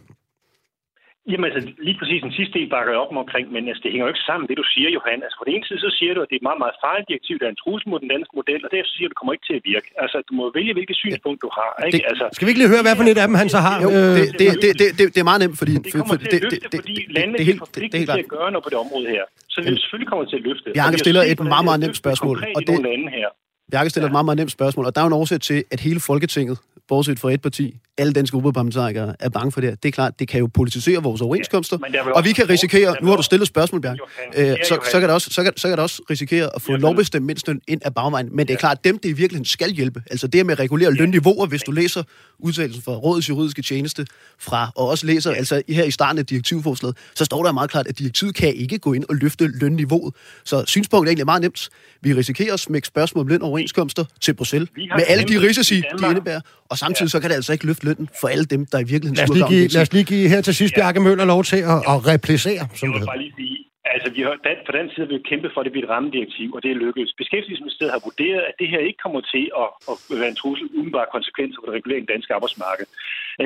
Jamen 1.32 1.46
altså, 1.48 1.60
lige 1.88 1.98
præcis 2.00 2.20
den 2.26 2.34
sidste 2.38 2.54
del 2.58 2.68
bakker 2.74 2.90
jeg 2.94 3.00
op 3.04 3.12
omkring, 3.24 3.46
men 3.54 3.62
altså, 3.70 3.82
det 3.84 3.90
hænger 3.92 4.06
jo 4.06 4.12
ikke 4.14 4.26
sammen, 4.30 4.44
det 4.50 4.56
du 4.62 4.66
siger, 4.74 4.88
Johan. 4.96 5.18
Altså, 5.26 5.36
på 5.40 5.44
den 5.46 5.52
ene 5.54 5.66
side, 5.68 5.80
så 5.86 5.90
siger 5.98 6.12
du, 6.14 6.20
at 6.24 6.28
det 6.30 6.34
er 6.36 6.42
et 6.42 6.48
meget, 6.50 6.60
meget 6.64 6.76
farligt 6.84 7.06
direktiv, 7.10 7.34
der 7.40 7.46
er 7.48 7.52
en 7.56 7.60
trussel 7.64 7.86
mod 7.92 7.98
den 8.04 8.10
danske 8.14 8.32
model, 8.40 8.60
og 8.66 8.68
derefter 8.72 8.92
siger 8.96 9.06
du, 9.08 9.10
at 9.10 9.14
det 9.14 9.18
kommer 9.20 9.34
ikke 9.36 9.46
til 9.50 9.56
at 9.60 9.64
virke. 9.72 9.88
Altså, 10.02 10.16
du 10.28 10.32
må 10.40 10.44
vælge, 10.58 10.72
hvilket 10.78 10.96
synspunkt 11.04 11.38
du 11.44 11.50
har. 11.58 11.70
Ikke? 11.86 11.96
Det, 11.96 12.02
altså, 12.12 12.24
skal 12.36 12.44
vi 12.46 12.50
ikke 12.52 12.62
lige 12.62 12.72
høre, 12.74 12.82
hvad 12.86 12.94
for 12.98 13.04
et 13.12 13.20
af 13.24 13.26
dem 13.30 13.36
han 13.42 13.48
så 13.56 13.60
har? 13.68 13.76
Jo, 13.84 13.88
Øh, 13.96 14.04
det, 14.18 14.26
det, 14.40 14.48
det, 14.64 14.70
det, 14.80 14.88
det, 14.98 15.04
det 15.14 15.20
er 15.24 15.28
meget 15.30 15.40
nemt, 15.44 15.56
fordi... 15.62 15.72
det 15.84 15.92
kommer 15.98 16.16
til 16.22 16.28
at 16.38 16.44
løfte, 16.46 16.68
fordi 16.80 16.94
landene 17.16 17.36
det, 17.38 17.44
er 17.44 17.50
det, 17.50 17.54
det, 17.54 17.64
forpligtet 17.64 17.98
det, 18.00 18.08
til 18.16 18.24
at 18.26 18.30
gøre 18.36 18.48
noget 18.54 18.64
på 18.66 18.70
det 18.72 18.78
område 18.84 19.06
her. 19.16 19.24
Så 19.52 19.58
det 19.64 19.74
selvfølgelig 19.82 20.10
kommer 20.12 20.24
til 20.32 20.36
at 20.40 20.44
løfte. 20.48 20.66
Har 20.84 20.92
stiller 21.04 21.22
et 21.32 21.38
meget, 21.52 21.62
det 21.62 21.68
meget 21.70 21.80
nemt 21.84 21.96
spørgsmål, 22.02 22.36
og 22.56 22.60
det- 22.68 23.14
her. 23.18 23.30
Bjarke 23.70 23.90
stiller 23.90 24.06
et 24.06 24.12
meget, 24.12 24.24
meget 24.24 24.36
nemt 24.36 24.50
spørgsmål, 24.50 24.86
og 24.86 24.94
der 24.94 25.00
er 25.00 25.04
jo 25.04 25.06
en 25.06 25.12
årsag 25.12 25.40
til, 25.40 25.64
at 25.70 25.80
hele 25.80 26.00
Folketinget, 26.00 26.58
bortset 26.88 27.20
fra 27.20 27.32
et 27.32 27.42
parti, 27.42 27.76
alle 27.98 28.12
danske 28.12 28.34
gruppeparlamentarikere 28.34 29.14
er 29.20 29.28
bange 29.28 29.52
for 29.52 29.60
det 29.60 29.70
her. 29.70 29.76
Det 29.76 29.88
er 29.88 29.92
klart, 29.92 30.18
det 30.18 30.28
kan 30.28 30.40
jo 30.40 30.46
politisere 30.46 31.02
vores 31.02 31.20
overenskomster, 31.20 31.76
vil 31.76 32.12
og 32.14 32.24
vi 32.24 32.32
kan 32.32 32.48
risikere, 32.48 32.96
nu 33.02 33.08
har 33.08 33.16
du 33.16 33.22
stillet 33.22 33.42
et 33.42 33.48
spørgsmål, 33.48 33.80
Bjarke, 33.80 34.00
øh, 34.36 34.46
ja, 34.46 34.54
så, 34.64 34.78
så, 34.92 35.00
kan 35.00 35.02
det 35.02 35.10
også, 35.10 35.30
så, 35.30 35.42
kan, 35.42 35.52
så 35.56 35.68
kan 35.68 35.76
det 35.76 35.82
også 35.82 36.02
risikere 36.10 36.50
at 36.54 36.62
få 36.62 36.72
Johan. 36.72 36.80
lovbestemt 36.80 37.26
mindsteløn 37.26 37.60
ind 37.68 37.80
af 37.84 37.94
bagvejen, 37.94 38.28
men 38.32 38.46
det 38.46 38.54
er 38.54 38.58
klart, 38.58 38.84
dem 38.84 38.98
det 38.98 39.08
i 39.08 39.12
virkeligheden 39.12 39.44
skal 39.44 39.70
hjælpe, 39.72 40.02
altså 40.10 40.26
det 40.26 40.46
med 40.46 40.52
at 40.52 40.60
regulere 40.60 40.92
lønniveauer, 40.92 41.46
hvis 41.46 41.62
du 41.62 41.72
læser 41.72 42.02
udtalelsen 42.38 42.82
fra 42.82 42.92
Rådets 42.92 43.28
juridiske 43.28 43.62
tjeneste 43.62 44.06
fra, 44.38 44.72
og 44.76 44.88
også 44.88 45.06
læser 45.06 45.32
altså 45.32 45.62
her 45.68 45.84
i 45.84 45.90
starten 45.90 46.18
af 46.18 46.26
direktivforslaget, 46.26 46.96
så 47.14 47.24
står 47.24 47.42
der 47.42 47.52
meget 47.52 47.70
klart, 47.70 47.86
at 47.86 47.98
direktivet 47.98 48.34
kan 48.34 48.54
ikke 48.54 48.78
gå 48.78 48.92
ind 48.92 49.04
og 49.08 49.14
løfte 49.14 49.46
lønniveauet. 49.46 50.14
Så 50.44 50.64
synspunktet 50.66 51.08
er 51.08 51.10
egentlig 51.10 51.26
meget 51.26 51.42
nemt. 51.42 51.68
Vi 52.00 52.14
risikerer 52.14 52.54
at 52.54 52.60
smække 52.60 52.86
spørgsmål 52.88 53.22
om 53.22 53.28
løn 53.28 53.42
og 53.42 53.59
overenskomster 53.60 54.04
til 54.24 54.32
Bruxelles, 54.38 54.68
med 54.98 55.04
alle 55.12 55.24
de 55.30 55.36
risici, 55.46 55.74
i 55.74 55.76
de 55.76 55.82
Danmark. 55.82 56.10
indebærer, 56.10 56.42
og 56.70 56.76
samtidig 56.84 57.10
så 57.14 57.18
kan 57.20 57.28
det 57.30 57.36
altså 57.40 57.52
ikke 57.52 57.66
løfte 57.70 57.84
lønnen 57.88 58.08
for 58.20 58.28
alle 58.34 58.44
dem, 58.54 58.62
der 58.72 58.78
i 58.84 58.86
virkeligheden 58.92 59.16
lad, 59.16 59.26
os 59.28 59.34
lige 59.36 59.48
give, 59.54 59.68
lad 59.76 59.82
os 59.86 59.92
lige 59.96 60.06
give 60.12 60.28
her 60.32 60.40
til 60.40 60.54
sidst 60.60 60.74
Bjarke 60.74 61.00
Møller 61.00 61.24
lov 61.34 61.42
til 61.52 61.60
at, 61.74 61.78
at 61.92 61.98
replicere, 62.12 62.62
som 62.78 62.86
Jeg 62.86 62.94
det 62.94 63.00
vil 63.00 63.06
bare 63.12 63.22
lige 63.24 63.34
sige, 63.36 63.58
altså 63.94 64.08
vi 64.16 64.20
har, 64.26 64.34
dan, 64.46 64.56
på 64.68 64.72
den 64.78 64.86
side 64.90 65.02
har 65.06 65.10
vi 65.12 65.18
kæmpet 65.30 65.50
for, 65.52 65.60
at 65.60 65.66
det 65.66 65.72
bliver 65.74 65.86
et 65.88 65.94
rammedirektiv, 65.94 66.48
og 66.54 66.60
det 66.62 66.70
er 66.70 66.78
lykkedes. 66.84 67.10
Beskæftigelsesministeriet 67.22 67.92
har 67.96 68.02
vurderet, 68.08 68.42
at 68.50 68.54
det 68.60 68.68
her 68.72 68.82
ikke 68.88 69.00
kommer 69.04 69.20
til 69.34 69.44
at, 69.62 69.68
at 69.90 69.94
være 70.22 70.32
en 70.34 70.40
trussel 70.42 70.66
umiddelbare 70.76 71.08
konsekvenser 71.16 71.58
for 71.58 71.66
det 71.68 71.76
regulering 71.78 72.04
af 72.06 72.12
danske 72.14 72.34
arbejdsmarked. 72.36 72.86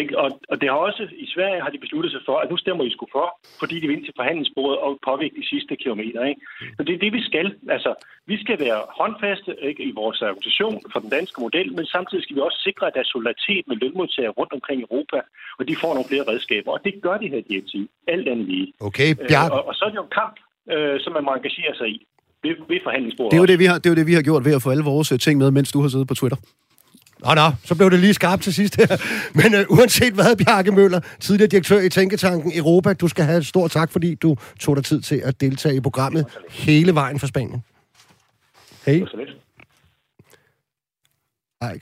Ikke? 0.01 0.18
Og, 0.22 0.28
og 0.51 0.57
det 0.61 0.66
har 0.68 0.76
også, 0.88 1.03
i 1.24 1.26
Sverige 1.34 1.62
har 1.64 1.70
de 1.74 1.78
besluttet 1.84 2.11
sig 2.12 2.22
for, 2.28 2.36
at 2.42 2.51
nu 2.51 2.57
stemmer 2.57 2.84
I 2.84 2.90
sgu 2.90 3.07
for, 3.12 3.28
fordi 3.61 3.74
de 3.80 3.86
vil 3.86 3.97
ind 3.97 4.05
til 4.05 4.18
forhandlingsbordet 4.20 4.78
og 4.84 4.90
påvirke 5.09 5.36
de 5.40 5.47
sidste 5.53 5.76
kilometer. 5.82 6.20
Ikke? 6.30 6.40
Så 6.76 6.80
det 6.86 6.95
er 6.95 7.03
det, 7.05 7.12
vi 7.18 7.22
skal. 7.30 7.47
Altså, 7.76 7.90
vi 8.26 8.36
skal 8.42 8.57
være 8.66 8.80
håndfaste 9.01 9.51
ikke, 9.68 9.82
i 9.90 9.92
vores 10.01 10.18
argumentation 10.22 10.76
for 10.92 11.01
den 11.05 11.11
danske 11.18 11.38
model, 11.47 11.68
men 11.76 11.86
samtidig 11.86 12.22
skal 12.24 12.36
vi 12.36 12.40
også 12.49 12.61
sikre, 12.68 12.86
at 12.86 12.95
der 12.95 13.01
er 13.01 13.11
solidaritet 13.14 13.62
med 13.68 13.76
lønmodtagere 13.82 14.32
rundt 14.38 14.53
omkring 14.59 14.78
i 14.80 14.86
Europa, 14.88 15.18
og 15.59 15.62
de 15.68 15.74
får 15.82 15.90
nogle 15.95 16.09
flere 16.11 16.24
redskaber. 16.30 16.70
Og 16.76 16.80
det 16.84 16.92
gør 17.07 17.16
det 17.22 17.28
her 17.34 17.42
direktiv. 17.51 17.82
Alt 18.14 18.28
andet 18.32 18.47
lige. 18.53 18.66
Okay, 18.88 19.11
Øh, 19.20 19.28
Bjarke. 19.28 19.55
og, 19.55 19.62
og 19.68 19.74
så 19.74 19.82
er 19.84 19.90
det 19.92 19.99
jo 20.03 20.07
en 20.11 20.14
kamp, 20.20 20.36
øh, 20.72 21.01
som 21.05 21.12
man 21.16 21.24
må 21.24 21.30
engagere 21.38 21.74
sig 21.80 21.88
i 21.97 21.99
ved, 22.45 22.55
ved 22.68 22.80
forhandlingsbordet. 22.86 23.30
Det 23.32 23.36
er, 23.38 23.42
jo 23.45 23.51
det, 23.53 23.59
vi 23.59 23.64
har, 23.70 23.76
det 23.80 23.86
er 23.86 23.90
jo 23.95 23.99
det, 24.01 24.07
vi 24.07 24.16
har 24.18 24.22
gjort 24.22 24.45
ved 24.49 24.55
at 24.59 24.62
få 24.62 24.70
alle 24.74 24.84
vores 24.84 25.12
øh, 25.12 25.18
ting 25.18 25.34
med, 25.42 25.51
mens 25.51 25.72
du 25.72 25.80
har 25.82 25.88
siddet 25.88 26.09
på 26.09 26.14
Twitter. 26.14 26.38
Nå, 27.25 27.35
nå, 27.35 27.51
så 27.64 27.75
blev 27.75 27.91
det 27.91 28.01
lige 28.01 28.14
skarpt 28.14 28.43
til 28.43 28.55
sidst 28.55 28.77
her. 28.77 28.97
Men 29.43 29.55
øh, 29.55 29.66
uanset 29.68 30.14
hvad, 30.14 30.37
Bjarke 30.37 30.72
Møller, 30.72 31.01
tidligere 31.20 31.49
direktør 31.49 31.81
i 31.81 31.89
Tænketanken 31.89 32.53
Europa, 32.55 32.93
du 32.93 33.09
skal 33.09 33.25
have 33.25 33.39
et 33.39 33.47
stort 33.47 33.70
tak, 33.70 33.93
fordi 33.93 34.14
du 34.14 34.37
tog 34.61 34.77
dig 34.77 34.85
tid 34.85 35.01
til 35.01 35.16
at 35.25 35.41
deltage 35.41 35.77
i 35.77 35.81
programmet 35.81 36.27
hele 36.51 36.95
vejen 36.95 37.20
fra 37.20 37.27
Spanien. 37.27 37.62
Hej. 38.87 39.03
Hej. 41.62 41.79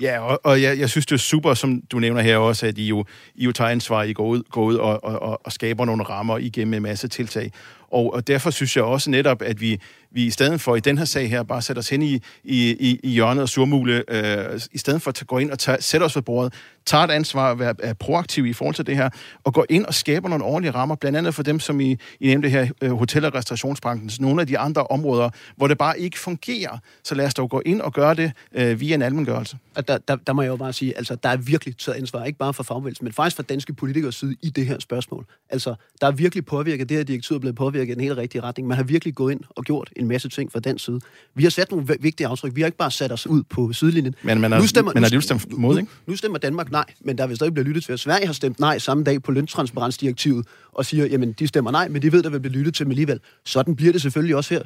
Ja, 0.00 0.20
og, 0.20 0.40
og 0.44 0.62
jeg, 0.62 0.78
jeg 0.78 0.90
synes, 0.90 1.06
det 1.06 1.14
er 1.14 1.18
super, 1.18 1.54
som 1.54 1.82
du 1.92 1.98
nævner 1.98 2.22
her 2.22 2.36
også, 2.36 2.66
at 2.66 2.78
I 2.78 2.88
jo, 2.88 3.04
I 3.34 3.44
jo 3.44 3.52
tager 3.52 3.70
ansvar, 3.70 4.02
I 4.02 4.12
går 4.12 4.26
ud, 4.26 4.42
går 4.50 4.64
ud 4.64 4.74
og, 4.74 5.04
og, 5.04 5.22
og, 5.22 5.40
og 5.46 5.52
skaber 5.52 5.84
nogle 5.84 6.02
rammer 6.02 6.38
igennem 6.38 6.74
en 6.74 6.82
masse 6.82 7.08
tiltag. 7.08 7.52
Og, 7.90 8.14
og 8.14 8.26
derfor 8.26 8.50
synes 8.50 8.76
jeg 8.76 8.84
også 8.84 9.10
netop, 9.10 9.42
at 9.42 9.60
vi, 9.60 9.80
vi 10.10 10.24
i 10.24 10.30
stedet 10.30 10.60
for 10.60 10.76
i 10.76 10.80
den 10.80 10.98
her 10.98 11.04
sag 11.04 11.30
her, 11.30 11.42
bare 11.42 11.62
sætter 11.62 11.80
os 11.80 11.88
hen 11.88 12.02
i, 12.02 12.14
i, 12.44 12.70
i, 12.70 13.00
i 13.02 13.08
hjørnet 13.08 13.42
og 13.42 13.48
surmule, 13.48 14.04
øh, 14.08 14.60
i 14.72 14.78
stedet 14.78 15.02
for 15.02 15.10
at 15.10 15.22
gå 15.26 15.38
ind 15.38 15.50
og 15.50 15.58
tage, 15.58 15.82
sætte 15.82 16.04
os 16.04 16.16
ved 16.16 16.22
bordet, 16.22 16.54
tager 16.86 17.04
et 17.04 17.10
ansvar, 17.10 17.50
og 17.50 17.58
være, 17.58 17.74
er 17.78 17.94
proaktiv 17.94 18.46
i 18.46 18.52
forhold 18.52 18.74
til 18.74 18.86
det 18.86 18.96
her, 18.96 19.10
og 19.44 19.54
går 19.54 19.66
ind 19.68 19.86
og 19.86 19.94
skaber 19.94 20.28
nogle 20.28 20.44
ordentlige 20.44 20.74
rammer, 20.74 20.94
blandt 20.94 21.18
andet 21.18 21.34
for 21.34 21.42
dem, 21.42 21.60
som 21.60 21.80
I, 21.80 21.96
I 22.20 22.26
nævnte 22.26 22.48
her, 22.48 22.68
øh, 22.82 22.90
hotel- 22.90 23.24
og 23.24 23.34
restaurationsbranchen, 23.34 24.10
nogle 24.20 24.40
af 24.40 24.46
de 24.46 24.58
andre 24.58 24.82
områder, 24.82 25.30
hvor 25.56 25.66
det 25.66 25.78
bare 25.78 26.00
ikke 26.00 26.18
fungerer. 26.18 26.78
Så 27.04 27.14
lad 27.14 27.26
os 27.26 27.34
dog 27.34 27.50
gå 27.50 27.62
ind 27.66 27.80
og 27.80 27.92
gøre 27.92 28.14
det 28.14 28.32
øh, 28.54 28.80
via 28.80 28.94
en 28.94 29.02
almindeliggørelse. 29.02 29.56
Og 29.76 29.88
der, 29.88 29.98
der, 29.98 30.16
der 30.16 30.32
må 30.32 30.42
jeg 30.42 30.48
jo 30.48 30.56
bare 30.56 30.72
sige, 30.72 30.96
altså, 30.96 31.14
der 31.22 31.28
er 31.28 31.36
virkelig 31.36 31.76
taget 31.76 31.98
ansvar, 31.98 32.24
ikke 32.24 32.38
bare 32.38 32.54
fra 32.54 32.62
fagbevægelsen, 32.62 33.04
men 33.04 33.12
faktisk 33.12 33.36
fra 33.36 33.42
danske 33.42 33.72
politikers 33.74 34.14
side 34.14 34.36
i 34.42 34.50
det 34.50 34.66
her 34.66 34.78
spørgsmål. 34.78 35.26
Altså, 35.50 35.74
der 36.00 36.06
er 36.06 36.10
virkelig 36.10 36.46
påvirket, 36.46 36.88
det 36.88 36.96
her 36.96 37.04
direktiv 37.04 37.34
er 37.36 37.40
blevet 37.40 37.56
påvirket 37.56 37.90
i 37.92 37.94
den 37.94 38.00
helt 38.02 38.16
rigtige 38.16 38.42
retning. 38.42 38.68
Man 38.68 38.76
har 38.76 38.84
virkelig 38.84 39.14
gået 39.14 39.32
ind 39.32 39.40
og 39.50 39.64
gjort 39.64 39.90
en 39.96 40.08
masse 40.08 40.28
ting 40.28 40.52
fra 40.52 40.60
den 40.60 40.78
side. 40.78 41.00
Vi 41.34 41.42
har 41.42 41.50
sat 41.50 41.70
nogle 41.70 41.86
vi- 41.86 41.94
vigtige 42.00 42.26
aftryk. 42.26 42.54
Vi 42.54 42.60
har 42.60 42.66
ikke 42.66 42.78
bare 42.78 42.90
sat 42.90 43.12
os 43.12 43.26
ud 43.26 43.42
på 43.42 43.72
sidelinjen. 43.72 44.14
Men 44.22 44.40
man 44.40 44.52
har- 44.52 44.60
man 44.94 45.02
har 45.02 45.08
stemt 45.20 45.44
imod, 45.52 45.74
nu, 45.74 45.78
ikke? 45.80 45.90
nu 46.06 46.16
stemmer 46.16 46.38
Danmark 46.38 46.70
nej, 46.70 46.84
men 47.00 47.18
der 47.18 47.26
vil 47.26 47.36
stadig 47.36 47.54
blive 47.54 47.64
lyttet 47.66 47.84
til. 47.84 47.98
Sverige 47.98 48.26
har 48.26 48.32
stemt 48.32 48.60
nej 48.60 48.78
samme 48.78 49.04
dag 49.04 49.22
på 49.22 49.32
løntransparensdirektivet 49.32 50.46
og 50.72 50.86
siger, 50.86 51.06
jamen, 51.06 51.32
de 51.32 51.46
stemmer 51.46 51.70
nej, 51.70 51.88
men 51.88 52.02
de 52.02 52.12
ved, 52.12 52.22
der 52.22 52.30
vil 52.30 52.40
blive 52.40 52.52
lyttet 52.52 52.74
til 52.74 52.84
dem 52.84 52.90
alligevel. 52.90 53.20
Sådan 53.44 53.76
bliver 53.76 53.92
det 53.92 54.02
selvfølgelig 54.02 54.36
også 54.36 54.54
her. 54.54 54.62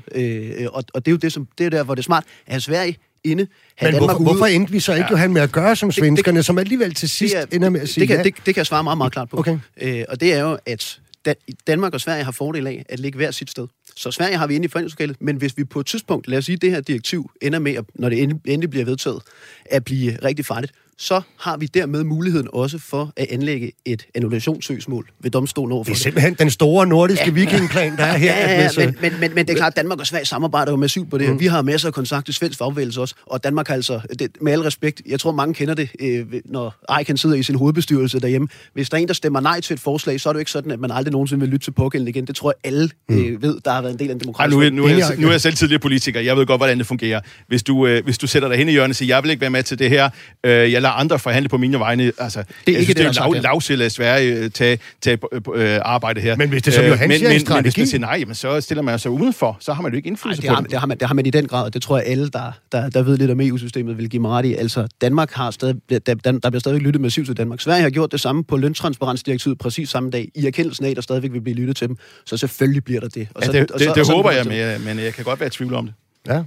Øh, 0.62 0.66
og, 0.72 0.84
og 0.94 1.04
det 1.06 1.10
er 1.10 1.12
jo 1.12 1.18
det, 1.18 1.32
som, 1.32 1.48
det 1.58 1.66
er 1.66 1.70
der, 1.70 1.82
hvor 1.84 1.94
det 1.94 2.00
er 2.02 2.04
smart 2.04 2.24
at 2.46 2.62
Sverige 2.62 2.96
inde, 3.24 3.42
Men 3.42 3.48
Danmark 3.80 4.00
hvorfor, 4.00 4.14
ude. 4.18 4.24
hvorfor 4.24 4.46
endte 4.46 4.72
vi 4.72 4.80
så 4.80 4.94
ikke, 4.94 5.06
Johan, 5.10 5.32
med 5.32 5.42
at 5.42 5.52
gøre 5.52 5.76
som 5.76 5.92
svenskerne, 5.92 6.42
som 6.42 6.58
alligevel 6.58 6.94
til 6.94 7.08
sidst 7.08 7.34
Det 7.34 7.42
er- 7.42 7.56
ender 7.56 7.68
med 7.70 7.80
at 7.80 7.88
sige 7.88 8.00
det 8.00 8.08
kan, 8.08 8.16
ja? 8.16 8.22
det, 8.22 8.34
det 8.36 8.44
kan 8.54 8.56
jeg 8.56 8.66
svare 8.66 8.84
meget, 8.84 8.98
meget 8.98 9.12
klart 9.12 9.28
på. 9.28 9.36
Okay. 9.38 9.58
Øh, 9.80 10.04
og 10.08 10.20
det 10.20 10.32
er 10.34 10.40
jo, 10.40 10.58
at 10.66 11.00
Dan- 11.28 11.34
Danmark 11.66 11.94
og 11.94 12.00
Sverige 12.00 12.24
har 12.24 12.32
fordel 12.32 12.66
af 12.66 12.84
at 12.88 13.00
ligge 13.00 13.16
hver 13.16 13.30
sit 13.30 13.50
sted. 13.50 13.66
Så 13.96 14.10
Sverige 14.10 14.36
har 14.36 14.46
vi 14.46 14.54
inde 14.54 14.64
i 14.64 14.68
forhandlingslokalet, 14.68 15.16
men 15.20 15.36
hvis 15.36 15.56
vi 15.56 15.64
på 15.64 15.80
et 15.80 15.86
tidspunkt, 15.86 16.28
lad 16.28 16.38
os 16.38 16.44
sige, 16.44 16.56
det 16.56 16.70
her 16.70 16.80
direktiv 16.80 17.30
ender 17.42 17.58
med, 17.58 17.74
at, 17.74 17.84
når 17.94 18.08
det 18.08 18.22
endelig 18.22 18.70
bliver 18.70 18.84
vedtaget, 18.84 19.22
at 19.64 19.84
blive 19.84 20.18
rigtig 20.24 20.46
farligt, 20.46 20.72
så 21.00 21.20
har 21.38 21.56
vi 21.56 21.66
dermed 21.66 22.04
muligheden 22.04 22.48
også 22.52 22.78
for 22.78 23.12
at 23.16 23.26
anlægge 23.30 23.72
et 23.84 24.06
annullationssøgsmål 24.14 25.10
ved 25.20 25.30
domstolen 25.30 25.72
over 25.72 25.84
Det 25.84 25.90
for 25.90 25.94
er 25.94 25.98
simpelthen 25.98 26.34
den 26.34 26.50
store 26.50 26.86
nordiske 26.86 27.24
ja. 27.26 27.32
vikingplan, 27.32 27.96
der 27.96 28.04
er 28.04 28.16
her. 28.16 28.30
Ja, 28.40 28.50
ja, 28.50 28.60
ja, 28.60 28.68
hvis, 28.68 28.78
øh, 28.78 28.84
men, 28.84 28.96
men, 29.00 29.20
men, 29.20 29.34
men 29.34 29.46
det 29.46 29.52
er 29.52 29.56
klart, 29.56 29.72
at 29.72 29.76
Danmark 29.76 30.00
og 30.00 30.06
Sverige 30.06 30.26
samarbejder 30.26 30.72
jo 30.72 30.76
massivt 30.76 31.10
på 31.10 31.18
det 31.18 31.26
her. 31.26 31.32
Mm. 31.32 31.40
Vi 31.40 31.46
har 31.46 31.62
masser 31.62 31.88
af 31.88 31.94
kontakt 31.94 32.24
til 32.24 32.34
svensk 32.34 32.58
fagbevægelse 32.58 33.00
også, 33.00 33.14
og 33.26 33.44
Danmark 33.44 33.68
har 33.68 33.74
altså, 33.74 34.00
det, 34.18 34.36
med 34.40 34.52
al 34.52 34.60
respekt, 34.60 35.02
jeg 35.06 35.20
tror 35.20 35.32
mange 35.32 35.54
kender 35.54 35.74
det, 35.74 35.88
øh, 36.00 36.26
når 36.44 36.94
Eiken 36.98 37.16
sidder 37.16 37.36
i 37.36 37.42
sin 37.42 37.54
hovedbestyrelse 37.54 38.20
derhjemme. 38.20 38.48
Hvis 38.74 38.90
der 38.90 38.96
er 38.96 39.00
en, 39.00 39.08
der 39.08 39.14
stemmer 39.14 39.40
nej 39.40 39.60
til 39.60 39.74
et 39.74 39.80
forslag, 39.80 40.20
så 40.20 40.28
er 40.28 40.32
det 40.32 40.36
jo 40.36 40.40
ikke 40.40 40.50
sådan, 40.50 40.70
at 40.70 40.80
man 40.80 40.90
aldrig 40.90 41.12
nogensinde 41.12 41.40
vil 41.40 41.48
lytte 41.48 41.66
til 41.66 41.70
pågældende 41.70 42.10
igen. 42.10 42.26
Det 42.26 42.36
tror 42.36 42.50
jeg 42.50 42.72
alle 42.72 42.90
øh, 43.10 43.42
ved, 43.42 43.60
der 43.64 43.70
har 43.70 43.82
været 43.82 43.92
en 43.92 43.98
del 43.98 44.08
af 44.08 44.14
en 44.14 44.16
Ej, 44.16 44.22
demokratisk 44.22 44.56
nu, 44.56 44.62
er, 44.62 44.70
nu, 44.70 44.84
er 44.84 44.88
jeg, 44.88 45.16
nu 45.18 45.26
er 45.26 45.30
jeg 45.30 45.40
selv 45.40 45.54
tidligere 45.54 45.80
politiker. 45.80 46.20
Jeg 46.20 46.36
ved 46.36 46.46
godt, 46.46 46.60
hvordan 46.60 46.78
det 46.78 46.86
fungerer. 46.86 47.20
Hvis 47.48 47.62
du, 47.62 47.86
øh, 47.86 48.04
hvis 48.04 48.18
du 48.18 48.26
sætter 48.26 48.48
dig 48.48 48.58
hen 48.58 48.68
i 48.68 48.72
hjørnet 48.72 48.90
og 48.90 48.96
siger, 48.96 49.16
jeg 49.16 49.22
vil 49.22 49.30
ikke 49.30 49.40
være 49.40 49.50
med 49.50 49.62
til 49.62 49.78
det 49.78 49.90
her, 49.90 50.10
øh, 50.44 50.72
jeg 50.72 50.82
lader 50.90 51.00
andre 51.00 51.18
forhandle 51.18 51.48
på 51.48 51.56
mine 51.58 51.78
vegne. 51.78 52.12
Altså, 52.18 52.38
det 52.66 52.72
er 52.74 52.78
ikke 52.78 52.84
synes, 52.84 52.86
det, 52.86 52.96
det 52.96 53.06
er 53.08 53.12
sagt 53.12 53.24
lav, 53.26 53.34
her. 53.34 53.42
lavsæl 53.42 53.82
af 53.82 53.92
Sverige 53.92 54.34
øh, 54.34 54.50
tage, 54.50 54.78
tage 55.00 55.18
øh, 55.54 55.78
arbejde 55.82 56.20
her. 56.20 56.36
Men 56.36 56.48
hvis 56.48 56.62
det 56.62 56.74
som 56.74 56.84
Johan 56.84 57.08
men, 57.08 57.18
siger 57.18 57.28
er 57.30 57.34
en 57.34 57.42
men, 57.48 57.54
men 57.54 57.62
hvis 57.62 57.78
man 57.78 57.86
siger 57.86 58.00
nej, 58.00 58.16
jamen, 58.20 58.34
så 58.34 58.60
stiller 58.60 58.82
man 58.82 58.98
sig 58.98 59.10
udenfor. 59.10 59.56
Så 59.60 59.72
har 59.72 59.82
man 59.82 59.92
jo 59.92 59.96
ikke 59.96 60.06
Ej, 60.06 60.10
indflydelse 60.10 60.42
det, 60.42 60.48
på 60.48 60.54
har, 60.54 60.60
det. 60.62 60.70
det, 60.70 60.78
har 60.80 60.86
man, 60.86 60.98
det 60.98 61.06
har 61.08 61.14
man 61.14 61.26
i 61.26 61.30
den 61.30 61.46
grad, 61.46 61.64
og 61.64 61.74
det 61.74 61.82
tror 61.82 61.98
jeg 61.98 62.06
alle, 62.06 62.28
der, 62.30 62.52
der, 62.72 62.88
der 62.90 63.02
ved 63.02 63.16
lidt 63.16 63.30
om 63.30 63.40
EU-systemet, 63.40 63.98
vil 63.98 64.08
give 64.10 64.22
mig 64.22 64.30
ret 64.30 64.44
i. 64.44 64.54
Altså, 64.54 64.86
Danmark 65.00 65.32
har 65.32 65.50
stadig, 65.50 65.74
der, 65.90 65.98
der, 66.14 66.14
der 66.32 66.50
bliver 66.50 66.60
stadig 66.60 66.80
lyttet 66.80 67.00
massivt 67.02 67.26
til 67.26 67.36
Danmark. 67.36 67.60
Sverige 67.60 67.82
har 67.82 67.90
gjort 67.90 68.12
det 68.12 68.20
samme 68.20 68.44
på 68.44 68.56
løntransparensdirektivet 68.56 69.58
præcis 69.58 69.88
samme 69.88 70.10
dag, 70.10 70.28
i 70.34 70.46
erkendelsen 70.46 70.84
af, 70.84 70.90
at 70.90 70.96
der 70.96 71.02
stadigvæk 71.02 71.32
vil 71.32 71.40
blive 71.40 71.56
lyttet 71.56 71.76
til 71.76 71.88
dem. 71.88 71.96
Så 72.26 72.36
selvfølgelig 72.36 72.84
bliver 72.84 73.00
der 73.00 73.08
det. 73.08 73.28
Og 73.34 73.40
Ja, 73.42 73.46
så, 73.46 73.52
det, 73.52 73.70
og 73.70 73.78
det, 73.78 73.86
så, 73.88 73.92
det 73.94 74.00
og 74.00 74.06
så- 74.06 74.12
håber 74.12 74.30
jeg, 74.30 74.44
men 74.46 74.56
jeg, 74.56 74.80
men 74.84 74.98
jeg 74.98 75.14
kan 75.14 75.24
godt 75.24 75.40
være 75.40 75.46
i 75.46 75.50
tvivl 75.50 75.74
om 75.74 75.86
det. 75.86 75.94
Ja. 76.28 76.42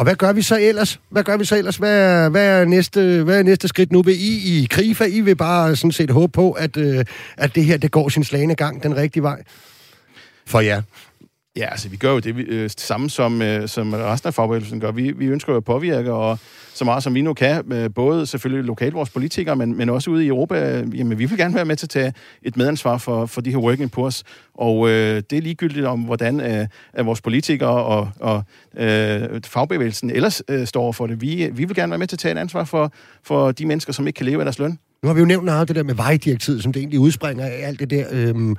Og 0.00 0.04
hvad 0.04 0.14
gør 0.14 0.32
vi 0.32 0.42
så 0.42 0.58
ellers? 0.60 1.00
Hvad 1.08 1.24
gør 1.24 1.36
vi 1.36 1.44
så 1.44 1.56
ellers? 1.56 1.76
Hvad 1.76 2.00
er, 2.00 2.28
hvad 2.28 2.60
er, 2.60 2.64
næste, 2.64 3.22
hvad 3.22 3.38
er 3.38 3.42
næste 3.42 3.68
skridt 3.68 3.92
nu? 3.92 4.02
Vil 4.02 4.14
I 4.14 4.62
i 4.62 4.66
Krifa, 4.70 5.04
I 5.04 5.20
vil 5.20 5.36
bare 5.36 5.76
sådan 5.76 5.92
set 5.92 6.10
håbe 6.10 6.32
på, 6.32 6.52
at, 6.52 6.76
øh, 6.76 7.04
at 7.36 7.54
det 7.54 7.64
her 7.64 7.76
det 7.76 7.90
går 7.90 8.08
sin 8.08 8.24
slagende 8.24 8.54
gang 8.54 8.82
den 8.82 8.96
rigtige 8.96 9.22
vej? 9.22 9.42
For 10.46 10.60
ja. 10.60 10.82
Ja, 11.56 11.70
altså 11.70 11.88
vi 11.88 11.96
gør 11.96 12.12
jo 12.12 12.18
det, 12.18 12.36
vi, 12.36 12.42
øh, 12.42 12.62
det 12.62 12.80
samme, 12.80 13.10
som, 13.10 13.42
øh, 13.42 13.68
som 13.68 13.92
resten 13.92 14.26
af 14.26 14.34
fagbevægelsen 14.34 14.80
gør. 14.80 14.90
Vi, 14.90 15.12
vi 15.12 15.26
ønsker 15.26 15.52
jo 15.52 15.56
at 15.56 15.64
påvirke, 15.64 16.12
og 16.12 16.38
så 16.74 16.84
meget 16.84 17.02
som 17.02 17.14
vi 17.14 17.22
nu 17.22 17.34
kan, 17.34 17.72
øh, 17.72 17.90
både 17.94 18.26
selvfølgelig 18.26 18.64
lokalt 18.64 18.94
vores 18.94 19.10
politikere, 19.10 19.56
men, 19.56 19.76
men 19.76 19.88
også 19.88 20.10
ude 20.10 20.24
i 20.24 20.28
Europa, 20.28 20.78
øh, 20.78 20.98
jamen 20.98 21.18
vi 21.18 21.24
vil 21.24 21.38
gerne 21.38 21.54
være 21.54 21.64
med 21.64 21.76
til 21.76 21.86
at 21.86 21.90
tage 21.90 22.12
et 22.42 22.56
medansvar 22.56 22.98
for, 22.98 23.26
for 23.26 23.40
de 23.40 23.50
her 23.50 23.58
working 23.58 23.90
poors, 23.90 24.22
og 24.54 24.88
øh, 24.88 25.22
det 25.30 25.38
er 25.38 25.42
ligegyldigt 25.42 25.86
om, 25.86 26.00
hvordan 26.00 26.40
øh, 26.40 26.66
at 26.92 27.06
vores 27.06 27.20
politikere 27.20 27.84
og, 27.84 28.10
og 28.20 28.42
øh, 28.76 29.40
fagbevægelsen 29.44 30.10
ellers 30.10 30.42
øh, 30.48 30.66
står 30.66 30.92
for 30.92 31.06
det. 31.06 31.20
Vi, 31.20 31.50
vi 31.52 31.64
vil 31.64 31.76
gerne 31.76 31.90
være 31.90 31.98
med 31.98 32.06
til 32.06 32.16
at 32.16 32.20
tage 32.20 32.32
et 32.32 32.38
ansvar 32.38 32.64
for, 32.64 32.92
for 33.22 33.52
de 33.52 33.66
mennesker, 33.66 33.92
som 33.92 34.06
ikke 34.06 34.16
kan 34.16 34.26
leve 34.26 34.40
af 34.40 34.44
deres 34.44 34.58
løn. 34.58 34.78
Nu 35.02 35.06
har 35.06 35.14
vi 35.14 35.20
jo 35.20 35.26
nævnt 35.26 35.44
noget 35.44 35.60
af 35.60 35.66
det 35.66 35.76
der 35.76 35.82
med 35.82 35.94
vejdirektivet, 35.94 36.62
som 36.62 36.72
det 36.72 36.80
egentlig 36.80 37.00
udspringer 37.00 37.44
af 37.44 37.60
alt 37.62 37.80
det 37.80 37.90
der. 37.90 38.06
Øh 38.12 38.56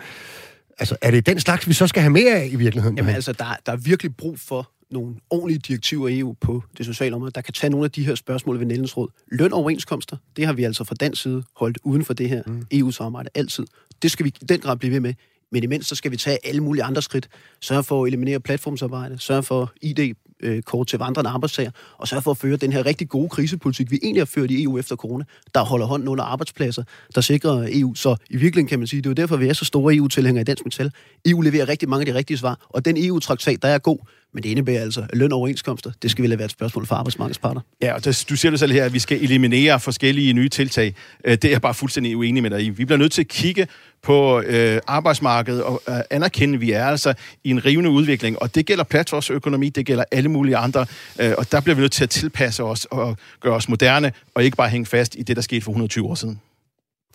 altså, 0.82 0.96
er 1.02 1.12
det 1.12 1.26
den 1.26 1.40
slags, 1.40 1.68
vi 1.68 1.74
så 1.74 1.88
skal 1.88 2.02
have 2.02 2.12
mere 2.12 2.32
af 2.32 2.50
i 2.52 2.56
virkeligheden? 2.56 2.98
Jamen 2.98 3.16
altså, 3.16 3.34
der, 3.34 3.46
der 3.66 3.72
er 3.72 3.78
virkelig 3.78 4.16
brug 4.16 4.40
for 4.40 4.72
nogle 4.92 5.16
ordentlige 5.30 5.60
direktiver 5.60 6.08
i 6.08 6.20
EU 6.20 6.36
på 6.42 6.64
det 6.78 6.86
sociale 6.86 7.16
område, 7.16 7.32
der 7.32 7.42
kan 7.42 7.54
tage 7.54 7.72
nogle 7.72 7.86
af 7.86 7.92
de 7.92 8.06
her 8.06 8.16
spørgsmål 8.16 8.60
ved 8.60 8.66
Nældens 8.66 8.98
Råd. 8.98 9.08
Løn 9.32 9.54
og 9.54 9.60
overenskomster, 9.60 10.18
det 10.36 10.46
har 10.46 10.54
vi 10.54 10.64
altså 10.64 10.84
fra 10.84 10.96
dansk 10.96 11.22
side 11.22 11.44
holdt 11.56 11.80
uden 11.84 12.06
for 12.06 12.14
det 12.14 12.30
her 12.30 12.44
mm. 12.48 12.66
EU-samarbejde 12.72 13.30
altid. 13.36 13.66
Det 14.02 14.12
skal 14.12 14.24
vi 14.24 14.34
i 14.42 14.46
den 14.46 14.60
grad 14.60 14.78
blive 14.78 14.94
ved 14.94 15.00
med. 15.00 15.14
Men 15.52 15.64
imens 15.64 15.88
så 15.88 15.96
skal 15.96 16.12
vi 16.12 16.18
tage 16.18 16.38
alle 16.44 16.62
mulige 16.62 16.84
andre 16.84 17.02
skridt. 17.02 17.30
Sørge 17.62 17.84
for 17.84 18.04
at 18.04 18.08
eliminere 18.08 18.40
platformsarbejde, 18.40 19.20
sørge 19.20 19.44
for 19.44 19.74
ID 19.82 20.14
Øh, 20.44 20.62
kort 20.62 20.88
til 20.88 21.00
vandrende 21.00 21.30
arbejdstager, 21.30 21.72
og 21.98 22.08
sørge 22.08 22.22
for 22.22 22.32
at 22.32 22.38
føre 22.38 22.58
den 22.58 22.72
her 22.72 22.86
rigtig 22.86 23.10
gode 23.10 23.30
krisepolitik, 23.30 23.92
vi 23.92 24.00
egentlig 24.04 24.22
har 24.22 24.26
ført 24.26 24.52
i 24.52 24.64
EU 24.64 24.80
efter 24.80 24.96
corona, 24.96 25.24
der 25.56 25.64
holder 25.64 25.86
hånden 25.86 26.08
under 26.08 26.24
arbejdspladser, 26.24 26.84
der 27.16 27.22
sikrer 27.22 27.68
EU. 27.72 27.96
Så 27.96 28.16
i 28.30 28.38
virkeligheden 28.38 28.68
kan 28.68 28.80
man 28.80 28.88
sige, 28.88 29.02
det 29.02 29.06
er 29.06 29.10
jo 29.10 29.14
derfor, 29.14 29.38
vi 29.38 29.48
er 29.48 29.54
så 29.54 29.66
store 29.66 29.96
EU-tilhængere 29.96 30.42
i 30.42 30.46
Dansk 30.46 30.66
Metal. 30.66 30.92
EU 31.26 31.42
leverer 31.42 31.70
rigtig 31.70 31.90
mange 31.90 32.02
af 32.02 32.14
de 32.14 32.18
rigtige 32.18 32.38
svar, 32.38 32.68
og 32.70 32.86
den 32.86 32.96
EU-traktat, 32.98 33.62
der 33.62 33.68
er 33.68 33.78
god, 33.78 33.98
men 34.34 34.44
det 34.44 34.50
indebærer 34.50 34.82
altså 34.82 35.02
at 35.02 35.18
løn 35.18 35.32
og 35.32 35.38
overenskomster. 35.38 35.92
Det 36.02 36.12
skal 36.12 36.24
vel 36.24 36.38
være 36.38 36.46
et 36.46 36.52
spørgsmål 36.52 36.86
for 36.86 36.96
arbejdsmarkedsparter. 36.96 37.62
Ja, 37.82 37.94
og 37.94 38.06
der, 38.06 38.26
du 38.30 38.36
siger 38.36 38.50
det 38.50 38.60
selv 38.60 38.72
her, 38.72 38.86
at 38.86 38.94
vi 38.94 39.00
skal 39.00 39.24
eliminere 39.24 39.80
forskellige 39.80 40.34
nye 40.34 40.50
tiltag. 40.50 40.96
Øh, 41.26 41.32
det 41.32 41.46
er 41.46 41.50
jeg 41.50 41.62
bare 41.62 41.74
fuldstændig 41.74 42.18
uenig 42.18 42.44
med 42.44 42.50
dig 42.50 42.66
i. 42.66 42.70
Vi 42.70 42.86
bliver 42.86 42.98
nødt 42.98 43.12
til 43.12 43.22
at 43.22 43.28
kigge 43.28 43.68
på 44.02 44.42
øh, 44.42 44.82
arbejdsmarkedet 44.88 45.64
og 45.64 45.82
øh, 45.90 45.96
anerkende, 46.10 46.56
at 46.56 46.62
vi 46.62 46.72
er 46.72 46.86
altså 46.86 47.14
i 47.44 47.50
en 47.50 47.66
rivende 47.66 47.90
udvikling. 47.90 48.42
Og 48.42 48.56
det 48.56 48.66
gælder 48.66 48.84
platformsøkonomi, 48.84 49.70
det 49.70 49.86
gælder 49.86 50.04
alle 50.12 50.30
mulige 50.30 50.58
andre. 50.58 50.86
Øh, 51.20 51.34
og 51.38 51.52
der 51.52 51.62
bliver 51.62 51.76
vi 51.76 51.82
nødt 51.82 51.92
til 51.92 52.04
at 52.04 52.10
tilpasse 52.10 52.64
os 52.64 52.86
og 52.86 53.18
gøre 53.40 53.54
os 53.54 53.70
moderne, 53.70 54.12
og 54.36 54.44
ikke 54.44 54.58
bare 54.58 54.70
hænge 54.70 54.86
fast 54.86 55.16
i 55.16 55.24
det, 55.24 55.36
der 55.36 55.42
skete 55.42 55.62
for 55.62 55.72
120 55.72 56.08
år 56.08 56.16
siden. 56.16 56.40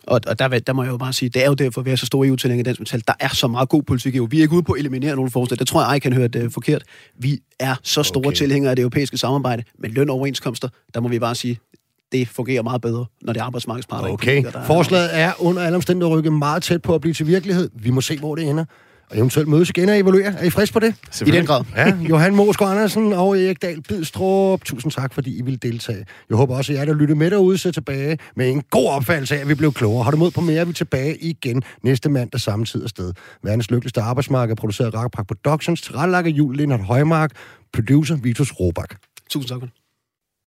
Og, 0.07 0.21
og 0.27 0.39
der, 0.39 0.47
der 0.47 0.73
må 0.73 0.83
jeg 0.83 0.91
jo 0.91 0.97
bare 0.97 1.13
sige, 1.13 1.29
det 1.29 1.43
er 1.43 1.47
jo 1.47 1.53
derfor, 1.53 1.81
vi 1.81 1.91
er 1.91 1.95
så 1.95 2.05
store 2.05 2.27
EU-tilhængere 2.27 2.61
i 2.61 2.63
dansk 2.63 2.79
metal. 2.79 3.03
Der 3.07 3.13
er 3.19 3.27
så 3.27 3.47
meget 3.47 3.69
god 3.69 3.83
politik 3.83 4.15
i 4.15 4.17
EU. 4.17 4.25
Vi 4.25 4.37
er 4.37 4.41
ikke 4.41 4.53
ude 4.53 4.63
på 4.63 4.73
at 4.73 4.79
eliminere 4.79 5.15
nogle 5.15 5.31
forslag. 5.31 5.59
Det 5.59 5.67
tror 5.67 5.87
jeg, 5.87 5.95
I 5.95 5.99
kan 5.99 6.13
høre 6.13 6.27
det 6.27 6.45
uh, 6.45 6.51
forkert. 6.51 6.83
Vi 7.19 7.39
er 7.59 7.75
så 7.83 8.03
store 8.03 8.27
okay. 8.27 8.35
tilhængere 8.35 8.69
af 8.69 8.75
det 8.75 8.83
europæiske 8.83 9.17
samarbejde, 9.17 9.63
men 9.79 9.91
løn 9.91 10.09
og 10.09 10.15
overenskomster, 10.15 10.69
der 10.93 10.99
må 10.99 11.07
vi 11.07 11.19
bare 11.19 11.35
sige, 11.35 11.59
det 12.11 12.27
fungerer 12.27 12.63
meget 12.63 12.81
bedre, 12.81 13.05
når 13.21 13.33
det 13.33 13.39
er 13.39 13.43
arbejdsmarkedsparter. 13.43 14.09
Okay, 14.09 14.43
forslaget 14.65 15.09
er 15.13 15.31
under 15.39 15.61
alle 15.61 15.75
omstændigheder 15.75 16.17
rykket 16.17 16.33
meget 16.33 16.63
tæt 16.63 16.81
på 16.81 16.95
at 16.95 17.01
blive 17.01 17.13
til 17.13 17.27
virkelighed. 17.27 17.69
Vi 17.73 17.89
må 17.89 18.01
se, 18.01 18.19
hvor 18.19 18.35
det 18.35 18.49
ender 18.49 18.65
og 19.11 19.17
eventuelt 19.17 19.49
mødes 19.49 19.69
igen 19.69 19.89
og 19.89 19.99
evaluere. 19.99 20.33
Er 20.39 20.43
I 20.43 20.49
frisk 20.49 20.73
på 20.73 20.79
det? 20.79 20.95
I 21.25 21.31
den 21.31 21.45
grad. 21.45 21.63
Ja, 21.75 21.93
Johan 22.09 22.35
Mosgaard 22.35 22.71
Andersen 22.71 23.13
og 23.13 23.39
Erik 23.39 23.61
Dahl 23.61 23.81
Bidstrup. 23.81 24.63
Tusind 24.65 24.91
tak, 24.91 25.13
fordi 25.13 25.37
I 25.37 25.41
ville 25.41 25.57
deltage. 25.57 26.05
Jeg 26.29 26.37
håber 26.37 26.55
også, 26.55 26.73
at 26.73 26.79
jer, 26.79 26.85
der 26.85 26.93
lytter 26.93 27.15
med 27.15 27.31
derude, 27.31 27.57
ser 27.57 27.71
tilbage 27.71 28.17
med 28.35 28.49
en 28.49 28.61
god 28.71 28.89
opfattelse 28.89 29.35
af, 29.35 29.41
at 29.41 29.49
vi 29.49 29.55
blev 29.55 29.73
klogere. 29.73 30.03
Har 30.03 30.11
du 30.11 30.17
mod 30.17 30.31
på 30.31 30.41
mere, 30.41 30.59
er 30.59 30.65
vi 30.65 30.73
tilbage 30.73 31.17
igen 31.17 31.63
næste 31.83 32.09
mandag 32.09 32.41
samme 32.41 32.65
tid 32.65 32.83
og 32.83 32.89
sted. 32.89 33.13
Verdens 33.43 33.71
lykkeligste 33.71 34.01
arbejdsmarked 34.01 34.55
produceret 34.55 34.93
Rakkerpark 34.93 35.27
Productions, 35.27 35.81
tilrettelagt 35.81 36.27
af 36.27 36.31
Jul 36.31 36.55
Lindhardt 36.55 36.83
Højmark, 36.83 37.31
producer 37.73 38.15
Vitus 38.15 38.51
Robak. 38.59 38.95
Tusind 39.29 39.49
tak. 39.49 39.86